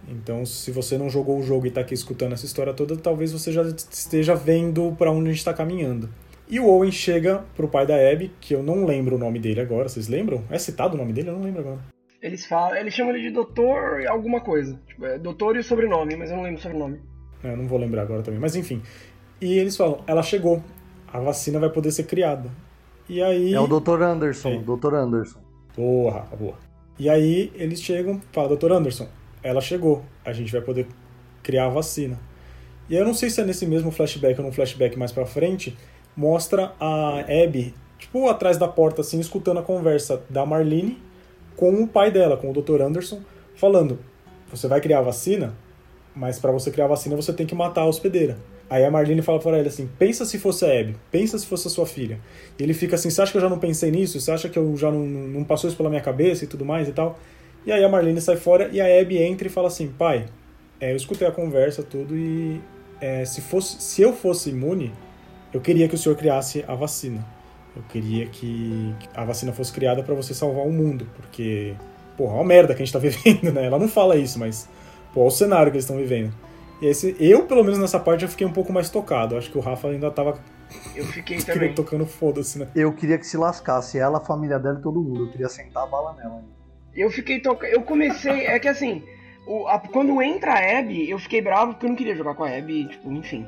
Então, 0.08 0.46
se 0.46 0.70
você 0.70 0.96
não 0.96 1.10
jogou 1.10 1.38
o 1.38 1.42
jogo 1.42 1.66
e 1.66 1.70
tá 1.70 1.82
aqui 1.82 1.92
escutando 1.92 2.32
essa 2.32 2.46
história 2.46 2.72
toda, 2.72 2.96
talvez 2.96 3.30
você 3.30 3.52
já 3.52 3.62
esteja 3.62 4.34
vendo 4.34 4.94
para 4.98 5.10
onde 5.10 5.28
a 5.28 5.32
gente 5.32 5.44
tá 5.44 5.52
caminhando. 5.52 6.08
E 6.48 6.58
o 6.58 6.66
Owen 6.66 6.90
chega 6.90 7.44
pro 7.54 7.68
pai 7.68 7.86
da 7.86 7.94
Abby, 7.94 8.32
que 8.40 8.54
eu 8.54 8.62
não 8.62 8.86
lembro 8.86 9.16
o 9.16 9.18
nome 9.18 9.38
dele 9.38 9.60
agora, 9.60 9.86
vocês 9.86 10.08
lembram? 10.08 10.42
É 10.50 10.58
citado 10.58 10.94
o 10.94 10.98
nome 10.98 11.12
dele? 11.12 11.28
Eu 11.28 11.34
não 11.34 11.42
lembro 11.42 11.60
agora. 11.60 11.97
Eles 12.20 12.46
falam, 12.46 12.76
eles 12.76 12.94
chamam 12.94 13.14
ele 13.14 13.28
de 13.28 13.30
doutor 13.30 14.04
alguma 14.08 14.40
coisa. 14.40 14.80
Tipo, 14.86 15.06
é 15.06 15.18
doutor 15.18 15.56
e 15.56 15.60
o 15.60 15.64
sobrenome, 15.64 16.16
mas 16.16 16.30
eu 16.30 16.36
não 16.36 16.42
lembro 16.42 16.58
o 16.58 16.62
sobrenome. 16.62 17.00
É, 17.42 17.52
eu 17.52 17.56
não 17.56 17.68
vou 17.68 17.78
lembrar 17.78 18.02
agora 18.02 18.22
também, 18.22 18.40
mas 18.40 18.56
enfim. 18.56 18.82
E 19.40 19.56
eles 19.56 19.76
falam, 19.76 20.02
ela 20.06 20.22
chegou, 20.22 20.62
a 21.12 21.20
vacina 21.20 21.60
vai 21.60 21.70
poder 21.70 21.92
ser 21.92 22.04
criada. 22.04 22.50
E 23.08 23.22
aí... 23.22 23.54
É 23.54 23.60
o 23.60 23.66
Dr. 23.68 24.02
Anderson, 24.02 24.50
Sim. 24.50 24.62
Dr. 24.62 24.94
Anderson. 24.94 25.38
Boa, 25.76 26.12
Rafa, 26.12 26.36
boa. 26.36 26.54
E 26.98 27.08
aí 27.08 27.52
eles 27.54 27.80
chegam, 27.80 28.20
fala, 28.32 28.48
doutor 28.48 28.72
Anderson, 28.72 29.08
ela 29.40 29.60
chegou, 29.60 30.04
a 30.24 30.32
gente 30.32 30.50
vai 30.50 30.60
poder 30.60 30.88
criar 31.42 31.66
a 31.66 31.70
vacina. 31.70 32.18
E 32.90 32.96
eu 32.96 33.04
não 33.04 33.14
sei 33.14 33.30
se 33.30 33.40
é 33.40 33.44
nesse 33.44 33.64
mesmo 33.64 33.92
flashback 33.92 34.40
ou 34.40 34.44
num 34.44 34.52
flashback 34.52 34.98
mais 34.98 35.12
pra 35.12 35.24
frente, 35.24 35.78
mostra 36.16 36.72
a 36.80 37.20
Abby, 37.20 37.72
tipo, 37.96 38.28
atrás 38.28 38.56
da 38.56 38.66
porta, 38.66 39.02
assim, 39.02 39.20
escutando 39.20 39.60
a 39.60 39.62
conversa 39.62 40.24
da 40.28 40.44
Marlene 40.44 41.00
com 41.58 41.82
o 41.82 41.88
pai 41.88 42.08
dela, 42.12 42.36
com 42.36 42.50
o 42.50 42.52
Dr. 42.52 42.80
Anderson, 42.80 43.20
falando, 43.56 43.98
você 44.48 44.68
vai 44.68 44.80
criar 44.80 45.00
a 45.00 45.02
vacina, 45.02 45.56
mas 46.14 46.38
pra 46.38 46.52
você 46.52 46.70
criar 46.70 46.84
a 46.84 46.88
vacina 46.88 47.16
você 47.16 47.32
tem 47.32 47.44
que 47.44 47.54
matar 47.54 47.80
a 47.80 47.86
hospedeira. 47.86 48.38
Aí 48.70 48.84
a 48.84 48.90
Marlene 48.90 49.22
fala 49.22 49.40
pra 49.40 49.58
ele 49.58 49.68
assim: 49.68 49.90
pensa 49.98 50.24
se 50.24 50.38
fosse 50.38 50.64
a 50.64 50.80
Abby, 50.80 50.94
pensa 51.10 51.36
se 51.36 51.44
fosse 51.44 51.66
a 51.66 51.70
sua 51.70 51.84
filha. 51.84 52.20
E 52.56 52.62
ele 52.62 52.72
fica 52.72 52.94
assim: 52.94 53.10
você 53.10 53.20
acha 53.20 53.32
que 53.32 53.38
eu 53.38 53.42
já 53.42 53.48
não 53.48 53.58
pensei 53.58 53.90
nisso? 53.90 54.20
Você 54.20 54.30
acha 54.30 54.48
que 54.48 54.56
eu 54.56 54.76
já 54.76 54.88
não, 54.92 55.00
não 55.04 55.42
passou 55.42 55.66
isso 55.66 55.76
pela 55.76 55.90
minha 55.90 56.00
cabeça 56.00 56.44
e 56.44 56.46
tudo 56.46 56.64
mais 56.64 56.86
e 56.86 56.92
tal? 56.92 57.18
E 57.66 57.72
aí 57.72 57.82
a 57.82 57.88
Marlene 57.88 58.20
sai 58.20 58.36
fora 58.36 58.68
e 58.72 58.80
a 58.80 59.00
Abby 59.00 59.18
entra 59.18 59.48
e 59.48 59.50
fala 59.50 59.66
assim: 59.66 59.88
pai, 59.88 60.26
é, 60.80 60.92
eu 60.92 60.96
escutei 60.96 61.26
a 61.26 61.32
conversa, 61.32 61.82
tudo, 61.82 62.16
e 62.16 62.60
é, 63.00 63.24
se, 63.24 63.40
fosse, 63.40 63.82
se 63.82 64.00
eu 64.00 64.12
fosse 64.12 64.50
imune, 64.50 64.92
eu 65.52 65.60
queria 65.60 65.88
que 65.88 65.96
o 65.96 65.98
senhor 65.98 66.14
criasse 66.14 66.64
a 66.68 66.76
vacina. 66.76 67.26
Eu 67.76 67.82
queria 67.88 68.26
que 68.26 68.94
a 69.14 69.24
vacina 69.24 69.52
fosse 69.52 69.72
criada 69.72 70.02
pra 70.02 70.14
você 70.14 70.34
salvar 70.34 70.64
o 70.66 70.72
mundo, 70.72 71.06
porque, 71.16 71.74
porra, 72.16 72.32
é 72.32 72.36
uma 72.36 72.44
merda 72.44 72.74
que 72.74 72.82
a 72.82 72.84
gente 72.84 72.92
tá 72.92 72.98
vivendo, 73.00 73.52
né? 73.52 73.66
Ela 73.66 73.78
não 73.78 73.88
fala 73.88 74.16
isso, 74.16 74.38
mas, 74.38 74.68
pô, 75.14 75.20
olha 75.20 75.28
o 75.28 75.30
cenário 75.30 75.70
que 75.70 75.76
eles 75.76 75.84
estão 75.84 75.96
vivendo. 75.96 76.32
E 76.82 76.86
esse, 76.86 77.16
eu, 77.18 77.44
pelo 77.46 77.62
menos 77.64 77.78
nessa 77.78 77.98
parte, 77.98 78.20
já 78.22 78.28
fiquei 78.28 78.46
um 78.46 78.52
pouco 78.52 78.72
mais 78.72 78.88
tocado. 78.88 79.36
Acho 79.36 79.50
que 79.50 79.58
o 79.58 79.60
Rafa 79.60 79.88
ainda 79.88 80.10
tava 80.10 80.38
Eu 80.94 81.04
fiquei 81.06 81.38
também. 81.42 81.74
tocando 81.74 82.06
foda-se, 82.06 82.58
né? 82.58 82.68
Eu 82.74 82.92
queria 82.92 83.18
que 83.18 83.26
se 83.26 83.36
lascasse 83.36 83.98
ela, 83.98 84.18
a 84.18 84.20
família 84.20 84.58
dela 84.58 84.78
e 84.78 84.82
todo 84.82 85.00
mundo. 85.00 85.24
Eu 85.26 85.30
queria 85.32 85.48
sentar 85.48 85.82
a 85.82 85.86
bala 85.86 86.14
nela. 86.14 86.40
Eu 86.94 87.10
fiquei 87.10 87.40
tocando. 87.40 87.70
Eu 87.70 87.82
comecei. 87.82 88.46
É 88.46 88.58
que 88.60 88.68
assim, 88.68 89.02
o- 89.46 89.66
a- 89.66 89.78
quando 89.80 90.20
entra 90.22 90.52
a 90.52 90.78
Abby, 90.78 91.10
eu 91.10 91.18
fiquei 91.18 91.42
bravo 91.42 91.72
porque 91.72 91.86
eu 91.86 91.90
não 91.90 91.96
queria 91.96 92.14
jogar 92.14 92.34
com 92.34 92.44
a 92.44 92.56
Abby, 92.56 92.86
tipo, 92.88 93.10
enfim. 93.12 93.44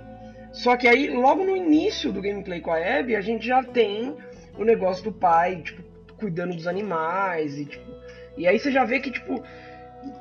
Só 0.53 0.76
que 0.76 0.88
aí, 0.88 1.09
logo 1.11 1.44
no 1.44 1.57
início 1.57 2.12
do 2.12 2.20
gameplay 2.20 2.61
com 2.61 2.72
a 2.72 2.98
Abby, 2.98 3.14
a 3.14 3.20
gente 3.20 3.46
já 3.46 3.62
tem 3.62 4.16
o 4.59 4.64
negócio 4.64 5.05
do 5.05 5.12
pai, 5.12 5.62
tipo, 5.62 5.82
cuidando 6.18 6.55
dos 6.55 6.66
animais 6.66 7.59
e 7.59 7.64
tipo. 7.64 7.90
E 8.36 8.46
aí 8.46 8.59
você 8.59 8.70
já 8.70 8.84
vê 8.84 9.01
que, 9.01 9.11
tipo, 9.11 9.42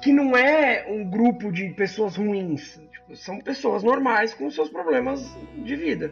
que 0.01 0.11
não 0.11 0.35
é 0.35 0.85
um 0.87 1.09
grupo 1.09 1.51
de 1.51 1.69
pessoas 1.69 2.15
ruins. 2.15 2.81
Tipo, 2.91 3.15
são 3.15 3.39
pessoas 3.39 3.83
normais 3.83 4.33
com 4.33 4.49
seus 4.49 4.69
problemas 4.69 5.25
de 5.57 5.75
vida. 5.75 6.11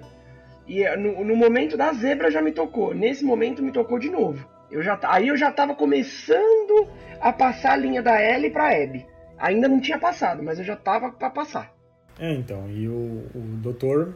E 0.67 0.83
é, 0.83 0.95
no, 0.97 1.23
no 1.23 1.35
momento 1.35 1.77
da 1.77 1.93
zebra 1.93 2.31
já 2.31 2.41
me 2.41 2.51
tocou. 2.51 2.93
Nesse 2.93 3.23
momento 3.23 3.63
me 3.63 3.71
tocou 3.71 3.99
de 3.99 4.09
novo. 4.09 4.47
Eu 4.69 4.81
já, 4.81 4.99
aí 5.03 5.29
eu 5.29 5.37
já 5.37 5.51
tava 5.51 5.73
começando 5.73 6.89
a 7.21 7.31
passar 7.31 7.73
a 7.73 7.77
linha 7.77 8.01
da 8.01 8.21
Ellie 8.21 8.49
pra 8.49 8.69
Abby. 8.69 9.05
Ainda 9.37 9.67
não 9.67 9.79
tinha 9.79 9.97
passado, 9.97 10.43
mas 10.43 10.59
eu 10.59 10.65
já 10.65 10.75
tava 10.75 11.11
pra 11.11 11.29
passar. 11.29 11.76
É, 12.19 12.33
então, 12.33 12.69
e 12.69 12.87
o, 12.87 13.23
o 13.35 13.41
doutor, 13.61 14.13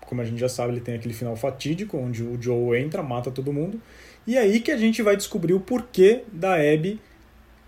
como 0.00 0.20
a 0.20 0.24
gente 0.24 0.38
já 0.38 0.48
sabe, 0.48 0.72
ele 0.72 0.80
tem 0.80 0.94
aquele 0.94 1.14
final 1.14 1.36
fatídico, 1.36 1.98
onde 1.98 2.22
o 2.22 2.40
Joe 2.40 2.78
entra, 2.78 3.02
mata 3.02 3.30
todo 3.30 3.52
mundo, 3.52 3.80
e 4.26 4.36
é 4.36 4.40
aí 4.40 4.60
que 4.60 4.70
a 4.70 4.76
gente 4.76 5.02
vai 5.02 5.16
descobrir 5.16 5.52
o 5.52 5.60
porquê 5.60 6.24
da 6.32 6.54
Abby 6.54 7.00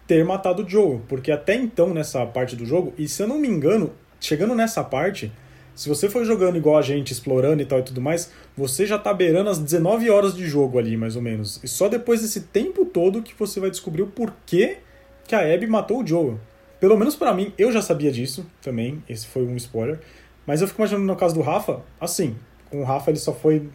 ter 0.06 0.24
matado 0.24 0.64
o 0.64 0.68
Joe, 0.68 1.00
porque 1.08 1.30
até 1.30 1.54
então, 1.54 1.92
nessa 1.92 2.24
parte 2.26 2.56
do 2.56 2.64
jogo, 2.64 2.92
e 2.98 3.06
se 3.06 3.22
eu 3.22 3.28
não 3.28 3.38
me 3.38 3.48
engano, 3.48 3.92
chegando 4.18 4.54
nessa 4.54 4.82
parte, 4.82 5.30
se 5.74 5.88
você 5.88 6.08
for 6.11 6.24
jogando 6.24 6.56
igual 6.56 6.76
a 6.76 6.82
gente, 6.82 7.12
explorando 7.12 7.62
e 7.62 7.64
tal 7.64 7.78
e 7.78 7.82
tudo 7.82 8.00
mais, 8.00 8.30
você 8.56 8.84
já 8.84 8.98
tá 8.98 9.14
beirando 9.14 9.50
as 9.50 9.58
19 9.58 10.11
horas 10.11 10.34
de 10.34 10.46
jogo 10.46 10.78
ali, 10.78 10.96
mais 10.96 11.16
ou 11.16 11.22
menos. 11.22 11.58
E 11.62 11.68
só 11.68 11.88
depois 11.88 12.20
desse 12.20 12.42
tempo 12.42 12.84
todo 12.84 13.22
que 13.22 13.34
você 13.38 13.61
vai 13.61 13.70
descobrir 13.70 14.02
o 14.02 14.06
porquê 14.06 14.78
que 15.26 15.34
a 15.34 15.54
Abby 15.54 15.66
matou 15.66 16.02
o 16.02 16.06
Joe. 16.06 16.36
Pelo 16.80 16.96
menos 16.96 17.14
pra 17.14 17.34
mim, 17.34 17.52
eu 17.58 17.70
já 17.70 17.82
sabia 17.82 18.10
disso 18.10 18.50
também, 18.62 19.04
esse 19.06 19.26
foi 19.26 19.46
um 19.46 19.54
spoiler. 19.56 20.00
Mas 20.46 20.62
eu 20.62 20.66
fico 20.66 20.80
imaginando 20.80 21.06
no 21.06 21.14
caso 21.14 21.34
do 21.34 21.42
Rafa, 21.42 21.82
assim, 22.00 22.34
com 22.70 22.80
o 22.80 22.84
Rafa 22.84 23.10
ele 23.10 23.18
só 23.18 23.32
foi. 23.34 23.68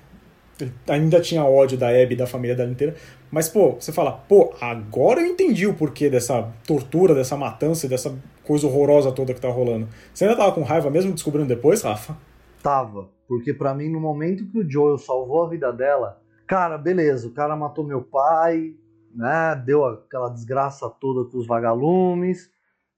Ele 0.59 0.71
ainda 0.89 1.21
tinha 1.21 1.43
ódio 1.43 1.77
da 1.77 1.89
Abby 1.89 2.15
da 2.15 2.25
família 2.25 2.55
dela 2.55 2.71
inteira. 2.71 2.95
Mas, 3.29 3.49
pô, 3.49 3.73
você 3.73 3.91
fala, 3.91 4.11
pô, 4.11 4.53
agora 4.59 5.19
eu 5.19 5.27
entendi 5.27 5.67
o 5.67 5.73
porquê 5.73 6.09
dessa 6.09 6.51
tortura, 6.65 7.13
dessa 7.13 7.35
matança, 7.35 7.87
dessa 7.87 8.17
coisa 8.43 8.65
horrorosa 8.65 9.11
toda 9.11 9.33
que 9.33 9.41
tá 9.41 9.49
rolando. 9.49 9.87
Você 10.13 10.23
ainda 10.23 10.37
tava 10.37 10.53
com 10.53 10.63
raiva 10.63 10.89
mesmo 10.89 11.11
descobrindo 11.11 11.47
depois, 11.47 11.81
Rafa? 11.81 12.17
Tava. 12.63 13.09
Porque 13.27 13.53
pra 13.53 13.73
mim, 13.73 13.89
no 13.89 13.99
momento 13.99 14.47
que 14.47 14.59
o 14.59 14.69
Joel 14.69 14.97
salvou 14.97 15.45
a 15.45 15.49
vida 15.49 15.71
dela, 15.73 16.21
cara, 16.47 16.77
beleza, 16.77 17.27
o 17.27 17.31
cara 17.31 17.55
matou 17.55 17.83
meu 17.83 18.01
pai, 18.01 18.73
né? 19.13 19.61
Deu 19.65 19.83
aquela 19.85 20.29
desgraça 20.29 20.89
toda 20.89 21.29
com 21.29 21.37
os 21.37 21.45
vagalumes. 21.45 22.49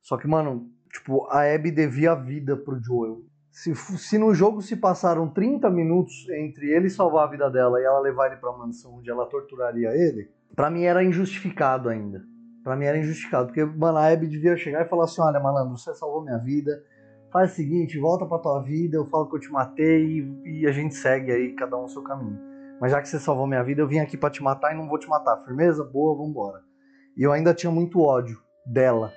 Só 0.08 0.16
que, 0.16 0.26
mano, 0.26 0.72
tipo, 0.90 1.28
a 1.30 1.42
Abby 1.54 1.70
devia 1.70 2.14
a 2.14 2.16
vida 2.16 2.56
pro 2.56 2.82
Joel. 2.82 3.24
Se, 3.52 3.76
se 3.76 4.18
no 4.18 4.34
jogo 4.34 4.62
se 4.62 4.78
passaram 4.78 5.28
30 5.28 5.70
minutos 5.70 6.30
entre 6.30 6.72
ele 6.72 6.90
salvar 6.90 7.28
a 7.28 7.30
vida 7.30 7.50
dela 7.50 7.78
e 7.82 7.84
ela 7.84 8.00
levar 8.00 8.28
ele 8.28 8.38
pra 8.38 8.54
mansão 8.54 8.96
onde 8.96 9.10
ela 9.10 9.26
torturaria 9.26 9.90
ele, 9.90 10.32
pra 10.56 10.70
mim 10.70 10.84
era 10.84 11.04
injustificado 11.04 11.90
ainda. 11.90 12.24
Pra 12.64 12.78
mim 12.78 12.86
era 12.86 12.98
injustificado. 12.98 13.48
Porque, 13.48 13.66
mano, 13.66 13.98
a 13.98 14.08
Abby 14.08 14.28
devia 14.28 14.56
chegar 14.56 14.86
e 14.86 14.90
falar 14.90 15.04
assim: 15.04 15.22
olha, 15.22 15.42
malandro, 15.42 15.78
você 15.78 15.94
salvou 15.94 16.24
minha 16.24 16.38
vida 16.38 16.82
faz 17.30 17.52
o 17.52 17.56
seguinte, 17.56 18.00
volta 18.00 18.26
pra 18.26 18.40
tua 18.40 18.62
vida, 18.62 18.96
eu 18.96 19.06
falo 19.06 19.30
que 19.30 19.36
eu 19.36 19.40
te 19.42 19.52
matei 19.52 20.06
e, 20.46 20.62
e 20.62 20.68
a 20.68 20.72
gente 20.72 20.96
segue 20.96 21.30
aí, 21.30 21.54
cada 21.54 21.76
um 21.78 21.84
o 21.84 21.90
seu 21.90 22.02
caminho. 22.02 22.40
Mas 22.80 22.92
já 22.92 23.02
que 23.02 23.10
você 23.10 23.20
salvou 23.20 23.46
minha 23.46 23.64
vida, 23.64 23.82
eu 23.82 23.88
vim 23.88 24.00
aqui 24.00 24.16
pra 24.16 24.30
te 24.30 24.42
matar 24.42 24.74
e 24.74 24.78
não 24.78 24.88
vou 24.88 24.98
te 24.98 25.10
matar. 25.10 25.44
Firmeza? 25.44 25.84
Boa, 25.84 26.16
vambora. 26.18 26.62
E 27.18 27.24
eu 27.24 27.34
ainda 27.34 27.54
tinha 27.54 27.72
muito 27.72 28.00
ódio 28.00 28.40
dela. 28.66 29.12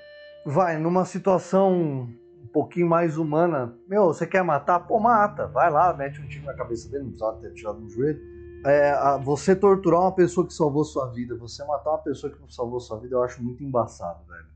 Vai, 0.45 0.78
numa 0.78 1.05
situação 1.05 2.09
um 2.43 2.47
pouquinho 2.53 2.88
mais 2.88 3.18
humana, 3.18 3.76
meu, 3.86 4.07
você 4.07 4.26
quer 4.26 4.43
matar? 4.43 4.80
Pô, 4.80 4.99
mata. 4.99 5.47
Vai 5.47 5.70
lá, 5.70 5.93
mete 5.95 6.20
um 6.20 6.26
tiro 6.26 6.45
na 6.47 6.55
cabeça 6.55 6.88
dele, 6.88 7.05
não 7.05 7.11
precisava 7.11 7.41
ter 7.41 7.53
tirado 7.53 7.78
no 7.80 7.88
joelho. 7.91 8.20
É, 8.66 8.91
a- 8.91 9.16
você 9.16 9.55
torturar 9.55 10.01
uma 10.01 10.14
pessoa 10.14 10.47
que 10.47 10.53
salvou 10.53 10.84
sua 10.84 11.07
vida, 11.12 11.36
você 11.36 11.64
matar 11.64 11.91
uma 11.91 11.99
pessoa 11.99 12.32
que 12.32 12.41
não 12.41 12.49
salvou 12.49 12.80
sua 12.80 12.99
vida, 12.99 13.14
eu 13.14 13.22
acho 13.22 13.43
muito 13.43 13.62
embaçado, 13.62 14.24
velho. 14.28 14.47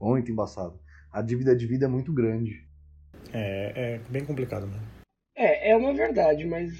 Muito 0.00 0.30
embaçado. 0.30 0.74
A 1.12 1.22
dívida 1.22 1.54
de 1.54 1.66
vida 1.66 1.84
é 1.84 1.88
muito 1.88 2.12
grande. 2.12 2.66
É, 3.32 3.94
é 3.94 3.98
bem 4.10 4.24
complicado 4.24 4.66
mesmo. 4.66 4.82
É, 5.36 5.70
é 5.72 5.76
uma 5.76 5.92
verdade, 5.92 6.44
mas 6.46 6.72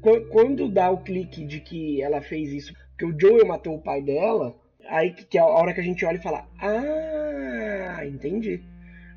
qu- 0.00 0.26
quando 0.30 0.68
dá 0.68 0.90
o 0.90 1.02
clique 1.02 1.44
de 1.44 1.60
que 1.60 2.00
ela 2.02 2.20
fez 2.20 2.50
isso, 2.52 2.72
que 2.98 3.04
o 3.04 3.14
Joel 3.18 3.46
matou 3.46 3.74
o 3.76 3.82
pai 3.82 4.00
dela, 4.02 4.54
aí 4.88 5.12
que 5.12 5.36
é 5.38 5.40
a 5.40 5.46
hora 5.46 5.72
que 5.74 5.80
a 5.80 5.84
gente 5.84 6.04
olha 6.04 6.16
e 6.16 6.22
fala, 6.22 6.46
ah, 6.60 8.04
entendi. 8.06 8.62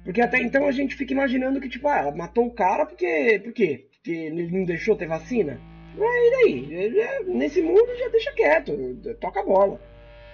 Porque 0.03 0.21
até 0.21 0.41
então 0.41 0.65
a 0.65 0.71
gente 0.71 0.95
fica 0.95 1.13
imaginando 1.13 1.59
que, 1.59 1.69
tipo, 1.69 1.87
ah, 1.87 1.99
ela 1.99 2.15
matou 2.15 2.45
o 2.47 2.53
cara 2.53 2.85
porque. 2.85 3.39
Por 3.43 3.53
quê? 3.53 3.87
Porque 3.91 4.11
ele 4.11 4.49
não 4.51 4.65
deixou 4.65 4.95
ter 4.95 5.07
vacina? 5.07 5.59
E 5.95 6.31
daí? 6.31 6.93
Já- 6.95 7.23
Nesse 7.27 7.61
mundo 7.61 7.85
já 7.97 8.07
deixa 8.09 8.31
quieto, 8.31 8.71
toca 9.19 9.41
a 9.41 9.45
bola. 9.45 9.79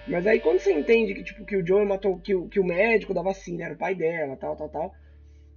Mas 0.06 0.24
aí 0.26 0.38
quando 0.38 0.60
você 0.60 0.72
entende 0.72 1.14
que, 1.14 1.24
tipo, 1.24 1.44
que 1.44 1.56
o 1.56 1.66
Joel 1.66 1.84
matou, 1.84 2.18
que 2.20 2.34
o, 2.34 2.48
que 2.48 2.60
o 2.60 2.64
médico 2.64 3.12
da 3.12 3.22
vacina 3.22 3.64
era 3.64 3.74
o 3.74 3.78
pai 3.78 3.94
dela, 3.94 4.36
tal, 4.36 4.54
tal, 4.54 4.68
tal. 4.68 4.92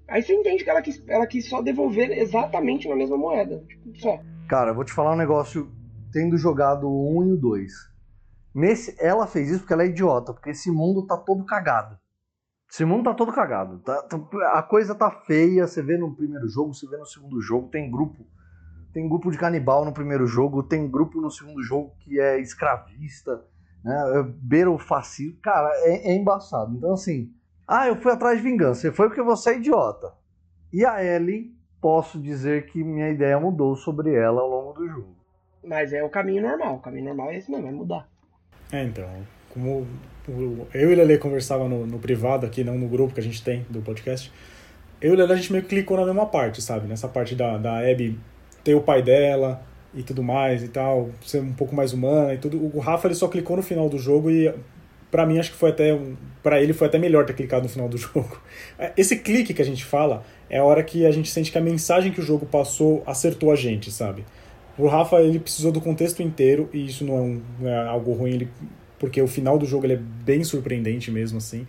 Aí 0.07 0.23
você 0.23 0.34
entende 0.34 0.63
que 0.63 0.69
ela 0.69 0.82
quis, 0.82 1.03
ela 1.07 1.27
quis 1.27 1.47
só 1.47 1.61
devolver 1.61 2.11
exatamente 2.17 2.88
na 2.89 2.95
mesma 2.95 3.15
moeda. 3.15 3.63
Tipo, 3.67 3.95
só. 3.99 4.19
Cara, 4.47 4.73
vou 4.73 4.84
te 4.84 4.91
falar 4.91 5.13
um 5.13 5.17
negócio, 5.17 5.71
tendo 6.11 6.36
jogado 6.36 6.89
o 6.89 7.19
1 7.19 7.27
e 7.27 7.32
o 7.34 7.38
2. 7.38 7.71
Nesse, 8.60 8.95
ela 8.99 9.26
fez 9.26 9.49
isso 9.49 9.60
porque 9.62 9.72
ela 9.74 9.84
é 9.84 9.88
idiota, 9.88 10.34
porque 10.34 10.49
esse 10.49 10.70
mundo 10.70 11.07
tá 11.07 11.16
todo 11.16 11.45
cagado. 11.45 11.97
Esse 12.70 12.84
mundo 12.84 13.05
tá 13.05 13.14
todo 13.14 13.32
cagado. 13.32 13.80
tá- 13.80 14.03
tá- 14.03 14.20
a 14.53 14.62
coisa 14.62 14.93
tá 14.93 15.10
feia, 15.10 15.66
você 15.66 15.82
vê 15.82 15.97
no 15.97 16.14
primeiro 16.14 16.47
jogo, 16.49 16.74
você 16.74 16.86
vê 16.88 16.97
no 16.97 17.05
segundo 17.05 17.39
jogo, 17.41 17.70
tem 17.70 17.89
grupo. 17.89 18.26
Tem 18.91 19.07
grupo 19.07 19.32
de 19.32 19.38
canibal 19.38 19.86
no 19.86 19.93
primeiro 19.93 20.28
jogo, 20.28 20.62
tem 20.62 20.89
grupo 20.89 21.22
no 21.22 21.32
segundo 21.32 21.64
jogo 21.64 21.93
que 22.01 22.20
é 22.20 22.38
escravista. 22.39 23.45
né? 23.82 24.24
Beira 24.41 24.70
o 24.70 24.78
fascismo. 24.78 25.39
Cara, 25.41 25.70
é, 25.86 26.12
é 26.12 26.16
embaçado. 26.16 26.76
Então, 26.76 26.91
assim, 26.93 27.32
ah, 27.66 27.88
eu 27.88 27.95
fui 27.95 28.12
atrás 28.12 28.38
de 28.38 28.43
vingança. 28.43 28.82
Você 28.82 28.91
foi 28.91 29.07
porque 29.07 29.22
você 29.22 29.51
é 29.51 29.57
idiota. 29.57 30.12
E 30.74 30.84
a 30.86 31.01
Ellie, 31.01 31.55
posso 31.80 32.20
dizer 32.20 32.66
que 32.66 32.84
minha 32.84 33.10
ideia 33.10 33.39
mudou 33.39 33.74
sobre 33.78 34.14
ela 34.14 34.41
ao 34.41 34.49
longo 34.49 34.74
do 34.74 34.86
jogo. 34.86 35.16
Mas 35.64 35.93
é 35.93 36.03
o 36.03 36.10
caminho 36.10 36.41
normal. 36.41 36.76
O 36.76 36.80
caminho 36.82 37.05
normal 37.05 37.30
é 37.30 37.38
esse 37.38 37.49
mesmo, 37.49 37.68
é 37.68 37.72
mudar. 37.72 38.09
É, 38.72 38.84
então. 38.84 39.07
Como 39.49 39.88
eu 40.74 40.91
e 40.91 40.95
Lele 40.95 41.17
conversava 41.17 41.67
no, 41.67 41.86
no, 41.86 41.99
privado 41.99 42.45
aqui, 42.45 42.63
não 42.63 42.78
no 42.78 42.88
grupo 42.88 43.13
que 43.13 43.20
a 43.20 43.24
gente 43.24 43.41
tem 43.41 43.65
do 43.70 43.82
podcast, 43.82 44.32
eu 45.01 45.13
e 45.13 45.17
Lele 45.17 45.34
a 45.34 45.36
gente 45.36 45.51
meio 45.51 45.63
que 45.63 45.70
clicou 45.70 45.97
na 45.97 46.05
mesma 46.05 46.26
parte, 46.26 46.61
sabe? 46.61 46.88
Nessa 46.88 47.07
parte 47.07 47.36
da, 47.36 47.57
da 47.57 47.80
Abby 47.80 48.20
ter 48.63 48.76
o 48.76 48.82
pai 48.82 49.01
dela 49.01 49.61
e 49.93 50.03
tudo 50.03 50.22
mais 50.22 50.61
e 50.63 50.67
tal, 50.67 51.09
ser 51.26 51.41
um 51.41 51.53
pouco 51.53 51.76
mais 51.76 51.93
humana 51.93 52.34
e 52.34 52.38
tudo. 52.38 52.63
O 52.76 52.80
Rafa 52.80 53.07
ele 53.07 53.15
só 53.15 53.28
clicou 53.28 53.57
no 53.57 53.63
final 53.63 53.89
do 53.89 53.97
jogo 53.97 54.30
e 54.30 54.53
para 55.09 55.26
mim 55.26 55.39
acho 55.39 55.51
que 55.51 55.57
foi 55.57 55.72
até 55.72 55.97
para 56.43 56.61
ele 56.61 56.72
foi 56.72 56.88
até 56.88 56.99
melhor 56.99 57.26
ter 57.26 57.34
clicado 57.34 57.63
no 57.63 57.70
final 57.70 57.89
do 57.89 57.97
jogo. 57.97 58.39
Esse 58.95 59.17
clique 59.17 59.53
que 59.53 59.61
a 59.61 59.65
gente 59.65 59.84
fala 59.84 60.24
é 60.49 60.59
a 60.59 60.63
hora 60.63 60.84
que 60.84 61.05
a 61.05 61.11
gente 61.11 61.30
sente 61.30 61.51
que 61.51 61.57
a 61.57 61.61
mensagem 61.61 62.11
que 62.11 62.20
o 62.20 62.24
jogo 62.24 62.45
passou 62.45 63.01
acertou 63.05 63.51
a 63.51 63.55
gente, 63.55 63.91
sabe? 63.91 64.24
O 64.80 64.88
Rafa 64.88 65.17
ele 65.17 65.39
precisou 65.39 65.73
do 65.73 65.82
contexto 65.82 66.23
inteiro 66.23 66.69
e 66.71 66.86
isso 66.86 67.03
não 67.03 67.17
é, 67.17 67.21
um, 67.21 67.41
é 67.67 67.88
algo 67.88 68.13
ruim, 68.13 68.32
ele, 68.32 68.49
porque 68.97 69.21
o 69.21 69.27
final 69.27 69.57
do 69.57 69.65
jogo 69.65 69.86
ele 69.86 69.93
é 69.93 69.97
bem 69.97 70.41
surpreendente 70.43 71.11
mesmo 71.11 71.38
assim. 71.38 71.67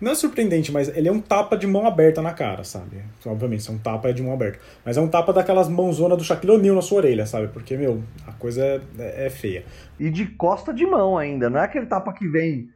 Não 0.00 0.12
é 0.12 0.14
surpreendente, 0.14 0.72
mas 0.72 0.88
ele 0.96 1.08
é 1.08 1.12
um 1.12 1.20
tapa 1.20 1.56
de 1.56 1.66
mão 1.66 1.86
aberta 1.86 2.22
na 2.22 2.32
cara, 2.32 2.64
sabe? 2.64 3.02
Obviamente, 3.26 3.60
isso 3.60 3.70
é 3.70 3.74
um 3.74 3.78
tapa 3.78 4.12
de 4.12 4.22
mão 4.22 4.32
aberta. 4.32 4.58
Mas 4.84 4.96
é 4.96 5.00
um 5.00 5.08
tapa 5.08 5.32
daquelas 5.32 5.68
mãozonas 5.68 6.18
do 6.18 6.24
Shaquille 6.24 6.54
O'Neal 6.54 6.74
na 6.74 6.82
sua 6.82 6.98
orelha, 6.98 7.24
sabe? 7.24 7.48
Porque, 7.48 7.76
meu, 7.76 8.02
a 8.26 8.32
coisa 8.32 8.64
é, 8.64 8.80
é, 8.98 9.26
é 9.26 9.30
feia. 9.30 9.64
E 10.00 10.10
de 10.10 10.26
costa 10.26 10.72
de 10.74 10.84
mão 10.84 11.16
ainda, 11.16 11.48
não 11.48 11.60
é 11.60 11.64
aquele 11.64 11.86
tapa 11.86 12.12
que 12.12 12.26
vem 12.26 12.68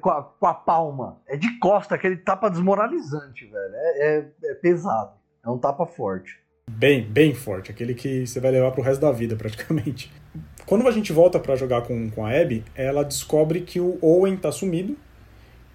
com 0.00 0.10
a, 0.10 0.22
com 0.22 0.46
a 0.46 0.52
palma. 0.52 1.20
É 1.26 1.36
de 1.36 1.58
costa, 1.58 1.94
aquele 1.94 2.16
tapa 2.16 2.50
desmoralizante, 2.50 3.46
velho. 3.46 3.74
É, 3.74 4.18
é, 4.18 4.28
é, 4.44 4.54
pesado. 4.54 5.12
É 5.42 5.48
um 5.48 5.56
tapa 5.56 5.86
forte. 5.86 6.41
Bem, 6.70 7.02
bem 7.02 7.34
forte. 7.34 7.70
Aquele 7.70 7.94
que 7.94 8.26
você 8.26 8.38
vai 8.38 8.52
levar 8.52 8.70
pro 8.70 8.82
resto 8.82 9.00
da 9.00 9.10
vida, 9.10 9.34
praticamente. 9.36 10.12
Quando 10.64 10.86
a 10.86 10.90
gente 10.92 11.12
volta 11.12 11.38
para 11.38 11.56
jogar 11.56 11.82
com, 11.82 12.08
com 12.10 12.24
a 12.24 12.30
Abby, 12.30 12.64
ela 12.74 13.04
descobre 13.04 13.62
que 13.62 13.80
o 13.80 13.98
Owen 14.00 14.36
tá 14.36 14.52
sumido 14.52 14.96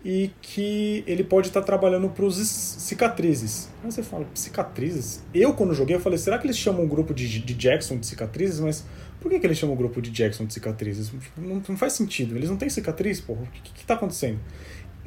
e 0.03 0.31
que 0.41 1.03
ele 1.05 1.23
pode 1.23 1.47
estar 1.47 1.61
trabalhando 1.61 2.07
para 2.09 2.23
os 2.23 2.37
cicatrizes. 2.37 3.69
Aí 3.83 3.91
você 3.91 4.01
fala, 4.01 4.25
cicatrizes? 4.33 5.23
Eu, 5.33 5.53
quando 5.53 5.73
joguei, 5.73 5.95
eu 5.95 5.99
falei, 5.99 6.17
será 6.17 6.37
que 6.37 6.45
eles 6.45 6.57
chamam 6.57 6.83
um 6.83 6.87
grupo 6.87 7.13
de, 7.13 7.39
de 7.39 7.53
Jackson 7.53 7.97
de 7.97 8.07
cicatrizes? 8.07 8.59
Mas 8.61 8.85
por 9.19 9.29
que, 9.29 9.39
que 9.39 9.45
eles 9.45 9.57
chamam 9.57 9.75
o 9.75 9.77
grupo 9.77 10.01
de 10.01 10.09
Jackson 10.09 10.45
de 10.45 10.53
cicatrizes? 10.53 11.11
Não, 11.35 11.61
não 11.67 11.77
faz 11.77 11.93
sentido, 11.93 12.37
eles 12.37 12.49
não 12.49 12.55
têm 12.55 12.69
cicatriz, 12.69 13.19
porra. 13.19 13.41
O 13.41 13.47
que, 13.47 13.81
está 13.81 13.95
acontecendo? 13.95 14.39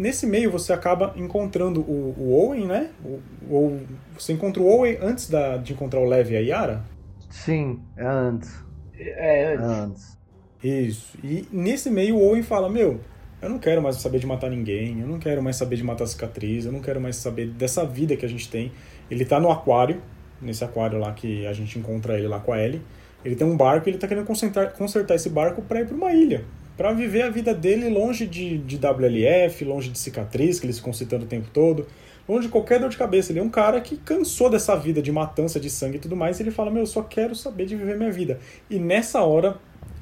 Nesse 0.00 0.26
meio 0.26 0.50
você 0.50 0.72
acaba 0.72 1.12
encontrando 1.14 1.82
o, 1.82 2.14
o 2.18 2.32
Owen, 2.32 2.66
né? 2.66 2.88
O, 3.04 3.20
o, 3.54 3.80
você 4.18 4.32
encontra 4.32 4.62
o 4.62 4.66
Owen 4.66 4.96
antes 5.02 5.28
da, 5.28 5.58
de 5.58 5.74
encontrar 5.74 6.00
o 6.00 6.06
Levi 6.06 6.32
e 6.32 6.36
a 6.38 6.40
Yara? 6.40 6.84
Sim, 7.28 7.78
é 7.98 8.06
antes. 8.06 8.64
É, 8.98 9.52
antes. 9.52 9.62
É 9.62 9.74
antes. 9.74 10.18
Isso. 10.64 11.18
E 11.22 11.46
nesse 11.52 11.90
meio 11.90 12.16
o 12.16 12.22
Owen 12.22 12.42
fala, 12.42 12.70
meu, 12.70 12.98
eu 13.42 13.50
não 13.50 13.58
quero 13.58 13.82
mais 13.82 13.96
saber 13.96 14.18
de 14.18 14.26
matar 14.26 14.48
ninguém, 14.48 15.00
eu 15.00 15.06
não 15.06 15.18
quero 15.18 15.42
mais 15.42 15.56
saber 15.56 15.76
de 15.76 15.84
matar 15.84 16.06
cicatriz, 16.06 16.64
eu 16.64 16.72
não 16.72 16.80
quero 16.80 16.98
mais 16.98 17.16
saber 17.16 17.48
dessa 17.48 17.84
vida 17.84 18.16
que 18.16 18.24
a 18.24 18.28
gente 18.28 18.50
tem. 18.50 18.72
Ele 19.10 19.26
tá 19.26 19.38
no 19.38 19.50
aquário, 19.50 20.00
nesse 20.40 20.64
aquário 20.64 20.98
lá 20.98 21.12
que 21.12 21.46
a 21.46 21.52
gente 21.52 21.78
encontra 21.78 22.16
ele 22.16 22.26
lá 22.26 22.40
com 22.40 22.54
a 22.54 22.58
Ellie. 22.58 22.80
Ele 23.22 23.36
tem 23.36 23.46
um 23.46 23.54
barco 23.54 23.86
e 23.86 23.90
ele 23.90 23.98
tá 23.98 24.08
querendo 24.08 24.24
consertar, 24.24 24.72
consertar 24.72 25.14
esse 25.14 25.28
barco 25.28 25.60
para 25.60 25.82
ir 25.82 25.86
para 25.86 25.94
uma 25.94 26.10
ilha. 26.10 26.42
Para 26.80 26.94
viver 26.94 27.20
a 27.20 27.28
vida 27.28 27.52
dele 27.52 27.90
longe 27.90 28.26
de, 28.26 28.56
de 28.56 28.78
WLF, 28.78 29.66
longe 29.66 29.90
de 29.90 29.98
cicatriz, 29.98 30.58
que 30.58 30.64
eles 30.64 30.78
ficam 30.78 30.94
citando 30.94 31.26
o 31.26 31.28
tempo 31.28 31.50
todo, 31.52 31.86
longe 32.26 32.46
de 32.46 32.48
qualquer 32.50 32.80
dor 32.80 32.88
de 32.88 32.96
cabeça. 32.96 33.30
Ele 33.30 33.38
é 33.38 33.42
um 33.42 33.50
cara 33.50 33.82
que 33.82 33.98
cansou 33.98 34.48
dessa 34.48 34.74
vida 34.74 35.02
de 35.02 35.12
matança, 35.12 35.60
de 35.60 35.68
sangue 35.68 35.98
e 35.98 36.00
tudo 36.00 36.16
mais, 36.16 36.40
e 36.40 36.42
ele 36.42 36.50
fala: 36.50 36.70
Meu, 36.70 36.80
eu 36.80 36.86
só 36.86 37.02
quero 37.02 37.34
saber 37.34 37.66
de 37.66 37.76
viver 37.76 37.98
minha 37.98 38.10
vida. 38.10 38.38
E 38.70 38.78
nessa 38.78 39.20
hora, 39.20 39.58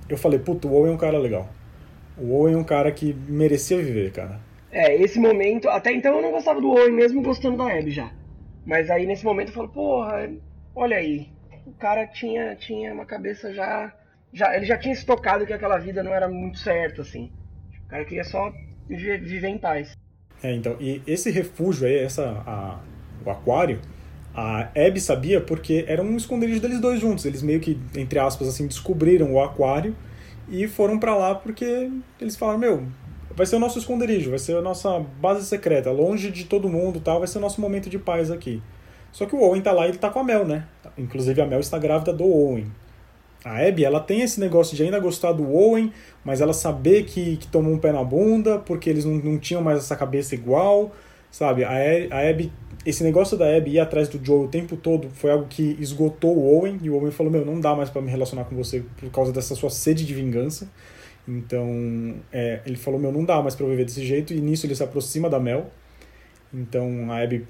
eu 0.09 0.17
falei: 0.17 0.39
Puto, 0.39 0.69
o 0.69 0.75
Owen 0.75 0.93
é 0.93 0.95
um 0.95 0.97
cara 0.97 1.19
legal. 1.19 1.49
O 2.17 2.33
Owen 2.33 2.55
é 2.55 2.57
um 2.57 2.63
cara 2.63 2.93
que 2.93 3.13
merecia 3.27 3.79
viver, 3.79 4.13
cara. 4.13 4.39
É, 4.71 4.95
esse 5.03 5.19
momento. 5.19 5.69
Até 5.69 5.93
então 5.93 6.15
eu 6.15 6.23
não 6.23 6.31
gostava 6.31 6.61
do 6.61 6.71
Owen, 6.71 6.93
mesmo 6.93 7.21
gostando 7.23 7.57
da 7.57 7.77
Abby 7.77 7.91
já. 7.91 8.13
Mas 8.65 8.89
aí 8.89 9.05
nesse 9.05 9.25
momento 9.25 9.49
eu 9.49 9.55
falo, 9.55 9.69
porra, 9.69 10.31
olha 10.77 10.97
aí. 10.97 11.27
O 11.67 11.73
cara 11.73 12.07
tinha, 12.07 12.55
tinha 12.55 12.95
uma 12.95 13.05
cabeça 13.05 13.53
já, 13.53 13.93
já. 14.33 14.55
Ele 14.57 14.67
já 14.67 14.77
tinha 14.79 14.95
se 14.95 15.05
tocado 15.05 15.47
que 15.47 15.53
aquela 15.53 15.79
vida 15.79 16.03
não 16.03 16.15
era 16.15 16.29
muito 16.29 16.59
certa, 16.59 17.03
assim. 17.03 17.31
O 17.87 17.89
cara 17.89 18.05
queria 18.05 18.25
só 18.25 18.53
viver, 18.89 19.21
viver 19.21 19.49
em 19.49 19.59
paz. 19.59 19.93
É, 20.43 20.55
então, 20.55 20.77
e 20.79 21.03
esse 21.07 21.31
refúgio 21.31 21.87
aí, 21.87 21.99
essa, 21.99 22.43
a, 22.47 22.81
o 23.25 23.31
aquário, 23.31 23.81
a 24.35 24.69
Abby 24.77 25.01
sabia 25.01 25.41
porque 25.41 25.85
era 25.89 26.03
um 26.03 26.17
esconderijo 26.17 26.61
deles 26.61 26.81
dois 26.81 27.01
juntos. 27.01 27.25
Eles 27.25 27.43
meio 27.43 27.61
que, 27.61 27.81
entre 27.97 28.19
aspas, 28.19 28.49
assim, 28.49 28.67
descobriram 28.67 29.33
o 29.33 29.43
aquário 29.43 29.97
e 30.49 30.69
foram 30.69 30.99
para 30.99 31.15
lá 31.15 31.35
porque 31.35 31.91
eles 32.21 32.37
falaram, 32.37 32.59
meu, 32.59 32.87
vai 33.35 33.47
ser 33.47 33.57
o 33.57 33.59
nosso 33.59 33.79
esconderijo, 33.79 34.31
vai 34.31 34.39
ser 34.39 34.57
a 34.57 34.63
nossa 34.63 35.01
base 35.21 35.45
secreta, 35.45 35.91
longe 35.91 36.31
de 36.31 36.45
todo 36.45 36.69
mundo, 36.69 37.01
tal, 37.01 37.19
vai 37.19 37.29
ser 37.29 37.39
o 37.39 37.41
nosso 37.41 37.61
momento 37.61 37.91
de 37.91 37.99
paz 37.99 38.31
aqui. 38.31 38.63
Só 39.11 39.27
que 39.27 39.35
o 39.35 39.41
Owen 39.41 39.63
tá 39.63 39.73
lá 39.73 39.87
e 39.87 39.91
ele 39.91 39.99
tá 39.99 40.11
com 40.11 40.21
a 40.21 40.25
Mel, 40.25 40.47
né? 40.47 40.67
Inclusive 40.97 41.41
a 41.41 41.47
Mel 41.47 41.61
está 41.61 41.79
grávida 41.79 42.13
do 42.13 42.25
Owen. 42.25 42.71
A 43.45 43.67
Abby, 43.67 43.85
ela 43.85 44.01
tem 44.01 44.21
esse 44.23 44.41
negócio 44.41 44.77
de 44.77 44.83
ainda 44.83 44.99
gostar 44.99 45.33
do 45.33 45.49
Owen, 45.51 45.93
mas 46.25 46.41
ela 46.41 46.53
saber 46.53 47.05
que, 47.05 47.37
que 47.37 47.47
tomou 47.47 47.73
um 47.73 47.79
pé 47.79 47.93
na 47.93 48.03
bunda, 48.03 48.59
porque 48.59 48.91
eles 48.91 49.05
não, 49.05 49.15
não 49.15 49.39
tinham 49.39 49.63
mais 49.63 49.79
essa 49.79 49.95
cabeça 49.95 50.35
igual, 50.35 50.93
sabe? 51.31 51.65
A, 51.65 51.71
a 51.71 52.29
Abby 52.29 52.53
esse 52.87 53.03
negócio 53.03 53.37
da 53.37 53.45
Abby 53.55 53.73
ir 53.73 53.81
atrás 53.81 54.09
do 54.09 54.25
Joe 54.25 54.47
o 54.47 54.49
tempo 54.49 54.77
todo 54.77 55.11
foi 55.11 55.31
algo 55.31 55.47
que 55.49 55.77
esgotou 55.81 56.37
o 56.37 56.59
Owen, 56.59 56.79
e 56.83 56.89
o 56.89 56.95
Owen 56.95 57.11
falou, 57.11 57.31
meu, 57.31 57.45
não 57.45 57.61
dá 57.61 57.75
mais 57.75 57.91
para 57.91 58.01
me 58.01 58.11
relacionar 58.11 58.45
com 58.45 58.57
você 58.57 58.83
por 58.97 59.11
causa 59.11 59.33
dessa 59.33 59.55
sua 59.55 59.71
sede 59.71 60.07
de 60.07 60.15
vingança. 60.15 60.69
Então, 61.27 62.15
é, 62.33 62.61
ele 62.65 62.77
falou, 62.77 62.99
meu, 62.99 63.13
não 63.13 63.25
dá 63.25 63.43
mais 63.43 63.55
para 63.55 63.67
viver 63.67 63.85
desse 63.85 64.05
jeito, 64.05 64.33
e 64.33 64.41
nisso 64.41 64.65
ele 64.65 64.75
se 64.75 64.83
aproxima 64.83 65.29
da 65.29 65.39
Mel. 65.39 65.71
Então, 66.53 67.11
a 67.11 67.23
Abby, 67.23 67.47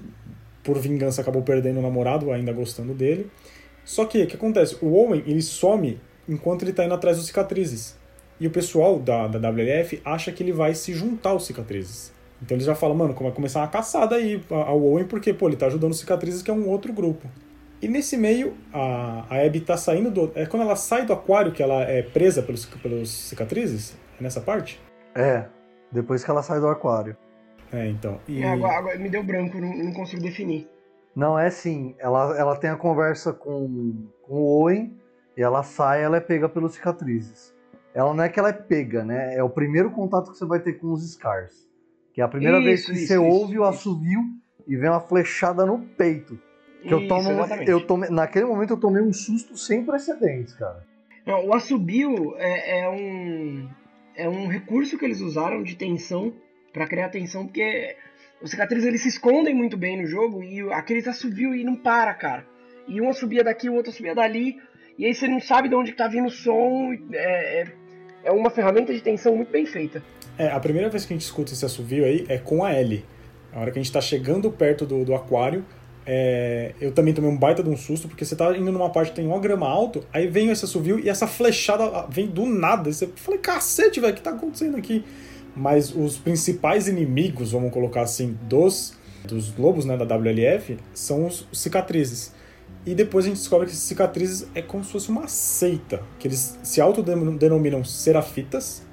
por 0.63 0.77
vingança, 0.77 1.21
acabou 1.21 1.41
perdendo 1.41 1.79
o 1.79 1.81
namorado, 1.81 2.31
ainda 2.31 2.51
gostando 2.51 2.93
dele. 2.93 3.27
Só 3.89 4.05
que, 4.05 4.21
o 4.21 4.27
que 4.27 4.35
acontece? 4.35 4.77
O 4.83 4.93
Owen, 4.93 5.23
ele 5.25 5.41
some 5.41 5.99
enquanto 6.27 6.61
ele 6.61 6.71
tá 6.71 6.85
indo 6.85 6.93
atrás 6.93 7.17
dos 7.17 7.25
cicatrizes. 7.25 7.97
E 8.39 8.45
o 8.45 8.51
pessoal 8.51 8.99
da, 8.99 9.27
da 9.27 9.49
WLF 9.49 9.99
acha 10.05 10.31
que 10.31 10.43
ele 10.43 10.51
vai 10.51 10.75
se 10.75 10.93
juntar 10.93 11.31
aos 11.31 11.47
cicatrizes. 11.47 12.13
Então 12.39 12.55
eles 12.55 12.67
já 12.67 12.75
falam, 12.75 12.95
mano, 12.95 13.15
vai 13.15 13.31
começar 13.31 13.61
uma 13.61 13.67
caçada 13.67 14.15
aí 14.15 14.43
ao 14.47 14.79
Owen, 14.79 15.05
porque, 15.05 15.33
pô, 15.33 15.47
ele 15.47 15.55
tá 15.55 15.65
ajudando 15.65 15.95
cicatrizes, 15.95 16.43
que 16.43 16.51
é 16.51 16.53
um 16.53 16.69
outro 16.69 16.93
grupo. 16.93 17.27
E 17.81 17.87
nesse 17.87 18.15
meio, 18.15 18.53
a, 18.71 19.25
a 19.27 19.43
Abby 19.43 19.59
tá 19.59 19.75
saindo 19.75 20.11
do. 20.11 20.31
É 20.35 20.45
quando 20.45 20.61
ela 20.61 20.75
sai 20.75 21.03
do 21.07 21.11
aquário 21.11 21.51
que 21.51 21.63
ela 21.63 21.81
é 21.81 22.03
presa 22.03 22.43
pelos, 22.43 22.67
pelos 22.67 23.09
cicatrizes? 23.09 23.97
É 24.19 24.23
nessa 24.23 24.39
parte? 24.39 24.79
É, 25.15 25.45
depois 25.91 26.23
que 26.23 26.29
ela 26.29 26.43
sai 26.43 26.59
do 26.59 26.67
aquário. 26.67 27.17
É, 27.73 27.87
então. 27.87 28.19
E... 28.27 28.43
É, 28.43 28.49
agora, 28.49 28.77
agora, 28.77 28.99
me 28.99 29.09
deu 29.09 29.23
branco, 29.23 29.59
não, 29.59 29.75
não 29.75 29.93
consigo 29.93 30.21
definir. 30.21 30.67
Não, 31.15 31.37
é 31.37 31.49
sim. 31.49 31.95
Ela, 31.99 32.37
ela 32.37 32.55
tem 32.55 32.69
a 32.69 32.75
conversa 32.75 33.33
com, 33.33 34.07
com 34.21 34.35
o 34.35 34.61
Owen 34.61 34.97
e 35.35 35.41
ela 35.41 35.63
sai 35.63 36.03
ela 36.03 36.17
é 36.17 36.21
pega 36.21 36.47
pelos 36.47 36.73
cicatrizes. 36.73 37.53
Ela 37.93 38.13
não 38.13 38.23
é 38.23 38.29
que 38.29 38.39
ela 38.39 38.49
é 38.49 38.53
pega, 38.53 39.03
né? 39.03 39.35
É 39.35 39.43
o 39.43 39.49
primeiro 39.49 39.91
contato 39.91 40.31
que 40.31 40.37
você 40.37 40.45
vai 40.45 40.59
ter 40.59 40.73
com 40.73 40.91
os 40.91 41.09
Scars. 41.11 41.67
Que 42.13 42.21
é 42.21 42.23
a 42.23 42.27
primeira 42.27 42.57
isso, 42.57 42.65
vez 42.65 42.85
que 42.85 42.91
isso, 42.93 43.07
você 43.07 43.13
isso, 43.15 43.23
ouve 43.23 43.59
o 43.59 43.63
assovio 43.63 44.21
e 44.67 44.75
vem 44.75 44.89
uma 44.89 45.01
flechada 45.01 45.65
no 45.65 45.79
peito. 45.79 46.39
Que 46.81 46.93
eu 46.93 47.07
tomo, 47.07 47.29
eu 47.67 47.85
tomei, 47.85 48.09
naquele 48.09 48.45
momento 48.45 48.71
eu 48.71 48.79
tomei 48.79 49.01
um 49.01 49.11
susto 49.11 49.57
sem 49.57 49.83
precedentes, 49.83 50.53
cara. 50.53 50.87
Não, 51.25 51.45
o 51.47 51.53
assobio 51.53 52.35
é, 52.37 52.79
é, 52.79 52.89
um 52.89 53.69
é 54.15 54.29
um 54.29 54.47
recurso 54.47 54.97
que 54.97 55.03
eles 55.03 55.19
usaram 55.19 55.61
de 55.61 55.75
tensão 55.75 56.33
para 56.71 56.87
criar 56.87 57.09
tensão, 57.09 57.45
porque 57.45 57.95
os 58.41 58.51
cicatrizes 58.51 58.87
eles 58.87 59.01
se 59.01 59.09
escondem 59.09 59.53
muito 59.53 59.75
bem 59.75 60.01
no 60.01 60.07
jogo 60.07 60.43
e 60.43 60.61
aqueles 60.71 61.07
assobio 61.07 61.53
e 61.53 61.63
não 61.63 61.75
para, 61.75 62.13
cara. 62.13 62.45
E 62.87 63.01
um 63.01 63.09
assobia 63.09 63.43
daqui, 63.43 63.69
o 63.69 63.75
outro 63.75 63.91
assobia 63.91 64.15
dali, 64.15 64.57
e 64.97 65.05
aí 65.05 65.13
você 65.13 65.27
não 65.27 65.39
sabe 65.39 65.69
de 65.69 65.75
onde 65.75 65.91
tá 65.93 66.07
vindo 66.07 66.27
o 66.27 66.31
som. 66.31 66.93
É, 67.13 67.61
é, 67.61 67.67
é 68.25 68.31
uma 68.31 68.49
ferramenta 68.49 68.93
de 68.93 69.01
tensão 69.01 69.35
muito 69.35 69.51
bem 69.51 69.65
feita. 69.65 70.03
É, 70.37 70.47
a 70.47 70.59
primeira 70.59 70.89
vez 70.89 71.05
que 71.05 71.13
a 71.13 71.15
gente 71.15 71.25
escuta 71.25 71.53
esse 71.53 71.65
assovio 71.65 72.05
aí 72.05 72.25
é 72.27 72.37
com 72.37 72.63
a 72.63 72.73
Ellie. 72.73 73.05
A 73.53 73.59
hora 73.59 73.71
que 73.71 73.79
a 73.79 73.81
gente 73.81 73.91
tá 73.91 74.01
chegando 74.01 74.51
perto 74.51 74.85
do, 74.85 75.03
do 75.03 75.13
aquário, 75.13 75.65
é, 76.05 76.73
eu 76.79 76.91
também 76.91 77.13
tomei 77.13 77.29
um 77.29 77.37
baita 77.37 77.61
de 77.61 77.69
um 77.69 77.77
susto, 77.77 78.07
porque 78.07 78.25
você 78.25 78.35
tá 78.35 78.55
indo 78.57 78.71
numa 78.71 78.89
parte 78.89 79.09
que 79.09 79.17
tem 79.17 79.27
uma 79.27 79.39
grama 79.39 79.67
alto, 79.67 80.03
aí 80.11 80.27
vem 80.27 80.49
esse 80.49 80.65
assovio 80.65 80.99
e 80.99 81.09
essa 81.09 81.27
flechada 81.27 82.05
vem 82.09 82.27
do 82.27 82.45
nada. 82.45 82.91
Você 82.91 83.07
fala, 83.15 83.37
cacete, 83.37 83.99
velho, 83.99 84.13
o 84.13 84.15
que 84.15 84.21
tá 84.21 84.31
acontecendo 84.31 84.77
aqui? 84.77 85.03
Mas 85.55 85.93
os 85.93 86.17
principais 86.17 86.87
inimigos, 86.87 87.51
vamos 87.51 87.71
colocar 87.71 88.01
assim, 88.01 88.37
dos, 88.43 88.93
dos 89.25 89.55
lobos 89.57 89.85
né, 89.85 89.97
da 89.97 90.05
WLF, 90.15 90.77
são 90.93 91.25
os, 91.25 91.47
cicatrizes. 91.51 92.33
E 92.85 92.95
depois 92.95 93.25
a 93.25 93.29
gente 93.29 93.37
descobre 93.37 93.67
que 93.67 93.73
esses 93.73 93.83
cicatrizes 93.83 94.47
é 94.55 94.61
como 94.61 94.83
se 94.83 94.91
fosse 94.91 95.09
uma 95.09 95.27
seita, 95.27 96.01
que 96.17 96.27
eles 96.27 96.57
se 96.63 96.79
autodenominam 96.79 97.83
serafitas, 97.83 98.83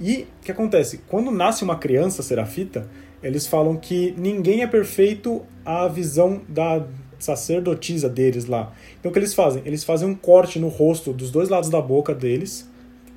E 0.00 0.26
o 0.40 0.44
que 0.44 0.50
acontece? 0.50 1.02
Quando 1.06 1.30
nasce 1.30 1.62
uma 1.62 1.76
criança 1.76 2.22
serafita, 2.22 2.88
eles 3.22 3.46
falam 3.46 3.76
que 3.76 4.14
ninguém 4.16 4.62
é 4.62 4.66
perfeito 4.66 5.42
à 5.64 5.86
visão 5.88 6.40
da 6.48 6.86
sacerdotisa 7.18 8.08
deles 8.08 8.46
lá. 8.46 8.72
Então 8.98 9.10
o 9.10 9.12
que 9.12 9.18
eles 9.18 9.34
fazem? 9.34 9.62
Eles 9.64 9.84
fazem 9.84 10.08
um 10.08 10.14
corte 10.14 10.58
no 10.58 10.68
rosto 10.68 11.12
dos 11.12 11.30
dois 11.30 11.48
lados 11.48 11.68
da 11.68 11.80
boca 11.80 12.14
deles, 12.14 12.68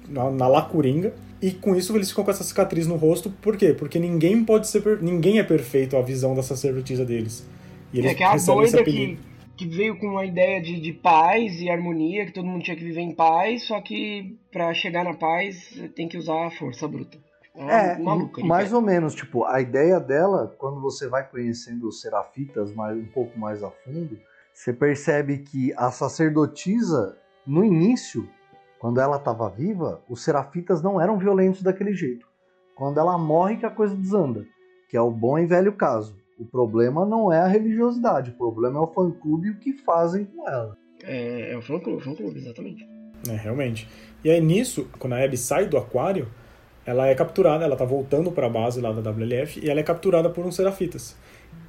na, 0.07 0.30
na 0.30 0.47
lacuringa, 0.47 1.14
e 1.44 1.52
com 1.52 1.76
isso 1.76 1.94
eles 1.94 2.10
ficam 2.10 2.24
com 2.24 2.32
essa 2.32 2.44
cicatriz 2.44 2.88
no 2.88 2.95
rosto. 2.95 3.30
Por 3.30 3.57
quê? 3.57 3.74
Porque 3.74 3.99
ninguém 3.99 4.45
pode 4.45 4.65
ser 4.65 4.82
ninguém 5.02 5.40
é 5.40 5.44
perfeito 5.44 5.98
à 5.98 6.02
visão 6.02 6.34
da 6.34 6.41
sacerdotisa 6.41 7.03
deles. 7.03 7.45
E 7.91 7.99
eles 7.99 8.11
é 8.11 8.15
que 8.15 8.24
é 8.24 8.28
a 8.28 8.38
doida 8.38 8.82
que, 8.82 9.20
que 9.57 9.68
veio 9.68 9.99
com 9.99 10.07
uma 10.07 10.26
ideia 10.26 10.61
de, 10.61 10.80
de 10.80 10.94
paz 10.94 11.60
e 11.60 11.70
harmonia, 11.70 12.26
que 12.26 12.32
todo 12.32 12.45
mundo 12.45 12.64
tinha 12.64 12.78
que 12.78 12.84
viver 12.86 13.02
em 13.02 13.14
paz, 13.14 13.64
só 13.64 13.82
que 13.82 14.40
para 14.53 14.74
chegar 14.74 15.03
na 15.03 15.15
paz 15.15 15.78
tem 15.94 16.07
que 16.07 16.18
usar 16.18 16.48
a 16.48 16.52
força 16.52 16.88
bruta. 16.88 17.18
É, 17.53 17.91
é 17.91 17.98
maluca, 17.99 18.41
mais 18.45 18.72
ou 18.72 18.82
menos, 18.82 19.14
tipo, 19.14 19.44
a 19.44 19.60
ideia 19.60 19.99
dela, 19.99 20.56
quando 20.57 20.80
você 20.80 21.10
vai 21.10 21.28
conhecendo 21.28 21.90
os 21.90 21.99
serafitas 21.99 22.74
mais, 22.74 22.98
um 22.98 23.06
pouco 23.06 23.38
mais 23.38 23.61
a 23.61 23.70
fundo, 23.70 24.18
você 24.53 24.72
percebe 24.72 25.40
que 25.40 25.74
a 25.76 25.91
sacerdotisa, 25.91 27.18
no 27.45 27.65
início, 27.65 28.28
quando 28.84 28.99
ela 28.99 29.15
estava 29.15 29.49
viva, 29.49 30.01
os 30.10 30.26
serafitas 30.26 30.81
não 30.81 30.99
eram 30.99 31.18
violentos 31.18 31.64
daquele 31.64 31.93
jeito. 31.93 32.27
Quando 32.76 32.99
ela 32.99 33.18
morre 33.18 33.55
que 33.55 33.65
a 33.65 33.69
coisa 33.69 33.95
desanda, 33.95 34.45
que 34.89 34.97
é 34.97 35.01
o 35.01 35.10
bom 35.10 35.39
e 35.39 35.45
velho 35.45 35.72
caso. 35.72 36.18
O 36.38 36.43
problema 36.43 37.05
não 37.05 37.31
é 37.31 37.39
a 37.39 37.47
religiosidade, 37.47 38.31
o 38.31 38.34
problema 38.34 38.80
é 38.80 38.81
o 38.81 38.88
fã-clube 38.88 39.47
e 39.47 39.51
o 39.51 39.57
que 39.57 39.72
fazem 39.85 40.26
com 40.26 40.49
ela. 40.49 40.76
É, 41.01 41.53
é 41.53 41.57
o 41.57 41.61
fã-clube, 41.61 42.03
fã-clube, 42.03 42.38
exatamente. 42.38 42.85
É, 43.30 43.35
realmente. 43.38 43.88
E 44.22 44.30
aí 44.30 44.41
nisso, 44.41 44.85
quando 44.99 45.14
a 45.14 45.23
Abby 45.23 45.38
sai 45.38 45.65
do 45.65 45.77
aquário, 45.77 46.27
ela 46.85 47.07
é 47.07 47.15
capturada, 47.15 47.64
ela 47.64 47.77
tá 47.77 47.85
voltando 47.85 48.34
para 48.34 48.47
a 48.47 48.49
base 48.49 48.81
lá 48.81 48.91
da 48.91 49.11
WLF 49.11 49.65
e 49.65 49.69
ela 49.69 49.80
é 49.80 49.84
capturada 49.84 50.30
por 50.30 50.45
uns 50.45 50.57
serafitas. 50.57 51.15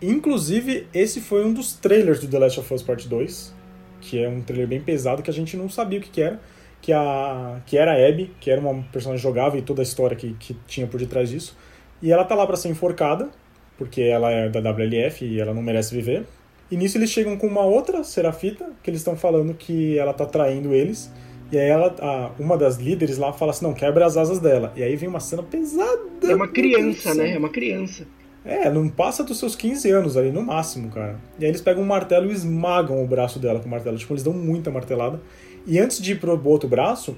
Inclusive, 0.02 0.88
esse 0.92 1.20
foi 1.20 1.44
um 1.44 1.52
dos 1.52 1.74
trailers 1.74 2.18
do 2.18 2.26
The 2.26 2.40
Last 2.40 2.58
of 2.58 2.74
Us 2.74 2.82
Part 2.82 3.08
2, 3.08 3.54
que 4.00 4.20
é 4.20 4.28
um 4.28 4.42
trailer 4.42 4.66
bem 4.66 4.80
pesado 4.80 5.22
que 5.22 5.30
a 5.30 5.32
gente 5.32 5.56
não 5.56 5.68
sabia 5.68 6.00
o 6.00 6.02
que, 6.02 6.10
que 6.10 6.20
era, 6.20 6.40
que, 6.84 6.92
a, 6.92 7.62
que 7.64 7.78
era 7.78 7.92
a 7.92 8.08
Abby, 8.08 8.30
que 8.38 8.50
era 8.50 8.60
uma 8.60 8.84
personagem 8.92 9.22
jogável 9.22 9.58
e 9.58 9.62
toda 9.62 9.80
a 9.80 9.82
história 9.82 10.14
que, 10.14 10.34
que 10.34 10.54
tinha 10.66 10.86
por 10.86 11.00
detrás 11.00 11.30
disso. 11.30 11.56
E 12.02 12.12
ela 12.12 12.24
tá 12.24 12.34
lá 12.34 12.46
para 12.46 12.56
ser 12.56 12.68
enforcada, 12.68 13.30
porque 13.78 14.02
ela 14.02 14.30
é 14.30 14.50
da 14.50 14.60
WLF 14.60 15.24
e 15.24 15.40
ela 15.40 15.54
não 15.54 15.62
merece 15.62 15.94
viver. 15.94 16.26
E 16.70 16.76
nisso 16.76 16.98
eles 16.98 17.08
chegam 17.08 17.38
com 17.38 17.46
uma 17.46 17.62
outra 17.62 18.04
serafita, 18.04 18.70
que 18.82 18.90
eles 18.90 19.00
estão 19.00 19.16
falando 19.16 19.54
que 19.54 19.98
ela 19.98 20.12
tá 20.12 20.26
traindo 20.26 20.74
eles. 20.74 21.10
E 21.50 21.56
aí 21.56 21.70
ela, 21.70 21.94
a, 21.98 22.32
uma 22.38 22.58
das 22.58 22.76
líderes 22.76 23.16
lá 23.16 23.32
fala 23.32 23.52
assim, 23.52 23.64
não, 23.64 23.72
quebra 23.72 24.04
as 24.04 24.18
asas 24.18 24.38
dela. 24.38 24.70
E 24.76 24.82
aí 24.82 24.94
vem 24.94 25.08
uma 25.08 25.20
cena 25.20 25.42
pesada. 25.42 26.02
É 26.22 26.34
uma 26.34 26.48
criança, 26.48 27.14
né? 27.14 27.32
É 27.32 27.38
uma 27.38 27.48
criança. 27.48 28.06
É, 28.44 28.70
não 28.70 28.90
passa 28.90 29.24
dos 29.24 29.38
seus 29.38 29.56
15 29.56 29.90
anos 29.90 30.16
ali, 30.18 30.30
no 30.30 30.42
máximo, 30.42 30.90
cara. 30.90 31.18
E 31.38 31.46
aí 31.46 31.50
eles 31.50 31.62
pegam 31.62 31.82
um 31.82 31.86
martelo 31.86 32.30
e 32.30 32.32
esmagam 32.34 33.02
o 33.02 33.06
braço 33.06 33.38
dela 33.38 33.58
com 33.58 33.68
o 33.68 33.70
martelo. 33.70 33.96
Tipo, 33.96 34.12
eles 34.12 34.22
dão 34.22 34.34
muita 34.34 34.70
martelada. 34.70 35.18
E 35.66 35.78
antes 35.78 36.00
de 36.00 36.12
ir 36.12 36.20
pro 36.20 36.40
outro 36.48 36.68
braço, 36.68 37.16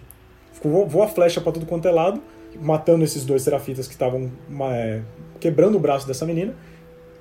voa 0.62 1.04
a 1.04 1.08
flecha 1.08 1.40
pra 1.40 1.52
tudo 1.52 1.66
quanto 1.66 1.86
é 1.88 1.90
lado, 1.90 2.22
matando 2.60 3.04
esses 3.04 3.24
dois 3.24 3.42
serafitas 3.42 3.86
que 3.86 3.94
estavam 3.94 4.30
é, 4.72 5.00
quebrando 5.40 5.76
o 5.76 5.80
braço 5.80 6.06
dessa 6.06 6.24
menina. 6.24 6.54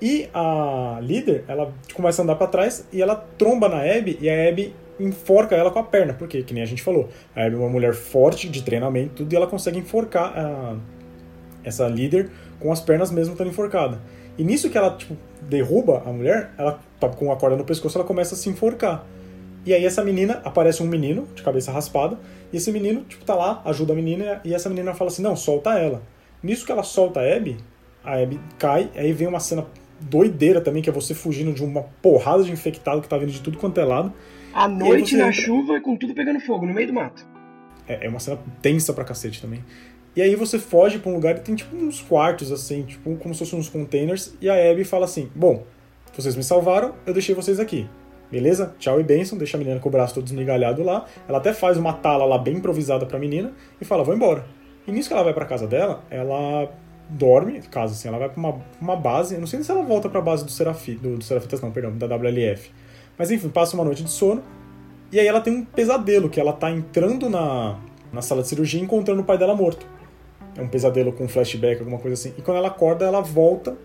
E 0.02 0.30
a 0.34 1.00
líder, 1.02 1.46
ela 1.48 1.74
começa 1.94 2.22
a 2.22 2.24
andar 2.24 2.36
para 2.36 2.48
trás 2.48 2.88
e 2.92 3.02
ela 3.02 3.16
tromba 3.38 3.70
na 3.70 3.80
Abby 3.80 4.18
e 4.22 4.30
a 4.30 4.50
Abby 4.50 4.76
enforca 5.00 5.56
ela 5.56 5.72
com 5.72 5.80
a 5.80 5.84
perna, 5.84 6.14
porque, 6.14 6.44
que 6.44 6.54
nem 6.54 6.64
a 6.64 6.66
gente 6.66 6.82
falou, 6.82 7.10
a 7.36 7.46
Abby 7.46 7.56
é 7.56 7.60
uma 7.60 7.70
mulher 7.70 7.94
forte, 7.94 8.48
de 8.48 8.62
treinamento, 8.62 9.16
tudo, 9.16 9.34
e 9.34 9.36
ela 9.36 9.48
consegue 9.48 9.80
enforcar 9.80 10.38
a, 10.38 10.76
essa 11.64 11.88
líder 11.88 12.30
com 12.60 12.72
as 12.72 12.82
pernas 12.82 13.12
mesmo 13.12 13.34
estando 13.34 13.50
enforcada. 13.50 14.00
E 14.38 14.44
nisso 14.44 14.70
que 14.70 14.78
ela, 14.78 14.92
tipo, 14.92 15.16
derruba 15.42 16.04
a 16.06 16.12
mulher, 16.12 16.52
ela 16.58 16.80
tá 17.00 17.10
com 17.10 17.32
a 17.32 17.36
corda 17.36 17.56
no 17.56 17.64
pescoço, 17.64 17.98
ela 17.98 18.06
começa 18.06 18.36
a 18.36 18.38
se 18.38 18.50
enforcar. 18.50 19.06
E 19.66 19.74
aí 19.74 19.84
essa 19.84 20.04
menina, 20.04 20.42
aparece 20.46 20.84
um 20.84 20.86
menino, 20.86 21.28
de 21.34 21.42
cabeça 21.42 21.72
raspada, 21.72 22.20
e 22.54 22.58
esse 22.58 22.72
menino, 22.72 23.02
tipo, 23.02 23.26
tá 23.26 23.34
lá, 23.34 23.62
ajuda 23.66 23.94
a 23.94 23.96
menina, 23.96 24.40
e 24.46 24.54
essa 24.54 24.70
menina 24.70 24.94
fala 24.94 25.10
assim, 25.10 25.24
não, 25.24 25.36
solta 25.36 25.80
ela. 25.80 26.04
Nisso 26.44 26.66
que 26.66 26.72
ela 26.72 26.84
solta 26.84 27.20
a 27.20 27.36
Abby, 27.36 27.58
a 28.04 28.22
Abby 28.22 28.40
cai, 28.60 28.92
aí 28.96 29.12
vem 29.12 29.28
uma 29.28 29.40
cena 29.40 29.66
doideira 30.00 30.62
também, 30.62 30.84
que 30.84 30.90
é 30.90 30.94
você 30.94 31.16
fugindo 31.16 31.52
de 31.52 31.64
uma 31.64 31.84
porrada 32.02 32.44
de 32.44 32.52
infectado 32.52 33.02
que 33.02 33.10
tá 33.10 33.18
vindo 33.18 33.32
de 33.32 33.42
tudo 33.42 33.58
quanto 33.58 33.80
é 33.80 33.84
lado. 33.86 34.14
À 34.54 34.68
noite, 34.68 35.18
na 35.18 35.30
entra... 35.30 35.42
chuva, 35.42 35.82
com 35.82 35.98
tudo 35.98 36.14
pegando 36.14 36.40
fogo, 36.40 36.66
no 36.66 36.74
meio 36.74 36.88
do 36.88 36.94
mato. 36.94 37.26
É, 37.88 38.06
é 38.06 38.10
uma 38.10 38.20
cena 38.20 38.38
tensa 38.62 38.94
pra 38.94 39.04
cacete 39.04 39.42
também. 39.42 39.64
E 40.16 40.22
aí 40.22 40.36
você 40.36 40.60
foge 40.60 41.00
pra 41.00 41.12
um 41.12 41.16
lugar 41.16 41.36
e 41.36 41.40
tem 41.40 41.56
tipo 41.56 41.76
uns 41.76 42.02
quartos, 42.02 42.52
assim, 42.52 42.84
tipo, 42.84 43.16
como 43.18 43.34
se 43.34 43.40
fossem 43.40 43.60
uns 43.60 43.68
containers, 43.68 44.36
e 44.40 44.48
a 44.48 44.72
Abby 44.72 44.84
fala 44.84 45.06
assim, 45.06 45.30
bom, 45.36 45.64
vocês 46.16 46.36
me 46.36 46.44
salvaram, 46.44 46.94
eu 47.06 47.14
deixei 47.14 47.34
vocês 47.36 47.60
aqui. 47.60 47.90
Beleza? 48.32 48.76
Tchau 48.80 49.00
e 49.00 49.04
benção, 49.04 49.38
deixa 49.38 49.58
a 49.58 49.60
menina 49.60 49.80
com 49.80 49.90
o 49.90 49.92
braço 49.92 50.14
todo 50.14 50.24
desmigalhado 50.24 50.84
lá. 50.84 51.06
Ela 51.28 51.38
até 51.38 51.54
faz 51.54 51.78
uma 51.78 51.94
tala 51.94 52.26
lá 52.26 52.38
bem 52.38 52.56
improvisada 52.56 53.06
pra 53.06 53.20
menina 53.20 53.54
e 53.80 53.86
fala, 53.86 54.04
vou 54.04 54.16
embora. 54.16 54.46
E 54.88 54.92
nisso 54.92 55.08
que 55.08 55.14
ela 55.14 55.24
vai 55.24 55.34
pra 55.34 55.46
casa 55.46 55.68
dela, 55.68 56.04
ela 56.10 56.70
dorme, 57.10 57.62
caso 57.70 57.94
assim, 57.94 58.08
ela 58.08 58.18
vai 58.18 58.30
pra 58.30 58.40
uma, 58.40 58.60
uma 58.82 58.96
base, 58.96 59.36
eu 59.36 59.40
não 59.40 59.48
sei 59.48 59.62
se 59.64 59.72
ela 59.72 59.84
volta 59.84 60.10
pra 60.10 60.22
base 60.22 60.44
do, 60.44 60.52
Serafi, 60.52 60.96
do, 60.96 61.18
do 61.18 61.24
Serafitas 61.24 61.62
não, 61.62 61.72
perdão, 61.72 61.96
da 61.98 62.08
WLF. 62.08 62.72
Mas 63.18 63.32
enfim, 63.32 63.50
passa 63.50 63.76
uma 63.76 63.86
noite 63.86 64.04
de 64.04 64.10
sono. 64.10 64.44
E 65.12 65.20
aí 65.20 65.28
ela 65.28 65.40
tem 65.40 65.54
um 65.54 65.64
pesadelo, 65.64 66.30
que 66.30 66.40
ela 66.40 66.52
tá 66.52 66.70
entrando 66.72 67.30
na, 67.30 67.80
na 68.12 68.22
sala 68.22 68.42
de 68.42 68.50
cirurgia 68.50 68.80
e 68.80 68.84
encontrando 68.84 69.22
o 69.22 69.24
pai 69.24 69.38
dela 69.38 69.56
morto. 69.56 69.86
É 70.58 70.62
um 70.62 70.68
pesadelo 70.68 71.14
com 71.14 71.28
flashback, 71.28 71.80
alguma 71.80 72.00
coisa 72.00 72.14
assim. 72.14 72.34
E 72.38 72.42
quando 72.42 72.58
ela 72.58 72.68
acorda, 72.68 73.06
ela 73.06 73.22
volta 73.22 73.78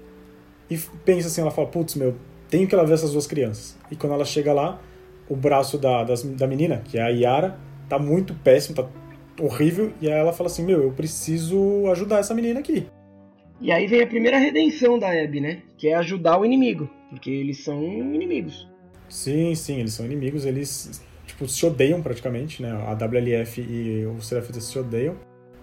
e 0.68 0.78
pensa 1.04 1.28
assim, 1.28 1.40
ela 1.40 1.50
fala, 1.50 1.68
putz, 1.68 1.94
meu, 1.94 2.14
tenho 2.51 2.66
que 2.66 2.74
ela 2.74 2.85
ver 2.85 2.94
essas 2.94 3.12
duas 3.12 3.27
crianças. 3.27 3.78
E 3.90 3.97
quando 3.97 4.14
ela 4.14 4.24
chega 4.24 4.52
lá, 4.52 4.81
o 5.28 5.36
braço 5.36 5.78
da, 5.78 6.05
das, 6.05 6.22
da 6.22 6.47
menina, 6.47 6.82
que 6.85 6.98
é 6.98 7.02
a 7.02 7.09
Yara, 7.09 7.56
tá 7.89 7.98
muito 7.98 8.35
péssimo, 8.35 8.74
tá 8.74 8.86
horrível. 9.40 9.93
E 10.01 10.09
aí 10.09 10.18
ela 10.18 10.32
fala 10.32 10.48
assim, 10.48 10.64
meu, 10.64 10.82
eu 10.82 10.93
preciso 10.93 11.89
ajudar 11.90 12.18
essa 12.18 12.35
menina 12.35 12.60
aqui. 12.60 12.86
E 13.60 13.70
aí 13.70 13.86
vem 13.86 14.02
a 14.02 14.06
primeira 14.06 14.39
redenção 14.39 14.98
da 14.98 15.10
Abby, 15.10 15.40
né? 15.40 15.62
Que 15.78 15.89
é 15.89 15.94
ajudar 15.94 16.39
o 16.39 16.44
inimigo. 16.44 16.90
Porque 17.10 17.31
eles 17.31 17.62
são 17.62 17.82
inimigos. 17.82 18.68
Sim, 19.09 19.55
sim, 19.55 19.81
eles 19.81 19.93
são 19.93 20.06
inimigos, 20.06 20.47
eles 20.47 21.02
tipo, 21.27 21.48
se 21.48 21.64
odeiam 21.66 22.01
praticamente, 22.02 22.62
né? 22.62 22.70
A 22.70 22.93
WLF 22.93 23.60
e 23.60 24.06
o 24.06 24.20
Serafitas 24.20 24.64
se 24.64 24.78
odeiam. 24.78 25.16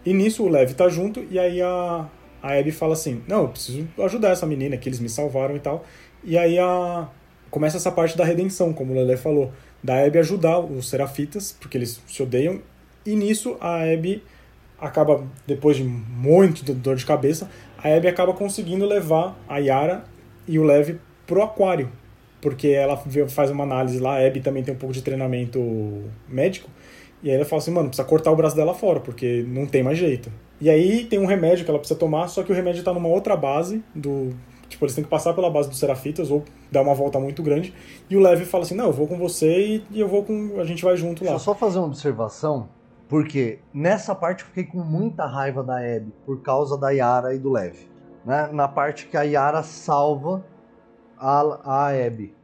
E 0.06 0.14
nisso 0.14 0.44
o 0.44 0.50
Lev 0.50 0.74
tá 0.74 0.88
junto, 0.90 1.26
e 1.30 1.40
aí 1.40 1.62
a, 1.62 2.08
a 2.42 2.58
Abby 2.58 2.72
fala 2.72 2.94
assim: 2.94 3.22
Não, 3.28 3.44
eu 3.44 3.50
preciso 3.50 3.88
ajudar 4.00 4.30
essa 4.30 4.46
menina, 4.46 4.78
que 4.78 4.88
eles 4.88 5.00
me 5.00 5.10
salvaram 5.10 5.56
e 5.56 5.60
tal. 5.60 5.86
E 6.24 6.38
aí 6.38 6.58
a, 6.60 7.08
começa 7.50 7.78
essa 7.78 7.92
parte 7.92 8.18
da 8.18 8.26
redenção, 8.26 8.74
como 8.74 8.94
o 8.94 8.96
Lele 8.96 9.18
falou, 9.18 9.52
da 9.84 10.04
Abby 10.04 10.20
ajudar 10.20 10.60
os 10.60 10.90
Serafitas, 10.90 11.56
porque 11.60 11.78
eles 11.78 12.02
se 12.08 12.24
odeiam. 12.24 12.62
E 13.06 13.16
nisso 13.16 13.58
a 13.62 13.82
Abby 13.82 14.24
acaba, 14.80 15.24
depois 15.46 15.78
de 15.78 15.84
muito 15.84 16.64
dor 16.74 16.96
de 16.96 17.06
cabeça, 17.06 17.50
a 17.78 17.94
Abby 17.96 18.08
acaba 18.08 18.34
conseguindo 18.34 18.86
levar 18.86 19.38
a 19.48 19.58
Yara 19.58 20.04
e 20.48 20.60
o 20.60 20.64
Lev 20.64 20.98
pro 21.26 21.44
aquário 21.44 21.92
porque 22.42 22.68
ela 22.68 23.02
faz 23.28 23.50
uma 23.50 23.64
análise 23.64 24.00
lá, 24.00 24.18
a 24.18 24.26
Abby 24.26 24.42
também 24.42 24.64
tem 24.64 24.74
um 24.74 24.78
pouco 24.78 24.94
de 24.94 25.02
treinamento 25.02 26.04
médico, 26.28 26.70
e 27.22 27.30
aí 27.30 27.36
ela 27.36 27.46
fala 27.46 27.62
assim, 27.62 27.72
mano, 27.72 27.90
precisa 27.90 28.08
cortar 28.08 28.32
o 28.32 28.36
braço 28.36 28.56
dela 28.56 28.74
fora, 28.74 29.00
porque 29.00 29.44
não 29.48 29.66
tem 29.66 29.82
mais 29.82 29.98
jeito. 29.98 30.32
E 30.62 30.70
aí 30.70 31.04
tem 31.06 31.20
um 31.20 31.26
remédio 31.26 31.66
que 31.66 31.70
ela 31.70 31.80
precisa 31.80 32.00
tomar, 32.00 32.28
só 32.28 32.44
que 32.44 32.52
o 32.52 32.56
remédio 32.56 32.84
tá 32.84 32.94
numa 32.94 33.10
outra 33.10 33.36
base 33.36 33.84
do. 33.94 34.30
Tipo, 34.70 34.86
eles 34.86 34.96
têm 34.96 35.04
que 35.04 35.10
passar 35.10 35.34
pela 35.34 35.50
base 35.50 35.70
dos 35.70 35.80
Serafitas 35.80 36.30
ou 36.30 36.44
dar 36.72 36.82
uma 36.82 36.94
volta 36.94 37.20
muito 37.20 37.42
grande. 37.42 37.74
E 38.10 38.16
o 38.16 38.20
Levi 38.20 38.46
fala 38.46 38.64
assim: 38.64 38.76
Não, 38.76 38.88
eu 38.88 38.94
vou 38.94 39.08
com 39.08 39.18
você 39.18 39.84
e 39.90 40.00
eu 40.00 40.08
vou 40.08 40.24
com. 40.24 40.60
A 40.60 40.66
gente 40.66 40.84
vai 40.84 40.98
junto 40.98 41.24
lá. 41.24 41.32
Deixa 41.32 41.36
eu 41.36 41.54
só 41.54 41.56
fazer 41.56 41.80
uma 41.80 41.88
observação, 41.88 42.70
porque 43.08 43.60
nessa 43.74 44.14
parte 44.14 44.44
eu 44.44 44.48
fiquei 44.48 44.66
com 44.66 44.80
muita 44.80 45.26
raiva 45.26 45.64
da 45.64 45.78
Abby 45.78 46.14
por 46.26 46.42
causa 46.42 46.78
da 46.78 46.90
Yara 46.90 47.34
e 47.34 47.40
do 47.40 47.52
Levi. 47.52 47.88
Né? 48.26 48.50
Na 48.52 48.68
parte 48.68 49.08
que 49.08 49.16
a 49.16 49.22
Yara 49.22 49.64
salva 49.64 50.44
a, 51.18 51.42
a 51.64 51.88
Abby. 51.90 52.36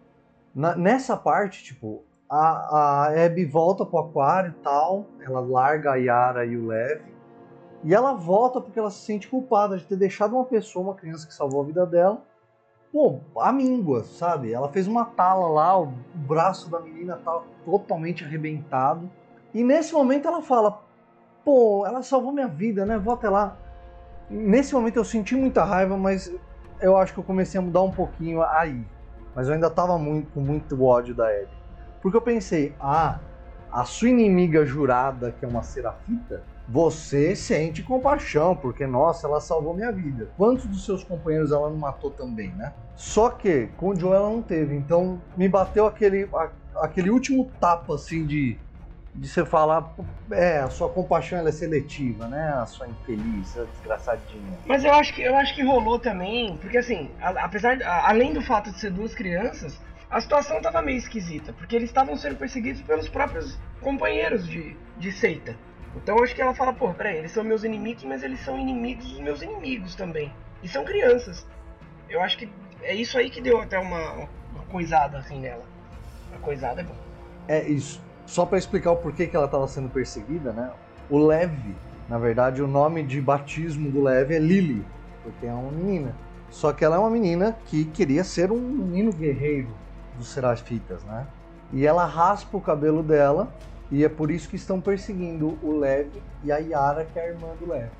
Na, 0.56 0.76
nessa 0.76 1.18
parte, 1.18 1.64
tipo, 1.64 2.04
a, 2.30 3.08
a 3.10 3.26
Abby 3.26 3.46
volta 3.46 3.86
pro 3.86 4.00
aquário 4.00 4.52
e 4.52 4.64
tal, 4.64 5.06
ela 5.22 5.40
larga 5.40 5.92
a 5.92 5.96
Yara 5.96 6.46
e 6.46 6.58
o 6.58 6.68
Lev, 6.68 7.02
e 7.84 7.94
ela 7.94 8.14
volta 8.14 8.62
porque 8.62 8.80
ela 8.80 8.90
se 8.90 9.00
sente 9.00 9.28
culpada 9.28 9.78
de 9.78 9.84
ter 9.84 9.98
deixado 9.98 10.36
uma 10.36 10.46
pessoa, 10.46 10.86
uma 10.86 10.96
criança 10.96 11.28
que 11.28 11.34
salvou 11.34 11.62
a 11.62 11.66
vida 11.66 11.86
dela, 11.86 12.22
pô, 12.92 13.20
amíngua, 13.40 14.04
sabe? 14.04 14.54
Ela 14.54 14.70
fez 14.70 14.88
uma 14.88 15.04
tala 15.04 15.48
lá, 15.48 15.80
o 15.80 15.92
braço 16.14 16.70
da 16.70 16.80
menina 16.80 17.20
tá 17.26 17.42
totalmente 17.66 18.24
arrebentado. 18.24 19.10
E 19.54 19.64
nesse 19.64 19.94
momento 19.94 20.28
ela 20.28 20.42
fala, 20.42 20.82
pô, 21.44 21.86
ela 21.86 22.02
salvou 22.04 22.32
minha 22.32 22.48
vida, 22.48 22.86
né? 22.86 22.98
Vou 22.98 23.16
até 23.16 23.30
lá. 23.30 23.58
Nesse 24.30 24.74
momento 24.74 24.98
eu 24.98 25.04
senti 25.04 25.36
muita 25.36 25.64
raiva, 25.64 25.98
mas 25.98 26.34
eu 26.80 26.96
acho 26.96 27.14
que 27.14 27.20
eu 27.20 27.24
comecei 27.24 27.60
a 27.60 27.64
mudar 27.64 27.82
um 27.82 27.92
pouquinho 27.92 28.42
aí. 28.44 28.86
Mas 29.36 29.48
eu 29.48 29.56
ainda 29.56 29.70
tava 29.70 29.98
muito, 29.98 30.32
com 30.32 30.40
muito 30.40 30.82
ódio 30.84 31.14
da 31.14 31.34
Ellie. 31.34 31.50
Porque 32.02 32.16
eu 32.16 32.22
pensei, 32.22 32.76
ah, 32.80 33.20
a 33.72 33.84
sua 33.84 34.10
inimiga 34.10 34.66
jurada, 34.66 35.32
que 35.32 35.44
é 35.44 35.48
uma 35.48 35.64
serafita, 35.64 36.44
você 36.68 37.36
sente 37.36 37.84
compaixão, 37.84 38.56
porque, 38.56 38.88
nossa, 38.88 39.28
ela 39.28 39.42
salvou 39.42 39.74
minha 39.74 39.92
vida. 39.92 40.30
Quantos 40.38 40.66
dos 40.66 40.86
seus 40.86 41.04
companheiros 41.04 41.52
ela 41.52 41.70
não 41.70 41.78
matou 41.78 42.10
também, 42.10 42.50
né? 42.54 42.74
Só 42.96 43.30
que 43.30 43.68
com 43.78 43.90
o 43.90 43.96
Joe 43.96 44.14
ela 44.14 44.30
não 44.30 44.42
teve. 44.42 44.76
Então 44.76 45.22
me 45.36 45.50
bateu 45.50 45.86
aquele, 45.86 46.30
aquele 46.76 47.10
último 47.10 47.52
tapa, 47.60 47.96
assim, 47.96 48.26
de, 48.26 48.58
de 49.14 49.28
você 49.28 49.46
falar, 49.46 49.94
é, 50.32 50.60
a 50.60 50.70
sua 50.70 50.88
compaixão 50.90 51.38
ela 51.38 51.50
é 51.50 51.52
seletiva, 51.52 52.28
né? 52.28 52.54
A 52.56 52.66
sua 52.66 52.88
infeliz, 52.88 53.58
a 53.58 53.66
desgraçadinha. 53.66 54.58
Mas 54.66 54.86
eu 54.86 54.94
acho 54.94 55.14
que, 55.14 55.22
eu 55.22 55.36
acho 55.36 55.54
que 55.54 55.64
rolou 55.64 56.00
também, 56.00 56.56
porque 56.58 56.78
assim, 56.78 57.12
a, 57.22 57.30
apesar, 57.46 57.82
a, 57.84 58.10
além 58.10 58.34
do 58.34 58.42
fato 58.42 58.72
de 58.72 58.80
ser 58.80 58.92
duas 58.92 59.14
crianças, 59.14 59.78
a 60.10 60.22
situação 60.22 60.62
tava 60.62 60.82
meio 60.82 60.98
esquisita, 60.98 61.52
porque 61.54 61.76
eles 61.76 61.90
estavam 61.90 62.16
sendo 62.16 62.36
perseguidos 62.36 62.82
pelos 62.84 63.10
próprios 63.10 63.58
companheiros 63.82 64.48
de, 64.48 64.78
de 64.98 65.12
seita. 65.12 65.56
Então 65.96 66.22
acho 66.24 66.34
que 66.34 66.42
ela 66.42 66.54
fala, 66.54 66.74
pô, 66.74 66.94
peraí, 66.94 67.18
eles 67.18 67.32
são 67.32 67.44
meus 67.44 67.64
inimigos, 67.64 68.04
mas 68.04 68.24
eles 68.24 68.40
são 68.42 68.58
inimigos 68.58 69.06
dos 69.06 69.20
meus 69.20 69.42
inimigos 69.42 69.96
também. 69.96 70.32
E 70.62 70.68
são 70.68 70.84
crianças. 70.84 71.46
Eu 72.10 72.22
acho 72.22 72.38
que 72.38 72.50
é 72.82 72.96
isso 72.96 73.18
aí 73.18 73.30
que 73.30 73.42
deu 73.42 73.60
até 73.60 73.78
uma, 73.78 74.14
uma 74.14 74.64
coisada 74.70 75.18
assim 75.18 75.40
nela. 75.40 75.64
A 76.34 76.38
coisada 76.40 76.82
é 76.82 76.84
bom. 76.84 76.96
É 77.48 77.64
isso. 77.64 78.02
Só 78.26 78.46
para 78.46 78.58
explicar 78.58 78.92
o 78.92 78.98
porquê 78.98 79.28
que 79.28 79.36
ela 79.36 79.46
estava 79.46 79.68
sendo 79.68 79.90
perseguida, 79.90 80.52
né? 80.52 80.72
O 81.10 81.18
Levi, 81.18 81.76
na 82.10 82.18
verdade, 82.18 82.62
o 82.62 82.68
nome 82.68 83.04
de 83.04 83.22
batismo 83.22 83.92
do 83.92 84.02
Levi 84.02 84.36
é 84.36 84.40
Lily, 84.40 84.86
porque 85.22 85.46
é 85.46 85.54
uma 85.54 85.72
menina. 85.72 86.16
Só 86.50 86.72
que 86.72 86.86
ela 86.86 86.96
é 86.96 87.00
uma 87.00 87.10
menina 87.10 87.58
que 87.66 87.86
queria 87.86 88.24
ser 88.24 88.52
um 88.52 88.60
menino 88.60 89.12
guerreiro 89.12 89.70
dos 90.18 90.28
Serafitas, 90.28 91.04
né? 91.04 91.28
E 91.72 91.86
ela 91.86 92.06
raspa 92.06 92.58
o 92.58 92.62
cabelo 92.62 93.02
dela 93.02 93.52
e 93.94 94.04
é 94.04 94.10
por 94.10 94.32
isso 94.32 94.50
que 94.50 94.56
estão 94.56 94.82
perseguindo 94.82 95.56
o 95.62 95.78
Levi 95.78 96.20
e 96.44 96.52
a 96.52 96.58
Yara, 96.58 97.06
que 97.06 97.20
é 97.20 97.22
a 97.22 97.28
irmã 97.28 97.50
do 97.60 97.72
Levi. 97.72 97.92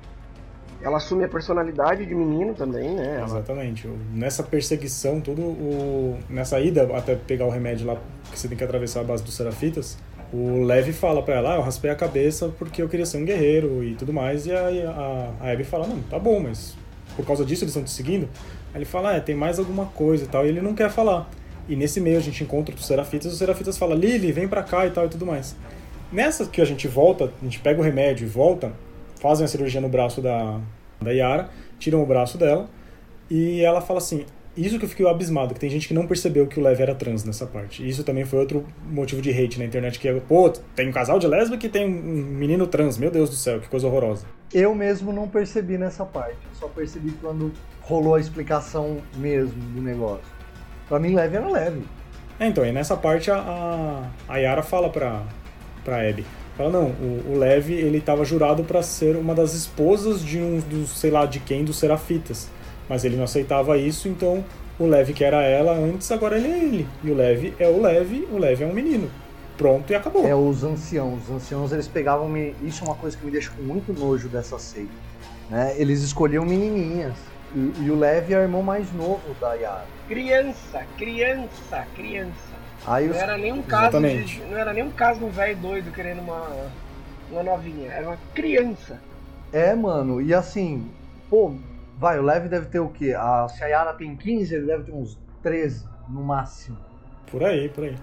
Ela 0.82 0.96
assume 0.96 1.22
a 1.22 1.28
personalidade 1.28 2.04
de 2.04 2.12
menino 2.16 2.52
também, 2.52 2.96
né? 2.96 3.18
Ela... 3.18 3.26
Exatamente. 3.26 3.88
Nessa 4.12 4.42
perseguição, 4.42 5.20
tudo 5.20 5.40
o... 5.40 6.18
nessa 6.28 6.58
ida 6.58 6.82
até 6.96 7.14
pegar 7.14 7.46
o 7.46 7.48
remédio 7.48 7.86
lá, 7.86 7.96
que 8.28 8.36
você 8.36 8.48
tem 8.48 8.58
que 8.58 8.64
atravessar 8.64 9.02
a 9.02 9.04
base 9.04 9.22
dos 9.22 9.36
Serafitas, 9.36 9.96
o 10.32 10.64
Levi 10.64 10.92
fala 10.92 11.22
pra 11.22 11.36
ela, 11.36 11.52
ah, 11.52 11.56
eu 11.58 11.62
raspei 11.62 11.92
a 11.92 11.94
cabeça 11.94 12.48
porque 12.58 12.82
eu 12.82 12.88
queria 12.88 13.06
ser 13.06 13.18
um 13.18 13.24
guerreiro 13.24 13.84
e 13.84 13.94
tudo 13.94 14.12
mais, 14.12 14.46
e 14.46 14.52
aí 14.52 14.82
a, 14.84 15.32
a 15.40 15.52
Abby 15.52 15.62
fala, 15.62 15.86
não, 15.86 16.02
tá 16.02 16.18
bom, 16.18 16.40
mas 16.40 16.76
por 17.14 17.24
causa 17.24 17.44
disso 17.44 17.62
eles 17.62 17.70
estão 17.70 17.84
te 17.84 17.92
seguindo? 17.92 18.28
Aí 18.72 18.78
ele 18.78 18.84
fala, 18.84 19.10
ah, 19.10 19.16
é, 19.18 19.20
tem 19.20 19.36
mais 19.36 19.60
alguma 19.60 19.86
coisa 19.86 20.24
e 20.24 20.26
tal, 20.26 20.44
e 20.44 20.48
ele 20.48 20.60
não 20.60 20.74
quer 20.74 20.90
falar. 20.90 21.30
E 21.68 21.76
nesse 21.76 22.00
meio 22.00 22.18
a 22.18 22.20
gente 22.20 22.42
encontra 22.42 22.74
os 22.74 22.84
Serafitas, 22.84 23.32
os 23.32 23.38
Serafitas 23.38 23.78
falam, 23.78 23.96
Lily, 23.96 24.32
vem 24.32 24.48
pra 24.48 24.64
cá 24.64 24.84
e 24.88 24.90
tal 24.90 25.06
e 25.06 25.08
tudo 25.08 25.24
mais. 25.24 25.54
Nessa 26.12 26.46
que 26.46 26.60
a 26.60 26.64
gente 26.64 26.86
volta, 26.86 27.32
a 27.40 27.44
gente 27.44 27.60
pega 27.60 27.80
o 27.80 27.84
remédio 27.84 28.24
e 28.24 28.28
volta, 28.28 28.72
fazem 29.20 29.44
a 29.44 29.48
cirurgia 29.48 29.80
no 29.80 29.88
braço 29.88 30.20
da, 30.20 30.60
da 31.00 31.10
Yara, 31.10 31.50
tiram 31.78 32.02
o 32.02 32.06
braço 32.06 32.38
dela, 32.38 32.68
e 33.30 33.62
ela 33.62 33.80
fala 33.80 33.98
assim: 33.98 34.24
Isso 34.56 34.78
que 34.78 34.84
eu 34.84 34.88
fiquei 34.88 35.08
abismado, 35.08 35.54
que 35.54 35.60
tem 35.60 35.70
gente 35.70 35.88
que 35.88 35.94
não 35.94 36.06
percebeu 36.06 36.46
que 36.46 36.60
o 36.60 36.62
Lev 36.62 36.80
era 36.80 36.94
trans 36.94 37.24
nessa 37.24 37.46
parte. 37.46 37.86
Isso 37.86 38.04
também 38.04 38.24
foi 38.24 38.38
outro 38.38 38.66
motivo 38.86 39.20
de 39.20 39.30
hate 39.30 39.58
na 39.58 39.64
internet, 39.64 39.98
que 39.98 40.08
é, 40.08 40.20
pô, 40.20 40.50
tem 40.74 40.88
um 40.88 40.92
casal 40.92 41.18
de 41.18 41.26
lésbica 41.26 41.58
que 41.58 41.68
tem 41.68 41.86
um 41.86 41.90
menino 41.90 42.66
trans, 42.66 42.98
meu 42.98 43.10
Deus 43.10 43.30
do 43.30 43.36
céu, 43.36 43.60
que 43.60 43.68
coisa 43.68 43.86
horrorosa. 43.86 44.26
Eu 44.52 44.74
mesmo 44.74 45.12
não 45.12 45.28
percebi 45.28 45.76
nessa 45.78 46.04
parte, 46.04 46.38
só 46.52 46.68
percebi 46.68 47.12
quando 47.20 47.52
rolou 47.80 48.14
a 48.14 48.20
explicação 48.20 48.98
mesmo 49.16 49.60
do 49.74 49.82
negócio. 49.82 50.24
Pra 50.88 50.98
mim, 50.98 51.14
leve 51.14 51.36
era 51.36 51.48
leve. 51.48 51.82
É, 52.38 52.46
então, 52.46 52.64
e 52.66 52.72
nessa 52.72 52.96
parte 52.96 53.30
a, 53.30 54.10
a 54.28 54.36
Yara 54.36 54.62
fala 54.62 54.90
pra, 54.90 55.22
pra 55.84 56.08
Abby. 56.08 56.24
Fala, 56.56 56.70
não, 56.70 56.86
o, 56.86 57.32
o 57.34 57.38
Levi, 57.38 57.74
ele 57.74 58.00
tava 58.00 58.24
jurado 58.24 58.62
para 58.62 58.82
ser 58.82 59.16
uma 59.16 59.34
das 59.34 59.54
esposas 59.54 60.24
de 60.24 60.38
um 60.38 60.60
dos, 60.60 60.90
sei 60.98 61.10
lá, 61.10 61.26
de 61.26 61.40
quem, 61.40 61.64
dos 61.64 61.78
Serafitas. 61.78 62.48
Mas 62.88 63.04
ele 63.04 63.16
não 63.16 63.24
aceitava 63.24 63.76
isso, 63.76 64.08
então 64.08 64.44
o 64.78 64.86
Levi 64.86 65.12
que 65.12 65.24
era 65.24 65.42
ela 65.42 65.72
antes, 65.72 66.10
agora 66.12 66.36
ele 66.36 66.48
é 66.48 66.58
ele. 66.58 66.88
E 67.02 67.10
o 67.10 67.14
Levi 67.14 67.54
é 67.58 67.68
o 67.68 67.80
Levi, 67.80 68.28
o 68.30 68.38
Levi 68.38 68.62
é 68.62 68.66
um 68.66 68.72
menino. 68.72 69.10
Pronto 69.56 69.90
e 69.92 69.94
acabou. 69.94 70.26
É 70.26 70.34
os 70.34 70.64
anciãos. 70.64 71.24
Os 71.24 71.30
anciãos, 71.30 71.72
eles 71.72 71.86
pegavam... 71.86 72.28
Me... 72.28 72.54
Isso 72.62 72.84
é 72.84 72.88
uma 72.88 72.96
coisa 72.96 73.16
que 73.16 73.24
me 73.24 73.30
deixa 73.30 73.50
com 73.50 73.62
muito 73.62 73.92
nojo 73.92 74.28
dessa 74.28 74.58
seita. 74.58 74.90
Né? 75.48 75.74
Eles 75.76 76.02
escolhiam 76.02 76.44
menininhas. 76.44 77.14
E, 77.54 77.84
e 77.84 77.90
o 77.90 77.98
Levi 77.98 78.34
é 78.34 78.38
o 78.38 78.42
irmão 78.42 78.62
mais 78.62 78.92
novo 78.92 79.22
da 79.40 79.54
Yara. 79.54 79.86
Criança, 80.08 80.84
criança, 80.96 81.86
criança. 81.94 82.53
Aí 82.86 83.06
Não 83.06 83.14
os... 83.14 83.22
era 83.22 83.38
nem 83.38 83.52
um 83.52 83.62
caso 83.62 83.82
Exatamente. 83.84 84.36
de, 84.36 84.44
Não 84.44 84.56
era 84.56 84.72
nem 84.72 84.84
um 84.84 84.90
caso 84.90 85.18
de 85.18 85.24
um 85.24 85.30
velho 85.30 85.56
doido 85.56 85.92
querendo 85.92 86.20
uma, 86.20 86.70
uma 87.30 87.42
novinha. 87.42 87.90
Era 87.90 88.08
uma 88.08 88.18
criança. 88.34 89.00
É, 89.52 89.74
mano, 89.74 90.20
e 90.20 90.34
assim, 90.34 90.90
pô, 91.30 91.54
vai, 91.98 92.18
o 92.18 92.22
Levi 92.22 92.48
deve 92.48 92.66
ter 92.66 92.80
o 92.80 92.88
quê? 92.88 93.14
A, 93.16 93.48
se 93.48 93.62
a 93.62 93.66
Yara 93.68 93.94
tem 93.94 94.16
15, 94.16 94.54
ele 94.54 94.66
deve 94.66 94.84
ter 94.84 94.92
uns 94.92 95.18
13 95.42 95.86
no 96.08 96.22
máximo. 96.22 96.76
Por 97.30 97.42
aí, 97.44 97.68
por 97.68 97.84
aí. 97.84 97.96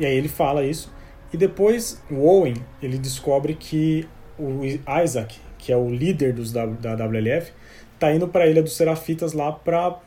E 0.00 0.06
aí 0.06 0.14
ele 0.16 0.28
fala 0.28 0.64
isso. 0.64 0.92
E 1.32 1.36
depois 1.36 2.02
o 2.10 2.26
Owen, 2.26 2.54
ele 2.82 2.98
descobre 2.98 3.54
que 3.54 4.08
o 4.38 4.60
Isaac, 5.02 5.38
que 5.58 5.72
é 5.72 5.76
o 5.76 5.88
líder 5.88 6.32
dos, 6.32 6.52
da, 6.52 6.66
da 6.66 6.94
WLF, 6.94 7.52
tá 7.98 8.12
indo 8.12 8.26
pra 8.26 8.46
Ilha 8.46 8.62
dos 8.62 8.76
Serafitas 8.76 9.32
lá 9.32 9.52
pra 9.52 9.98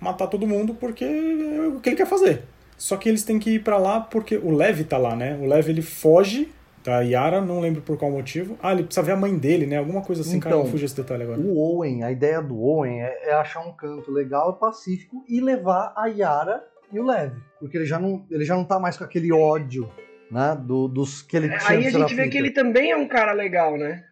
matar 0.00 0.26
todo 0.26 0.46
mundo 0.46 0.74
porque 0.74 1.04
é 1.04 1.68
o 1.68 1.80
que 1.80 1.90
ele 1.90 1.96
quer 1.96 2.06
fazer. 2.06 2.44
Só 2.82 2.96
que 2.96 3.08
eles 3.08 3.22
têm 3.22 3.38
que 3.38 3.50
ir 3.50 3.62
pra 3.62 3.78
lá 3.78 4.00
porque 4.00 4.36
o 4.36 4.50
Levi 4.50 4.82
tá 4.82 4.98
lá, 4.98 5.14
né? 5.14 5.38
O 5.40 5.46
Levi 5.46 5.70
ele 5.70 5.82
foge 5.82 6.48
da 6.82 7.00
Yara, 7.00 7.40
não 7.40 7.60
lembro 7.60 7.80
por 7.80 7.96
qual 7.96 8.10
motivo. 8.10 8.58
Ah, 8.60 8.72
ele 8.72 8.82
precisa 8.82 9.06
ver 9.06 9.12
a 9.12 9.16
mãe 9.16 9.38
dele, 9.38 9.66
né? 9.66 9.76
Alguma 9.78 10.02
coisa 10.02 10.22
assim, 10.22 10.40
cara, 10.40 10.56
Então, 10.56 10.64
não 10.64 10.70
fugiu 10.72 10.86
esse 10.86 10.96
detalhe 10.96 11.22
agora. 11.22 11.38
O 11.38 11.56
Owen, 11.56 12.02
a 12.02 12.10
ideia 12.10 12.42
do 12.42 12.60
Owen 12.60 13.00
é, 13.00 13.28
é 13.28 13.34
achar 13.34 13.60
um 13.60 13.70
canto 13.70 14.10
legal 14.10 14.56
e 14.56 14.58
pacífico 14.58 15.24
e 15.28 15.40
levar 15.40 15.94
a 15.96 16.08
Yara 16.08 16.60
e 16.92 16.98
o 16.98 17.06
Levi. 17.06 17.40
Porque 17.60 17.76
ele 17.76 17.86
já 17.86 18.00
não, 18.00 18.26
ele 18.28 18.44
já 18.44 18.56
não 18.56 18.64
tá 18.64 18.80
mais 18.80 18.96
com 18.96 19.04
aquele 19.04 19.32
ódio, 19.32 19.88
né? 20.28 20.60
Do, 20.60 20.88
dos 20.88 21.22
que 21.22 21.36
ele 21.36 21.50
tinha 21.50 21.70
Aí 21.70 21.86
a 21.86 21.90
gente 21.90 22.14
vê 22.16 22.28
que 22.28 22.36
ele 22.36 22.50
também 22.50 22.90
é 22.90 22.96
um 22.96 23.06
cara 23.06 23.30
legal, 23.30 23.78
né? 23.78 24.02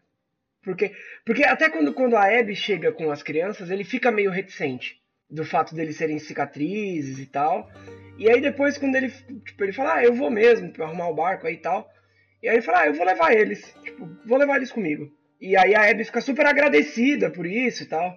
Porque, 0.63 0.93
porque 1.27 1.43
até 1.43 1.69
quando, 1.69 1.93
quando 1.93 2.15
a 2.15 2.39
Abby 2.39 2.55
chega 2.55 2.93
com 2.93 3.11
as 3.11 3.21
crianças, 3.21 3.69
ele 3.69 3.83
fica 3.83 4.13
meio 4.13 4.31
reticente 4.31 5.01
do 5.31 5.45
fato 5.45 5.75
deles 5.75 5.97
serem 5.97 6.19
cicatrizes 6.19 7.19
e 7.19 7.27
tal. 7.27 7.69
E 8.19 8.29
aí 8.29 8.41
depois 8.41 8.77
quando 8.77 8.97
ele, 8.97 9.11
tipo, 9.11 9.63
ele 9.65 9.73
fala, 9.73 9.95
ah, 9.95 10.05
eu 10.05 10.15
vou 10.15 10.31
mesmo 10.31 10.73
pra 10.73 10.87
arrumar 10.87 11.09
o 11.09 11.15
barco 11.15 11.47
aí 11.47 11.55
e 11.55 11.59
tal. 11.59 11.89
E 12.43 12.49
aí 12.49 12.57
ele 12.57 12.63
fala, 12.63 12.81
ah, 12.81 12.87
eu 12.87 12.95
vou 12.95 13.07
levar 13.07 13.33
eles. 13.33 13.75
Tipo, 13.85 14.09
vou 14.27 14.39
levar 14.39 14.57
eles 14.57 14.73
comigo. 14.73 15.11
E 15.41 15.57
aí 15.57 15.75
a 15.75 15.91
Abby 15.91 16.05
fica 16.05 16.21
super 16.21 16.45
agradecida 16.47 17.31
por 17.31 17.47
isso 17.47 17.83
e 17.83 17.87
tal. 17.87 18.13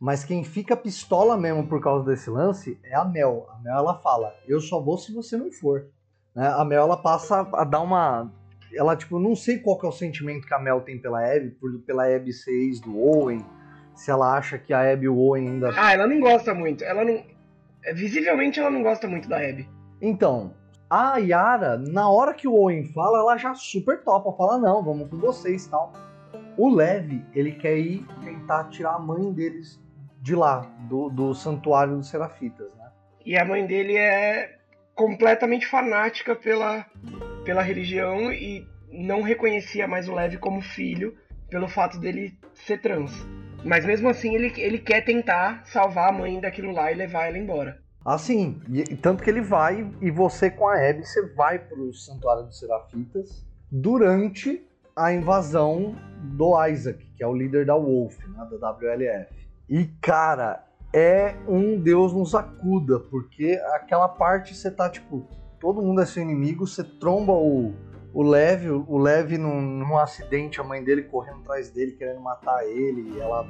Mas 0.00 0.24
quem 0.24 0.42
fica 0.42 0.76
pistola 0.76 1.36
mesmo 1.36 1.66
por 1.66 1.80
causa 1.80 2.04
desse 2.04 2.28
lance 2.28 2.78
é 2.84 2.94
a 2.94 3.04
Mel. 3.04 3.46
A 3.48 3.58
Mel 3.62 3.78
ela 3.78 3.98
fala: 4.00 4.34
Eu 4.46 4.60
só 4.60 4.80
vou 4.80 4.98
se 4.98 5.12
você 5.12 5.36
não 5.36 5.52
for. 5.52 5.86
Né? 6.34 6.46
A 6.46 6.64
Mel 6.64 6.82
ela 6.82 6.96
passa 6.96 7.48
a 7.54 7.64
dar 7.64 7.80
uma. 7.80 8.32
Ela, 8.74 8.96
tipo, 8.96 9.20
não 9.20 9.36
sei 9.36 9.58
qual 9.58 9.78
que 9.78 9.86
é 9.86 9.88
o 9.88 9.92
sentimento 9.92 10.46
que 10.46 10.54
a 10.54 10.58
Mel 10.58 10.80
tem 10.80 11.00
pela 11.00 11.24
Abby, 11.24 11.50
por, 11.52 11.78
pela 11.86 12.04
Abby 12.04 12.32
ser 12.32 12.50
ex 12.50 12.80
do 12.80 12.98
Owen. 12.98 13.44
Se 13.94 14.10
ela 14.10 14.36
acha 14.36 14.58
que 14.58 14.72
a 14.72 14.92
Abby 14.92 15.06
e 15.06 15.08
o 15.08 15.18
Owen 15.18 15.48
ainda. 15.48 15.70
Ah, 15.76 15.92
ela 15.92 16.06
não 16.06 16.20
gosta 16.20 16.52
muito. 16.52 16.84
Ela 16.84 17.04
não. 17.04 17.22
é, 17.84 17.94
Visivelmente 17.94 18.58
ela 18.58 18.70
não 18.70 18.82
gosta 18.82 19.06
muito 19.06 19.28
da 19.28 19.36
Abby. 19.38 19.68
Então, 20.00 20.54
a 20.90 21.18
Yara, 21.18 21.76
na 21.78 22.08
hora 22.08 22.34
que 22.34 22.48
o 22.48 22.54
Owen 22.54 22.84
fala, 22.92 23.18
ela 23.18 23.36
já 23.36 23.54
super 23.54 24.02
topa, 24.02 24.32
fala: 24.36 24.58
Não, 24.58 24.82
vamos 24.82 25.08
com 25.08 25.18
vocês 25.18 25.66
tal. 25.66 25.92
O 26.56 26.68
Levi, 26.72 27.24
ele 27.34 27.52
quer 27.52 27.76
ir 27.78 28.06
tentar 28.22 28.64
tirar 28.64 28.94
a 28.94 28.98
mãe 28.98 29.32
deles 29.32 29.80
de 30.20 30.34
lá, 30.34 30.60
do, 30.88 31.10
do 31.10 31.34
santuário 31.34 31.96
dos 31.96 32.08
Serafitas, 32.08 32.74
né? 32.76 32.90
E 33.26 33.36
a 33.36 33.44
mãe 33.44 33.66
dele 33.66 33.96
é 33.96 34.58
completamente 34.94 35.66
fanática 35.66 36.36
pela, 36.36 36.86
pela 37.44 37.62
religião 37.62 38.32
e 38.32 38.66
não 38.90 39.22
reconhecia 39.22 39.88
mais 39.88 40.08
o 40.08 40.14
Levi 40.14 40.38
como 40.38 40.62
filho 40.62 41.16
pelo 41.50 41.68
fato 41.68 41.98
dele 41.98 42.38
ser 42.54 42.80
trans. 42.80 43.12
Mas 43.64 43.84
mesmo 43.84 44.08
assim 44.08 44.34
ele, 44.34 44.52
ele 44.58 44.78
quer 44.78 45.02
tentar 45.04 45.64
salvar 45.66 46.10
a 46.10 46.12
mãe 46.12 46.40
daquilo 46.40 46.72
lá 46.72 46.92
e 46.92 46.94
levar 46.94 47.26
ela 47.26 47.38
embora. 47.38 47.82
Assim, 48.04 48.60
e, 48.68 48.84
tanto 48.96 49.22
que 49.22 49.30
ele 49.30 49.40
vai, 49.40 49.90
e 50.02 50.10
você 50.10 50.50
com 50.50 50.68
a 50.68 50.74
Abby, 50.74 51.06
você 51.06 51.26
vai 51.34 51.58
pro 51.58 51.92
Santuário 51.94 52.44
dos 52.44 52.58
Serafitas 52.58 53.42
durante 53.72 54.62
a 54.94 55.10
invasão 55.12 55.96
do 56.36 56.66
Isaac, 56.66 57.02
que 57.16 57.24
é 57.24 57.26
o 57.26 57.34
líder 57.34 57.64
da 57.64 57.74
Wolf, 57.74 58.18
né, 58.28 58.46
da 58.60 58.70
WLF. 58.70 59.48
E, 59.70 59.86
cara, 60.02 60.62
é 60.92 61.34
um 61.48 61.80
Deus 61.80 62.12
nos 62.12 62.34
acuda, 62.34 63.00
porque 63.00 63.58
aquela 63.72 64.08
parte 64.08 64.54
você 64.54 64.70
tá, 64.70 64.90
tipo, 64.90 65.26
todo 65.58 65.80
mundo 65.80 66.02
é 66.02 66.06
seu 66.06 66.22
inimigo, 66.22 66.66
você 66.66 66.84
tromba 66.84 67.32
o, 67.32 67.74
o 68.14 68.22
Levi, 68.22 68.70
o 68.70 68.96
Levi 68.96 69.36
num, 69.36 69.60
num 69.60 69.98
acidente, 69.98 70.60
a 70.60 70.64
mãe 70.64 70.82
dele 70.84 71.02
correndo 71.02 71.40
atrás 71.40 71.68
dele, 71.68 71.92
querendo 71.92 72.20
matar 72.20 72.64
ele, 72.64 73.18
ela 73.18 73.44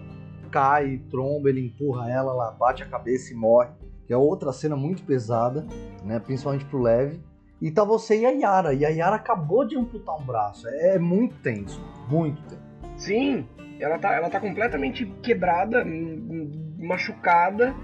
cai, 0.51 1.03
tromba, 1.11 1.51
ele 1.51 1.67
empurra 1.67 2.11
ela, 2.11 2.33
ela 2.33 2.51
bate 2.51 2.83
a 2.83 2.87
cabeça 2.87 3.33
e 3.33 3.37
morre. 3.37 3.69
Que 4.07 4.13
é 4.13 4.17
outra 4.17 4.53
cena 4.53 4.75
muito 4.75 5.03
pesada, 5.03 5.67
né? 6.03 6.19
Principalmente 6.19 6.65
pro 6.65 6.81
Levi. 6.81 7.21
E 7.61 7.71
tá 7.71 7.85
você 7.85 8.21
e 8.21 8.27
a 8.27 8.31
Yara. 8.31 8.73
E 8.73 8.85
a 8.87 8.89
Yara 8.89 9.17
acabou 9.17 9.67
de 9.67 9.77
amputar 9.77 10.17
um 10.17 10.25
braço. 10.25 10.67
É, 10.69 10.95
é 10.95 10.99
muito 10.99 11.37
tenso. 11.37 11.83
Muito 12.09 12.43
tenso. 12.43 12.63
Sim, 12.97 13.47
ela 13.79 13.99
tá, 13.99 14.15
ela 14.15 14.31
tá 14.31 14.41
completamente 14.41 15.05
quebrada, 15.23 15.85
machucada. 16.79 17.75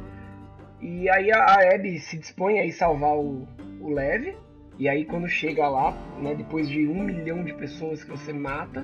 E 0.80 1.10
aí 1.10 1.30
a, 1.30 1.44
a 1.44 1.74
Abby 1.74 1.98
se 1.98 2.18
dispõe 2.18 2.58
a 2.58 2.64
ir 2.64 2.72
salvar 2.72 3.16
o, 3.16 3.46
o 3.80 3.90
Lev. 3.90 4.34
E 4.80 4.88
aí 4.88 5.04
quando 5.04 5.28
chega 5.28 5.68
lá, 5.68 5.92
né, 6.18 6.34
depois 6.34 6.66
de 6.66 6.88
um 6.88 7.04
milhão 7.04 7.44
de 7.44 7.52
pessoas 7.52 8.02
que 8.02 8.10
você 8.10 8.32
mata, 8.32 8.82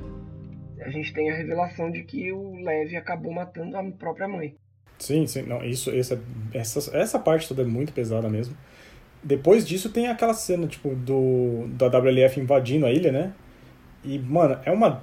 a 0.82 0.90
gente 0.90 1.10
tem 1.14 1.30
a 1.30 1.34
revelação 1.34 1.90
de 1.90 2.02
que 2.04 2.30
o 2.30 2.54
Lev 2.62 2.94
acabou 2.96 3.32
matando 3.32 3.74
a 3.78 3.82
própria 3.82 4.28
mãe. 4.28 4.54
Sim, 4.98 5.26
sim, 5.26 5.40
não, 5.44 5.64
isso, 5.64 5.90
essa, 5.90 6.22
essa, 6.52 6.94
essa 6.94 7.18
parte 7.18 7.48
toda 7.48 7.62
é 7.62 7.64
muito 7.64 7.94
pesada 7.94 8.28
mesmo. 8.28 8.54
Depois 9.24 9.66
disso 9.66 9.88
tem 9.90 10.08
aquela 10.08 10.34
cena, 10.34 10.66
tipo, 10.66 10.94
do 10.94 11.66
da 11.68 11.86
WLF 11.86 12.38
invadindo 12.38 12.84
a 12.84 12.92
ilha, 12.92 13.10
né? 13.10 13.32
E, 14.04 14.18
mano, 14.18 14.60
é 14.66 14.70
uma 14.70 15.02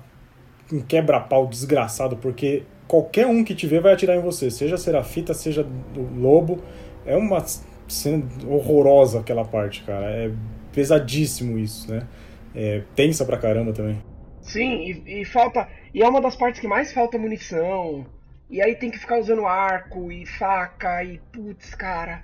um 0.72 0.80
quebra-pau 0.80 1.48
desgraçado, 1.48 2.18
porque 2.18 2.64
qualquer 2.88 3.26
um 3.26 3.44
que 3.44 3.56
te 3.56 3.66
vê 3.66 3.80
vai 3.80 3.94
atirar 3.94 4.16
em 4.16 4.22
você, 4.22 4.52
seja 4.52 4.78
Serafita, 4.78 5.34
seja 5.34 5.68
o 5.98 6.20
Lobo. 6.22 6.64
É 7.04 7.18
uma 7.18 7.44
cena 7.88 8.24
horrorosa 8.48 9.22
aquela 9.22 9.44
parte, 9.44 9.84
cara. 9.84 10.06
É 10.06 10.32
pesadíssimo 10.74 11.58
isso, 11.58 11.92
né? 11.92 12.08
É 12.56 12.84
tensa 12.96 13.26
pra 13.26 13.38
caramba 13.38 13.74
também. 13.74 14.02
Sim, 14.42 15.04
e, 15.06 15.22
e, 15.22 15.26
falta. 15.26 15.68
E 15.94 16.04
é 16.04 16.08
uma 16.08 16.22
das 16.22 16.36
partes 16.36 16.60
que 16.60 16.68
mais 16.68 16.92
falta 16.92 17.18
munição. 17.18 18.06
E 18.50 18.62
aí 18.62 18.76
tem 18.76 18.92
que 18.92 19.00
ficar 19.00 19.18
usando 19.18 19.46
arco 19.48 20.12
e 20.12 20.26
faca 20.26 21.04
e 21.04 21.20
putz, 21.32 21.74
cara. 21.74 22.24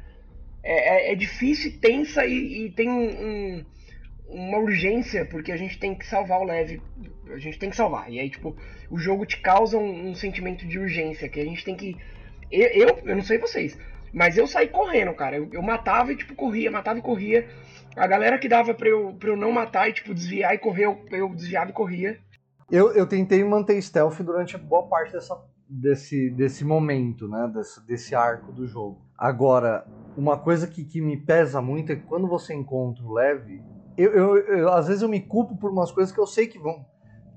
É, 0.62 1.10
é, 1.10 1.14
é 1.14 1.16
difícil 1.16 1.80
tensa 1.80 2.26
e, 2.26 2.66
e 2.66 2.72
tem 2.72 2.90
um, 2.90 3.08
um, 3.10 3.66
uma 4.28 4.58
urgência, 4.58 5.26
porque 5.26 5.52
a 5.52 5.58
gente 5.58 5.80
tem 5.80 5.96
que 5.96 6.06
salvar 6.06 6.40
o 6.40 6.44
leve. 6.44 6.82
A 7.32 7.38
gente 7.38 7.58
tem 7.58 7.70
que 7.70 7.76
salvar. 7.76 8.12
E 8.12 8.20
aí, 8.20 8.30
tipo, 8.30 8.56
o 8.90 8.98
jogo 8.98 9.26
te 9.26 9.40
causa 9.40 9.78
um, 9.78 10.10
um 10.10 10.16
sentimento 10.16 10.68
de 10.68 10.78
urgência, 10.78 11.30
que 11.30 11.40
a 11.40 11.46
gente 11.46 11.64
tem 11.64 11.76
que. 11.76 11.96
Eu, 12.52 12.68
eu, 12.68 13.00
eu, 13.06 13.16
não 13.16 13.24
sei 13.24 13.38
vocês, 13.38 13.78
mas 14.12 14.38
eu 14.38 14.46
saí 14.46 14.68
correndo, 14.68 15.14
cara. 15.14 15.38
Eu, 15.38 15.50
eu 15.52 15.62
matava 15.62 16.12
e, 16.12 16.16
tipo, 16.16 16.36
corria, 16.36 16.70
matava 16.70 17.00
e 17.00 17.02
corria. 17.02 17.48
A 18.00 18.08
galera 18.08 18.40
que 18.40 18.48
dava 18.48 18.74
pra 18.74 18.88
eu, 18.88 19.14
pra 19.20 19.30
eu 19.30 19.36
não 19.36 19.52
matar 19.52 19.90
e, 19.90 19.94
tipo, 19.94 20.14
desviar 20.14 20.56
e 20.56 20.58
correr, 20.58 20.86
eu, 20.86 20.98
eu 21.12 21.36
desviava 21.36 21.70
e 21.70 21.74
corria. 21.74 22.18
Eu, 22.72 22.94
eu 22.94 23.06
tentei 23.06 23.44
manter 23.44 23.82
stealth 23.82 24.22
durante 24.22 24.58
boa 24.58 24.88
parte 24.88 25.12
dessa, 25.12 25.38
desse, 25.68 26.30
desse 26.30 26.64
momento, 26.64 27.28
né? 27.28 27.52
Desse, 27.54 27.86
desse 27.86 28.16
arco 28.16 28.54
do 28.54 28.66
jogo. 28.66 29.02
Agora, 29.18 29.86
uma 30.16 30.38
coisa 30.38 30.66
que, 30.66 30.86
que 30.86 31.02
me 31.02 31.18
pesa 31.18 31.62
muito 31.62 31.92
é 31.92 31.98
que 31.98 32.04
quando 32.04 32.26
você 32.26 32.54
encontra 32.54 33.04
o 33.04 33.12
leve, 33.12 33.62
eu, 33.98 34.14
eu, 34.14 34.38
eu, 34.38 34.70
às 34.70 34.88
vezes 34.88 35.02
eu 35.02 35.10
me 35.10 35.20
culpo 35.20 35.58
por 35.58 35.70
umas 35.70 35.92
coisas 35.92 36.14
que 36.14 36.22
eu 36.22 36.28
sei 36.28 36.48
que 36.48 36.58
vão 36.58 36.86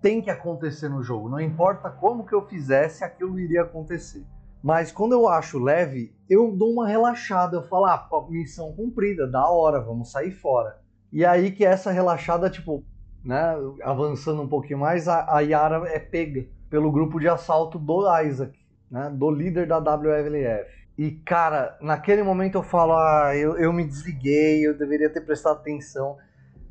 tem 0.00 0.20
que 0.20 0.30
acontecer 0.30 0.88
no 0.88 1.02
jogo. 1.02 1.28
Não 1.28 1.40
importa 1.40 1.88
como 1.88 2.26
que 2.26 2.34
eu 2.34 2.46
fizesse, 2.46 3.04
aquilo 3.04 3.38
iria 3.38 3.62
acontecer. 3.62 4.24
Mas 4.62 4.92
quando 4.92 5.12
eu 5.12 5.28
acho 5.28 5.58
leve, 5.58 6.14
eu 6.30 6.52
dou 6.52 6.72
uma 6.72 6.86
relaxada. 6.86 7.56
Eu 7.56 7.62
falo, 7.64 7.86
ah, 7.86 8.08
missão 8.28 8.72
cumprida, 8.72 9.26
da 9.26 9.48
hora, 9.48 9.80
vamos 9.80 10.12
sair 10.12 10.30
fora. 10.30 10.78
E 11.12 11.24
aí 11.24 11.50
que 11.50 11.64
essa 11.64 11.90
relaxada, 11.90 12.48
tipo, 12.48 12.84
né, 13.24 13.54
avançando 13.82 14.40
um 14.40 14.48
pouquinho 14.48 14.78
mais, 14.78 15.08
a, 15.08 15.36
a 15.36 15.40
Yara 15.40 15.88
é 15.88 15.98
pega 15.98 16.46
pelo 16.70 16.92
grupo 16.92 17.18
de 17.18 17.28
assalto 17.28 17.78
do 17.78 18.04
Isaac, 18.22 18.58
né, 18.90 19.10
do 19.10 19.30
líder 19.30 19.66
da 19.66 19.78
WLF. 19.78 20.70
E, 20.96 21.10
cara, 21.10 21.76
naquele 21.80 22.22
momento 22.22 22.56
eu 22.56 22.62
falo, 22.62 22.92
ah, 22.92 23.36
eu, 23.36 23.58
eu 23.58 23.72
me 23.72 23.84
desliguei, 23.84 24.66
eu 24.66 24.76
deveria 24.76 25.10
ter 25.10 25.22
prestado 25.22 25.58
atenção. 25.58 26.16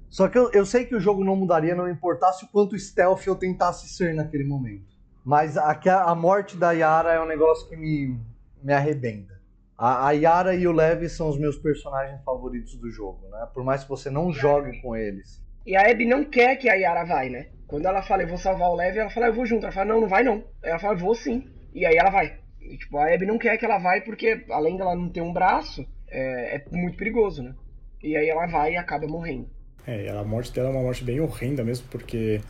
Só 0.10 0.28
que 0.28 0.38
eu, 0.38 0.50
eu 0.52 0.66
sei 0.66 0.86
que 0.86 0.96
o 0.96 1.00
jogo 1.00 1.24
não 1.24 1.36
mudaria, 1.36 1.76
não 1.76 1.90
importasse 1.90 2.46
o 2.46 2.48
quanto 2.48 2.78
stealth 2.78 3.26
eu 3.26 3.36
tentasse 3.36 3.88
ser 3.90 4.14
naquele 4.14 4.44
momento. 4.44 4.92
Mas 5.24 5.58
a, 5.58 5.72
a 6.06 6.16
morte 6.16 6.58
da 6.58 6.72
Yara 6.72 7.14
é 7.14 7.22
um 7.22 7.28
negócio 7.28 7.68
que 7.70 7.76
me, 7.76 8.20
me 8.64 8.74
arrebenta. 8.74 9.40
A, 9.78 10.08
a 10.08 10.12
Yara 10.12 10.56
e 10.56 10.68
o 10.68 10.72
Levi 10.72 11.10
são 11.10 11.30
os 11.30 11.40
meus 11.40 11.58
personagens 11.58 12.24
favoritos 12.24 12.76
do 12.76 12.90
jogo, 12.92 13.28
né? 13.30 13.48
Por 13.54 13.64
mais 13.64 13.84
que 13.84 13.90
você 13.90 14.10
não 14.10 14.32
jogue 14.32 14.80
com 14.82 14.96
eles. 14.96 15.42
E 15.66 15.76
a 15.76 15.90
Abby 15.90 16.06
não 16.06 16.26
quer 16.26 16.56
que 16.56 16.70
a 16.70 16.74
Yara 16.74 17.04
vai, 17.04 17.30
né? 17.30 17.48
Quando 17.68 17.86
ela 17.86 18.02
fala, 18.02 18.24
eu 18.24 18.28
vou 18.28 18.38
salvar 18.38 18.70
o 18.70 18.76
Levi, 18.76 19.00
ela 19.00 19.10
fala, 19.10 19.28
eu 19.28 19.34
vou 19.34 19.46
junto. 19.46 19.66
Ela 19.66 19.72
fala, 19.72 19.94
não, 19.94 20.02
não 20.02 20.08
vai 20.08 20.24
não. 20.24 20.44
Ela 20.62 20.80
fala, 20.80 20.96
vou 20.96 21.16
sim. 21.16 21.48
E 21.74 21.86
aí 21.86 21.96
ela 21.96 22.10
vai. 22.10 22.38
E, 22.60 22.78
tipo, 22.78 22.98
a 22.98 23.14
Abby 23.14 23.26
não 23.26 23.38
quer 23.38 23.58
que 23.58 23.66
ela 23.66 23.78
vai 23.78 24.02
porque, 24.02 24.46
além 24.50 24.78
dela 24.78 24.96
não 24.96 25.10
ter 25.10 25.22
um 25.22 25.34
braço, 25.34 25.88
é, 26.10 26.58
é 26.58 26.66
muito 26.72 26.98
perigoso, 26.98 27.42
né? 27.42 27.56
E 28.04 28.16
aí 28.16 28.30
ela 28.30 28.46
vai 28.48 28.74
e 28.74 28.78
acaba 28.78 29.08
morrendo. 29.08 29.50
É, 29.88 30.10
a 30.10 30.24
morte 30.24 30.54
dela 30.54 30.70
é 30.70 30.72
uma 30.72 30.82
morte 30.82 31.04
bem 31.04 31.20
horrenda 31.20 31.64
mesmo, 31.64 31.88
porque 31.90 32.42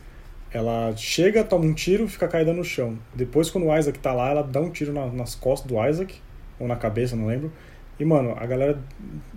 ela 0.52 0.94
chega, 0.96 1.42
toma 1.42 1.64
um 1.64 1.72
tiro 1.72 2.06
fica 2.06 2.28
caída 2.28 2.52
no 2.52 2.62
chão. 2.62 2.98
Depois, 3.14 3.50
quando 3.50 3.66
o 3.66 3.76
Isaac 3.76 3.98
tá 3.98 4.12
lá, 4.12 4.30
ela 4.30 4.42
dá 4.42 4.60
um 4.60 4.70
tiro 4.70 4.92
na, 4.92 5.06
nas 5.06 5.34
costas 5.34 5.70
do 5.70 5.82
Isaac, 5.84 6.20
ou 6.58 6.68
na 6.68 6.76
cabeça, 6.76 7.16
não 7.16 7.26
lembro. 7.26 7.52
E, 7.98 8.04
mano, 8.04 8.34
a 8.36 8.46
galera 8.46 8.78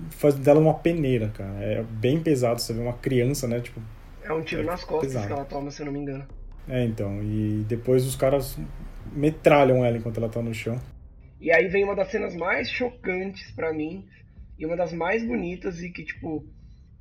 faz 0.09 0.35
dela 0.35 0.59
uma 0.59 0.73
peneira, 0.73 1.29
cara. 1.29 1.53
É 1.61 1.83
bem 1.83 2.19
pesado 2.19 2.59
você 2.59 2.73
ver 2.73 2.81
uma 2.81 2.93
criança, 2.93 3.47
né? 3.47 3.59
Tipo. 3.59 3.79
É 4.23 4.33
um 4.33 4.41
tiro 4.41 4.63
é 4.63 4.65
nas 4.65 4.83
costas 4.83 5.13
pesado. 5.13 5.27
que 5.27 5.33
ela 5.33 5.45
toma, 5.45 5.71
se 5.71 5.81
eu 5.81 5.85
não 5.85 5.93
me 5.93 5.99
engano. 5.99 6.25
É, 6.67 6.83
então. 6.83 7.21
E 7.21 7.63
depois 7.67 8.05
os 8.05 8.15
caras 8.15 8.57
metralham 9.13 9.85
ela 9.85 9.97
enquanto 9.97 10.17
ela 10.17 10.29
tá 10.29 10.41
no 10.41 10.53
chão. 10.53 10.79
E 11.39 11.51
aí 11.51 11.67
vem 11.67 11.83
uma 11.83 11.95
das 11.95 12.09
cenas 12.09 12.35
mais 12.35 12.69
chocantes 12.69 13.51
para 13.51 13.71
mim, 13.71 14.05
e 14.57 14.65
uma 14.65 14.75
das 14.75 14.91
mais 14.91 15.23
bonitas, 15.25 15.81
e 15.81 15.91
que, 15.91 16.03
tipo, 16.03 16.43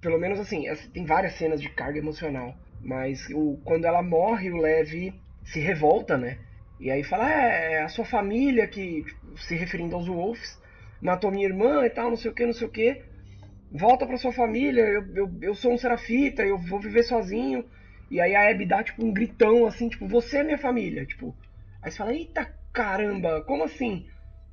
pelo 0.01 0.19
menos 0.19 0.39
assim, 0.39 0.65
tem 0.93 1.05
várias 1.07 1.35
cenas 1.35 1.61
de 1.61 1.69
carga 1.71 1.99
emocional. 1.99 2.55
Mas 2.85 3.27
o, 3.31 3.59
quando 3.65 3.87
ela 3.87 4.03
morre, 4.03 4.51
o 4.51 4.59
Levi 4.59 5.15
se 5.43 5.59
revolta, 5.59 6.19
né? 6.19 6.39
E 6.79 6.91
aí 6.91 7.03
fala, 7.03 7.33
é, 7.33 7.75
é 7.75 7.83
a 7.83 7.89
sua 7.89 8.05
família 8.05 8.67
que, 8.67 9.05
se 9.37 9.57
referindo 9.57 9.95
aos 9.95 10.07
Wolves, 10.07 10.61
matou 11.01 11.31
minha 11.31 11.47
irmã 11.47 11.87
e 11.87 11.91
tal, 11.91 12.11
não 12.11 12.17
sei 12.17 12.31
o 12.31 12.35
que, 12.35 12.45
não 12.45 12.53
sei 12.53 12.67
o 12.67 12.71
que. 12.71 13.03
Volta 13.73 14.07
pra 14.07 14.19
sua 14.19 14.33
família, 14.33 14.83
eu, 14.83 15.03
eu, 15.17 15.39
eu 15.41 15.55
sou 15.55 15.73
um 15.73 15.79
serafita, 15.79 16.43
eu 16.43 16.59
vou 16.59 16.79
viver 16.79 17.03
sozinho. 17.05 17.65
E 18.11 18.21
aí 18.21 18.35
a 18.35 18.51
Abby 18.51 18.67
dá, 18.67 18.83
tipo, 18.83 19.03
um 19.03 19.13
gritão, 19.13 19.67
assim, 19.67 19.89
tipo, 19.89 20.07
você 20.07 20.39
é 20.39 20.45
minha 20.45 20.59
família, 20.59 21.07
tipo... 21.07 21.35
Aí 21.83 21.91
você 21.91 21.97
fala, 21.97 22.13
eita 22.13 22.55
caramba, 22.73 23.43
como 23.43 23.65
assim? 23.65 24.07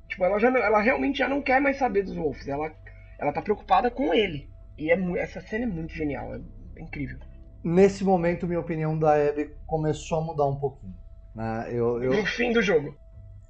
Tipo, 0.08 0.24
ela, 0.24 0.38
já, 0.38 0.48
ela 0.48 0.80
realmente 0.80 1.18
já 1.18 1.28
não 1.28 1.42
quer 1.42 1.60
mais 1.60 1.76
saber 1.76 2.02
dos 2.02 2.16
Wolves, 2.16 2.48
ela, 2.48 2.74
ela 3.18 3.32
tá 3.32 3.42
preocupada 3.42 3.90
com 3.90 4.14
ele. 4.14 4.48
E 4.78 4.90
é, 4.90 4.98
essa 5.18 5.40
cena 5.40 5.64
é 5.64 5.68
muito 5.68 5.92
genial, 5.92 6.34
é 6.34 6.80
incrível. 6.80 7.18
Nesse 7.64 8.04
momento, 8.04 8.46
minha 8.46 8.60
opinião 8.60 8.98
da 8.98 9.14
Abby 9.14 9.54
começou 9.66 10.18
a 10.18 10.20
mudar 10.22 10.46
um 10.46 10.56
pouquinho. 10.56 10.94
Né? 11.34 11.68
Eu, 11.70 12.02
eu... 12.02 12.12
No 12.12 12.26
fim 12.26 12.52
do 12.52 12.60
jogo. 12.60 12.94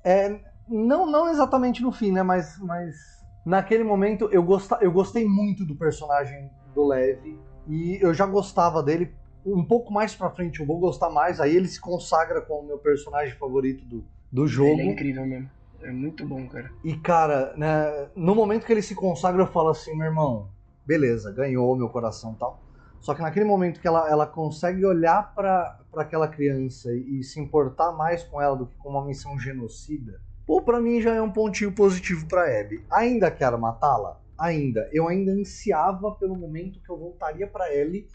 É, 0.05 0.39
não, 0.69 1.11
não 1.11 1.31
exatamente 1.31 1.83
no 1.83 1.93
fim, 1.93 2.13
né? 2.13 2.23
Mas, 2.23 2.59
mas 2.59 2.95
naquele 3.45 3.85
momento 3.85 4.29
eu, 4.31 4.43
gosta, 4.43 4.79
eu 4.81 4.93
gostei 4.93 5.25
muito 5.27 5.65
do 5.65 5.75
personagem 5.75 6.51
do 6.75 6.87
Levi. 6.87 7.39
E 7.67 7.99
eu 8.01 8.13
já 8.13 8.27
gostava 8.27 8.83
dele. 8.83 9.15
Um 9.45 9.65
pouco 9.65 9.93
mais 9.93 10.15
pra 10.15 10.31
frente 10.31 10.61
eu 10.61 10.67
vou 10.67 10.79
gostar 10.79 11.11
mais. 11.11 11.41
Aí 11.41 11.57
ele 11.57 11.69
se 11.69 11.81
consagra 11.81 12.41
como 12.41 12.63
o 12.63 12.67
meu 12.67 12.79
personagem 12.79 13.37
favorito 13.37 13.85
do, 13.85 14.05
do 14.31 14.47
jogo. 14.47 14.73
Ele 14.73 14.83
é 14.83 14.93
incrível 14.93 15.27
mesmo. 15.27 15.51
É 15.83 15.91
muito 15.91 16.25
bom, 16.27 16.47
cara. 16.47 16.71
E, 16.85 16.95
cara, 16.97 17.55
né, 17.57 18.09
no 18.15 18.35
momento 18.35 18.65
que 18.65 18.73
ele 18.73 18.83
se 18.83 18.95
consagra, 18.95 19.43
eu 19.43 19.47
falo 19.49 19.71
assim, 19.71 19.97
meu 19.97 20.07
irmão, 20.07 20.49
beleza, 20.87 21.33
ganhou 21.33 21.77
meu 21.77 21.89
coração 21.89 22.35
e 22.35 22.39
tal. 22.39 22.63
Só 23.03 23.15
que 23.15 23.21
naquele 23.21 23.45
momento 23.45 23.81
que 23.81 23.89
ela, 23.89 24.09
ela 24.09 24.27
consegue 24.29 24.87
olhar 24.87 25.35
para 25.35 25.81
aquela 25.97 26.29
criança 26.29 26.93
e, 26.95 27.19
e, 27.19 27.25
se 27.25 27.41
importar 27.41 27.91
mais 27.91 28.23
com 28.23 28.41
ela 28.41 28.57
do 28.57 28.65
que 28.65 28.77
com 28.77 28.91
uma 28.91 29.05
missão 29.05 29.37
genocida, 29.37 30.21
pô, 30.47 30.63
pra 30.63 30.81
mim 30.81 31.01
já 31.01 31.13
é 31.13 31.21
um 31.21 31.33
pontinho 31.33 31.73
positivo 31.73 32.29
pra 32.29 32.45
Abby. 32.61 32.87
Ainda 32.89 33.29
quero 33.29 33.59
matá-la? 33.59 34.21
Ainda. 34.39 34.89
Eu 34.93 35.09
ainda 35.09 35.33
ansiava 35.33 36.13
pelo 36.13 36.37
momento 36.37 36.81
que 36.81 36.89
eu 36.89 36.97
voltaria 36.97 37.47
para 37.49 37.75
Ellie 37.75 38.07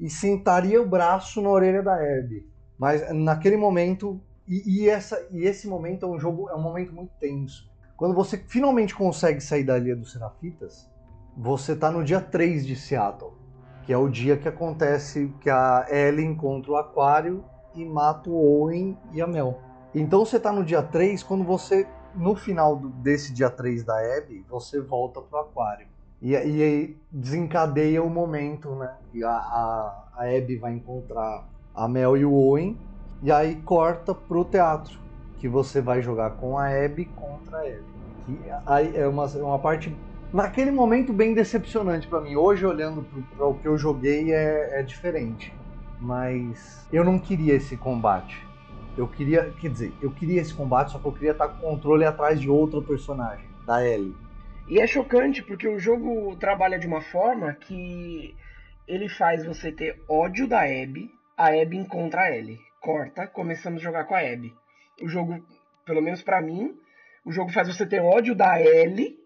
e 0.00 0.08
sentaria 0.08 0.80
o 0.80 0.88
braço 0.88 1.42
na 1.42 1.50
orelha 1.50 1.82
da 1.82 1.94
Abby. 1.94 2.50
Mas 2.78 3.14
naquele 3.14 3.58
momento, 3.58 4.18
e, 4.48 4.80
e, 4.80 4.88
essa, 4.88 5.28
e 5.30 5.44
esse 5.44 5.68
momento 5.68 6.06
é 6.06 6.08
um 6.08 6.18
jogo, 6.18 6.48
é 6.48 6.54
um 6.54 6.62
momento 6.62 6.94
muito 6.94 7.12
tenso. 7.20 7.70
Quando 7.98 8.14
você 8.14 8.38
finalmente 8.38 8.94
consegue 8.94 9.42
sair 9.42 9.62
da 9.62 9.76
Ilha 9.76 9.94
dos 9.94 10.10
Serafitas, 10.10 10.90
você 11.36 11.76
tá 11.76 11.90
no 11.90 12.02
dia 12.02 12.20
3 12.20 12.66
de 12.66 12.74
Seattle, 12.74 13.41
que 13.84 13.92
é 13.92 13.96
o 13.96 14.08
dia 14.08 14.36
que 14.36 14.48
acontece 14.48 15.32
que 15.40 15.50
a 15.50 15.86
Ellie 15.88 16.24
encontra 16.24 16.72
o 16.72 16.76
aquário 16.76 17.44
e 17.74 17.84
mata 17.84 18.30
o 18.30 18.34
Owen 18.34 18.96
e 19.12 19.20
a 19.20 19.26
Mel. 19.26 19.58
Então 19.94 20.24
você 20.24 20.38
tá 20.38 20.52
no 20.52 20.64
dia 20.64 20.82
3, 20.82 21.22
quando 21.22 21.44
você, 21.44 21.86
no 22.14 22.34
final 22.34 22.76
desse 22.76 23.32
dia 23.32 23.50
3 23.50 23.84
da 23.84 23.94
Abby, 24.16 24.44
você 24.48 24.80
volta 24.80 25.20
pro 25.20 25.38
aquário. 25.38 25.86
E, 26.20 26.36
aí 26.36 26.96
desencadeia 27.10 28.02
o 28.02 28.08
momento, 28.08 28.70
né? 28.76 28.94
E 29.12 29.24
a, 29.24 29.30
a, 29.30 30.12
a 30.14 30.24
Abby 30.24 30.56
vai 30.56 30.72
encontrar 30.72 31.48
a 31.74 31.88
Mel 31.88 32.16
e 32.16 32.24
o 32.24 32.32
Owen, 32.32 32.78
e 33.22 33.32
aí 33.32 33.56
corta 33.56 34.14
pro 34.14 34.44
teatro, 34.44 34.98
que 35.38 35.48
você 35.48 35.80
vai 35.80 36.00
jogar 36.00 36.30
com 36.36 36.56
a 36.56 36.68
Abby 36.68 37.06
contra 37.06 37.58
a 37.58 37.62
Abby. 37.62 37.92
Que 38.24 38.38
aí 38.64 38.96
é 38.96 39.08
uma, 39.08 39.26
uma 39.26 39.58
parte 39.58 39.94
naquele 40.32 40.70
momento 40.70 41.12
bem 41.12 41.34
decepcionante 41.34 42.06
para 42.06 42.20
mim. 42.20 42.36
Hoje, 42.36 42.64
olhando 42.64 43.04
para 43.36 43.46
o 43.46 43.58
que 43.58 43.66
eu 43.66 43.76
joguei, 43.76 44.32
é, 44.32 44.80
é, 44.80 44.82
diferente. 44.82 45.52
Mas 46.00 46.86
eu 46.92 47.04
não 47.04 47.18
queria 47.18 47.54
esse 47.54 47.76
combate. 47.76 48.44
Eu 48.96 49.06
queria, 49.06 49.50
quer 49.60 49.70
dizer, 49.70 49.92
eu 50.02 50.10
queria 50.10 50.40
esse 50.40 50.52
combate, 50.52 50.92
só 50.92 50.98
que 50.98 51.06
eu 51.06 51.12
queria 51.12 51.32
estar 51.32 51.48
com 51.48 51.66
o 51.66 51.70
controle 51.70 52.04
atrás 52.04 52.40
de 52.40 52.48
outro 52.50 52.82
personagem, 52.82 53.46
da 53.66 53.86
Ellie. 53.86 54.14
E 54.68 54.80
é 54.80 54.86
chocante 54.86 55.42
porque 55.42 55.68
o 55.68 55.78
jogo 55.78 56.36
trabalha 56.36 56.78
de 56.78 56.86
uma 56.86 57.00
forma 57.00 57.52
que 57.54 58.34
ele 58.86 59.08
faz 59.08 59.44
você 59.44 59.72
ter 59.72 60.00
ódio 60.08 60.46
da 60.46 60.62
Abby, 60.62 61.10
a 61.36 61.48
Abby 61.48 61.78
encontra 61.78 62.22
a 62.22 62.36
Ellie. 62.36 62.58
Corta, 62.80 63.26
começamos 63.26 63.80
a 63.80 63.84
jogar 63.84 64.04
com 64.04 64.14
a 64.14 64.20
Abby. 64.20 64.52
O 65.00 65.08
jogo, 65.08 65.42
pelo 65.86 66.02
menos 66.02 66.20
para 66.20 66.42
mim, 66.42 66.76
o 67.24 67.32
jogo 67.32 67.50
faz 67.52 67.68
você 67.68 67.86
ter 67.86 68.00
ódio 68.00 68.34
da 68.34 68.60
Ellie, 68.60 69.16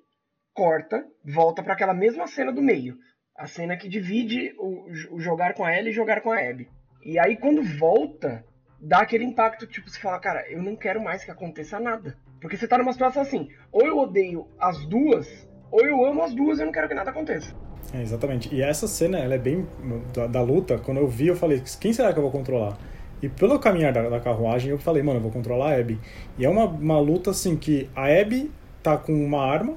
corta, 0.57 1.05
volta 1.23 1.63
para 1.63 1.75
aquela 1.75 1.93
mesma 1.93 2.27
cena 2.27 2.51
do 2.51 2.63
meio. 2.63 2.97
A 3.37 3.47
cena 3.47 3.77
que 3.77 3.89
divide 3.89 4.55
o, 4.59 5.15
o 5.15 5.21
jogar 5.21 5.53
com 5.53 5.63
a 5.63 5.77
Ellie 5.77 5.91
e 5.91 5.95
jogar 5.95 6.23
com 6.23 6.33
a 6.33 6.41
Abby. 6.41 6.69
E 7.05 7.19
aí 7.19 7.37
quando 7.37 7.63
volta, 7.63 8.43
dá 8.81 9.01
aquele 9.01 9.25
impacto, 9.25 9.67
tipo, 9.67 9.91
você 9.91 10.01
fala, 10.01 10.19
cara, 10.19 10.51
eu 10.51 10.63
não 10.63 10.75
quero 10.75 11.01
mais 11.01 11.23
que 11.23 11.31
aconteça 11.31 11.79
nada. 11.79 12.17
Porque 12.41 12.57
você 12.57 12.67
tá 12.67 12.79
numa 12.79 12.93
situação 12.93 13.23
assim, 13.23 13.49
ou 13.71 13.87
eu 13.87 13.99
odeio 13.99 14.49
as 14.59 14.85
duas, 14.87 15.47
ou 15.71 15.85
eu 15.85 16.05
amo 16.05 16.23
as 16.23 16.35
duas 16.35 16.59
e 16.59 16.63
eu 16.63 16.67
não 16.67 16.73
quero 16.73 16.89
que 16.89 16.95
nada 16.95 17.11
aconteça. 17.11 17.55
É, 17.93 18.01
exatamente. 18.01 18.53
E 18.55 18.63
essa 18.63 18.89
cena, 18.89 19.19
ela 19.19 19.35
é 19.35 19.39
bem. 19.39 19.67
Da, 20.15 20.27
da, 20.27 20.43
luta, 20.43 20.79
quando 20.79 20.99
eu 20.99 21.07
vi, 21.07 21.29
eu 21.29 21.37
falei, 21.37 21.63
quem 21.79 21.93
será 21.93 22.13
que 22.13 22.19
eu 22.19 22.23
vou 22.23 22.33
controlar? 22.33 22.79
E 23.23 23.29
pelo 23.29 23.59
caminhar 23.59 23.93
da, 23.93 24.09
da 24.09 24.21
carruagem, 24.21 24.71
eu 24.71 24.79
falei, 24.79 25.03
mano, 25.03 25.19
eu 25.19 25.23
vou 25.23 25.31
controlar 25.31 25.73
a 25.73 25.79
Abby. 25.79 26.01
E 26.39 26.45
é 26.45 26.49
uma, 26.49 26.65
uma 26.65 26.99
luta 26.99 27.31
assim 27.31 27.57
que 27.57 27.89
a 27.95 28.07
Abby 28.07 28.51
tá 28.83 28.97
com 28.97 29.13
uma 29.13 29.45
arma 29.45 29.77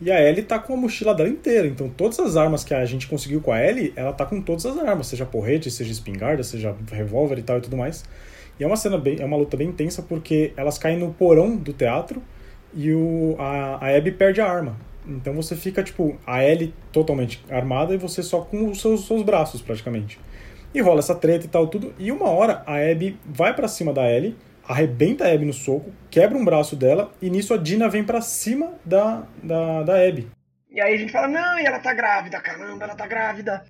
e 0.00 0.10
a 0.10 0.22
Ellie 0.22 0.42
tá 0.42 0.58
com 0.58 0.74
a 0.74 0.76
mochila 0.76 1.14
dela 1.14 1.28
inteira. 1.28 1.66
Então 1.66 1.88
todas 1.88 2.18
as 2.18 2.36
armas 2.36 2.64
que 2.64 2.74
a 2.74 2.84
gente 2.84 3.06
conseguiu 3.06 3.40
com 3.40 3.52
a 3.52 3.62
Ellie, 3.62 3.92
ela 3.96 4.12
tá 4.12 4.24
com 4.24 4.40
todas 4.40 4.64
as 4.66 4.78
armas, 4.78 5.06
seja 5.08 5.26
porrete, 5.26 5.70
seja 5.70 5.90
espingarda, 5.90 6.42
seja 6.42 6.74
revólver 6.90 7.38
e 7.38 7.42
tal 7.42 7.58
e 7.58 7.60
tudo 7.60 7.76
mais. 7.76 8.04
E 8.58 8.64
é 8.64 8.66
uma 8.66 8.76
cena 8.76 8.98
bem, 8.98 9.20
é 9.20 9.24
uma 9.24 9.36
luta 9.36 9.56
bem 9.56 9.68
intensa 9.68 10.02
porque 10.02 10.52
elas 10.56 10.78
caem 10.78 10.98
no 10.98 11.12
porão 11.12 11.56
do 11.56 11.72
teatro 11.72 12.22
e 12.74 12.92
o, 12.92 13.36
a, 13.38 13.86
a 13.86 13.96
Abby 13.96 14.12
perde 14.12 14.40
a 14.40 14.50
arma. 14.50 14.76
Então 15.06 15.32
você 15.34 15.56
fica, 15.56 15.82
tipo, 15.82 16.18
a 16.26 16.44
Ellie 16.44 16.74
totalmente 16.92 17.42
armada 17.48 17.94
e 17.94 17.96
você 17.96 18.22
só 18.22 18.40
com 18.40 18.70
os 18.70 18.80
seus, 18.80 19.06
seus 19.06 19.22
braços, 19.22 19.62
praticamente. 19.62 20.18
E 20.74 20.80
rola 20.80 20.98
essa 20.98 21.14
treta 21.14 21.46
e 21.46 21.48
tal, 21.48 21.66
tudo. 21.66 21.94
E 21.98 22.12
uma 22.12 22.28
hora 22.28 22.62
a 22.66 22.76
Abby 22.76 23.18
vai 23.24 23.54
para 23.54 23.66
cima 23.68 23.92
da 23.92 24.10
Ellie, 24.10 24.36
arrebenta 24.68 25.24
a 25.24 25.32
Abby 25.32 25.46
no 25.46 25.52
soco, 25.52 25.90
quebra 26.10 26.36
um 26.36 26.44
braço 26.44 26.76
dela, 26.76 27.10
e 27.20 27.30
nisso 27.30 27.54
a 27.54 27.56
Dina 27.56 27.88
vem 27.88 28.04
para 28.04 28.20
cima 28.20 28.74
da, 28.84 29.24
da, 29.42 29.82
da 29.82 29.94
Abby. 29.94 30.28
E 30.70 30.80
aí 30.80 30.94
a 30.94 30.96
gente 30.98 31.10
fala, 31.10 31.26
não, 31.26 31.58
e 31.58 31.64
ela 31.64 31.78
tá 31.78 31.94
grávida, 31.94 32.38
caramba, 32.38 32.84
ela 32.84 32.94
tá 32.94 33.06
grávida. 33.06 33.64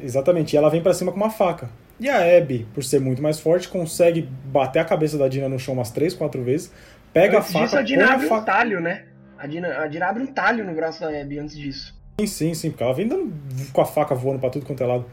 Exatamente, 0.00 0.54
e 0.54 0.56
ela 0.56 0.70
vem 0.70 0.82
para 0.82 0.94
cima 0.94 1.12
com 1.12 1.18
uma 1.18 1.30
faca. 1.30 1.68
E 2.00 2.08
a 2.08 2.38
Abby, 2.38 2.66
por 2.72 2.82
ser 2.82 3.00
muito 3.00 3.20
mais 3.20 3.38
forte, 3.38 3.68
consegue 3.68 4.22
bater 4.22 4.78
a 4.78 4.84
cabeça 4.84 5.18
da 5.18 5.28
Dina 5.28 5.48
no 5.48 5.58
chão 5.58 5.74
umas 5.74 5.90
três, 5.90 6.14
quatro 6.14 6.42
vezes, 6.42 6.72
pega 7.12 7.38
Antes 7.38 7.50
a 7.50 7.52
faca... 7.52 7.64
Disso, 7.64 7.78
a 7.78 7.82
Dina 7.82 8.12
abre 8.14 8.26
faca... 8.26 8.40
um 8.40 8.44
talho, 8.44 8.80
né? 8.80 9.04
A 9.36 9.46
Dina, 9.46 9.78
a 9.78 9.86
Dina 9.86 10.06
abre 10.06 10.22
um 10.22 10.26
talho 10.26 10.64
no 10.64 10.74
braço 10.74 11.00
da 11.00 11.08
Abby 11.08 11.38
antes 11.38 11.56
disso. 11.56 11.94
Sim, 12.20 12.26
sim, 12.26 12.54
sim, 12.54 12.70
porque 12.70 12.82
ela 12.82 12.94
vem 12.94 13.06
dando 13.06 13.32
com 13.72 13.80
a 13.80 13.84
faca 13.84 14.14
voando 14.14 14.40
pra 14.40 14.50
tudo 14.50 14.66
quanto 14.66 14.82
é 14.82 14.86
lado. 14.86 15.06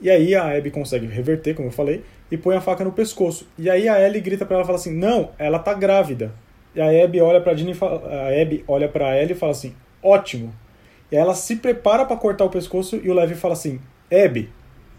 E 0.00 0.08
aí 0.10 0.34
a 0.34 0.56
Abby 0.56 0.70
consegue 0.70 1.06
reverter, 1.06 1.54
como 1.54 1.68
eu 1.68 1.72
falei, 1.72 2.04
e 2.30 2.36
põe 2.36 2.56
a 2.56 2.60
faca 2.60 2.84
no 2.84 2.92
pescoço. 2.92 3.46
E 3.58 3.68
aí 3.68 3.88
a 3.88 4.00
Ellie 4.00 4.20
grita 4.20 4.46
para 4.46 4.56
ela 4.56 4.64
e 4.64 4.66
fala 4.66 4.78
assim: 4.78 4.94
"Não, 4.94 5.30
ela 5.38 5.58
tá 5.58 5.74
grávida". 5.74 6.32
E 6.74 6.80
a 6.80 7.04
Abby 7.04 7.20
olha 7.20 7.40
para 7.40 7.54
Dina 7.54 7.72
e 7.72 7.74
fala, 7.74 8.08
a 8.08 8.42
Abby 8.42 8.64
olha 8.66 8.88
para 8.88 9.16
Ellie 9.20 9.32
e 9.32 9.38
fala 9.38 9.52
assim: 9.52 9.74
"Ótimo". 10.02 10.52
E 11.10 11.16
aí 11.16 11.22
ela 11.22 11.34
se 11.34 11.56
prepara 11.56 12.04
para 12.04 12.16
cortar 12.16 12.44
o 12.44 12.50
pescoço 12.50 12.96
e 12.96 13.10
o 13.10 13.14
Levi 13.14 13.34
fala 13.34 13.54
assim: 13.54 13.80
"Abby, 14.10 14.50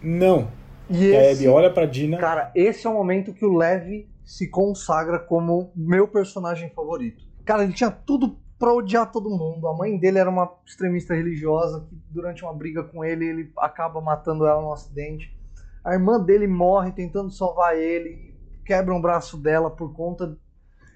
não". 0.01 0.49
E, 0.89 1.05
e 1.05 1.15
esse, 1.15 1.15
a 1.15 1.31
Abby 1.31 1.47
olha 1.47 1.69
para 1.69 1.85
Dina. 1.85 2.17
Cara, 2.17 2.51
esse 2.53 2.85
é 2.85 2.89
o 2.89 2.93
momento 2.93 3.33
que 3.33 3.45
o 3.45 3.55
Levi 3.57 4.07
se 4.25 4.49
consagra 4.49 5.19
como 5.19 5.71
meu 5.75 6.07
personagem 6.07 6.69
favorito. 6.69 7.23
Cara, 7.45 7.63
ele 7.63 7.73
tinha 7.73 7.89
tudo 7.89 8.37
pra 8.61 8.71
odiar 8.71 9.11
todo 9.11 9.27
mundo. 9.27 9.67
A 9.67 9.75
mãe 9.75 9.97
dele 9.97 10.19
era 10.19 10.29
uma 10.29 10.53
extremista 10.63 11.15
religiosa 11.15 11.83
que 11.89 11.99
durante 12.11 12.43
uma 12.43 12.53
briga 12.53 12.83
com 12.83 13.03
ele, 13.03 13.25
ele 13.25 13.51
acaba 13.57 13.99
matando 13.99 14.45
ela 14.45 14.61
num 14.61 14.71
acidente. 14.71 15.35
A 15.83 15.93
irmã 15.93 16.23
dele 16.23 16.45
morre 16.45 16.91
tentando 16.91 17.31
salvar 17.31 17.75
ele, 17.75 18.35
quebra 18.63 18.93
um 18.93 19.01
braço 19.01 19.35
dela 19.35 19.71
por 19.71 19.91
conta. 19.93 20.37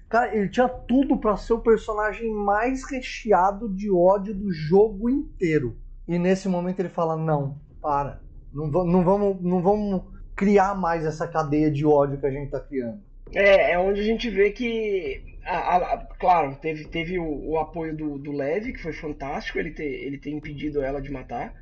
Cara, 0.08 0.36
ele 0.36 0.48
tinha 0.48 0.68
tudo 0.68 1.18
para 1.18 1.36
ser 1.36 1.54
o 1.54 1.58
personagem 1.58 2.32
mais 2.32 2.88
recheado 2.88 3.68
de 3.68 3.90
ódio 3.90 4.32
do 4.32 4.52
jogo 4.52 5.10
inteiro. 5.10 5.76
E 6.06 6.20
nesse 6.20 6.48
momento 6.48 6.78
ele 6.78 6.88
fala: 6.88 7.16
Não, 7.16 7.58
para. 7.82 8.20
Não, 8.54 8.68
não, 8.68 9.02
vamos, 9.02 9.42
não 9.42 9.60
vamos 9.60 10.02
criar 10.36 10.76
mais 10.76 11.04
essa 11.04 11.26
cadeia 11.26 11.68
de 11.68 11.84
ódio 11.84 12.18
que 12.18 12.26
a 12.26 12.30
gente 12.30 12.52
tá 12.52 12.60
criando. 12.60 13.00
É, 13.34 13.72
é 13.72 13.78
onde 13.78 14.00
a 14.02 14.04
gente 14.04 14.30
vê 14.30 14.52
que 14.52 15.35
a, 15.54 15.76
a, 15.76 16.06
claro, 16.18 16.56
teve, 16.56 16.86
teve 16.86 17.18
o, 17.18 17.50
o 17.50 17.58
apoio 17.58 17.96
do, 17.96 18.18
do 18.18 18.32
Levi, 18.32 18.72
que 18.72 18.82
foi 18.82 18.92
fantástico, 18.92 19.58
ele 19.58 19.70
ter, 19.70 19.84
ele 19.84 20.18
ter 20.18 20.30
impedido 20.30 20.82
ela 20.82 21.00
de 21.00 21.10
matar. 21.10 21.54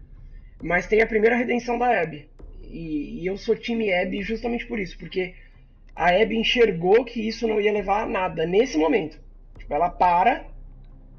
Mas 0.63 0.87
tem 0.87 1.03
a 1.03 1.07
primeira 1.07 1.37
redenção 1.37 1.79
da 1.79 2.01
Abby. 2.01 2.29
E, 2.63 3.23
e 3.23 3.27
eu 3.27 3.37
sou 3.37 3.55
time 3.55 3.93
Abby 3.93 4.23
justamente 4.23 4.67
por 4.67 4.79
isso, 4.79 4.99
porque 4.99 5.35
a 5.95 6.09
Abby 6.11 6.37
enxergou 6.37 7.05
que 7.05 7.27
isso 7.27 7.47
não 7.47 7.61
ia 7.61 7.73
levar 7.73 8.03
a 8.03 8.07
nada 8.07 8.47
nesse 8.47 8.79
momento. 8.79 9.19
Tipo, 9.59 9.75
ela 9.75 9.91
para 9.91 10.47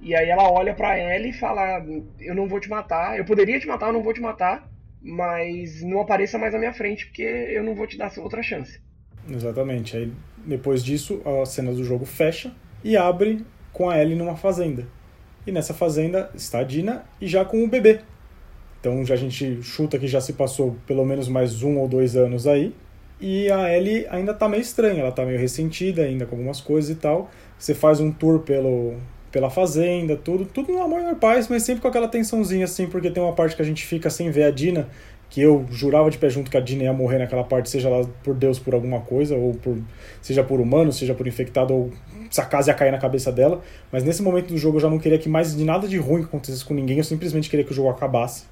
e 0.01 0.15
aí 0.15 0.29
ela 0.29 0.51
olha 0.51 0.73
para 0.73 0.97
ela 0.97 1.25
e 1.27 1.33
fala: 1.33 1.83
Eu 2.19 2.35
não 2.35 2.47
vou 2.47 2.59
te 2.59 2.69
matar, 2.69 3.17
eu 3.17 3.25
poderia 3.25 3.59
te 3.59 3.67
matar, 3.67 3.87
eu 3.87 3.93
não 3.93 4.03
vou 4.03 4.13
te 4.13 4.21
matar, 4.21 4.69
mas 5.01 5.81
não 5.83 6.01
apareça 6.01 6.37
mais 6.37 6.53
na 6.53 6.59
minha 6.59 6.73
frente 6.73 7.05
porque 7.05 7.23
eu 7.23 7.63
não 7.63 7.75
vou 7.75 7.87
te 7.87 7.97
dar 7.97 8.11
outra 8.19 8.43
chance. 8.43 8.79
Exatamente. 9.29 9.97
Aí 9.97 10.11
depois 10.45 10.83
disso, 10.83 11.21
a 11.25 11.45
cena 11.45 11.71
do 11.71 11.83
jogo 11.83 12.05
fecha 12.05 12.51
e 12.83 12.95
abre 12.95 13.45
com 13.73 13.89
a 13.89 13.99
Ellie 13.99 14.15
numa 14.15 14.35
fazenda. 14.35 14.87
E 15.45 15.51
nessa 15.51 15.73
fazenda 15.73 16.29
está 16.33 16.59
a 16.59 16.63
Dina 16.63 17.03
e 17.19 17.27
já 17.27 17.43
com 17.43 17.63
o 17.63 17.67
bebê. 17.67 17.99
Então 18.79 19.03
já 19.05 19.15
a 19.15 19.17
gente 19.17 19.61
chuta 19.63 19.97
que 19.97 20.07
já 20.07 20.21
se 20.21 20.33
passou 20.33 20.75
pelo 20.85 21.05
menos 21.05 21.27
mais 21.27 21.63
um 21.63 21.77
ou 21.77 21.87
dois 21.87 22.15
anos 22.15 22.45
aí. 22.47 22.73
E 23.19 23.49
a 23.49 23.75
Ellie 23.75 24.05
ainda 24.09 24.33
tá 24.33 24.47
meio 24.47 24.61
estranha, 24.61 25.01
ela 25.01 25.11
tá 25.11 25.25
meio 25.25 25.39
ressentida 25.39 26.03
ainda 26.03 26.25
com 26.25 26.35
algumas 26.35 26.61
coisas 26.61 26.91
e 26.91 26.95
tal. 26.95 27.31
Você 27.57 27.73
faz 27.73 27.99
um 27.99 28.11
tour 28.11 28.39
pelo, 28.39 28.95
pela 29.31 29.49
fazenda, 29.49 30.15
tudo, 30.15 30.45
tudo 30.45 30.71
no 30.71 30.81
amor 30.81 31.01
e 31.01 31.15
paz, 31.15 31.47
mas 31.47 31.63
sempre 31.63 31.81
com 31.81 31.87
aquela 31.87 32.07
tensãozinha 32.07 32.65
assim, 32.65 32.87
porque 32.87 33.09
tem 33.09 33.23
uma 33.23 33.33
parte 33.33 33.55
que 33.55 33.61
a 33.61 33.65
gente 33.65 33.85
fica 33.85 34.09
sem 34.09 34.29
ver 34.29 34.43
a 34.43 34.51
Dina 34.51 34.89
que 35.35 35.41
eu 35.41 35.65
jurava 35.69 36.09
de 36.09 36.17
pé 36.17 36.29
junto 36.29 36.49
que 36.49 36.55
a 36.55 36.61
Dina 36.61 36.83
ia 36.83 36.93
morrer 36.93 37.17
naquela 37.17 37.43
parte, 37.43 37.69
seja 37.69 37.89
lá 37.89 38.07
por 38.23 38.33
Deus 38.33 38.57
por 38.57 38.73
alguma 38.73 39.01
coisa, 39.01 39.35
ou 39.35 39.53
por 39.53 39.77
seja 40.21 40.41
por 40.41 40.61
humano, 40.61 40.93
seja 40.93 41.13
por 41.13 41.27
infectado, 41.27 41.73
ou 41.73 41.91
se 42.31 42.39
a 42.39 42.45
casa 42.45 42.71
ia 42.71 42.73
cair 42.73 42.89
na 42.89 42.97
cabeça 42.97 43.33
dela. 43.33 43.61
Mas 43.91 44.01
nesse 44.05 44.23
momento 44.23 44.47
do 44.47 44.57
jogo 44.57 44.77
eu 44.77 44.81
já 44.81 44.89
não 44.89 44.97
queria 44.97 45.19
que 45.19 45.27
mais 45.27 45.53
de 45.53 45.65
nada 45.65 45.89
de 45.89 45.97
ruim 45.97 46.23
acontecesse 46.23 46.63
com 46.63 46.73
ninguém, 46.73 46.99
eu 46.99 47.03
simplesmente 47.03 47.49
queria 47.49 47.65
que 47.65 47.71
o 47.73 47.75
jogo 47.75 47.89
acabasse. 47.89 48.45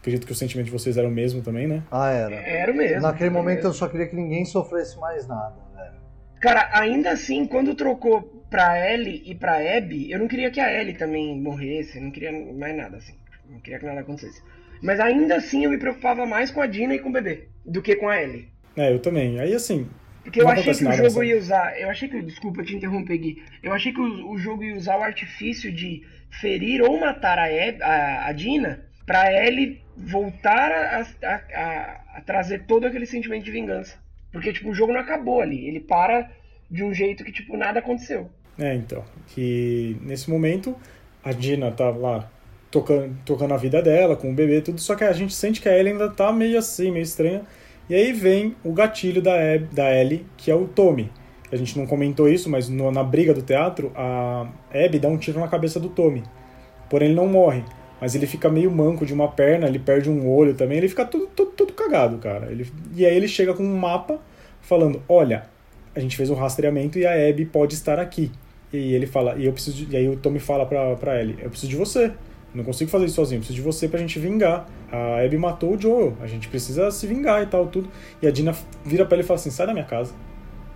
Acredito 0.00 0.26
que 0.26 0.32
o 0.32 0.34
sentimento 0.34 0.66
de 0.66 0.70
vocês 0.70 0.98
era 0.98 1.08
o 1.08 1.10
mesmo 1.10 1.40
também, 1.40 1.66
né? 1.66 1.82
Ah, 1.90 2.10
era. 2.10 2.34
Era 2.34 2.72
o 2.72 2.76
mesmo. 2.76 3.00
Naquele 3.00 3.30
momento 3.30 3.56
mesmo. 3.56 3.70
eu 3.70 3.72
só 3.72 3.88
queria 3.88 4.06
que 4.06 4.14
ninguém 4.14 4.44
sofresse 4.44 4.98
mais 4.98 5.26
nada, 5.26 5.56
velho. 5.74 5.94
Cara, 6.42 6.68
ainda 6.74 7.10
assim, 7.10 7.46
quando 7.46 7.74
trocou 7.74 8.44
pra 8.50 8.92
Ellie 8.92 9.22
e 9.24 9.34
pra 9.34 9.60
Abby, 9.78 10.12
eu 10.12 10.18
não 10.18 10.28
queria 10.28 10.50
que 10.50 10.60
a 10.60 10.70
Ellie 10.78 10.92
também 10.92 11.40
morresse, 11.40 11.98
não 11.98 12.10
queria 12.10 12.32
mais 12.32 12.76
nada, 12.76 12.98
assim. 12.98 13.14
Não 13.48 13.60
queria 13.60 13.78
que 13.78 13.86
nada 13.86 14.00
acontecesse. 14.00 14.42
Mas 14.82 15.00
ainda 15.00 15.36
assim 15.36 15.64
eu 15.64 15.70
me 15.70 15.78
preocupava 15.78 16.24
mais 16.26 16.50
com 16.50 16.60
a 16.60 16.66
Dina 16.66 16.94
e 16.94 16.98
com 16.98 17.08
o 17.08 17.12
bebê 17.12 17.48
do 17.64 17.82
que 17.82 17.96
com 17.96 18.08
a 18.08 18.22
Ellie. 18.22 18.48
É, 18.76 18.92
eu 18.92 18.98
também. 18.98 19.40
Aí 19.40 19.54
assim. 19.54 19.88
Porque 20.22 20.40
eu 20.40 20.48
achei 20.48 20.74
que 20.74 20.84
o 20.84 20.92
jogo 20.92 21.22
ia 21.22 21.38
usar. 21.38 21.78
Eu 21.80 21.88
achei 21.88 22.08
que. 22.08 22.20
Desculpa 22.22 22.62
te 22.62 22.76
interromper, 22.76 23.18
Gui. 23.18 23.42
Eu 23.62 23.72
achei 23.72 23.92
que 23.92 24.00
o, 24.00 24.30
o 24.30 24.38
jogo 24.38 24.62
ia 24.62 24.76
usar 24.76 24.98
o 24.98 25.02
artifício 25.02 25.72
de 25.72 26.02
ferir 26.30 26.82
ou 26.82 26.98
matar 27.00 27.38
a, 27.38 27.46
a, 27.46 28.28
a 28.28 28.32
Dina 28.32 28.84
pra 29.06 29.32
Ellie 29.32 29.80
voltar 29.96 30.70
a, 30.70 31.00
a, 31.00 31.34
a, 31.54 32.00
a 32.16 32.20
trazer 32.20 32.64
todo 32.66 32.86
aquele 32.86 33.06
sentimento 33.06 33.44
de 33.44 33.50
vingança. 33.50 33.96
Porque, 34.30 34.52
tipo, 34.52 34.68
o 34.70 34.74
jogo 34.74 34.92
não 34.92 35.00
acabou 35.00 35.40
ali. 35.40 35.66
Ele 35.66 35.80
para 35.80 36.30
de 36.70 36.84
um 36.84 36.92
jeito 36.92 37.24
que, 37.24 37.32
tipo, 37.32 37.56
nada 37.56 37.78
aconteceu. 37.78 38.30
É, 38.58 38.74
então. 38.74 39.02
Que 39.28 39.96
nesse 40.02 40.28
momento 40.30 40.76
a 41.24 41.32
Dina 41.32 41.70
tá 41.72 41.88
lá 41.90 42.30
tocando, 42.70 43.16
tocando 43.24 43.54
a 43.54 43.56
vida 43.56 43.82
dela, 43.82 44.16
com 44.16 44.30
o 44.30 44.34
bebê, 44.34 44.60
tudo, 44.60 44.80
só 44.80 44.94
que 44.94 45.04
a 45.04 45.12
gente 45.12 45.34
sente 45.34 45.60
que 45.60 45.68
a 45.68 45.76
Ellie 45.76 45.92
ainda 45.92 46.08
tá 46.08 46.32
meio 46.32 46.58
assim, 46.58 46.90
meio 46.90 47.02
estranha. 47.02 47.42
E 47.88 47.94
aí 47.94 48.12
vem 48.12 48.54
o 48.62 48.72
gatilho 48.72 49.22
da, 49.22 49.36
Eb, 49.36 49.68
da 49.72 49.94
Ellie, 49.94 50.26
que 50.36 50.50
é 50.50 50.54
o 50.54 50.66
Tommy. 50.66 51.10
A 51.50 51.56
gente 51.56 51.78
não 51.78 51.86
comentou 51.86 52.28
isso, 52.28 52.50
mas 52.50 52.68
no, 52.68 52.90
na 52.90 53.02
briga 53.02 53.32
do 53.32 53.40
teatro, 53.40 53.90
a 53.94 54.46
Abby 54.70 54.98
dá 54.98 55.08
um 55.08 55.16
tiro 55.16 55.40
na 55.40 55.48
cabeça 55.48 55.80
do 55.80 55.88
Tommy. 55.88 56.22
Porém, 56.90 57.08
ele 57.08 57.16
não 57.16 57.26
morre. 57.26 57.64
Mas 58.00 58.14
ele 58.14 58.26
fica 58.26 58.50
meio 58.50 58.70
manco 58.70 59.06
de 59.06 59.14
uma 59.14 59.28
perna, 59.28 59.66
ele 59.66 59.78
perde 59.78 60.10
um 60.10 60.28
olho 60.30 60.54
também, 60.54 60.78
ele 60.78 60.88
fica 60.88 61.04
tudo, 61.04 61.26
tudo, 61.28 61.50
tudo 61.52 61.72
cagado, 61.72 62.18
cara. 62.18 62.50
Ele, 62.50 62.70
e 62.94 63.04
aí 63.04 63.16
ele 63.16 63.26
chega 63.26 63.54
com 63.54 63.62
um 63.64 63.76
mapa 63.76 64.20
falando: 64.60 65.02
Olha, 65.08 65.46
a 65.96 66.00
gente 66.00 66.16
fez 66.16 66.30
um 66.30 66.34
rastreamento 66.34 66.98
e 66.98 67.06
a 67.06 67.28
Abby 67.28 67.44
pode 67.44 67.74
estar 67.74 67.98
aqui. 67.98 68.30
E 68.72 68.94
ele 68.94 69.06
fala, 69.06 69.34
e 69.36 69.46
eu 69.46 69.52
preciso 69.52 69.76
de, 69.76 69.92
e 69.92 69.96
aí 69.96 70.08
o 70.08 70.16
Tommy 70.16 70.38
fala 70.38 70.66
pra, 70.66 70.94
pra 70.96 71.20
Ellie, 71.20 71.38
eu 71.40 71.48
preciso 71.48 71.70
de 71.70 71.76
você. 71.76 72.12
Não 72.58 72.64
consigo 72.64 72.90
fazer 72.90 73.04
isso 73.04 73.14
sozinho, 73.14 73.40
preciso 73.40 73.56
de 73.56 73.62
você 73.62 73.86
pra 73.86 74.00
gente 74.00 74.18
vingar. 74.18 74.66
A 74.90 75.24
Abby 75.24 75.38
matou 75.38 75.76
o 75.76 75.80
Joel, 75.80 76.16
a 76.20 76.26
gente 76.26 76.48
precisa 76.48 76.90
se 76.90 77.06
vingar 77.06 77.40
e 77.40 77.46
tal, 77.46 77.68
tudo. 77.68 77.88
E 78.20 78.26
a 78.26 78.32
Dina 78.32 78.52
vira 78.84 79.06
pra 79.06 79.14
ele 79.16 79.22
e 79.22 79.26
fala 79.26 79.38
assim: 79.38 79.48
sai 79.50 79.66
da 79.68 79.72
minha 79.72 79.84
casa. 79.84 80.12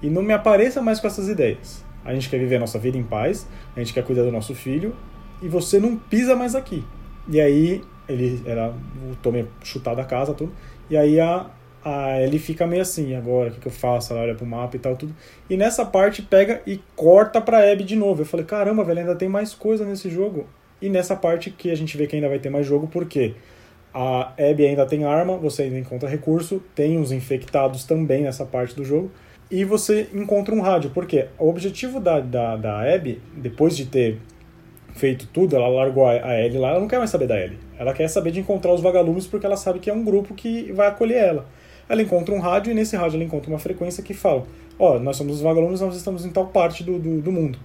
e 0.02 0.09
não 0.09 0.22
me 0.22 0.32
apareça 0.32 0.80
mais 0.80 1.00
com 1.00 1.06
essas 1.09 1.28
ideias. 1.28 1.84
A 2.04 2.12
gente 2.14 2.28
quer 2.28 2.38
viver 2.38 2.56
a 2.56 2.60
nossa 2.60 2.78
vida 2.78 2.96
em 2.98 3.02
paz, 3.02 3.46
a 3.76 3.80
gente 3.80 3.92
quer 3.92 4.04
cuidar 4.04 4.22
do 4.22 4.32
nosso 4.32 4.54
filho, 4.54 4.94
e 5.40 5.48
você 5.48 5.78
não 5.78 5.96
pisa 5.96 6.34
mais 6.34 6.54
aqui. 6.54 6.84
E 7.28 7.40
aí 7.40 7.82
ele 8.09 8.42
era 8.44 8.70
o 9.10 9.16
Tommy 9.16 9.46
chutado 9.62 9.96
da 9.96 10.04
casa, 10.04 10.34
tudo. 10.34 10.52
E 10.90 10.96
aí 10.96 11.18
a, 11.20 11.46
a 11.84 12.20
ele 12.20 12.38
fica 12.38 12.66
meio 12.66 12.82
assim, 12.82 13.14
agora, 13.14 13.50
o 13.50 13.52
que, 13.52 13.60
que 13.60 13.68
eu 13.68 13.72
faço? 13.72 14.12
Ela 14.12 14.22
olha 14.22 14.34
pro 14.34 14.44
mapa 14.46 14.76
e 14.76 14.78
tal, 14.78 14.96
tudo. 14.96 15.14
E 15.48 15.56
nessa 15.56 15.84
parte 15.84 16.22
pega 16.22 16.60
e 16.66 16.80
corta 16.96 17.40
pra 17.40 17.70
Abby 17.72 17.84
de 17.84 17.96
novo. 17.96 18.22
Eu 18.22 18.26
falei, 18.26 18.44
caramba, 18.46 18.84
velho, 18.84 19.00
ainda 19.00 19.16
tem 19.16 19.28
mais 19.28 19.54
coisa 19.54 19.84
nesse 19.84 20.10
jogo. 20.10 20.46
E 20.82 20.90
nessa 20.90 21.16
parte 21.16 21.50
que 21.50 21.70
a 21.70 21.74
gente 21.74 21.96
vê 21.96 22.06
que 22.06 22.16
ainda 22.16 22.28
vai 22.28 22.38
ter 22.38 22.50
mais 22.50 22.66
jogo, 22.66 22.88
porque 22.88 23.34
a 23.94 24.32
Abby 24.38 24.66
ainda 24.66 24.84
tem 24.84 25.04
arma, 25.04 25.36
você 25.36 25.62
ainda 25.62 25.78
encontra 25.78 26.09
recurso, 26.09 26.62
tem 26.74 26.98
os 27.00 27.12
infectados 27.12 27.84
também 27.84 28.22
nessa 28.22 28.44
parte 28.44 28.74
do 28.74 28.84
jogo. 28.84 29.10
E 29.50 29.64
você 29.64 30.09
encontra 30.12 30.54
um 30.54 30.60
rádio, 30.60 30.90
porque 30.90 31.26
o 31.38 31.48
objetivo 31.48 32.00
da, 32.00 32.18
da, 32.20 32.56
da 32.56 32.94
Abby, 32.94 33.20
depois 33.36 33.76
de 33.76 33.86
ter 33.86 34.18
feito 34.94 35.26
tudo, 35.28 35.54
ela 35.54 35.68
largou 35.68 36.06
a, 36.06 36.12
a 36.12 36.40
Ellie 36.40 36.59
lá, 36.59 36.70
ela 36.70 36.80
não 36.80 36.88
quer 36.88 36.98
mais 36.98 37.10
saber 37.10 37.26
da 37.26 37.38
Ellie. 37.38 37.59
Ela 37.78 37.92
quer 37.92 38.09
saber 38.09 38.30
de 38.30 38.40
encontrar 38.40 38.72
os 38.72 38.80
vagalumes 38.80 39.26
porque 39.26 39.46
ela 39.46 39.56
sabe 39.56 39.78
que 39.78 39.90
é 39.90 39.92
um 39.92 40.04
grupo 40.04 40.34
que 40.34 40.72
vai 40.72 40.88
acolher 40.88 41.18
ela. 41.18 41.46
Ela 41.88 42.02
encontra 42.02 42.34
um 42.34 42.40
rádio 42.40 42.70
e 42.70 42.74
nesse 42.74 42.96
rádio 42.96 43.16
ela 43.16 43.24
encontra 43.24 43.50
uma 43.50 43.59
frequência 43.59 44.02
que 44.02 44.14
fala: 44.14 44.44
Ó, 44.78 44.96
oh, 44.96 44.98
nós 44.98 45.16
somos 45.16 45.36
os 45.36 45.42
vagalumes, 45.42 45.80
nós 45.80 45.96
estamos 45.96 46.24
em 46.24 46.30
tal 46.30 46.46
parte 46.46 46.82
do, 46.82 46.98
do, 46.98 47.20
do, 47.20 47.32
mundo. 47.32 47.59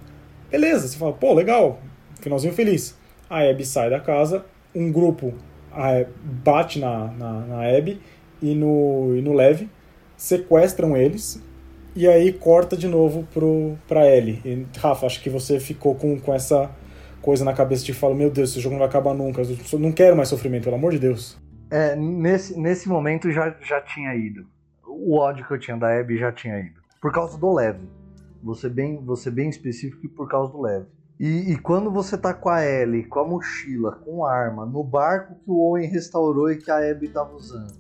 Beleza, 0.52 0.88
você 0.88 0.98
fala: 0.98 1.14
pô, 1.14 1.34
legal, 1.34 1.80
finalzinho 2.19 2.53
feliz. 2.53 2.98
A 3.30 3.41
Abby 3.41 3.66
sai 3.66 3.90
da 3.90 3.99
casa, 3.99 4.45
um 4.74 4.91
grupo 4.91 5.34
bate 6.44 6.80
na, 6.80 7.08
na, 7.08 7.32
na 7.41 7.78
Abby 7.78 8.02
e 8.41 8.56
no, 8.56 9.16
e 9.16 9.22
no 9.22 9.34
Lev, 9.34 9.68
sequestram 10.16 10.98
eles 10.98 11.41
e 11.95 12.08
aí 12.08 12.32
corta 12.32 12.78
de 12.78 12.88
novo 12.88 13.28
pro, 13.34 13.76
pra 13.88 14.08
Ellie. 14.08 14.41
E, 14.45 14.66
Rafa, 14.80 15.06
acho 15.06 15.22
que 15.22 15.30
você 15.30 15.60
ficou 15.60 15.95
com, 15.95 16.20
com 16.20 16.34
essa 16.34 16.70
coisa 17.22 17.44
na 17.44 17.54
cabeça 17.54 17.84
de 17.84 17.94
falar, 17.94 18.16
meu 18.16 18.30
Deus, 18.30 18.52
esse 18.52 18.60
jogo 18.60 18.74
não 18.74 18.80
vai 18.80 18.88
acabar 18.88 19.14
nunca, 19.14 19.41
eu 19.41 19.80
não 19.80 19.91
quero 19.91 20.16
mais 20.16 20.30
sofrimento, 20.30 20.64
pelo 20.64 20.76
amor 20.76 20.91
de 20.91 20.99
Deus. 20.99 21.38
É, 21.70 21.95
nesse, 21.95 22.58
nesse 22.58 22.88
momento 22.88 23.32
já, 23.32 23.56
já 23.62 23.82
tinha 23.82 24.16
ido. 24.16 24.45
O 24.86 25.18
ódio 25.18 25.45
que 25.45 25.54
eu 25.54 25.60
tinha 25.60 25.76
da 25.76 25.99
Abby 25.99 26.18
já 26.18 26.32
tinha 26.32 26.60
ido. 26.60 26.80
Por 27.02 27.12
causa 27.12 27.38
do 27.38 27.54
leve. 27.54 27.82
Você 28.44 28.70
bem, 28.70 29.04
você 29.04 29.30
bem 29.30 29.49
específico 29.49 30.08
por 30.10 30.30
causa 30.30 30.52
do 30.52 30.62
leve. 30.62 30.86
E, 31.19 31.52
e, 31.52 31.57
quando 31.57 31.89
você 31.89 32.15
tá 32.15 32.34
com 32.34 32.49
a 32.49 32.64
Ellie, 32.64 33.03
com 33.06 33.19
a 33.19 33.27
mochila, 33.27 33.94
com 34.06 34.23
a 34.23 34.31
arma, 34.31 34.65
no 34.65 34.84
barco 34.84 35.35
que 35.44 35.49
o 35.49 35.57
Owen 35.57 35.89
restaurou 35.89 36.52
e 36.52 36.57
que 36.57 36.69
a 36.69 36.77
Abby 36.77 37.07
tava 37.07 37.34
usando, 37.34 37.73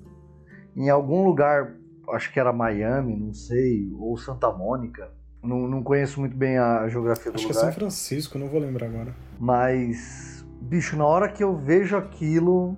em 0.75 0.89
algum 0.89 1.23
lugar, 1.23 1.75
acho 2.09 2.33
que 2.33 2.39
era 2.39 2.51
Miami, 2.51 3.15
não 3.15 3.33
sei, 3.33 3.91
ou 3.93 4.17
Santa 4.17 4.51
Mônica, 4.51 5.11
não, 5.43 5.67
não 5.67 5.83
conheço 5.83 6.19
muito 6.19 6.35
bem 6.35 6.57
a 6.57 6.87
geografia 6.89 7.31
do 7.31 7.35
Acho 7.35 7.47
lugar. 7.47 7.59
Acho 7.59 7.61
que 7.61 7.67
é 7.67 7.71
São 7.71 7.71
Francisco, 7.71 8.37
não 8.37 8.47
vou 8.47 8.59
lembrar 8.59 8.87
agora. 8.87 9.15
Mas, 9.39 10.45
bicho, 10.61 10.97
na 10.97 11.05
hora 11.05 11.29
que 11.29 11.43
eu 11.43 11.55
vejo 11.55 11.95
aquilo, 11.95 12.75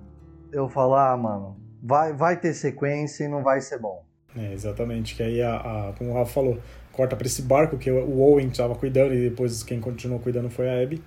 eu 0.52 0.68
falo, 0.68 0.94
ah, 0.94 1.16
mano, 1.16 1.56
vai, 1.82 2.12
vai 2.12 2.36
ter 2.38 2.54
sequência 2.54 3.24
e 3.24 3.28
não 3.28 3.42
vai 3.42 3.60
ser 3.60 3.78
bom. 3.78 4.04
É, 4.36 4.52
exatamente. 4.52 5.16
Que 5.16 5.22
aí, 5.22 5.42
a, 5.42 5.56
a, 5.56 5.92
como 5.96 6.10
o 6.10 6.14
Rafa 6.14 6.32
falou, 6.32 6.58
corta 6.92 7.16
para 7.16 7.26
esse 7.26 7.42
barco 7.42 7.76
que 7.76 7.90
o 7.90 8.20
Owen 8.20 8.48
estava 8.48 8.74
cuidando 8.74 9.14
e 9.14 9.30
depois 9.30 9.62
quem 9.62 9.80
continuou 9.80 10.20
cuidando 10.20 10.50
foi 10.50 10.68
a 10.68 10.82
Abby. 10.82 11.02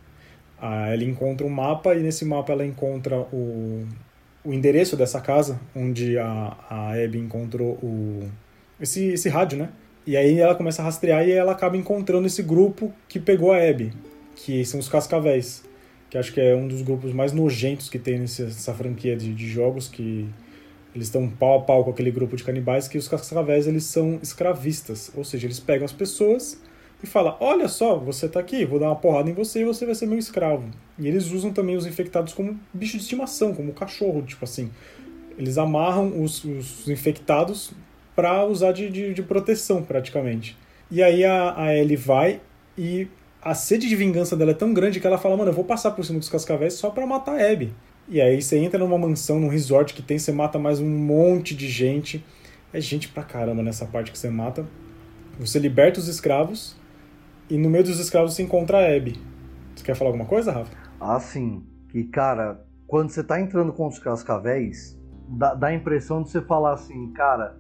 A 0.59 0.93
Ellie 0.93 1.09
encontra 1.09 1.45
um 1.45 1.49
mapa 1.49 1.93
e 1.93 2.01
nesse 2.01 2.23
mapa 2.23 2.53
ela 2.53 2.65
encontra 2.65 3.17
o, 3.17 3.85
o 4.43 4.53
endereço 4.53 4.95
dessa 4.95 5.19
casa, 5.19 5.59
onde 5.75 6.17
a, 6.17 6.57
a 6.69 6.93
Abby 6.93 7.19
encontrou 7.19 7.73
o, 7.83 8.29
esse, 8.79 9.07
esse 9.07 9.29
rádio, 9.29 9.57
né? 9.57 9.69
E 10.05 10.17
aí 10.17 10.39
ela 10.39 10.55
começa 10.55 10.81
a 10.81 10.85
rastrear 10.85 11.27
e 11.27 11.31
ela 11.31 11.53
acaba 11.53 11.77
encontrando 11.77 12.27
esse 12.27 12.43
grupo 12.43 12.93
que 13.07 13.19
pegou 13.19 13.51
a 13.51 13.57
Abby, 13.57 13.93
que 14.35 14.65
são 14.65 14.79
os 14.79 14.89
Cascavéis, 14.89 15.63
que 16.09 16.17
acho 16.17 16.33
que 16.33 16.41
é 16.41 16.55
um 16.55 16.67
dos 16.67 16.81
grupos 16.81 17.13
mais 17.13 17.31
nojentos 17.31 17.89
que 17.89 17.97
tem 17.97 18.19
nessa 18.19 18.73
franquia 18.73 19.15
de, 19.15 19.33
de 19.33 19.47
jogos, 19.47 19.87
que 19.87 20.29
eles 20.95 21.07
estão 21.07 21.27
pau 21.27 21.59
a 21.59 21.61
pau 21.61 21.83
com 21.83 21.89
aquele 21.89 22.11
grupo 22.11 22.35
de 22.35 22.43
canibais, 22.43 22.87
que 22.87 22.97
os 22.97 23.07
Cascavéis 23.07 23.67
eles 23.67 23.85
são 23.85 24.19
escravistas, 24.21 25.11
ou 25.15 25.23
seja, 25.23 25.47
eles 25.47 25.59
pegam 25.59 25.85
as 25.85 25.91
pessoas 25.91 26.59
e 27.03 27.07
falam, 27.07 27.35
olha 27.39 27.67
só, 27.67 27.97
você 27.97 28.29
tá 28.29 28.39
aqui, 28.39 28.63
vou 28.63 28.79
dar 28.79 28.87
uma 28.87 28.95
porrada 28.95 29.29
em 29.29 29.33
você 29.33 29.61
e 29.61 29.65
você 29.65 29.85
vai 29.85 29.95
ser 29.95 30.05
meu 30.05 30.17
escravo. 30.17 30.69
E 30.97 31.07
eles 31.07 31.31
usam 31.31 31.51
também 31.51 31.75
os 31.75 31.85
infectados 31.85 32.33
como 32.33 32.57
bicho 32.73 32.95
de 32.97 33.03
estimação, 33.03 33.53
como 33.53 33.73
cachorro, 33.73 34.21
tipo 34.21 34.45
assim. 34.45 34.71
Eles 35.37 35.57
amarram 35.57 36.21
os, 36.21 36.45
os 36.45 36.87
infectados 36.87 37.71
para 38.15 38.45
usar 38.45 38.71
de, 38.71 38.89
de, 38.89 39.13
de, 39.13 39.23
proteção, 39.23 39.83
praticamente. 39.83 40.55
E 40.89 41.01
aí 41.01 41.25
a, 41.25 41.59
a 41.59 41.75
Ellie 41.75 41.97
vai 41.97 42.39
e 42.77 43.07
a 43.41 43.53
sede 43.53 43.89
de 43.89 43.95
vingança 43.95 44.37
dela 44.37 44.51
é 44.51 44.53
tão 44.53 44.73
grande 44.73 44.99
que 44.99 45.07
ela 45.07 45.17
fala, 45.17 45.35
mano, 45.35 45.49
eu 45.49 45.55
vou 45.55 45.65
passar 45.65 45.91
por 45.91 46.05
cima 46.05 46.19
dos 46.19 46.29
cascavéis 46.29 46.75
só 46.75 46.89
pra 46.89 47.05
matar 47.05 47.35
a 47.35 47.51
Abby. 47.51 47.73
E 48.07 48.21
aí 48.21 48.41
você 48.41 48.57
entra 48.57 48.77
numa 48.79 48.97
mansão, 48.97 49.39
num 49.39 49.47
resort 49.47 49.93
que 49.93 50.01
tem, 50.01 50.19
você 50.19 50.31
mata 50.31 50.59
mais 50.59 50.79
um 50.79 50.89
monte 50.89 51.55
de 51.55 51.67
gente. 51.67 52.23
É 52.73 52.81
gente 52.81 53.07
pra 53.07 53.23
caramba 53.23 53.63
nessa 53.63 53.85
parte 53.85 54.11
que 54.11 54.17
você 54.17 54.29
mata. 54.29 54.67
Você 55.39 55.57
liberta 55.57 55.99
os 55.99 56.07
escravos 56.07 56.75
e 57.49 57.57
no 57.57 57.69
meio 57.69 57.83
dos 57.83 57.99
escravos 57.99 58.33
você 58.33 58.43
encontra 58.43 58.79
a 58.79 58.95
Abby. 58.95 59.19
Você 59.75 59.83
quer 59.83 59.95
falar 59.95 60.09
alguma 60.09 60.25
coisa, 60.25 60.51
Rafa? 60.51 60.75
Ah, 60.99 61.19
sim. 61.19 61.63
Que, 61.89 62.03
cara, 62.03 62.65
quando 62.87 63.09
você 63.09 63.23
tá 63.23 63.39
entrando 63.39 63.71
com 63.71 63.87
os 63.87 63.99
cascavéis, 63.99 64.99
dá, 65.27 65.53
dá 65.53 65.67
a 65.67 65.73
impressão 65.73 66.21
de 66.21 66.29
você 66.29 66.41
falar 66.41 66.73
assim, 66.73 67.11
cara, 67.13 67.57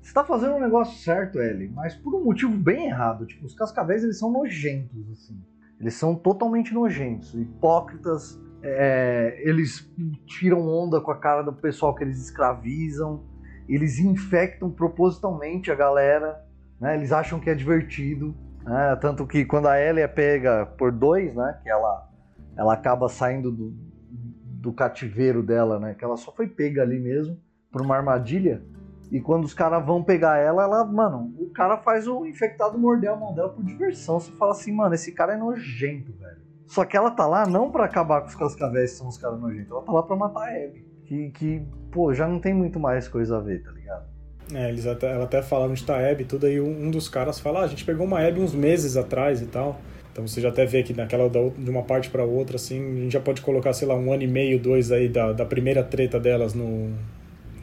você 0.00 0.12
tá 0.12 0.24
fazendo 0.24 0.54
um 0.54 0.60
negócio 0.60 0.96
certo, 0.98 1.40
Ellie, 1.40 1.68
mas 1.68 1.94
por 1.94 2.14
um 2.14 2.24
motivo 2.24 2.52
bem 2.52 2.86
errado. 2.86 3.26
Tipo, 3.26 3.46
os 3.46 3.54
cascavéis, 3.54 4.04
eles 4.04 4.18
são 4.18 4.30
nojentos, 4.30 5.10
assim. 5.10 5.36
Eles 5.80 5.94
são 5.94 6.14
totalmente 6.14 6.72
nojentos, 6.72 7.34
hipócritas. 7.34 8.40
É, 8.68 9.40
eles 9.42 9.90
tiram 10.26 10.66
onda 10.68 11.00
com 11.00 11.10
a 11.10 11.18
cara 11.18 11.42
do 11.42 11.52
pessoal 11.52 11.94
que 11.94 12.04
eles 12.04 12.18
escravizam. 12.20 13.24
Eles 13.68 13.98
infectam 13.98 14.70
propositalmente 14.70 15.70
a 15.70 15.74
galera. 15.74 16.44
Né? 16.80 16.96
Eles 16.96 17.12
acham 17.12 17.40
que 17.40 17.50
é 17.50 17.54
divertido. 17.54 18.34
Né? 18.64 18.96
Tanto 19.00 19.26
que 19.26 19.44
quando 19.44 19.66
a 19.66 19.80
Ellie 19.80 20.02
é 20.02 20.08
pega 20.08 20.66
por 20.66 20.90
dois, 20.92 21.34
né? 21.34 21.58
Que 21.62 21.70
ela, 21.70 22.08
ela 22.56 22.74
acaba 22.74 23.08
saindo 23.08 23.50
do, 23.50 23.74
do 24.10 24.72
cativeiro 24.72 25.42
dela, 25.42 25.78
né? 25.78 25.94
Que 25.94 26.04
ela 26.04 26.16
só 26.16 26.32
foi 26.32 26.48
pega 26.48 26.82
ali 26.82 26.98
mesmo 26.98 27.38
por 27.70 27.82
uma 27.82 27.96
armadilha 27.96 28.62
e 29.10 29.20
quando 29.20 29.44
os 29.44 29.54
caras 29.54 29.84
vão 29.84 30.02
pegar 30.02 30.38
ela, 30.38 30.64
ela, 30.64 30.84
mano, 30.84 31.32
o 31.38 31.50
cara 31.50 31.76
faz 31.78 32.08
o 32.08 32.26
infectado 32.26 32.78
morder 32.78 33.10
a 33.10 33.16
mão 33.16 33.34
dela 33.34 33.50
por 33.50 33.64
diversão. 33.64 34.18
Você 34.18 34.32
fala 34.32 34.52
assim, 34.52 34.72
mano, 34.72 34.94
esse 34.94 35.12
cara 35.12 35.34
é 35.34 35.36
nojento, 35.36 36.12
velho. 36.12 36.45
Só 36.66 36.84
que 36.84 36.96
ela 36.96 37.10
tá 37.10 37.26
lá 37.26 37.46
não 37.46 37.70
para 37.70 37.84
acabar 37.84 38.20
com 38.22 38.28
os 38.28 38.34
cascavéis 38.34 38.92
que 38.92 38.98
são 38.98 39.08
os 39.08 39.16
caras 39.16 39.40
nojentos, 39.40 39.70
ela 39.70 39.82
tá 39.82 39.92
lá 39.92 40.02
pra 40.02 40.16
matar 40.16 40.48
a 40.48 40.50
Abby. 40.50 40.84
Que, 41.04 41.30
que, 41.30 41.62
pô, 41.92 42.12
já 42.12 42.26
não 42.26 42.40
tem 42.40 42.52
muito 42.52 42.80
mais 42.80 43.06
coisa 43.06 43.36
a 43.36 43.40
ver, 43.40 43.62
tá 43.62 43.70
ligado? 43.70 44.04
É, 44.52 44.68
eles 44.68 44.86
até, 44.86 45.12
ela 45.12 45.24
até 45.24 45.42
fala 45.42 45.66
onde 45.66 45.84
tá 45.84 45.96
a 45.96 46.10
Abby 46.10 46.24
tudo, 46.24 46.46
aí 46.46 46.60
um, 46.60 46.86
um 46.86 46.90
dos 46.90 47.08
caras 47.08 47.38
fala, 47.38 47.60
ah, 47.60 47.64
a 47.64 47.66
gente 47.66 47.84
pegou 47.84 48.06
uma 48.06 48.20
Abby 48.20 48.40
uns 48.40 48.54
meses 48.54 48.96
atrás 48.96 49.40
e 49.40 49.46
tal. 49.46 49.80
Então 50.12 50.26
você 50.26 50.40
já 50.40 50.48
até 50.48 50.64
vê 50.64 50.82
que 50.82 50.94
naquela 50.94 51.28
de 51.28 51.70
uma 51.70 51.82
parte 51.82 52.08
para 52.08 52.24
outra, 52.24 52.56
assim, 52.56 52.80
a 52.80 53.00
gente 53.02 53.12
já 53.12 53.20
pode 53.20 53.42
colocar, 53.42 53.72
sei 53.72 53.86
lá, 53.86 53.94
um 53.94 54.12
ano 54.12 54.22
e 54.22 54.26
meio, 54.26 54.58
dois 54.58 54.90
aí 54.90 55.08
da, 55.08 55.32
da 55.32 55.44
primeira 55.44 55.82
treta 55.84 56.18
delas 56.18 56.54
no, 56.54 56.90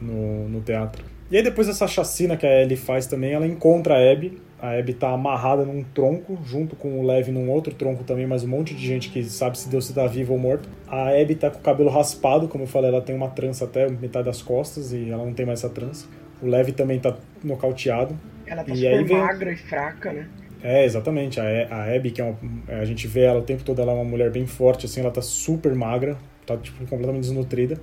no, 0.00 0.48
no 0.48 0.60
teatro. 0.60 1.04
E 1.30 1.36
aí 1.36 1.42
depois 1.42 1.66
dessa 1.66 1.88
chacina 1.88 2.36
que 2.36 2.46
a 2.46 2.62
Ellie 2.62 2.76
faz 2.76 3.06
também, 3.06 3.32
ela 3.32 3.46
encontra 3.46 3.94
a 3.94 4.12
Abby. 4.12 4.40
A 4.64 4.78
Abby 4.78 4.94
tá 4.94 5.10
amarrada 5.10 5.62
num 5.62 5.82
tronco, 5.82 6.38
junto 6.42 6.74
com 6.74 6.98
o 6.98 7.06
Lev 7.06 7.28
num 7.28 7.50
outro 7.50 7.74
tronco 7.74 8.02
também, 8.02 8.26
mas 8.26 8.44
um 8.44 8.48
monte 8.48 8.74
de 8.74 8.86
gente 8.86 9.10
que 9.10 9.22
sabe 9.22 9.58
se 9.58 9.68
Deus 9.68 9.84
se 9.84 9.92
tá 9.92 10.06
vivo 10.06 10.32
ou 10.32 10.38
morto. 10.38 10.66
A 10.88 11.10
Abby 11.10 11.34
tá 11.34 11.50
com 11.50 11.58
o 11.58 11.60
cabelo 11.60 11.90
raspado, 11.90 12.48
como 12.48 12.64
eu 12.64 12.66
falei, 12.66 12.88
ela 12.88 13.02
tem 13.02 13.14
uma 13.14 13.28
trança 13.28 13.66
até 13.66 13.86
metade 13.90 14.24
das 14.24 14.40
costas 14.40 14.90
e 14.94 15.10
ela 15.10 15.22
não 15.22 15.34
tem 15.34 15.44
mais 15.44 15.62
essa 15.62 15.68
trança. 15.68 16.06
O 16.40 16.46
Lev 16.46 16.70
também 16.70 16.98
tá 16.98 17.14
nocauteado. 17.42 18.18
Ela 18.46 18.64
tá 18.64 18.72
e 18.72 18.76
super 18.76 19.04
vem... 19.04 19.18
magra 19.18 19.52
e 19.52 19.56
fraca, 19.58 20.12
né? 20.14 20.28
É, 20.62 20.82
exatamente. 20.86 21.38
A, 21.38 21.44
a 21.70 21.94
Abby, 21.94 22.10
que 22.10 22.22
é 22.22 22.24
uma, 22.24 22.38
a 22.68 22.86
gente 22.86 23.06
vê 23.06 23.20
ela 23.20 23.40
o 23.40 23.42
tempo 23.42 23.62
todo, 23.64 23.82
ela 23.82 23.92
é 23.92 23.94
uma 23.94 24.04
mulher 24.04 24.30
bem 24.30 24.46
forte, 24.46 24.86
assim, 24.86 25.02
ela 25.02 25.10
tá 25.10 25.20
super 25.20 25.74
magra, 25.74 26.16
tá 26.46 26.56
tipo 26.56 26.78
completamente 26.86 27.24
desnutrida. 27.24 27.78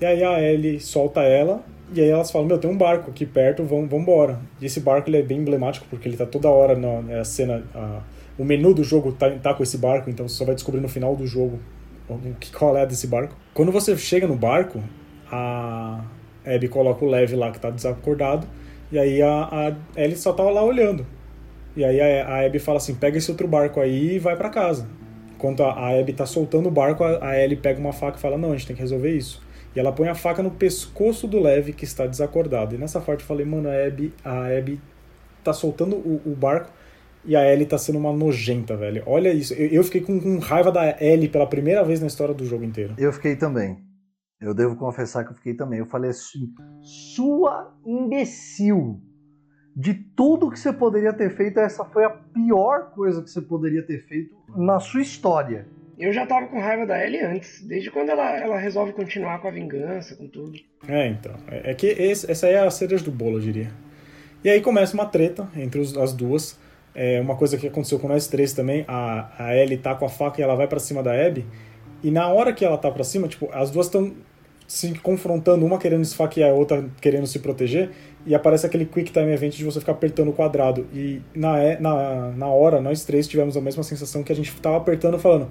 E 0.00 0.06
aí 0.06 0.24
a 0.24 0.40
Ellie 0.40 0.80
solta 0.80 1.20
ela 1.20 1.62
e 1.94 2.00
aí 2.00 2.08
elas 2.08 2.30
falam, 2.30 2.48
meu, 2.48 2.58
tem 2.58 2.70
um 2.70 2.76
barco 2.76 3.10
aqui 3.10 3.26
perto, 3.26 3.64
vamos, 3.64 3.88
vamos 3.88 4.02
embora. 4.02 4.38
E 4.60 4.66
esse 4.66 4.80
barco 4.80 5.08
ele 5.08 5.18
é 5.18 5.22
bem 5.22 5.38
emblemático, 5.38 5.86
porque 5.88 6.08
ele 6.08 6.16
tá 6.16 6.26
toda 6.26 6.48
hora 6.48 6.76
na, 6.76 7.02
na 7.02 7.24
cena... 7.24 7.62
A, 7.74 8.00
o 8.38 8.44
menu 8.44 8.72
do 8.72 8.82
jogo 8.82 9.12
tá, 9.12 9.30
tá 9.30 9.54
com 9.54 9.62
esse 9.62 9.76
barco, 9.76 10.08
então 10.08 10.26
você 10.26 10.36
só 10.36 10.44
vai 10.44 10.54
descobrir 10.54 10.80
no 10.80 10.88
final 10.88 11.14
do 11.14 11.26
jogo 11.26 11.58
o 12.08 12.34
que 12.40 12.50
qual 12.50 12.76
é 12.76 12.86
desse 12.86 13.06
barco. 13.06 13.36
Quando 13.54 13.70
você 13.70 13.96
chega 13.96 14.26
no 14.26 14.36
barco, 14.36 14.82
a 15.30 16.04
Abby 16.44 16.68
coloca 16.68 17.04
o 17.04 17.08
Lev 17.08 17.32
lá 17.34 17.50
que 17.50 17.60
tá 17.60 17.70
desacordado, 17.70 18.46
e 18.90 18.98
aí 18.98 19.22
a, 19.22 19.74
a 19.96 20.00
Ellie 20.00 20.16
só 20.16 20.32
tava 20.32 20.50
lá 20.50 20.62
olhando. 20.62 21.06
E 21.76 21.84
aí 21.84 22.00
a, 22.00 22.26
a 22.26 22.46
Abby 22.46 22.58
fala 22.58 22.78
assim, 22.78 22.94
pega 22.94 23.18
esse 23.18 23.30
outro 23.30 23.46
barco 23.46 23.80
aí 23.80 24.16
e 24.16 24.18
vai 24.18 24.36
para 24.36 24.48
casa. 24.48 24.88
Enquanto 25.34 25.62
a, 25.62 25.98
Abby 25.98 26.12
tá 26.12 26.26
soltando 26.26 26.68
o 26.68 26.70
barco, 26.70 27.04
a 27.04 27.38
Ellie 27.38 27.56
pega 27.56 27.80
uma 27.80 27.92
faca 27.92 28.16
e 28.16 28.20
fala, 28.20 28.38
não, 28.38 28.52
a 28.52 28.52
gente 28.52 28.66
tem 28.66 28.76
que 28.76 28.82
resolver 28.82 29.10
isso. 29.10 29.41
E 29.74 29.80
ela 29.80 29.92
põe 29.92 30.08
a 30.08 30.14
faca 30.14 30.42
no 30.42 30.50
pescoço 30.50 31.26
do 31.26 31.40
Lev, 31.40 31.70
que 31.70 31.84
está 31.84 32.06
desacordado. 32.06 32.74
E 32.74 32.78
nessa 32.78 33.00
parte 33.00 33.20
eu 33.20 33.26
falei, 33.26 33.46
mano, 33.46 33.68
a 33.68 33.86
Abby, 33.86 34.12
a 34.24 34.46
Abby 34.46 34.80
tá 35.42 35.52
soltando 35.52 35.96
o, 35.96 36.20
o 36.26 36.34
barco 36.34 36.70
e 37.24 37.36
a 37.36 37.50
Ellie 37.50 37.66
tá 37.66 37.78
sendo 37.78 37.98
uma 37.98 38.12
nojenta, 38.12 38.76
velho. 38.76 39.02
Olha 39.06 39.32
isso. 39.32 39.54
Eu, 39.54 39.68
eu 39.68 39.84
fiquei 39.84 40.00
com, 40.00 40.20
com, 40.20 40.38
raiva 40.38 40.72
da 40.72 40.96
Ellie 41.00 41.28
pela 41.28 41.46
primeira 41.46 41.84
vez 41.84 42.00
na 42.00 42.06
história 42.06 42.34
do 42.34 42.44
jogo 42.44 42.64
inteiro. 42.64 42.94
Eu 42.98 43.12
fiquei 43.12 43.36
também. 43.36 43.78
Eu 44.40 44.52
devo 44.52 44.74
confessar 44.74 45.24
que 45.24 45.30
eu 45.30 45.36
fiquei 45.36 45.54
também. 45.54 45.78
Eu 45.78 45.86
falei 45.86 46.10
assim: 46.10 46.52
sua 47.14 47.72
imbecil. 47.86 49.00
De 49.74 49.94
tudo 49.94 50.50
que 50.50 50.58
você 50.58 50.72
poderia 50.72 51.14
ter 51.14 51.30
feito, 51.34 51.58
essa 51.58 51.84
foi 51.84 52.04
a 52.04 52.10
pior 52.10 52.90
coisa 52.90 53.22
que 53.22 53.30
você 53.30 53.40
poderia 53.40 53.82
ter 53.86 54.06
feito 54.06 54.34
na 54.54 54.78
sua 54.80 55.00
história. 55.00 55.66
Eu 55.98 56.12
já 56.12 56.26
tava 56.26 56.46
com 56.46 56.58
raiva 56.58 56.86
da 56.86 57.04
Ellie 57.04 57.20
antes, 57.20 57.62
desde 57.62 57.90
quando 57.90 58.10
ela, 58.10 58.36
ela 58.38 58.58
resolve 58.58 58.92
continuar 58.92 59.40
com 59.40 59.48
a 59.48 59.50
vingança, 59.50 60.16
com 60.16 60.26
tudo. 60.26 60.58
É, 60.88 61.08
então. 61.08 61.34
É, 61.48 61.70
é 61.70 61.74
que 61.74 61.86
esse, 61.86 62.30
essa 62.30 62.46
é 62.46 62.58
a 62.58 62.70
cereja 62.70 63.04
do 63.04 63.10
bolo, 63.10 63.36
eu 63.36 63.40
diria. 63.40 63.70
E 64.42 64.50
aí 64.50 64.60
começa 64.60 64.94
uma 64.94 65.06
treta 65.06 65.48
entre 65.56 65.80
os, 65.80 65.96
as 65.96 66.12
duas. 66.12 66.58
É 66.94 67.20
uma 67.20 67.36
coisa 67.36 67.56
que 67.56 67.66
aconteceu 67.66 67.98
com 67.98 68.08
nós 68.08 68.26
três 68.26 68.52
também. 68.52 68.84
A, 68.88 69.30
a 69.38 69.56
Ellie 69.56 69.78
tá 69.78 69.94
com 69.94 70.04
a 70.04 70.08
faca 70.08 70.40
e 70.40 70.44
ela 70.44 70.54
vai 70.54 70.66
para 70.66 70.78
cima 70.78 71.02
da 71.02 71.12
Abby. 71.12 71.46
E 72.02 72.10
na 72.10 72.28
hora 72.28 72.52
que 72.52 72.64
ela 72.64 72.76
tá 72.76 72.90
pra 72.90 73.04
cima, 73.04 73.28
tipo, 73.28 73.48
as 73.52 73.70
duas 73.70 73.86
estão 73.86 74.12
se 74.66 74.92
confrontando, 75.00 75.66
uma 75.66 75.78
querendo 75.78 76.02
esfaquear 76.02 76.50
a 76.50 76.54
outra 76.54 76.84
querendo 77.00 77.26
se 77.26 77.38
proteger, 77.38 77.90
e 78.24 78.34
aparece 78.34 78.64
aquele 78.64 78.86
quick 78.86 79.12
time 79.12 79.30
event 79.30 79.54
de 79.54 79.64
você 79.64 79.78
ficar 79.78 79.92
apertando 79.92 80.28
o 80.28 80.32
quadrado. 80.32 80.86
E 80.94 81.20
na, 81.34 81.78
na, 81.78 82.30
na 82.30 82.46
hora, 82.46 82.80
nós 82.80 83.04
três 83.04 83.28
tivemos 83.28 83.56
a 83.56 83.60
mesma 83.60 83.82
sensação 83.82 84.22
que 84.22 84.32
a 84.32 84.34
gente 84.34 84.54
tava 84.60 84.78
apertando 84.78 85.18
falando, 85.18 85.50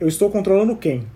eu 0.00 0.08
estou 0.08 0.30
controlando 0.30 0.74
quem? 0.76 1.06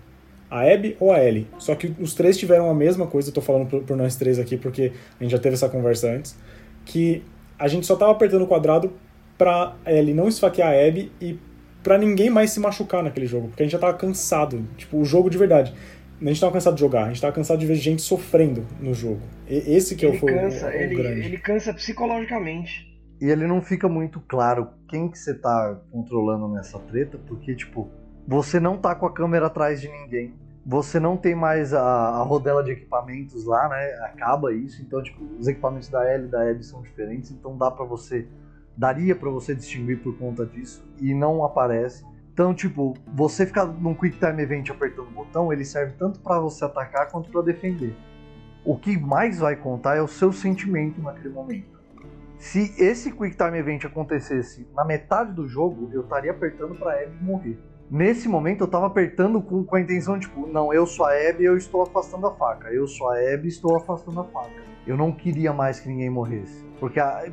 A 0.49 0.61
Abby 0.61 0.95
ou 0.99 1.11
a 1.11 1.21
Ellie? 1.21 1.47
Só 1.57 1.73
que 1.75 1.93
os 1.99 2.13
três 2.13 2.37
tiveram 2.37 2.69
a 2.69 2.73
mesma 2.73 3.07
coisa, 3.07 3.29
eu 3.29 3.33
tô 3.33 3.41
falando 3.41 3.67
por, 3.67 3.83
por 3.83 3.97
nós 3.97 4.15
três 4.15 4.39
aqui 4.39 4.55
porque 4.55 4.93
a 5.19 5.23
gente 5.23 5.31
já 5.31 5.39
teve 5.39 5.55
essa 5.55 5.67
conversa 5.67 6.11
antes, 6.11 6.37
que 6.85 7.23
a 7.57 7.67
gente 7.67 7.85
só 7.85 7.95
tava 7.95 8.11
apertando 8.11 8.43
o 8.43 8.47
quadrado 8.47 8.93
pra 9.37 9.75
Ellie 9.85 10.13
não 10.13 10.27
esfaquear 10.27 10.69
a 10.69 10.87
Abby 10.87 11.11
e 11.19 11.37
pra 11.83 11.97
ninguém 11.97 12.29
mais 12.29 12.51
se 12.51 12.59
machucar 12.59 13.03
naquele 13.03 13.25
jogo, 13.25 13.47
porque 13.47 13.63
a 13.63 13.65
gente 13.65 13.73
já 13.73 13.79
tava 13.79 13.93
cansado, 13.93 14.65
tipo, 14.77 14.97
o 14.97 15.05
jogo 15.05 15.29
de 15.29 15.37
verdade. 15.37 15.73
A 16.21 16.25
gente 16.25 16.39
tava 16.39 16.53
cansado 16.53 16.75
de 16.75 16.79
jogar, 16.79 17.05
a 17.05 17.07
gente 17.09 17.21
tava 17.21 17.33
cansado 17.33 17.59
de 17.59 17.65
ver 17.65 17.75
gente 17.75 18.01
sofrendo 18.01 18.65
no 18.79 18.93
jogo. 18.93 19.21
E, 19.47 19.75
esse 19.75 19.95
que 19.95 20.05
é 20.05 20.09
ele 20.09 20.17
foi 20.17 20.33
cansa, 20.33 20.65
o, 20.65 20.69
o, 20.69 20.71
ele, 20.71 20.95
grande. 20.95 21.19
Ele 21.21 21.37
cansa 21.37 21.73
psicologicamente. 21.73 22.95
E 23.21 23.25
ele 23.25 23.47
não 23.47 23.61
fica 23.61 23.87
muito 23.87 24.19
claro 24.21 24.69
quem 24.89 25.09
que 25.09 25.17
você 25.17 25.33
tá 25.33 25.79
controlando 25.91 26.47
nessa 26.47 26.79
treta, 26.79 27.19
porque, 27.27 27.55
tipo, 27.55 27.89
você 28.27 28.59
não 28.59 28.77
tá 28.77 28.95
com 28.95 29.05
a 29.05 29.11
câmera 29.11 29.47
atrás 29.47 29.81
de 29.81 29.87
ninguém, 29.87 30.33
você 30.65 30.99
não 30.99 31.15
tem 31.15 31.35
mais 31.35 31.73
a, 31.73 31.81
a 31.81 32.23
rodela 32.23 32.63
de 32.63 32.71
equipamentos 32.71 33.45
lá, 33.45 33.69
né? 33.69 33.93
Acaba 34.05 34.51
isso, 34.51 34.81
então, 34.81 35.01
tipo, 35.03 35.23
os 35.39 35.47
equipamentos 35.47 35.89
da 35.89 36.03
L 36.09 36.25
e 36.25 36.27
da 36.27 36.49
Abby 36.49 36.63
são 36.63 36.81
diferentes, 36.81 37.29
então 37.31 37.55
dá 37.55 37.69
para 37.69 37.85
você 37.85 38.27
daria 38.77 39.15
para 39.15 39.29
você 39.29 39.55
distinguir 39.55 40.01
por 40.01 40.17
conta 40.17 40.45
disso 40.45 40.85
e 40.99 41.13
não 41.13 41.43
aparece. 41.43 42.05
Então, 42.33 42.53
tipo, 42.53 42.93
você 43.07 43.45
ficar 43.45 43.65
num 43.65 43.93
Quick 43.93 44.19
Time 44.19 44.41
Event 44.41 44.69
apertando 44.69 45.07
o 45.07 45.11
botão, 45.11 45.53
ele 45.53 45.63
serve 45.63 45.93
tanto 45.97 46.19
para 46.19 46.39
você 46.39 46.65
atacar 46.65 47.09
quanto 47.09 47.29
para 47.29 47.41
defender. 47.41 47.95
O 48.65 48.77
que 48.77 48.97
mais 48.97 49.39
vai 49.39 49.55
contar 49.55 49.95
é 49.95 50.01
o 50.01 50.07
seu 50.07 50.33
sentimento 50.33 51.01
naquele 51.01 51.29
momento. 51.29 51.79
Se 52.37 52.75
esse 52.77 53.11
Quick 53.11 53.37
Time 53.37 53.57
Event 53.57 53.85
acontecesse 53.85 54.67
na 54.75 54.83
metade 54.83 55.31
do 55.31 55.47
jogo, 55.47 55.89
eu 55.93 56.01
estaria 56.01 56.31
apertando 56.31 56.75
para 56.75 57.01
Abby 57.01 57.23
morrer. 57.23 57.57
Nesse 57.89 58.27
momento 58.27 58.63
eu 58.63 58.67
tava 58.67 58.87
apertando 58.87 59.41
com, 59.41 59.63
com 59.63 59.75
a 59.75 59.81
intenção, 59.81 60.19
tipo, 60.19 60.47
não, 60.47 60.73
eu 60.73 60.87
sou 60.87 61.05
a 61.05 61.11
Abby, 61.11 61.43
eu 61.43 61.55
estou 61.55 61.83
afastando 61.83 62.27
a 62.27 62.33
faca. 62.33 62.69
Eu 62.69 62.87
sou 62.87 63.09
a 63.09 63.15
Abby, 63.33 63.47
estou 63.47 63.75
afastando 63.77 64.19
a 64.19 64.23
faca. 64.23 64.63
Eu 64.87 64.97
não 64.97 65.11
queria 65.11 65.53
mais 65.53 65.79
que 65.79 65.87
ninguém 65.87 66.09
morresse. 66.09 66.63
Porque 66.79 66.99
a, 66.99 67.25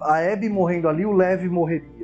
a 0.00 0.32
Abby 0.32 0.48
morrendo 0.48 0.88
ali, 0.88 1.04
o 1.04 1.12
Lev 1.12 1.44
morreria. 1.46 1.98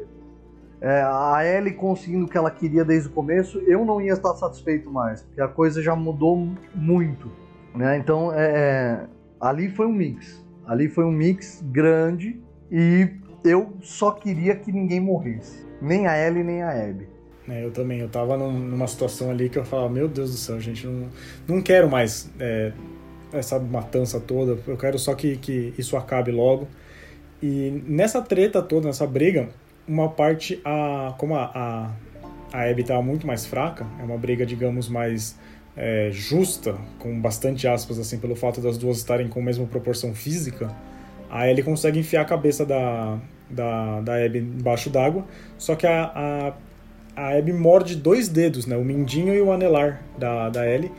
É, 0.84 1.00
a 1.02 1.40
Ellie 1.42 1.72
conseguindo 1.72 2.26
o 2.26 2.28
que 2.28 2.36
ela 2.36 2.50
queria 2.50 2.84
desde 2.84 3.08
o 3.08 3.12
começo, 3.12 3.58
eu 3.60 3.86
não 3.86 4.02
ia 4.02 4.12
estar 4.12 4.34
satisfeito 4.34 4.90
mais, 4.90 5.22
porque 5.22 5.40
a 5.40 5.48
coisa 5.48 5.80
já 5.80 5.96
mudou 5.96 6.36
muito. 6.74 7.32
Né? 7.74 7.96
Então, 7.96 8.30
é, 8.30 8.44
é, 8.44 9.06
ali 9.40 9.70
foi 9.70 9.86
um 9.86 9.92
mix. 9.92 10.44
Ali 10.66 10.90
foi 10.90 11.04
um 11.04 11.10
mix 11.10 11.64
grande 11.72 12.38
e 12.70 13.08
eu 13.42 13.72
só 13.80 14.10
queria 14.10 14.54
que 14.56 14.70
ninguém 14.70 15.00
morresse. 15.00 15.66
Nem 15.80 16.06
a 16.06 16.18
Ellie, 16.18 16.44
nem 16.44 16.62
a 16.62 16.70
Abby. 16.70 17.08
É, 17.48 17.64
eu 17.64 17.70
também, 17.70 18.00
eu 18.00 18.08
tava 18.08 18.36
num, 18.36 18.52
numa 18.52 18.86
situação 18.86 19.30
ali 19.30 19.48
que 19.48 19.58
eu 19.58 19.64
falava, 19.64 19.90
meu 19.90 20.08
Deus 20.08 20.30
do 20.30 20.36
céu, 20.36 20.58
gente, 20.60 20.86
não, 20.86 21.08
não 21.46 21.62
quero 21.62 21.90
mais 21.90 22.30
é, 22.40 22.72
essa 23.32 23.58
matança 23.58 24.18
toda, 24.18 24.58
eu 24.66 24.76
quero 24.76 24.98
só 24.98 25.14
que, 25.14 25.36
que 25.36 25.74
isso 25.76 25.96
acabe 25.96 26.30
logo. 26.30 26.66
E 27.42 27.82
nessa 27.86 28.22
treta 28.22 28.62
toda, 28.62 28.86
nessa 28.86 29.06
briga, 29.06 29.50
uma 29.86 30.08
parte, 30.08 30.60
a, 30.64 31.14
como 31.18 31.34
a, 31.34 31.50
a, 31.54 31.90
a 32.52 32.70
Abby 32.70 32.80
estava 32.80 33.02
muito 33.02 33.26
mais 33.26 33.44
fraca, 33.44 33.86
é 34.00 34.02
uma 34.02 34.16
briga, 34.16 34.46
digamos, 34.46 34.88
mais 34.88 35.38
é, 35.76 36.08
justa, 36.12 36.76
com 36.98 37.20
bastante 37.20 37.68
aspas, 37.68 37.98
assim, 37.98 38.18
pelo 38.18 38.34
fato 38.34 38.60
das 38.60 38.78
duas 38.78 38.98
estarem 38.98 39.28
com 39.28 39.40
a 39.40 39.42
mesma 39.42 39.66
proporção 39.66 40.14
física, 40.14 40.74
a 41.30 41.48
Ellie 41.48 41.62
consegue 41.62 41.98
enfiar 41.98 42.22
a 42.22 42.24
cabeça 42.24 42.64
da, 42.64 43.18
da, 43.50 44.00
da 44.00 44.24
Abby 44.24 44.38
embaixo 44.38 44.88
d'água, 44.88 45.26
só 45.58 45.74
que 45.74 45.86
a, 45.86 46.04
a, 46.14 46.52
a 47.16 47.36
Abby 47.36 47.52
morde 47.52 47.96
dois 47.96 48.28
dedos, 48.28 48.66
né, 48.66 48.76
o 48.76 48.84
mindinho 48.84 49.34
e 49.34 49.40
o 49.40 49.52
anelar 49.52 50.02
da, 50.18 50.48
da 50.50 50.68
Ellie, 50.68 50.90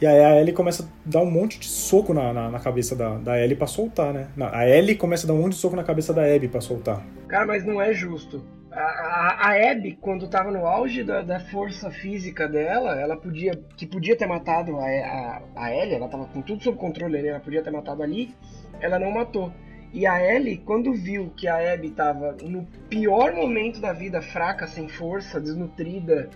e 0.00 0.06
aí 0.06 0.20
a 0.20 0.40
Ellie 0.40 0.52
começa 0.52 0.82
a 0.82 0.86
dar 1.04 1.20
um 1.20 1.30
monte 1.30 1.58
de 1.58 1.66
soco 1.66 2.12
na, 2.12 2.32
na, 2.32 2.50
na 2.50 2.58
cabeça 2.58 2.96
da, 2.96 3.16
da 3.16 3.40
Ellie 3.40 3.56
pra 3.56 3.66
soltar, 3.66 4.12
né? 4.12 4.28
A 4.52 4.68
Ellie 4.68 4.96
começa 4.96 5.24
a 5.24 5.28
dar 5.28 5.34
um 5.34 5.40
monte 5.40 5.52
de 5.52 5.58
soco 5.58 5.76
na 5.76 5.84
cabeça 5.84 6.12
da 6.12 6.22
Abby 6.24 6.48
pra 6.48 6.60
soltar. 6.60 7.02
Cara, 7.28 7.46
mas 7.46 7.64
não 7.64 7.80
é 7.80 7.94
justo. 7.94 8.44
A, 8.72 8.80
a, 8.80 9.50
a 9.50 9.70
Abby, 9.70 9.96
quando 10.00 10.28
tava 10.28 10.50
no 10.50 10.66
auge 10.66 11.04
da, 11.04 11.22
da, 11.22 11.38
força 11.38 11.90
física 11.90 12.48
dela, 12.48 13.00
ela 13.00 13.16
podia. 13.16 13.52
que 13.76 13.86
podia 13.86 14.16
ter 14.16 14.26
matado 14.26 14.76
a, 14.76 14.84
a, 14.84 15.42
a 15.54 15.74
Ellie, 15.74 15.94
ela 15.94 16.08
tava 16.08 16.26
com 16.26 16.42
tudo 16.42 16.62
sob 16.62 16.76
controle 16.76 17.16
ali, 17.16 17.28
ela 17.28 17.40
podia 17.40 17.62
ter 17.62 17.70
matado 17.70 18.02
ali, 18.02 18.34
ela 18.80 18.98
não 18.98 19.12
matou. 19.12 19.52
E 19.94 20.08
a 20.08 20.20
Ellie, 20.20 20.58
quando 20.58 20.92
viu 20.92 21.32
que 21.36 21.46
a 21.46 21.72
Abby 21.72 21.90
tava 21.90 22.36
no 22.42 22.66
pior 22.90 23.32
momento 23.32 23.80
da 23.80 23.92
vida, 23.92 24.20
fraca, 24.20 24.66
sem 24.66 24.88
força, 24.88 25.40
desnutrida, 25.40 26.28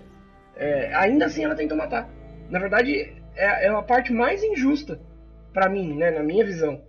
é, 0.54 0.94
ainda 0.94 1.26
assim 1.26 1.42
ela 1.42 1.56
tentou 1.56 1.76
matar. 1.76 2.08
Na 2.48 2.60
verdade, 2.60 3.12
é, 3.34 3.66
é 3.66 3.68
a 3.68 3.82
parte 3.82 4.12
mais 4.12 4.44
injusta 4.44 5.00
para 5.52 5.68
mim, 5.68 5.96
né, 5.96 6.12
na 6.12 6.22
minha 6.22 6.44
visão. 6.44 6.80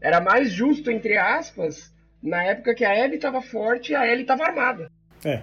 Era 0.00 0.20
mais 0.20 0.50
justo, 0.50 0.90
entre 0.90 1.16
aspas, 1.16 1.94
na 2.20 2.42
época 2.42 2.74
que 2.74 2.84
a 2.84 3.04
Abby 3.04 3.14
estava 3.14 3.40
forte 3.40 3.92
e 3.92 3.94
a 3.94 4.04
Ellie 4.04 4.22
estava 4.22 4.42
armada. 4.42 4.90
É, 5.24 5.42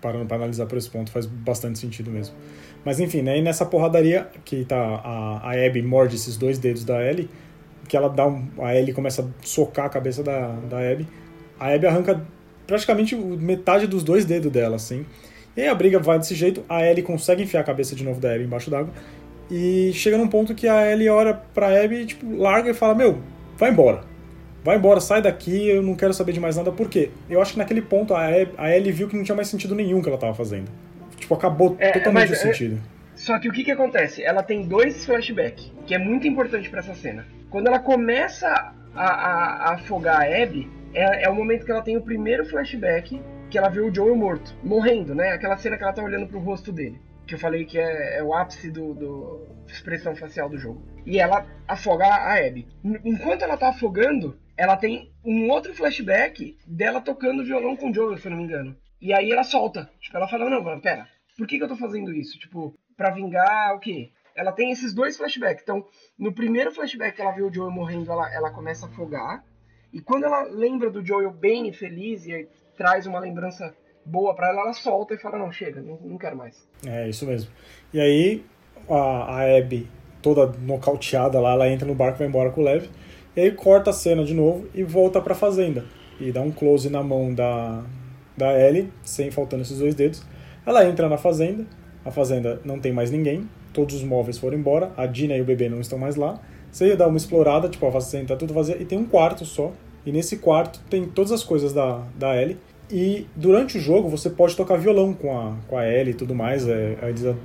parando 0.00 0.26
para 0.26 0.36
analisar 0.36 0.66
por 0.66 0.78
esse 0.78 0.88
ponto, 0.88 1.10
faz 1.10 1.26
bastante 1.26 1.80
sentido 1.80 2.12
mesmo. 2.12 2.36
Mas 2.84 3.00
enfim, 3.00 3.22
né, 3.22 3.36
e 3.38 3.42
nessa 3.42 3.66
porradaria 3.66 4.28
que 4.44 4.64
tá 4.64 4.76
a, 4.76 5.50
a 5.50 5.66
Abby 5.66 5.82
morde 5.82 6.14
esses 6.14 6.36
dois 6.36 6.56
dedos 6.56 6.84
da 6.84 7.04
Ellie, 7.04 7.28
que 7.88 7.96
ela 7.96 8.08
dá 8.08 8.26
um, 8.26 8.46
a 8.58 8.74
Ellie 8.74 8.92
começa 8.92 9.22
a 9.22 9.26
socar 9.42 9.86
a 9.86 9.88
cabeça 9.88 10.22
da, 10.22 10.48
da 10.68 10.78
Abby, 10.78 11.06
a 11.58 11.72
Abby 11.72 11.86
arranca 11.86 12.20
praticamente 12.66 13.14
metade 13.14 13.86
dos 13.86 14.02
dois 14.02 14.24
dedos 14.24 14.50
dela, 14.50 14.76
assim. 14.76 15.04
E 15.56 15.62
aí 15.62 15.68
a 15.68 15.74
briga 15.74 15.98
vai 15.98 16.18
desse 16.18 16.34
jeito, 16.34 16.64
a 16.68 16.84
Ellie 16.84 17.02
consegue 17.02 17.42
enfiar 17.42 17.60
a 17.60 17.64
cabeça 17.64 17.94
de 17.94 18.02
novo 18.02 18.20
da 18.20 18.32
Abby 18.32 18.44
embaixo 18.44 18.70
d'água, 18.70 18.92
e 19.50 19.92
chega 19.92 20.16
num 20.16 20.28
ponto 20.28 20.54
que 20.54 20.66
a 20.66 20.90
Ellie 20.90 21.08
olha 21.08 21.34
pra 21.34 21.68
Abby, 21.82 22.06
tipo, 22.06 22.36
larga 22.36 22.70
e 22.70 22.74
fala: 22.74 22.94
Meu, 22.94 23.18
vai 23.56 23.70
embora. 23.70 24.02
Vai 24.64 24.78
embora, 24.78 24.98
sai 24.98 25.20
daqui, 25.20 25.68
eu 25.68 25.82
não 25.82 25.94
quero 25.94 26.14
saber 26.14 26.32
de 26.32 26.40
mais 26.40 26.56
nada. 26.56 26.72
Por 26.72 26.88
quê? 26.88 27.10
Eu 27.28 27.42
acho 27.42 27.52
que 27.52 27.58
naquele 27.58 27.82
ponto 27.82 28.14
a, 28.14 28.28
a 28.56 28.74
Ellie 28.74 28.90
viu 28.90 29.06
que 29.06 29.14
não 29.14 29.22
tinha 29.22 29.34
mais 29.34 29.48
sentido 29.48 29.74
nenhum 29.74 30.00
que 30.00 30.08
ela 30.08 30.16
tava 30.16 30.34
fazendo. 30.34 30.70
Tipo, 31.18 31.34
acabou 31.34 31.76
é, 31.78 31.92
totalmente 31.92 32.30
mas, 32.30 32.38
o 32.42 32.48
é, 32.48 32.52
sentido. 32.52 32.80
Só 33.24 33.38
que 33.38 33.48
o 33.48 33.52
que 33.52 33.64
que 33.64 33.70
acontece? 33.70 34.22
Ela 34.22 34.42
tem 34.42 34.68
dois 34.68 35.06
flashbacks, 35.06 35.72
que 35.86 35.94
é 35.94 35.98
muito 35.98 36.28
importante 36.28 36.68
para 36.68 36.80
essa 36.80 36.94
cena. 36.94 37.26
Quando 37.48 37.68
ela 37.68 37.78
começa 37.78 38.48
a, 38.94 39.02
a, 39.02 39.70
a 39.70 39.74
afogar 39.76 40.20
a 40.20 40.42
Abby, 40.42 40.70
é, 40.92 41.24
é, 41.24 41.30
o 41.30 41.34
momento 41.34 41.64
que 41.64 41.70
ela 41.70 41.80
tem 41.80 41.96
o 41.96 42.02
primeiro 42.02 42.44
flashback 42.44 43.18
que 43.48 43.56
ela 43.56 43.70
vê 43.70 43.80
o 43.80 43.92
Joel 43.94 44.14
morto, 44.14 44.54
morrendo, 44.62 45.14
né? 45.14 45.30
Aquela 45.30 45.56
cena 45.56 45.78
que 45.78 45.82
ela 45.82 45.94
tá 45.94 46.02
olhando 46.02 46.26
pro 46.26 46.38
rosto 46.38 46.70
dele 46.70 47.00
que 47.26 47.34
eu 47.34 47.38
falei 47.38 47.64
que 47.64 47.78
é, 47.78 48.18
é 48.18 48.22
o 48.22 48.34
ápice 48.34 48.70
do, 48.70 48.92
do, 48.92 49.46
expressão 49.66 50.14
facial 50.14 50.46
do 50.50 50.58
jogo. 50.58 50.86
E 51.06 51.18
ela 51.18 51.46
afoga 51.66 52.04
a 52.04 52.34
Abby. 52.34 52.68
Enquanto 53.02 53.40
ela 53.40 53.56
tá 53.56 53.70
afogando, 53.70 54.38
ela 54.54 54.76
tem 54.76 55.10
um 55.24 55.48
outro 55.48 55.72
flashback 55.72 56.58
dela 56.66 57.00
tocando 57.00 57.42
violão 57.42 57.74
com 57.74 57.90
o 57.90 57.94
Joel, 57.94 58.18
se 58.18 58.26
eu 58.26 58.32
não 58.32 58.36
me 58.36 58.44
engano. 58.44 58.76
E 59.00 59.14
aí 59.14 59.32
ela 59.32 59.42
solta. 59.42 59.90
Tipo, 59.98 60.18
ela 60.18 60.28
fala, 60.28 60.50
não, 60.50 60.78
pera, 60.80 61.08
por 61.36 61.46
que, 61.46 61.58
que 61.58 61.64
eu 61.64 61.68
tô 61.68 61.76
fazendo 61.76 62.12
isso? 62.12 62.38
Tipo, 62.38 62.74
pra 62.96 63.10
vingar 63.10 63.74
o 63.74 63.80
quê? 63.80 64.10
Ela 64.34 64.52
tem 64.52 64.70
esses 64.72 64.92
dois 64.92 65.16
flashbacks. 65.16 65.62
Então, 65.62 65.84
no 66.18 66.32
primeiro 66.32 66.72
flashback 66.72 67.16
que 67.16 67.22
ela 67.22 67.32
vê 67.32 67.42
o 67.42 67.52
Joel 67.52 67.70
morrendo, 67.70 68.10
ela, 68.10 68.32
ela 68.34 68.50
começa 68.50 68.86
a 68.86 68.88
afogar. 68.88 69.44
E 69.92 70.00
quando 70.00 70.24
ela 70.24 70.42
lembra 70.42 70.90
do 70.90 71.04
Joel 71.04 71.30
bem 71.30 71.68
e 71.68 71.72
feliz 71.72 72.26
e 72.26 72.48
traz 72.76 73.06
uma 73.06 73.20
lembrança 73.20 73.72
boa 74.04 74.34
para 74.34 74.48
ela, 74.48 74.62
ela 74.62 74.72
solta 74.72 75.14
e 75.14 75.18
fala, 75.18 75.38
não, 75.38 75.52
chega, 75.52 75.80
não, 75.80 75.96
não 76.02 76.18
quero 76.18 76.36
mais. 76.36 76.68
É, 76.84 77.08
isso 77.08 77.24
mesmo. 77.26 77.50
E 77.92 78.00
aí 78.00 78.44
a, 78.88 79.38
a 79.38 79.58
Abby, 79.58 79.88
toda 80.20 80.46
nocauteada 80.58 81.40
lá, 81.40 81.52
ela 81.52 81.68
entra 81.68 81.86
no 81.86 81.94
barco 81.94 82.16
e 82.16 82.18
vai 82.20 82.28
embora 82.28 82.50
com 82.50 82.60
o 82.60 82.64
Lev. 82.64 82.88
E 83.36 83.40
aí 83.40 83.50
corta 83.52 83.90
a 83.90 83.92
cena 83.92 84.24
de 84.24 84.34
novo 84.34 84.68
e 84.74 84.82
volta 84.82 85.20
pra 85.20 85.34
fazenda. 85.34 85.84
e 86.20 86.30
dá 86.30 86.40
um 86.40 86.50
close 86.50 86.88
na 86.88 87.02
mão 87.02 87.34
da, 87.34 87.84
da 88.36 88.58
Ellie, 88.58 88.92
sem 89.02 89.30
faltando 89.30 89.62
esses 89.62 89.78
dois 89.78 89.94
dedos. 89.94 90.24
Ela 90.66 90.86
entra 90.86 91.08
na 91.08 91.18
fazenda, 91.18 91.66
a 92.04 92.10
fazenda 92.10 92.60
não 92.64 92.78
tem 92.78 92.92
mais 92.92 93.10
ninguém, 93.10 93.48
todos 93.72 93.96
os 93.96 94.02
móveis 94.02 94.38
foram 94.38 94.56
embora, 94.56 94.92
a 94.96 95.06
Dina 95.06 95.36
e 95.36 95.40
o 95.40 95.44
bebê 95.44 95.68
não 95.68 95.80
estão 95.80 95.98
mais 95.98 96.16
lá. 96.16 96.40
Você 96.70 96.96
dá 96.96 97.06
uma 97.06 97.16
explorada, 97.16 97.68
tipo, 97.68 97.86
a 97.86 97.92
fazenda 97.92 98.28
tá 98.28 98.36
tudo 98.36 98.52
vazia, 98.52 98.76
e 98.80 98.84
tem 98.84 98.98
um 98.98 99.06
quarto 99.06 99.44
só. 99.44 99.72
E 100.04 100.12
nesse 100.12 100.38
quarto 100.38 100.80
tem 100.90 101.06
todas 101.06 101.32
as 101.32 101.42
coisas 101.44 101.72
da, 101.72 102.02
da 102.16 102.36
Ellie. 102.40 102.58
E 102.90 103.26
durante 103.34 103.78
o 103.78 103.80
jogo 103.80 104.08
você 104.08 104.28
pode 104.28 104.54
tocar 104.54 104.76
violão 104.76 105.14
com 105.14 105.38
a, 105.38 105.56
com 105.66 105.78
a 105.78 105.88
Ellie 105.88 106.12
e 106.12 106.14
tudo 106.14 106.34
mais. 106.34 106.68
É, 106.68 106.96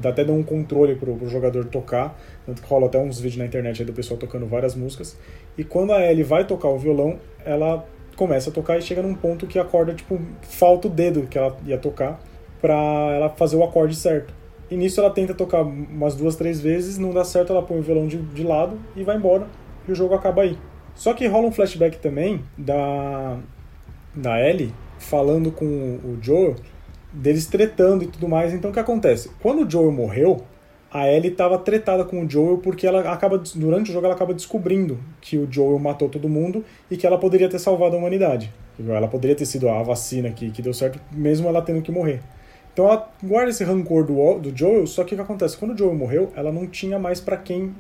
dá 0.02 0.10
até 0.10 0.26
dá 0.26 0.34
um 0.34 0.44
controle 0.44 0.95
pro, 0.95 1.15
pro 1.15 1.30
jogador 1.30 1.65
tocar. 1.65 2.19
Tanto 2.45 2.61
que 2.61 2.68
rola 2.68 2.88
até 2.88 2.99
uns 2.99 3.19
vídeos 3.19 3.38
na 3.38 3.45
internet 3.45 3.84
do 3.86 3.94
pessoal 3.94 4.19
tocando 4.19 4.45
várias 4.45 4.76
músicas. 4.76 5.18
E 5.57 5.64
quando 5.64 5.94
a 5.94 6.03
Ellie 6.03 6.23
vai 6.23 6.45
tocar 6.45 6.68
o 6.69 6.77
violão, 6.77 7.19
ela 7.45 7.86
começa 8.15 8.49
a 8.49 8.53
tocar 8.53 8.77
e 8.77 8.81
chega 8.81 9.02
num 9.02 9.14
ponto 9.14 9.48
que 9.48 9.57
a 9.57 9.64
corda, 9.64 9.94
tipo, 9.94 10.19
falta 10.41 10.88
o 10.88 10.91
dedo 10.91 11.27
que 11.27 11.38
ela 11.38 11.56
ia 11.65 11.77
tocar 11.77 12.19
pra 12.60 12.76
ela 12.76 13.30
fazer 13.30 13.56
o 13.56 13.64
acorde 13.64 13.95
certo. 13.95 14.34
E 14.69 14.77
nisso 14.77 14.99
ela 14.99 15.09
tenta 15.09 15.33
tocar 15.33 15.61
umas 15.61 16.15
duas, 16.15 16.35
três 16.35 16.61
vezes, 16.61 16.97
não 16.97 17.11
dá 17.11 17.23
certo, 17.23 17.51
ela 17.51 17.61
põe 17.61 17.79
o 17.79 17.81
violão 17.81 18.07
de, 18.07 18.17
de 18.17 18.43
lado 18.43 18.77
e 18.95 19.03
vai 19.03 19.17
embora. 19.17 19.47
E 19.87 19.91
o 19.91 19.95
jogo 19.95 20.13
acaba 20.13 20.43
aí. 20.43 20.57
Só 20.95 21.13
que 21.13 21.25
rola 21.27 21.47
um 21.47 21.51
flashback 21.51 21.97
também 21.97 22.41
da, 22.57 23.37
da 24.15 24.39
Ellie 24.39 24.73
falando 24.99 25.51
com 25.51 25.65
o 25.65 26.17
Joel, 26.21 26.55
deles 27.11 27.47
tretando 27.47 28.03
e 28.03 28.07
tudo 28.07 28.27
mais. 28.27 28.53
Então 28.53 28.69
o 28.69 28.73
que 28.73 28.79
acontece? 28.79 29.31
Quando 29.41 29.65
o 29.65 29.69
Joel 29.69 29.91
morreu, 29.91 30.43
a 30.91 31.07
Ellie 31.07 31.31
estava 31.31 31.57
tretada 31.57 32.03
com 32.03 32.23
o 32.23 32.29
Joel 32.29 32.57
porque 32.57 32.85
ela 32.85 33.11
acaba 33.11 33.41
durante 33.55 33.89
o 33.89 33.93
jogo 33.93 34.05
ela 34.05 34.15
acaba 34.15 34.33
descobrindo 34.33 34.99
que 35.21 35.37
o 35.37 35.47
Joel 35.49 35.79
matou 35.79 36.09
todo 36.09 36.27
mundo 36.27 36.65
e 36.89 36.97
que 36.97 37.07
ela 37.07 37.17
poderia 37.17 37.47
ter 37.47 37.59
salvado 37.59 37.95
a 37.95 37.99
humanidade. 37.99 38.51
Ela 38.87 39.07
poderia 39.07 39.35
ter 39.35 39.45
sido 39.45 39.69
a 39.69 39.83
vacina 39.83 40.31
que, 40.31 40.51
que 40.51 40.61
deu 40.61 40.73
certo, 40.73 40.99
mesmo 41.11 41.47
ela 41.47 41.61
tendo 41.61 41.81
que 41.81 41.91
morrer. 41.91 42.21
Então 42.80 42.89
ela 42.89 43.10
guarda 43.22 43.49
esse 43.49 43.61
rancor 43.61 44.06
do, 44.06 44.39
do 44.39 44.57
Joel, 44.57 44.88
só 44.88 45.03
que 45.03 45.14
o 45.14 45.18
que 45.18 45.22
acontece? 45.22 45.57
Quando 45.57 45.73
o 45.73 45.77
Joel 45.77 45.93
morreu, 45.93 46.31
ela 46.34 46.49
não 46.49 46.65
tinha 46.65 46.97
mais 46.97 47.19
para 47.19 47.35
quem. 47.35 47.76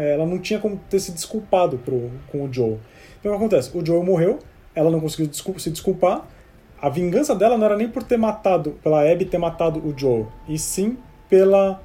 Ela 0.00 0.24
não 0.24 0.38
tinha 0.38 0.58
como 0.58 0.80
ter 0.88 0.98
se 0.98 1.12
desculpado 1.12 1.76
pro, 1.76 2.10
com 2.32 2.42
o 2.42 2.50
Joel. 2.50 2.80
Então 3.20 3.30
o 3.30 3.34
que 3.34 3.44
acontece? 3.44 3.76
O 3.76 3.84
Joel 3.84 4.02
morreu, 4.02 4.38
ela 4.74 4.90
não 4.90 4.98
conseguiu 4.98 5.30
se 5.58 5.68
desculpar. 5.68 6.26
A 6.80 6.88
vingança 6.88 7.34
dela 7.34 7.58
não 7.58 7.66
era 7.66 7.76
nem 7.76 7.86
por 7.86 8.02
ter 8.02 8.16
matado, 8.16 8.78
pela 8.82 9.02
Abby 9.02 9.26
ter 9.26 9.36
matado 9.36 9.78
o 9.86 9.92
Joel, 9.94 10.28
e 10.48 10.58
sim 10.58 10.96
pela 11.28 11.82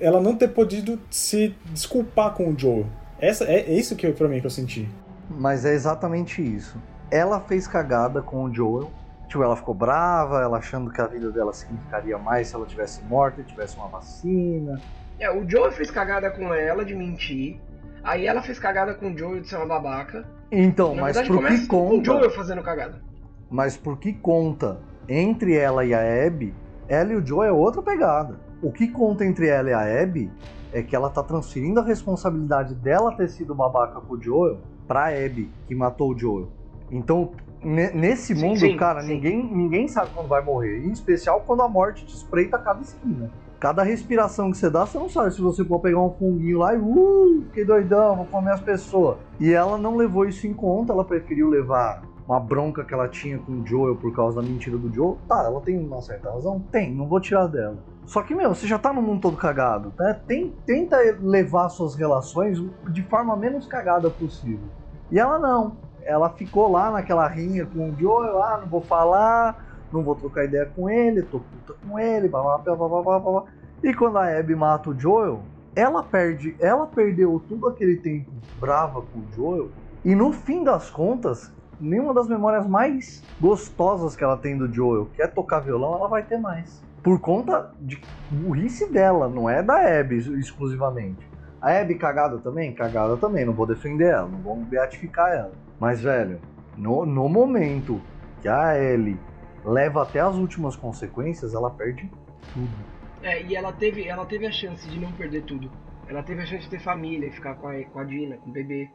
ela 0.00 0.22
não 0.22 0.34
ter 0.36 0.48
podido 0.48 0.98
se 1.10 1.54
desculpar 1.66 2.32
com 2.32 2.48
o 2.48 2.58
Joel. 2.58 2.86
Essa, 3.18 3.44
é, 3.44 3.60
é 3.60 3.74
isso 3.74 3.94
que 3.94 4.10
pra 4.10 4.26
mim 4.26 4.40
que 4.40 4.46
eu 4.46 4.50
senti. 4.50 4.88
Mas 5.28 5.66
é 5.66 5.74
exatamente 5.74 6.40
isso. 6.40 6.78
Ela 7.10 7.40
fez 7.40 7.66
cagada 7.66 8.22
com 8.22 8.44
o 8.44 8.54
Joel. 8.54 8.90
Tipo, 9.28 9.42
ela 9.42 9.56
ficou 9.56 9.74
brava, 9.74 10.40
ela 10.40 10.58
achando 10.58 10.90
que 10.90 11.00
a 11.00 11.06
vida 11.06 11.30
dela 11.30 11.52
significaria 11.52 12.16
mais 12.18 12.48
se 12.48 12.54
ela 12.54 12.66
tivesse 12.66 13.02
morta 13.04 13.40
e 13.40 13.44
tivesse 13.44 13.76
uma 13.76 13.88
vacina. 13.88 14.80
É, 15.18 15.30
o 15.30 15.48
Joel 15.48 15.72
fez 15.72 15.90
cagada 15.90 16.30
com 16.30 16.52
ela 16.52 16.84
de 16.84 16.94
mentir. 16.94 17.60
Aí 18.02 18.26
ela 18.26 18.42
fez 18.42 18.58
cagada 18.58 18.94
com 18.94 19.12
o 19.12 19.18
Joel 19.18 19.40
de 19.40 19.48
ser 19.48 19.56
uma 19.56 19.66
babaca. 19.66 20.24
Então, 20.52 20.94
Na 20.94 21.02
mas 21.02 21.16
verdade, 21.16 21.36
por 21.36 21.48
que 21.48 21.66
conta? 21.66 21.90
Com 21.90 22.00
o 22.00 22.04
Joel 22.04 22.30
fazendo 22.30 22.62
cagada. 22.62 23.02
Mas 23.50 23.76
por 23.76 23.98
que 23.98 24.12
conta 24.12 24.80
entre 25.08 25.56
ela 25.56 25.84
e 25.84 25.94
a 25.94 26.26
Abby, 26.26 26.54
ela 26.88 27.12
e 27.12 27.16
o 27.16 27.26
Joel 27.26 27.48
é 27.48 27.52
outra 27.52 27.82
pegada. 27.82 28.38
O 28.62 28.72
que 28.72 28.88
conta 28.88 29.24
entre 29.24 29.48
ela 29.48 29.70
e 29.70 29.72
a 29.72 30.02
Abby 30.02 30.30
é 30.72 30.82
que 30.82 30.94
ela 30.94 31.08
tá 31.08 31.22
transferindo 31.22 31.80
a 31.80 31.84
responsabilidade 31.84 32.74
dela 32.74 33.16
ter 33.16 33.28
sido 33.28 33.54
babaca 33.54 34.00
com 34.00 34.14
o 34.14 34.22
Joel 34.22 34.58
pra 34.86 35.08
Abby, 35.08 35.50
que 35.66 35.74
matou 35.74 36.12
o 36.12 36.18
Joel. 36.18 36.48
Então, 36.90 37.32
nesse 37.64 38.34
mundo, 38.34 38.58
sim, 38.58 38.76
cara, 38.76 39.02
sim. 39.02 39.14
Ninguém, 39.14 39.42
ninguém 39.42 39.88
sabe 39.88 40.10
quando 40.14 40.28
vai 40.28 40.42
morrer. 40.42 40.84
Em 40.84 40.90
especial 40.90 41.42
quando 41.46 41.62
a 41.62 41.68
morte 41.68 42.04
te 42.04 42.14
espreita 42.14 42.56
a 42.56 42.60
cada 42.60 42.80
esquina. 42.82 43.30
Cada 43.58 43.82
respiração 43.82 44.50
que 44.50 44.58
você 44.58 44.68
dá, 44.68 44.84
você 44.84 44.98
não 44.98 45.08
sabe 45.08 45.32
se 45.32 45.40
você 45.40 45.64
for 45.64 45.80
pegar 45.80 46.00
um 46.00 46.10
funguinho 46.10 46.58
lá 46.58 46.74
e 46.74 46.78
uh, 46.78 47.44
que 47.52 47.64
doidão, 47.64 48.16
vou 48.16 48.26
comer 48.26 48.52
as 48.52 48.60
pessoas. 48.60 49.16
E 49.40 49.52
ela 49.52 49.78
não 49.78 49.96
levou 49.96 50.26
isso 50.26 50.46
em 50.46 50.52
conta, 50.52 50.92
ela 50.92 51.04
preferiu 51.04 51.48
levar 51.48 52.02
uma 52.26 52.40
bronca 52.40 52.84
que 52.84 52.92
ela 52.92 53.08
tinha 53.08 53.38
com 53.38 53.52
o 53.52 53.66
Joel 53.66 53.96
por 53.96 54.14
causa 54.14 54.40
da 54.40 54.46
mentira 54.46 54.76
do 54.76 54.92
Joel. 54.92 55.18
Tá, 55.28 55.44
ela 55.44 55.60
tem 55.60 55.78
uma 55.78 56.00
certa 56.02 56.30
razão? 56.30 56.60
Tem, 56.70 56.94
não 56.94 57.06
vou 57.06 57.20
tirar 57.20 57.46
dela. 57.46 57.78
Só 58.06 58.22
que, 58.22 58.34
meu, 58.34 58.54
você 58.54 58.66
já 58.66 58.78
tá 58.78 58.92
no 58.92 59.00
mundo 59.00 59.22
todo 59.22 59.36
cagado, 59.36 59.92
né? 59.98 60.20
Tem, 60.26 60.54
tenta 60.66 60.98
levar 61.22 61.68
suas 61.70 61.94
relações 61.94 62.62
de 62.90 63.02
forma 63.04 63.34
menos 63.36 63.66
cagada 63.66 64.10
possível. 64.10 64.68
E 65.10 65.18
ela 65.18 65.38
não. 65.38 65.76
Ela 66.04 66.30
ficou 66.30 66.70
lá 66.70 66.90
naquela 66.90 67.26
rinha 67.26 67.66
com 67.66 67.90
o 67.90 67.96
Joel, 67.98 68.42
ah, 68.42 68.58
não 68.60 68.68
vou 68.68 68.80
falar, 68.80 69.64
não 69.92 70.02
vou 70.02 70.14
trocar 70.14 70.44
ideia 70.44 70.70
com 70.74 70.88
ele, 70.88 71.22
tô 71.22 71.40
puta 71.40 71.74
com 71.86 71.98
ele, 71.98 72.28
blá 72.28 72.42
blá 72.42 72.58
blá 72.58 72.88
blá 72.88 73.02
blá 73.02 73.18
blá. 73.18 73.44
E 73.82 73.92
quando 73.94 74.18
a 74.18 74.38
Abby 74.38 74.54
mata 74.54 74.90
o 74.90 74.98
Joel, 74.98 75.40
ela 75.74 76.02
perde, 76.02 76.56
ela 76.60 76.86
perdeu 76.86 77.42
todo 77.48 77.68
aquele 77.68 77.96
tempo 77.96 78.30
brava 78.60 79.02
com 79.02 79.18
o 79.18 79.24
Joel, 79.34 79.70
e 80.04 80.14
no 80.14 80.32
fim 80.32 80.62
das 80.62 80.90
contas, 80.90 81.52
nenhuma 81.80 82.14
das 82.14 82.28
memórias 82.28 82.66
mais 82.66 83.22
gostosas 83.40 84.14
que 84.14 84.22
ela 84.22 84.36
tem 84.36 84.56
do 84.56 84.72
Joel, 84.72 85.08
que 85.14 85.22
é 85.22 85.26
tocar 85.26 85.60
violão, 85.60 85.96
ela 85.96 86.08
vai 86.08 86.22
ter 86.22 86.38
mais 86.38 86.82
por 87.04 87.20
conta 87.20 87.70
de 87.78 88.00
burrice 88.30 88.90
dela, 88.90 89.28
não 89.28 89.48
é 89.48 89.62
da 89.62 90.00
Abby 90.00 90.16
exclusivamente. 90.40 91.28
A 91.60 91.78
Abby 91.78 91.96
cagada 91.96 92.38
também? 92.38 92.74
Cagada 92.74 93.14
também, 93.18 93.44
não 93.44 93.52
vou 93.52 93.66
defender 93.66 94.06
ela, 94.06 94.26
não 94.26 94.38
vou 94.38 94.56
beatificar 94.56 95.30
ela. 95.30 95.52
Mas, 95.78 96.02
velho, 96.02 96.40
no, 96.76 97.04
no 97.04 97.28
momento 97.28 98.00
que 98.40 98.48
a 98.48 98.78
Ellie 98.78 99.18
leva 99.64 100.02
até 100.02 100.20
as 100.20 100.36
últimas 100.36 100.76
consequências, 100.76 101.54
ela 101.54 101.70
perde 101.70 102.10
tudo. 102.52 102.94
É, 103.22 103.42
e 103.42 103.56
ela 103.56 103.72
teve, 103.72 104.06
ela 104.06 104.26
teve 104.26 104.46
a 104.46 104.52
chance 104.52 104.88
de 104.88 104.98
não 104.98 105.12
perder 105.12 105.44
tudo. 105.44 105.70
Ela 106.06 106.22
teve 106.22 106.42
a 106.42 106.46
chance 106.46 106.64
de 106.64 106.70
ter 106.70 106.80
família, 106.80 107.32
ficar 107.32 107.54
com 107.54 107.68
a, 107.68 107.82
com 107.84 107.98
a 107.98 108.04
Dina, 108.04 108.36
com 108.36 108.50
o 108.50 108.52
bebê. 108.52 108.90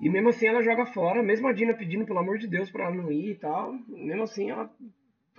E 0.00 0.08
mesmo 0.08 0.30
assim 0.30 0.46
ela 0.46 0.62
joga 0.62 0.86
fora, 0.86 1.22
mesmo 1.22 1.46
a 1.46 1.52
Dina 1.52 1.74
pedindo 1.74 2.04
pelo 2.04 2.18
amor 2.18 2.38
de 2.38 2.48
Deus 2.48 2.70
pra 2.70 2.84
ela 2.86 2.94
não 2.94 3.12
ir 3.12 3.32
e 3.32 3.34
tal, 3.34 3.72
mesmo 3.88 4.22
assim 4.22 4.50
ela 4.50 4.70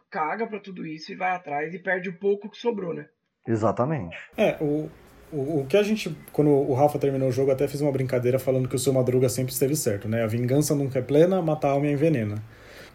caga 0.09 0.47
para 0.47 0.59
tudo 0.59 0.85
isso 0.85 1.11
e 1.11 1.15
vai 1.15 1.31
atrás 1.31 1.73
e 1.73 1.79
perde 1.79 2.09
o 2.09 2.17
pouco 2.17 2.49
que 2.49 2.57
sobrou, 2.57 2.93
né? 2.93 3.07
Exatamente. 3.47 4.17
É, 4.37 4.57
o, 4.61 4.89
o, 5.35 5.65
que 5.67 5.77
a 5.77 5.83
gente, 5.83 6.15
quando 6.31 6.49
o 6.49 6.73
Rafa 6.73 6.97
terminou 6.97 7.29
o 7.29 7.31
jogo, 7.31 7.51
até 7.51 7.67
fez 7.67 7.81
uma 7.81 7.91
brincadeira 7.91 8.39
falando 8.39 8.67
que 8.67 8.75
o 8.75 8.79
seu 8.79 8.93
Madruga 8.93 9.29
sempre 9.29 9.53
esteve 9.53 9.75
certo, 9.75 10.07
né? 10.07 10.23
A 10.23 10.27
vingança 10.27 10.73
nunca 10.73 10.99
é 10.99 11.01
plena, 11.01 11.41
matar 11.41 11.69
a 11.69 11.71
alma 11.71 11.87
é 11.87 11.91
envenena. 11.91 12.41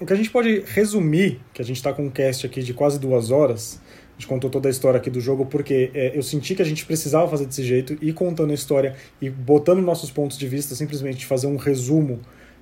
O 0.01 0.07
que 0.07 0.13
a 0.13 0.17
gente 0.17 0.31
pode 0.31 0.65
resumir, 0.67 1.41
que 1.53 1.61
a 1.61 1.65
gente 1.65 1.83
tá 1.83 1.93
com 1.93 2.07
um 2.07 2.11
cast 2.11 2.47
aqui 2.47 2.63
de 2.63 2.73
quase 2.73 2.99
duas 2.99 3.31
horas, 3.31 3.81
a 4.11 4.13
gente 4.15 4.27
contou 4.27 4.49
toda 4.49 4.69
a 4.69 4.71
história 4.71 4.99
aqui 4.99 5.11
do 5.11 5.21
jogo 5.21 5.47
porque 5.47 5.91
é, 5.95 6.17
eu 6.17 6.23
senti 6.23 6.55
que 6.55 6.63
a 6.63 6.65
gente 6.65 6.87
precisava 6.87 7.29
fazer 7.29 7.47
desse 7.47 7.63
jeito, 7.63 7.97
ir 8.01 8.13
contando 8.15 8.51
a 8.51 8.55
história 8.55 8.97
e 9.21 9.29
botando 9.29 9.81
nossos 9.81 10.11
pontos 10.11 10.39
de 10.39 10.49
vista, 10.49 10.75
simplesmente 10.75 11.27
fazer 11.27 11.47
um 11.47 11.57
resumo 11.57 12.21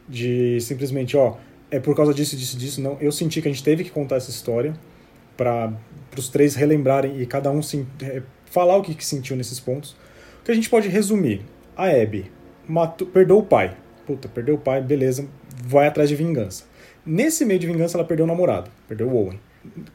de 0.08 0.60
simplesmente, 0.60 1.16
ó, 1.16 1.36
é 1.70 1.78
por 1.78 1.94
causa 1.94 2.12
disso, 2.12 2.36
disso, 2.36 2.56
disso. 2.56 2.80
Não, 2.80 2.96
eu 3.00 3.12
senti 3.12 3.40
que 3.40 3.48
a 3.48 3.50
gente 3.50 3.62
teve 3.62 3.84
que 3.84 3.90
contar 3.90 4.16
essa 4.16 4.30
história 4.30 4.74
para 5.36 5.72
os 6.16 6.28
três 6.28 6.54
relembrarem 6.56 7.20
e 7.20 7.26
cada 7.26 7.50
um 7.50 7.62
sim, 7.62 7.86
é, 8.02 8.22
falar 8.50 8.76
o 8.76 8.82
que, 8.82 8.94
que, 8.94 9.04
sentiu 9.04 9.36
nesses 9.36 9.60
pontos. 9.60 9.92
O 10.40 10.44
que 10.44 10.50
a 10.50 10.54
gente 10.54 10.70
pode 10.70 10.88
resumir? 10.88 11.42
A 11.76 11.86
Abby 11.88 12.30
matou, 12.66 13.06
perdeu 13.06 13.38
o 13.38 13.42
pai. 13.42 13.76
Puta, 14.06 14.28
perdeu 14.28 14.54
o 14.54 14.58
pai, 14.58 14.80
beleza, 14.80 15.28
vai 15.62 15.86
atrás 15.86 16.08
de 16.08 16.16
vingança. 16.16 16.64
Nesse 17.04 17.44
meio 17.44 17.60
de 17.60 17.66
vingança, 17.66 17.96
ela 17.96 18.06
perdeu 18.06 18.24
o 18.24 18.28
namorado, 18.28 18.70
perdeu 18.86 19.08
o 19.08 19.16
Owen. 19.16 19.40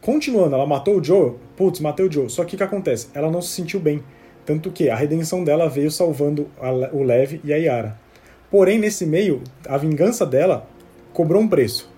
Continuando, 0.02 0.56
ela 0.56 0.66
matou 0.66 1.00
o 1.00 1.04
Joe, 1.04 1.34
putz, 1.56 1.80
matei 1.80 2.06
o 2.06 2.12
Joe. 2.12 2.30
Só 2.30 2.44
que 2.44 2.56
o 2.56 2.58
que 2.58 2.64
acontece? 2.64 3.08
Ela 3.14 3.32
não 3.32 3.42
se 3.42 3.50
sentiu 3.50 3.80
bem. 3.80 4.04
Tanto 4.46 4.72
que 4.72 4.90
a 4.90 4.96
redenção 4.96 5.44
dela 5.44 5.70
veio 5.70 5.90
salvando 5.90 6.50
a, 6.60 6.72
o 6.94 7.02
Lev 7.04 7.40
e 7.44 7.54
a 7.54 7.58
Yara. 7.58 7.98
Porém, 8.52 8.78
nesse 8.78 9.06
meio, 9.06 9.42
a 9.68 9.78
vingança 9.78 10.26
dela 10.26 10.68
cobrou 11.14 11.42
um 11.42 11.48
preço, 11.48 11.90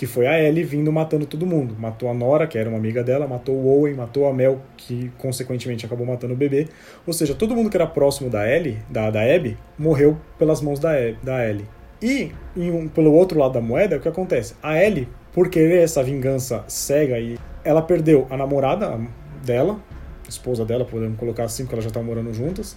que 0.00 0.06
foi 0.06 0.26
a 0.26 0.42
Ellie 0.42 0.64
vindo 0.64 0.90
matando 0.90 1.26
todo 1.26 1.44
mundo. 1.44 1.76
Matou 1.78 2.08
a 2.08 2.14
Nora, 2.14 2.46
que 2.46 2.56
era 2.56 2.70
uma 2.70 2.78
amiga 2.78 3.04
dela, 3.04 3.28
matou 3.28 3.54
o 3.54 3.68
Owen, 3.68 3.92
matou 3.92 4.26
a 4.26 4.32
Mel, 4.32 4.58
que 4.74 5.12
consequentemente 5.18 5.84
acabou 5.84 6.06
matando 6.06 6.32
o 6.32 6.36
bebê. 6.38 6.68
Ou 7.06 7.12
seja, 7.12 7.34
todo 7.34 7.54
mundo 7.54 7.68
que 7.68 7.76
era 7.76 7.86
próximo 7.86 8.30
da 8.30 8.50
Ellie, 8.50 8.78
da, 8.88 9.10
da 9.10 9.20
Abby, 9.20 9.58
morreu 9.78 10.16
pelas 10.38 10.62
mãos 10.62 10.80
da, 10.80 10.92
da 11.22 11.46
Ellie. 11.46 11.66
E, 12.00 12.32
um, 12.56 12.88
pelo 12.88 13.12
outro 13.12 13.38
lado 13.38 13.52
da 13.52 13.60
moeda, 13.60 13.98
o 13.98 14.00
que 14.00 14.08
acontece? 14.08 14.54
A 14.62 14.82
Ellie, 14.82 15.06
por 15.34 15.50
querer 15.50 15.82
essa 15.82 16.02
vingança 16.02 16.64
cega, 16.66 17.18
e 17.18 17.38
ela 17.62 17.82
perdeu 17.82 18.26
a 18.30 18.38
namorada 18.38 18.98
dela, 19.44 19.78
esposa 20.26 20.64
dela, 20.64 20.86
podemos 20.86 21.18
colocar 21.18 21.44
assim, 21.44 21.64
porque 21.64 21.74
elas 21.74 21.84
já 21.84 21.90
estavam 21.90 22.08
morando 22.08 22.32
juntas, 22.32 22.74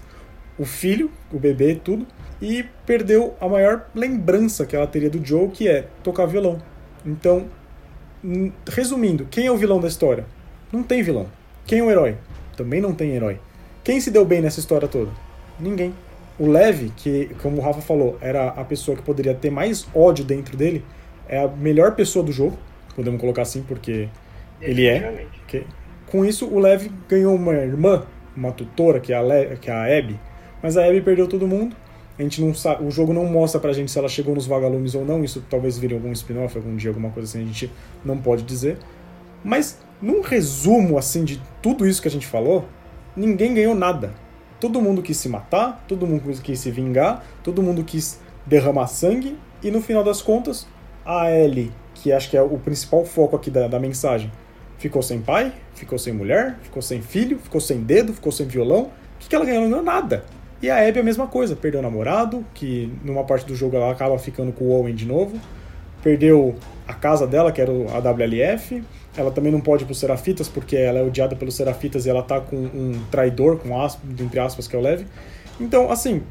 o 0.59 0.65
filho, 0.65 1.09
o 1.31 1.39
bebê, 1.39 1.73
tudo, 1.73 2.05
e 2.41 2.65
perdeu 2.85 3.33
a 3.39 3.47
maior 3.47 3.85
lembrança 3.95 4.65
que 4.65 4.75
ela 4.75 4.85
teria 4.85 5.09
do 5.09 5.25
Joe, 5.25 5.47
que 5.47 5.69
é 5.69 5.87
tocar 6.03 6.25
violão. 6.25 6.72
Então, 7.05 7.47
resumindo, 8.69 9.27
quem 9.29 9.45
é 9.45 9.51
o 9.51 9.57
vilão 9.57 9.79
da 9.79 9.87
história? 9.87 10.25
Não 10.71 10.83
tem 10.83 11.03
vilão. 11.03 11.27
Quem 11.65 11.79
é 11.79 11.83
o 11.83 11.91
herói? 11.91 12.17
Também 12.55 12.81
não 12.81 12.93
tem 12.93 13.11
herói. 13.11 13.39
Quem 13.83 13.99
se 13.99 14.11
deu 14.11 14.25
bem 14.25 14.41
nessa 14.41 14.59
história 14.59 14.87
toda? 14.87 15.11
Ninguém. 15.59 15.93
O 16.39 16.47
Lev, 16.47 16.89
que, 16.95 17.29
como 17.41 17.57
o 17.57 17.61
Rafa 17.61 17.81
falou, 17.81 18.17
era 18.21 18.47
a 18.49 18.63
pessoa 18.63 18.97
que 18.97 19.03
poderia 19.03 19.35
ter 19.35 19.51
mais 19.51 19.87
ódio 19.93 20.25
dentro 20.25 20.57
dele, 20.57 20.83
é 21.27 21.39
a 21.39 21.47
melhor 21.47 21.95
pessoa 21.95 22.23
do 22.23 22.31
jogo, 22.31 22.57
podemos 22.95 23.19
colocar 23.19 23.43
assim, 23.43 23.61
porque 23.63 24.09
ele 24.61 24.87
é. 24.87 25.25
Okay? 25.43 25.65
Com 26.07 26.25
isso, 26.25 26.47
o 26.47 26.59
Lev 26.59 26.87
ganhou 27.07 27.35
uma 27.35 27.53
irmã, 27.53 28.03
uma 28.35 28.51
tutora, 28.51 28.99
que 28.99 29.13
é 29.13 29.15
a, 29.15 29.21
Le, 29.21 29.57
que 29.57 29.69
é 29.69 29.73
a 29.73 29.97
Abby, 29.97 30.19
mas 30.61 30.77
a 30.77 30.85
Abby 30.85 31.01
perdeu 31.01 31.27
todo 31.27 31.47
mundo. 31.47 31.75
A 32.17 32.21
gente 32.21 32.41
não 32.41 32.53
sabe, 32.53 32.83
o 32.83 32.91
jogo 32.91 33.11
não 33.11 33.25
mostra 33.25 33.59
pra 33.59 33.73
gente 33.73 33.91
se 33.91 33.97
ela 33.97 34.07
chegou 34.07 34.35
nos 34.35 34.45
vagalumes 34.45 34.93
ou 34.93 35.03
não, 35.03 35.23
isso 35.23 35.43
talvez 35.49 35.77
vire 35.77 35.95
algum 35.95 36.11
spin-off 36.11 36.55
algum 36.55 36.75
dia, 36.75 36.91
alguma 36.91 37.09
coisa 37.09 37.27
assim, 37.27 37.41
a 37.41 37.45
gente 37.45 37.71
não 38.05 38.17
pode 38.17 38.43
dizer. 38.43 38.77
Mas, 39.43 39.79
num 40.01 40.21
resumo 40.21 40.97
assim 40.97 41.23
de 41.23 41.41
tudo 41.61 41.87
isso 41.87 42.01
que 42.01 42.07
a 42.07 42.11
gente 42.11 42.27
falou, 42.27 42.65
ninguém 43.15 43.53
ganhou 43.53 43.73
nada. 43.73 44.13
Todo 44.59 44.81
mundo 44.81 45.01
quis 45.01 45.17
se 45.17 45.27
matar, 45.27 45.83
todo 45.87 46.05
mundo 46.05 46.23
quis 46.41 46.59
se 46.59 46.69
vingar, 46.69 47.25
todo 47.43 47.63
mundo 47.63 47.83
quis 47.83 48.19
derramar 48.45 48.87
sangue, 48.87 49.37
e 49.61 49.71
no 49.71 49.81
final 49.81 50.03
das 50.03 50.21
contas, 50.21 50.67
a 51.05 51.31
Ellie, 51.31 51.71
que 51.95 52.11
acho 52.11 52.29
que 52.29 52.37
é 52.37 52.41
o 52.41 52.57
principal 52.59 53.03
foco 53.05 53.35
aqui 53.35 53.49
da, 53.49 53.67
da 53.67 53.79
mensagem, 53.79 54.31
ficou 54.77 55.01
sem 55.01 55.21
pai, 55.21 55.51
ficou 55.73 55.97
sem 55.97 56.13
mulher, 56.13 56.59
ficou 56.61 56.81
sem 56.81 57.01
filho, 57.01 57.39
ficou 57.39 57.59
sem 57.59 57.81
dedo, 57.81 58.13
ficou 58.13 58.31
sem 58.31 58.45
violão. 58.45 58.83
O 58.83 58.89
que, 59.19 59.29
que 59.29 59.35
ela 59.35 59.45
ganhou? 59.45 59.63
Não 59.63 59.69
ganhou 59.69 59.83
nada. 59.83 60.25
E 60.63 60.69
a 60.69 60.77
Abby 60.77 60.99
é 60.99 61.01
a 61.01 61.03
mesma 61.03 61.27
coisa, 61.27 61.57
perdeu 61.57 61.81
o 61.81 61.83
namorado, 61.83 62.45
que 62.53 62.89
numa 63.03 63.25
parte 63.25 63.45
do 63.45 63.53
jogo 63.53 63.75
ela 63.75 63.91
acaba 63.91 64.17
ficando 64.17 64.53
com 64.53 64.63
o 64.63 64.71
Owen 64.71 64.95
de 64.95 65.05
novo. 65.05 65.37
Perdeu 66.01 66.55
a 66.87 66.93
casa 66.93 67.27
dela, 67.27 67.51
que 67.51 67.59
era 67.59 67.69
a 67.69 67.99
WLF. 67.99 68.81
Ela 69.17 69.29
também 69.29 69.51
não 69.51 69.59
pode 69.59 69.83
ir 69.83 69.85
pro 69.85 69.93
Serafitas, 69.93 70.47
porque 70.47 70.77
ela 70.77 70.99
é 70.99 71.03
odiada 71.03 71.35
pelos 71.35 71.55
Serafitas 71.55 72.05
e 72.05 72.09
ela 72.09 72.23
tá 72.23 72.39
com 72.39 72.55
um 72.55 73.03
traidor, 73.11 73.57
com 73.57 73.77
aspas, 73.77 74.09
entre 74.17 74.39
aspas, 74.39 74.65
que 74.65 74.73
é 74.73 74.79
o 74.79 74.81
Lev. 74.81 75.05
Então, 75.59 75.91
assim, 75.91 76.23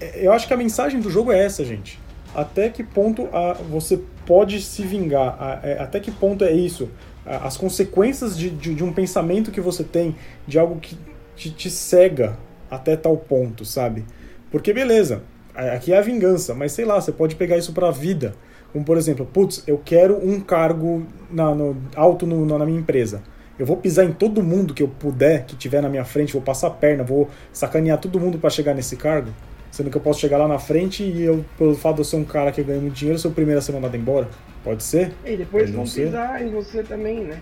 é, 0.00 0.24
eu 0.24 0.32
acho 0.32 0.46
que 0.46 0.54
a 0.54 0.56
mensagem 0.56 1.00
do 1.00 1.10
jogo 1.10 1.32
é 1.32 1.44
essa, 1.44 1.64
gente. 1.64 1.98
Até 2.32 2.68
que 2.68 2.84
ponto 2.84 3.28
a, 3.32 3.54
você 3.54 3.98
pode 4.24 4.62
se 4.62 4.82
vingar? 4.82 5.36
A, 5.40 5.60
é, 5.64 5.82
até 5.82 5.98
que 5.98 6.12
ponto 6.12 6.44
é 6.44 6.52
isso? 6.52 6.88
A, 7.26 7.48
as 7.48 7.56
consequências 7.56 8.38
de, 8.38 8.48
de, 8.48 8.76
de, 8.76 8.84
um 8.84 8.92
pensamento 8.92 9.50
que 9.50 9.60
você 9.60 9.82
tem, 9.82 10.14
de 10.46 10.56
algo 10.56 10.78
que 10.78 10.96
te, 11.34 11.50
te 11.50 11.68
cega 11.68 12.38
até 12.70 12.96
tal 12.96 13.16
ponto, 13.16 13.64
sabe? 13.64 14.04
Porque 14.50 14.72
beleza, 14.72 15.22
aqui 15.54 15.92
é 15.92 15.98
a 15.98 16.02
vingança, 16.02 16.54
mas 16.54 16.72
sei 16.72 16.84
lá, 16.84 17.00
você 17.00 17.12
pode 17.12 17.36
pegar 17.36 17.56
isso 17.56 17.72
pra 17.72 17.90
vida. 17.90 18.34
Como 18.72 18.84
por 18.84 18.96
exemplo, 18.96 19.24
putz, 19.24 19.62
eu 19.66 19.80
quero 19.82 20.16
um 20.16 20.40
cargo 20.40 21.06
na, 21.30 21.54
no, 21.54 21.76
alto 21.94 22.26
no, 22.26 22.44
na 22.58 22.64
minha 22.66 22.78
empresa. 22.78 23.22
Eu 23.58 23.64
vou 23.64 23.76
pisar 23.78 24.04
em 24.04 24.12
todo 24.12 24.42
mundo 24.42 24.74
que 24.74 24.82
eu 24.82 24.88
puder, 24.88 25.46
que 25.46 25.56
tiver 25.56 25.80
na 25.80 25.88
minha 25.88 26.04
frente, 26.04 26.32
vou 26.32 26.42
passar 26.42 26.66
a 26.66 26.70
perna, 26.70 27.02
vou 27.02 27.30
sacanear 27.52 27.98
todo 27.98 28.20
mundo 28.20 28.38
para 28.38 28.50
chegar 28.50 28.74
nesse 28.74 28.96
cargo. 28.96 29.30
Sendo 29.70 29.90
que 29.90 29.96
eu 29.96 30.00
posso 30.00 30.20
chegar 30.20 30.38
lá 30.38 30.46
na 30.46 30.58
frente 30.58 31.02
e 31.02 31.22
eu, 31.22 31.44
pelo 31.56 31.74
fato 31.74 31.96
de 31.96 32.00
eu 32.02 32.04
ser 32.04 32.16
um 32.16 32.24
cara 32.24 32.52
que 32.52 32.62
ganha 32.62 32.80
muito 32.80 32.94
dinheiro, 32.94 33.18
sou 33.18 33.30
o 33.30 33.34
primeiro 33.34 33.58
a 33.58 33.62
ser 33.62 33.72
mandado 33.72 33.96
embora. 33.96 34.28
Pode 34.62 34.82
ser? 34.82 35.12
E 35.24 35.36
depois 35.36 35.70
vão 35.70 35.84
pisar 35.84 36.42
em 36.42 36.50
você 36.50 36.82
também, 36.82 37.20
né? 37.24 37.40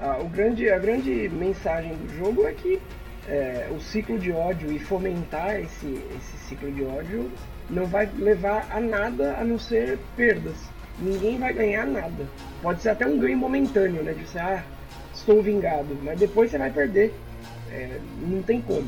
Ah, 0.00 0.18
o 0.20 0.28
grande, 0.28 0.68
a 0.68 0.78
grande 0.78 1.30
mensagem 1.32 1.94
do 1.94 2.18
jogo 2.18 2.46
é 2.46 2.52
que 2.52 2.80
é, 3.28 3.68
o 3.70 3.80
ciclo 3.80 4.18
de 4.18 4.32
ódio 4.32 4.70
e 4.72 4.78
fomentar 4.78 5.58
esse, 5.60 6.02
esse 6.16 6.36
ciclo 6.48 6.70
de 6.70 6.84
ódio 6.84 7.30
não 7.70 7.86
vai 7.86 8.08
levar 8.18 8.68
a 8.70 8.80
nada 8.80 9.36
a 9.38 9.44
não 9.44 9.58
ser 9.58 9.98
perdas. 10.16 10.56
Ninguém 10.98 11.38
vai 11.38 11.52
ganhar 11.52 11.86
nada. 11.86 12.26
Pode 12.62 12.82
ser 12.82 12.90
até 12.90 13.06
um 13.06 13.18
ganho 13.18 13.36
momentâneo, 13.36 14.02
né? 14.02 14.12
De 14.12 14.24
você, 14.24 14.38
ah, 14.38 14.62
estou 15.12 15.42
vingado. 15.42 15.96
Mas 16.02 16.18
depois 16.18 16.50
você 16.50 16.58
vai 16.58 16.70
perder. 16.70 17.12
É, 17.70 17.98
não 18.20 18.42
tem 18.42 18.60
como. 18.60 18.86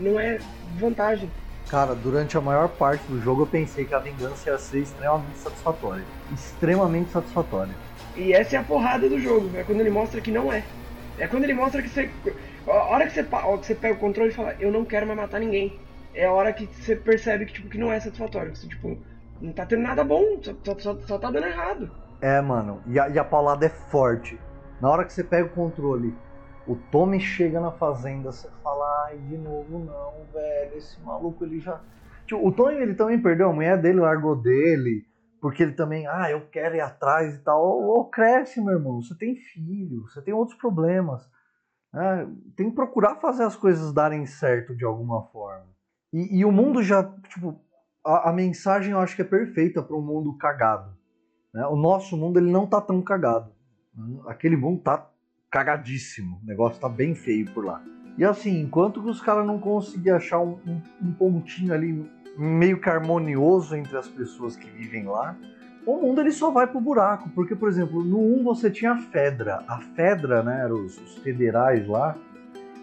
Não 0.00 0.18
é 0.18 0.38
vantagem. 0.78 1.30
Cara, 1.68 1.94
durante 1.94 2.36
a 2.36 2.40
maior 2.40 2.68
parte 2.68 3.04
do 3.08 3.20
jogo 3.20 3.42
eu 3.42 3.46
pensei 3.46 3.84
que 3.84 3.94
a 3.94 3.98
vingança 3.98 4.50
ia 4.50 4.58
ser 4.58 4.78
extremamente 4.80 5.38
satisfatória. 5.38 6.02
Extremamente 6.32 7.10
satisfatória. 7.10 7.74
E 8.16 8.32
essa 8.32 8.56
é 8.56 8.58
a 8.58 8.62
porrada 8.62 9.08
do 9.08 9.20
jogo, 9.20 9.50
é 9.54 9.62
quando 9.62 9.80
ele 9.80 9.90
mostra 9.90 10.20
que 10.20 10.30
não 10.30 10.50
é. 10.50 10.64
É 11.18 11.26
quando 11.26 11.44
ele 11.44 11.52
mostra 11.52 11.82
que 11.82 11.88
você. 11.88 12.10
A 12.70 12.84
hora 12.90 13.06
que 13.06 13.12
você, 13.12 13.26
a 13.30 13.46
hora 13.46 13.58
que 13.58 13.66
você 13.66 13.74
pega 13.74 13.94
o 13.94 13.98
controle 13.98 14.30
e 14.30 14.34
fala, 14.34 14.54
eu 14.60 14.70
não 14.70 14.84
quero 14.84 15.06
mais 15.06 15.18
matar 15.18 15.40
ninguém. 15.40 15.78
É 16.14 16.26
a 16.26 16.32
hora 16.32 16.52
que 16.52 16.66
você 16.66 16.94
percebe 16.94 17.46
que, 17.46 17.54
tipo, 17.54 17.68
que 17.68 17.78
não 17.78 17.92
é 17.92 17.98
satisfatório. 17.98 18.52
Que 18.52 18.58
você, 18.58 18.68
tipo, 18.68 18.98
não 19.40 19.52
tá 19.52 19.64
tendo 19.64 19.82
nada 19.82 20.04
bom, 20.04 20.22
só, 20.42 20.78
só, 20.78 20.98
só 21.00 21.18
tá 21.18 21.30
dando 21.30 21.46
errado. 21.46 21.90
É, 22.20 22.40
mano, 22.40 22.82
e 22.86 22.98
a, 22.98 23.08
e 23.08 23.18
a 23.18 23.24
paulada 23.24 23.66
é 23.66 23.68
forte. 23.68 24.38
Na 24.80 24.90
hora 24.90 25.04
que 25.04 25.12
você 25.12 25.24
pega 25.24 25.46
o 25.46 25.54
controle, 25.54 26.14
o 26.66 26.76
Tommy 26.90 27.20
chega 27.20 27.60
na 27.60 27.70
fazenda, 27.72 28.30
você 28.30 28.48
fala, 28.62 29.06
ai, 29.06 29.18
de 29.18 29.38
novo 29.38 29.78
não, 29.78 30.12
velho, 30.32 30.76
esse 30.76 31.00
maluco 31.00 31.44
ele 31.44 31.60
já. 31.60 31.80
Tipo, 32.26 32.46
o 32.46 32.52
Tommy 32.52 32.74
ele 32.74 32.94
também 32.94 33.20
perdeu 33.20 33.48
a 33.48 33.52
mulher 33.52 33.80
dele, 33.80 34.00
largou 34.00 34.36
dele, 34.36 35.06
porque 35.40 35.62
ele 35.62 35.72
também, 35.72 36.06
ah, 36.06 36.30
eu 36.30 36.42
quero 36.50 36.76
ir 36.76 36.80
atrás 36.80 37.34
e 37.34 37.38
tal. 37.38 37.64
Ô, 37.64 38.04
cresce, 38.04 38.60
meu 38.60 38.74
irmão, 38.74 39.00
você 39.00 39.14
tem 39.16 39.36
filho, 39.36 40.02
você 40.02 40.20
tem 40.20 40.34
outros 40.34 40.58
problemas. 40.58 41.28
É, 41.94 42.26
tem 42.54 42.68
que 42.68 42.76
procurar 42.76 43.16
fazer 43.16 43.44
as 43.44 43.56
coisas 43.56 43.92
darem 43.92 44.26
certo 44.26 44.76
de 44.76 44.84
alguma 44.84 45.22
forma. 45.24 45.66
E, 46.12 46.38
e 46.38 46.44
o 46.44 46.52
mundo 46.52 46.82
já, 46.82 47.02
tipo, 47.28 47.58
a, 48.04 48.30
a, 48.30 48.32
mensagem 48.32 48.92
eu 48.92 48.98
acho 48.98 49.16
que 49.16 49.22
é 49.22 49.24
perfeita 49.24 49.82
para 49.82 49.96
um 49.96 50.02
mundo 50.02 50.36
cagado. 50.36 50.96
Né? 51.52 51.66
O 51.66 51.76
nosso 51.76 52.16
mundo 52.16 52.38
ele 52.38 52.50
não 52.50 52.66
tá 52.66 52.80
tão 52.80 53.00
cagado. 53.00 53.50
Aquele 54.26 54.56
mundo 54.56 54.82
tá 54.82 55.10
cagadíssimo. 55.50 56.40
O 56.42 56.46
negócio 56.46 56.80
tá 56.80 56.88
bem 56.88 57.14
feio 57.14 57.50
por 57.52 57.64
lá. 57.64 57.82
E 58.16 58.24
assim, 58.24 58.60
enquanto 58.60 59.00
os 59.00 59.20
caras 59.20 59.46
não 59.46 59.58
conseguirem 59.58 60.16
achar 60.16 60.40
um, 60.40 60.58
um, 60.66 60.82
um 61.02 61.12
pontinho 61.12 61.72
ali 61.72 62.10
meio 62.36 62.80
que 62.80 62.88
harmonioso 62.88 63.74
entre 63.74 63.96
as 63.96 64.08
pessoas 64.08 64.56
que 64.56 64.68
vivem 64.70 65.04
lá, 65.06 65.36
o 65.88 66.02
mundo 66.02 66.20
ele 66.20 66.32
só 66.32 66.50
vai 66.50 66.66
pro 66.66 66.80
buraco. 66.80 67.30
Porque, 67.30 67.56
por 67.56 67.68
exemplo, 67.68 68.04
no 68.04 68.18
1 68.18 68.44
você 68.44 68.70
tinha 68.70 68.92
a 68.92 68.98
Fedra. 68.98 69.64
A 69.66 69.78
Fedra, 69.78 70.42
né, 70.42 70.62
eram 70.64 70.84
os, 70.84 70.98
os 70.98 71.16
federais 71.18 71.86
lá, 71.88 72.14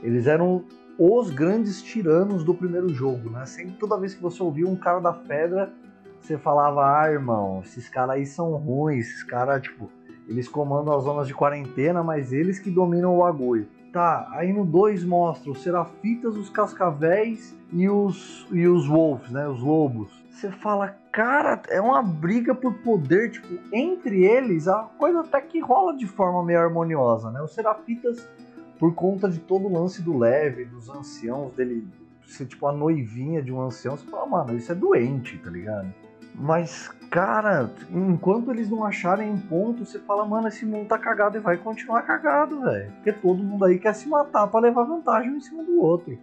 eles 0.02 0.26
eram 0.26 0.64
os 0.98 1.30
grandes 1.30 1.84
tiranos 1.84 2.44
do 2.44 2.53
primeiro 2.53 2.90
jogo, 2.90 3.30
né? 3.30 3.45
Sempre 3.45 3.73
toda 3.73 3.99
vez 3.99 4.15
que 4.15 4.22
você 4.22 4.41
ouvia 4.41 4.68
um 4.68 4.76
cara 4.76 4.99
da 4.99 5.14
Fedra, 5.14 5.72
você 6.19 6.38
falava, 6.38 6.99
ah, 6.99 7.11
irmão, 7.11 7.61
esses 7.64 7.88
caras 7.88 8.15
aí 8.15 8.26
são 8.26 8.52
ruins, 8.53 9.07
esses 9.07 9.23
caras, 9.23 9.61
tipo, 9.61 9.90
eles 10.27 10.48
comandam 10.48 10.95
as 10.95 11.03
zonas 11.03 11.27
de 11.27 11.34
quarentena, 11.34 12.03
mas 12.03 12.34
eles 12.34 12.57
que 12.57 12.72
dominam 12.72 13.15
o 13.15 13.19
bagulho. 13.22 13.68
Tá, 13.94 14.27
aí 14.32 14.52
no 14.52 14.65
2 14.65 15.03
mostra 15.06 15.52
os 15.52 15.61
Serafitas, 15.61 16.36
os 16.36 16.49
Cascavéis 16.49 17.56
e 17.72 17.88
os, 17.88 18.48
e 18.52 18.68
os 18.68 18.88
Wolves, 18.88 19.30
né? 19.30 19.48
Os 19.48 19.61
Lobos. 19.61 20.24
Você 20.36 20.52
fala, 20.52 20.98
cara, 21.14 21.62
é 21.70 21.80
uma 21.80 22.03
briga 22.03 22.53
por 22.53 22.74
poder, 22.80 23.32
tipo, 23.32 23.57
entre 23.72 24.26
eles 24.26 24.68
a 24.68 24.84
coisa 24.98 25.22
até 25.22 25.40
que 25.40 25.62
rola 25.62 25.95
de 25.95 26.06
forma 26.06 26.44
meio 26.44 26.60
harmoniosa, 26.60 27.32
né? 27.32 27.41
Os 27.41 27.53
Serafitas, 27.53 28.28
por 28.78 28.94
conta 28.94 29.30
de 29.30 29.40
todo 29.40 29.66
o 29.66 29.74
lance 29.74 30.02
do 30.02 30.18
leve, 30.18 30.66
dos 30.66 30.90
anciãos, 30.90 31.53
dele 31.53 31.88
ser 32.28 32.48
tipo 32.48 32.68
a 32.68 32.74
noivinha 32.74 33.41
de 33.41 33.53
um 33.53 33.62
ancião, 33.62 33.95
você 33.95 34.06
fala, 34.07 34.26
mano, 34.26 34.57
isso 34.57 34.70
é 34.70 34.76
doente, 34.76 35.38
tá 35.38 35.49
ligado? 35.49 35.88
Mas, 36.34 36.90
cara, 37.10 37.72
enquanto 37.90 38.52
eles 38.52 38.70
não 38.70 38.84
acharem 38.84 39.32
um 39.32 39.40
ponto, 39.40 39.86
você 39.86 39.99
fala, 39.99 40.26
mano, 40.26 40.49
esse 40.49 40.66
mundo 40.66 40.90
tá 40.90 40.98
cagado 40.98 41.38
e 41.38 41.40
vai 41.40 41.56
continuar 41.56 42.02
cagado, 42.02 42.60
velho. 42.60 42.91
Porque 42.91 43.14
todo 43.14 43.41
mundo 43.41 43.64
aí 43.64 43.80
quer 43.80 43.95
se 43.95 44.10
matar 44.10 44.48
para 44.48 44.60
levar 44.60 44.84
vantagem 44.84 45.32
em 45.32 45.40
cima 45.40 45.64
do 45.64 45.80
outro. 45.80 46.20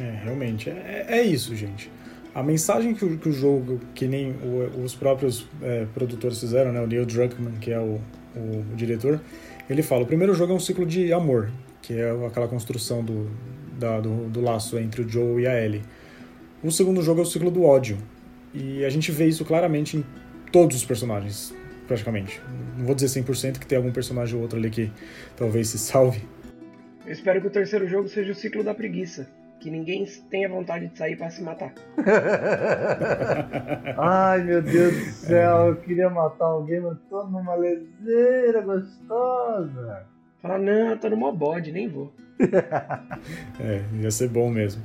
É, 0.00 0.08
realmente. 0.22 0.70
É, 0.70 1.06
é 1.08 1.22
isso, 1.22 1.56
gente. 1.56 1.95
A 2.36 2.42
mensagem 2.42 2.92
que 2.92 3.02
o, 3.02 3.16
que 3.16 3.30
o 3.30 3.32
jogo, 3.32 3.80
que 3.94 4.06
nem 4.06 4.32
o, 4.32 4.82
os 4.84 4.94
próprios 4.94 5.48
é, 5.62 5.86
produtores 5.94 6.38
fizeram, 6.38 6.70
né? 6.70 6.82
O 6.82 6.86
Neil 6.86 7.06
Druckmann, 7.06 7.54
que 7.58 7.70
é 7.72 7.80
o, 7.80 7.98
o, 8.36 8.76
diretor, 8.76 9.18
ele 9.70 9.82
fala: 9.82 10.02
o 10.02 10.06
primeiro 10.06 10.34
jogo 10.34 10.52
é 10.52 10.54
um 10.54 10.60
ciclo 10.60 10.84
de 10.84 11.14
amor, 11.14 11.50
que 11.80 11.94
é 11.94 12.10
aquela 12.26 12.46
construção 12.46 13.02
do, 13.02 13.30
da, 13.78 14.00
do, 14.00 14.28
do 14.28 14.42
laço 14.42 14.78
entre 14.78 15.00
o 15.00 15.08
Joe 15.08 15.40
e 15.40 15.46
a 15.46 15.58
Ellie. 15.58 15.80
O 16.62 16.70
segundo 16.70 17.00
jogo 17.00 17.20
é 17.20 17.22
o 17.22 17.26
ciclo 17.26 17.50
do 17.50 17.62
ódio, 17.62 17.96
e 18.52 18.84
a 18.84 18.90
gente 18.90 19.10
vê 19.10 19.26
isso 19.26 19.42
claramente 19.42 19.96
em 19.96 20.04
todos 20.52 20.76
os 20.76 20.84
personagens, 20.84 21.54
praticamente. 21.88 22.38
Não 22.76 22.84
vou 22.84 22.94
dizer 22.94 23.18
100% 23.18 23.58
que 23.58 23.66
tem 23.66 23.78
algum 23.78 23.92
personagem 23.92 24.36
ou 24.36 24.42
outro 24.42 24.58
ali 24.58 24.68
que 24.68 24.92
talvez 25.38 25.68
se 25.68 25.78
salve. 25.78 26.20
Eu 27.06 27.12
espero 27.12 27.40
que 27.40 27.46
o 27.46 27.50
terceiro 27.50 27.88
jogo 27.88 28.08
seja 28.08 28.32
o 28.32 28.34
ciclo 28.34 28.62
da 28.62 28.74
preguiça. 28.74 29.26
Que 29.66 29.70
ninguém 29.72 30.06
tenha 30.30 30.48
vontade 30.48 30.86
de 30.86 30.96
sair 30.96 31.16
para 31.16 31.28
se 31.28 31.42
matar. 31.42 31.74
Ai 33.98 34.44
meu 34.44 34.62
Deus 34.62 34.94
do 34.94 35.10
céu, 35.10 35.66
eu 35.66 35.76
queria 35.78 36.08
matar 36.08 36.44
alguém, 36.44 36.78
mas 36.78 36.96
tô 37.10 37.24
numa 37.24 37.56
lezeira 37.56 38.60
gostosa. 38.60 40.04
Falar, 40.40 40.60
não, 40.60 40.96
tô 40.96 41.10
no 41.10 41.16
mó 41.16 41.32
bode, 41.32 41.72
nem 41.72 41.88
vou. 41.88 42.14
é, 43.58 43.82
ia 44.00 44.10
ser 44.12 44.28
bom 44.28 44.48
mesmo. 44.48 44.80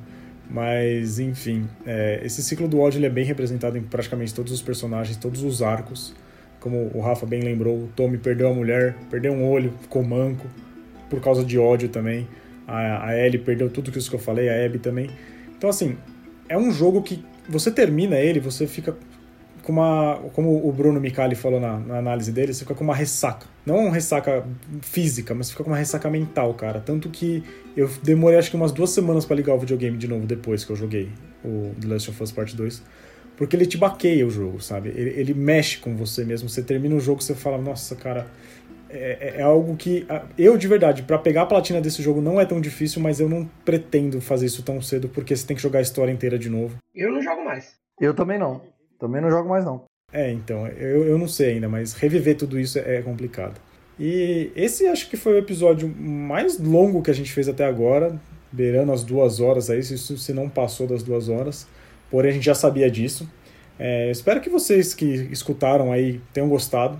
Mas, 0.49 1.19
enfim, 1.19 1.69
é, 1.85 2.19
esse 2.23 2.41
ciclo 2.41 2.67
do 2.67 2.79
ódio 2.79 3.05
é 3.05 3.09
bem 3.09 3.23
representado 3.23 3.77
em 3.77 3.83
praticamente 3.83 4.33
todos 4.33 4.51
os 4.51 4.63
personagens, 4.63 5.15
todos 5.15 5.43
os 5.43 5.61
arcos. 5.61 6.15
Como 6.59 6.89
o 6.91 7.01
Rafa 7.01 7.27
bem 7.27 7.43
lembrou, 7.43 7.83
o 7.83 7.87
Tommy 7.95 8.17
perdeu 8.17 8.49
a 8.49 8.51
mulher, 8.51 8.95
perdeu 9.11 9.31
um 9.31 9.47
olho, 9.47 9.71
ficou 9.79 10.03
manco, 10.03 10.47
por 11.07 11.21
causa 11.21 11.45
de 11.45 11.59
ódio 11.59 11.87
também. 11.87 12.27
A, 12.67 13.07
a 13.07 13.17
Ellie 13.17 13.39
perdeu 13.39 13.69
tudo 13.69 13.97
isso 13.97 14.09
que 14.09 14.15
eu 14.15 14.19
falei, 14.19 14.49
a 14.49 14.65
Abby 14.65 14.79
também. 14.79 15.09
Então, 15.57 15.69
assim, 15.69 15.97
é 16.47 16.57
um 16.57 16.71
jogo 16.71 17.01
que 17.01 17.23
você 17.47 17.71
termina 17.71 18.17
ele, 18.17 18.39
você 18.39 18.67
fica 18.67 18.95
com 19.63 19.71
uma. 19.71 20.19
Como 20.33 20.67
o 20.67 20.71
Bruno 20.71 20.99
Micali 20.99 21.35
falou 21.35 21.59
na, 21.59 21.79
na, 21.79 21.97
análise 21.97 22.31
dele, 22.31 22.53
você 22.53 22.61
fica 22.61 22.75
com 22.75 22.83
uma 22.83 22.95
ressaca. 22.95 23.47
Não 23.65 23.77
uma 23.77 23.93
ressaca 23.93 24.43
física, 24.81 25.33
mas 25.33 25.51
fica 25.51 25.63
com 25.63 25.69
uma 25.69 25.77
ressaca 25.77 26.09
mental, 26.09 26.53
cara. 26.53 26.79
Tanto 26.79 27.09
que 27.09 27.43
eu 27.75 27.89
demorei 28.03 28.39
acho 28.39 28.49
que 28.49 28.55
umas 28.55 28.71
duas 28.71 28.89
semanas 28.89 29.25
para 29.25 29.35
ligar 29.35 29.53
o 29.53 29.59
videogame 29.59 29.97
de 29.97 30.07
novo 30.07 30.25
depois 30.25 30.65
que 30.65 30.71
eu 30.71 30.75
joguei 30.75 31.09
o 31.43 31.73
The 31.79 31.87
Last 31.87 32.09
of 32.09 32.23
Us 32.23 32.31
Part 32.31 32.55
2. 32.55 32.83
Porque 33.37 33.55
ele 33.55 33.65
te 33.65 33.77
baqueia 33.77 34.25
o 34.25 34.29
jogo, 34.29 34.61
sabe? 34.61 34.89
Ele, 34.89 35.09
ele 35.11 35.33
mexe 35.33 35.77
com 35.77 35.95
você 35.95 36.23
mesmo. 36.23 36.49
Você 36.49 36.61
termina 36.61 36.95
o 36.95 36.99
jogo 36.99 37.21
você 37.21 37.35
fala, 37.35 37.57
nossa, 37.57 37.95
cara. 37.95 38.27
É, 38.93 39.17
é, 39.19 39.39
é 39.39 39.41
algo 39.41 39.75
que. 39.75 40.05
Eu, 40.37 40.57
de 40.57 40.67
verdade, 40.67 41.03
para 41.03 41.17
pegar 41.17 41.43
a 41.43 41.45
platina 41.45 41.79
desse 41.79 42.01
jogo 42.01 42.21
não 42.21 42.39
é 42.39 42.45
tão 42.45 42.59
difícil, 42.59 43.01
mas 43.01 43.19
eu 43.19 43.29
não 43.29 43.49
pretendo 43.63 44.19
fazer 44.19 44.45
isso 44.45 44.63
tão 44.63 44.81
cedo, 44.81 45.07
porque 45.09 45.35
você 45.35 45.45
tem 45.45 45.55
que 45.55 45.61
jogar 45.61 45.79
a 45.79 45.81
história 45.83 46.11
inteira 46.11 46.37
de 46.37 46.49
novo. 46.49 46.77
Eu 46.93 47.11
não 47.11 47.21
jogo 47.21 47.43
mais. 47.43 47.75
Eu 47.99 48.13
também 48.13 48.37
não. 48.37 48.61
Também 48.99 49.21
não 49.21 49.29
jogo 49.29 49.49
mais, 49.49 49.63
não. 49.63 49.83
É, 50.11 50.31
então, 50.31 50.67
eu, 50.67 51.05
eu 51.05 51.17
não 51.17 51.27
sei 51.27 51.53
ainda, 51.53 51.69
mas 51.69 51.93
reviver 51.93 52.35
tudo 52.35 52.59
isso 52.59 52.77
é 52.77 53.01
complicado. 53.01 53.59
E 53.99 54.51
esse 54.55 54.87
acho 54.87 55.09
que 55.09 55.15
foi 55.15 55.33
o 55.33 55.37
episódio 55.37 55.87
mais 55.87 56.59
longo 56.59 57.01
que 57.01 57.11
a 57.11 57.13
gente 57.13 57.31
fez 57.31 57.47
até 57.47 57.65
agora, 57.65 58.19
beirando 58.51 58.91
as 58.91 59.03
duas 59.03 59.39
horas 59.39 59.69
aí, 59.69 59.81
se, 59.81 59.97
se 59.97 60.33
não 60.33 60.49
passou 60.49 60.87
das 60.87 61.03
duas 61.03 61.29
horas. 61.29 61.67
Porém, 62.09 62.31
a 62.31 62.33
gente 62.33 62.45
já 62.45 62.55
sabia 62.55 62.89
disso. 62.91 63.29
É, 63.79 64.11
espero 64.11 64.41
que 64.41 64.49
vocês 64.49 64.93
que 64.93 65.05
escutaram 65.31 65.91
aí 65.91 66.19
tenham 66.33 66.49
gostado. 66.49 66.99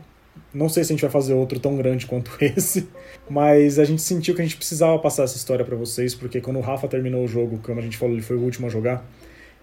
Não 0.54 0.68
sei 0.68 0.84
se 0.84 0.92
a 0.92 0.96
gente 0.96 1.02
vai 1.02 1.12
fazer 1.12 1.34
outro 1.34 1.60
tão 1.60 1.78
grande 1.78 2.06
quanto 2.06 2.32
esse, 2.44 2.88
mas 3.30 3.80
a 3.80 3.86
gente 3.86 4.02
sentiu 4.02 4.36
que 4.36 4.42
a 4.42 4.44
gente 4.44 4.58
precisava 4.58 4.98
passar 5.00 5.24
essa 5.24 5.38
história 5.38 5.64
para 5.64 5.76
vocês, 5.76 6.14
porque 6.14 6.42
quando 6.42 6.58
o 6.58 6.62
Rafa 6.62 6.88
terminou 6.88 7.24
o 7.24 7.28
jogo, 7.28 7.60
como 7.64 7.80
a 7.80 7.84
gente 7.84 7.98
falou, 7.98 8.16
ele 8.16 8.22
foi 8.22 8.38
o 8.38 8.42
último 8.42 8.68
a 8.68 8.70
jogar, 8.70 9.06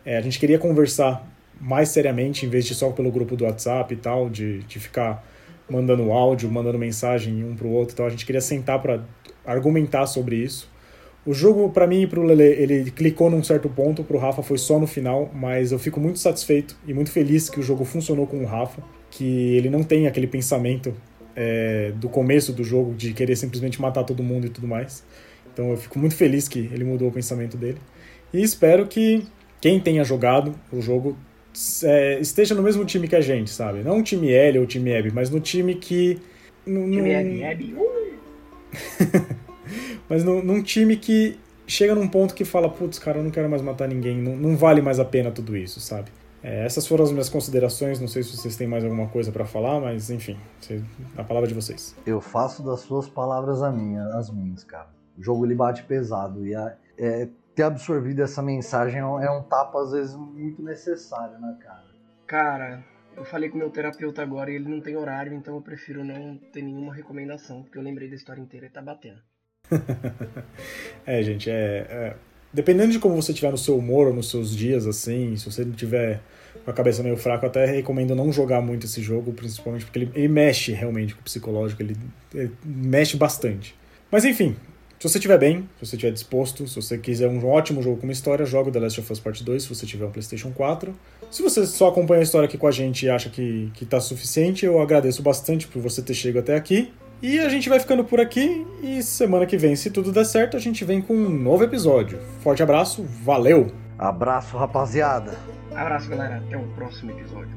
é, 0.05 0.16
a 0.16 0.20
gente 0.20 0.39
queria 0.39 0.59
conversar 0.59 1.27
mais 1.61 1.89
seriamente, 1.90 2.47
em 2.47 2.49
vez 2.49 2.65
de 2.65 2.74
só 2.74 2.90
pelo 2.90 3.11
grupo 3.11 3.36
do 3.36 3.45
WhatsApp 3.45 3.93
e 3.93 3.97
tal, 3.97 4.31
de, 4.31 4.61
de 4.61 4.78
ficar 4.78 5.24
mandando 5.69 6.11
áudio, 6.12 6.51
mandando 6.51 6.78
mensagem 6.78 7.45
um 7.45 7.55
pro 7.55 7.69
outro 7.69 7.95
e 7.95 7.97
tal. 7.97 8.07
A 8.07 8.11
gente 8.11 8.24
queria 8.24 8.40
sentar 8.40 8.81
para 8.81 9.03
argumentar 9.45 10.07
sobre 10.07 10.36
isso. 10.36 10.69
O 11.28 11.34
jogo, 11.34 11.68
para 11.68 11.86
mim 11.86 12.05
e 12.05 12.06
pro 12.06 12.22
Lele, 12.22 12.42
ele 12.42 12.90
clicou 12.90 13.30
num 13.30 13.44
certo 13.44 13.68
ponto, 13.68 14.02
pro 14.02 14.16
Rafa 14.16 14.42
foi 14.42 14.56
só 14.56 14.78
no 14.78 14.86
final, 14.86 15.30
mas 15.34 15.72
eu 15.72 15.78
fico 15.78 16.00
muito 16.00 16.18
satisfeito 16.18 16.74
e 16.86 16.94
muito 16.94 17.10
feliz 17.10 17.50
que 17.50 17.60
o 17.60 17.62
jogo 17.62 17.84
funcionou 17.84 18.26
com 18.26 18.38
o 18.38 18.46
Rafa, 18.46 18.82
que 19.10 19.55
ele 19.55 19.68
não 19.68 19.82
tem 19.82 20.06
aquele 20.06 20.26
pensamento 20.26 20.94
é, 21.36 21.92
do 21.96 22.09
começo 22.09 22.50
do 22.50 22.64
jogo 22.64 22.94
de 22.94 23.12
querer 23.12 23.36
simplesmente 23.36 23.78
matar 23.78 24.05
todo 24.05 24.22
mundo 24.22 24.46
e 24.46 24.48
tudo 24.48 24.66
mais. 24.66 25.05
Então 25.52 25.70
eu 25.70 25.76
fico 25.76 25.98
muito 25.98 26.14
feliz 26.14 26.48
que 26.48 26.60
ele 26.72 26.82
mudou 26.82 27.09
o 27.09 27.12
pensamento 27.12 27.59
dele. 27.59 27.76
E 28.32 28.42
espero 28.42 28.86
que 28.86 29.22
quem 29.60 29.78
tenha 29.78 30.02
jogado 30.05 30.55
o 30.72 30.80
jogo 30.80 31.14
é, 31.84 32.18
esteja 32.20 32.55
no 32.55 32.62
mesmo 32.62 32.86
time 32.86 33.06
que 33.06 33.16
a 33.16 33.20
gente, 33.20 33.50
sabe? 33.50 33.82
Não 33.82 33.98
um 33.98 34.02
time 34.02 34.32
L 34.32 34.60
ou 34.60 34.66
time 34.66 34.92
Eb, 34.92 35.10
mas 35.12 35.28
no 35.28 35.40
time 35.40 35.74
que. 35.74 36.18
No, 36.64 36.90
time 36.90 37.10
Eb, 37.10 37.42
Eb. 37.42 37.74
mas 40.09 40.24
no, 40.24 40.43
num 40.43 40.62
time 40.62 40.97
que 40.97 41.39
chega 41.66 41.95
num 41.95 42.09
ponto 42.09 42.35
que 42.35 42.45
fala, 42.45 42.69
putz, 42.69 42.99
cara, 42.99 43.19
eu 43.19 43.24
não 43.24 43.31
quero 43.31 43.49
mais 43.49 43.62
matar 43.62 43.89
ninguém, 43.89 44.16
não, 44.16 44.36
não 44.36 44.57
vale 44.57 44.81
mais 44.81 44.99
a 44.99 45.05
pena 45.05 45.31
tudo 45.31 45.57
isso, 45.57 45.81
sabe? 45.81 46.11
É, 46.43 46.65
essas 46.65 46.86
foram 46.86 47.05
as 47.05 47.11
minhas 47.11 47.28
considerações, 47.28 48.01
não 48.01 48.09
sei 48.09 48.23
se 48.23 48.36
vocês 48.36 48.57
têm 48.57 48.66
mais 48.66 48.85
alguma 48.85 49.09
coisa 49.09 49.32
para 49.32 49.45
falar, 49.45 49.81
mas 49.81 50.09
enfim, 50.09 50.39
a 51.16 51.24
palavra 51.24 51.49
de 51.49 51.55
vocês. 51.55 51.97
Eu 52.07 52.20
faço 52.20 52.62
das 52.65 52.81
suas 52.81 53.09
palavras 53.09 53.62
a 53.62 53.70
minha, 53.70 54.05
as 54.16 54.31
minhas, 54.31 54.65
cara. 54.65 54.89
O 55.19 55.23
jogo 55.23 55.45
ele 55.45 55.55
bate 55.55 55.82
pesado 55.82 56.47
e 56.47 56.55
a, 56.55 56.77
é, 56.97 57.28
ter 57.55 57.65
absorvido 57.65 58.23
essa 58.23 58.40
mensagem 58.40 59.01
é 59.01 59.31
um 59.31 59.43
tapa, 59.43 59.82
às 59.82 59.90
vezes, 59.90 60.15
muito 60.15 60.62
necessário, 60.62 61.40
né, 61.40 61.57
cara? 61.61 61.85
Cara, 62.24 62.85
eu 63.16 63.24
falei 63.24 63.51
com 63.51 63.59
meu 63.59 63.69
terapeuta 63.69 64.23
agora 64.23 64.49
e 64.51 64.55
ele 64.55 64.69
não 64.69 64.81
tem 64.81 64.97
horário, 64.97 65.35
então 65.35 65.57
eu 65.57 65.61
prefiro 65.61 66.05
não 66.05 66.39
ter 66.53 66.62
nenhuma 66.62 66.95
recomendação, 66.95 67.62
porque 67.65 67.77
eu 67.77 67.82
lembrei 67.82 68.09
da 68.09 68.15
história 68.15 68.40
inteira 68.40 68.66
e 68.66 68.70
tá 68.70 68.81
batendo. 68.81 69.20
é, 71.06 71.22
gente, 71.22 71.51
é, 71.51 71.86
é, 71.90 72.14
Dependendo 72.52 72.93
de 72.93 72.98
como 72.98 73.14
você 73.14 73.32
estiver 73.32 73.51
no 73.51 73.59
seu 73.59 73.76
humor 73.76 74.09
ou 74.09 74.14
nos 74.14 74.30
seus 74.30 74.56
dias, 74.56 74.86
assim, 74.86 75.36
se 75.36 75.51
você 75.51 75.64
não 75.64 75.72
tiver 75.72 76.20
com 76.64 76.70
a 76.70 76.74
cabeça 76.74 77.02
meio 77.02 77.16
fraca, 77.16 77.44
eu 77.44 77.51
até 77.51 77.66
recomendo 77.66 78.14
não 78.14 78.32
jogar 78.32 78.62
muito 78.62 78.86
esse 78.86 79.02
jogo, 79.02 79.32
principalmente 79.32 79.85
porque 79.85 79.98
ele, 79.98 80.10
ele 80.14 80.28
mexe 80.28 80.72
realmente 80.72 81.14
com 81.14 81.20
o 81.20 81.24
psicológico, 81.24 81.82
ele, 81.82 81.97
ele 82.35 82.51
mexe 82.64 83.16
bastante. 83.18 83.74
Mas 84.10 84.24
enfim, 84.24 84.56
se 84.98 85.06
você 85.06 85.18
estiver 85.18 85.39
bem, 85.39 85.68
se 85.78 85.86
você 85.86 85.97
estiver 85.97 86.10
disposto, 86.10 86.66
se 86.66 86.74
você 86.74 86.97
quiser 86.97 87.28
um 87.28 87.47
ótimo 87.47 87.82
jogo 87.82 87.98
com 87.98 88.05
uma 88.05 88.12
história, 88.12 88.47
joga 88.47 88.70
The 88.70 88.80
Last 88.80 89.01
of 89.01 89.12
Us 89.12 89.20
Part 89.20 89.44
2 89.44 89.62
se 89.62 89.68
você 89.68 89.86
tiver 89.86 90.06
um 90.06 90.10
PlayStation 90.10 90.51
4. 90.51 90.94
Se 91.30 91.43
você 91.43 91.66
só 91.66 91.89
acompanha 91.89 92.20
a 92.20 92.22
história 92.22 92.48
aqui 92.48 92.56
com 92.56 92.66
a 92.66 92.72
gente 92.72 93.05
e 93.05 93.10
acha 93.10 93.28
que, 93.28 93.70
que 93.74 93.85
tá 93.85 94.01
suficiente, 94.01 94.64
eu 94.64 94.80
agradeço 94.80 95.22
bastante 95.22 95.68
por 95.68 95.82
você 95.82 96.01
ter 96.01 96.14
chegado 96.14 96.44
até 96.44 96.56
aqui. 96.56 96.90
E 97.20 97.40
a 97.40 97.49
gente 97.49 97.69
vai 97.69 97.81
ficando 97.81 98.05
por 98.05 98.20
aqui 98.20 98.66
e 98.82 99.03
semana 99.03 99.45
que 99.45 99.57
vem, 99.57 99.74
se 99.74 99.90
tudo 99.90 100.12
der 100.12 100.24
certo, 100.24 100.57
a 100.57 100.61
gente 100.61 100.85
vem 100.85 101.01
com 101.03 101.15
um 101.15 101.28
novo 101.28 101.65
episódio. 101.65 102.20
Forte 102.43 102.62
abraço, 102.62 103.03
valeu! 103.24 103.73
Abraço, 103.99 104.57
rapaziada! 104.57 105.36
Abraço, 105.74 106.09
galera. 106.09 106.36
Até 106.36 106.57
o 106.57 106.62
próximo 106.74 107.11
episódio. 107.12 107.57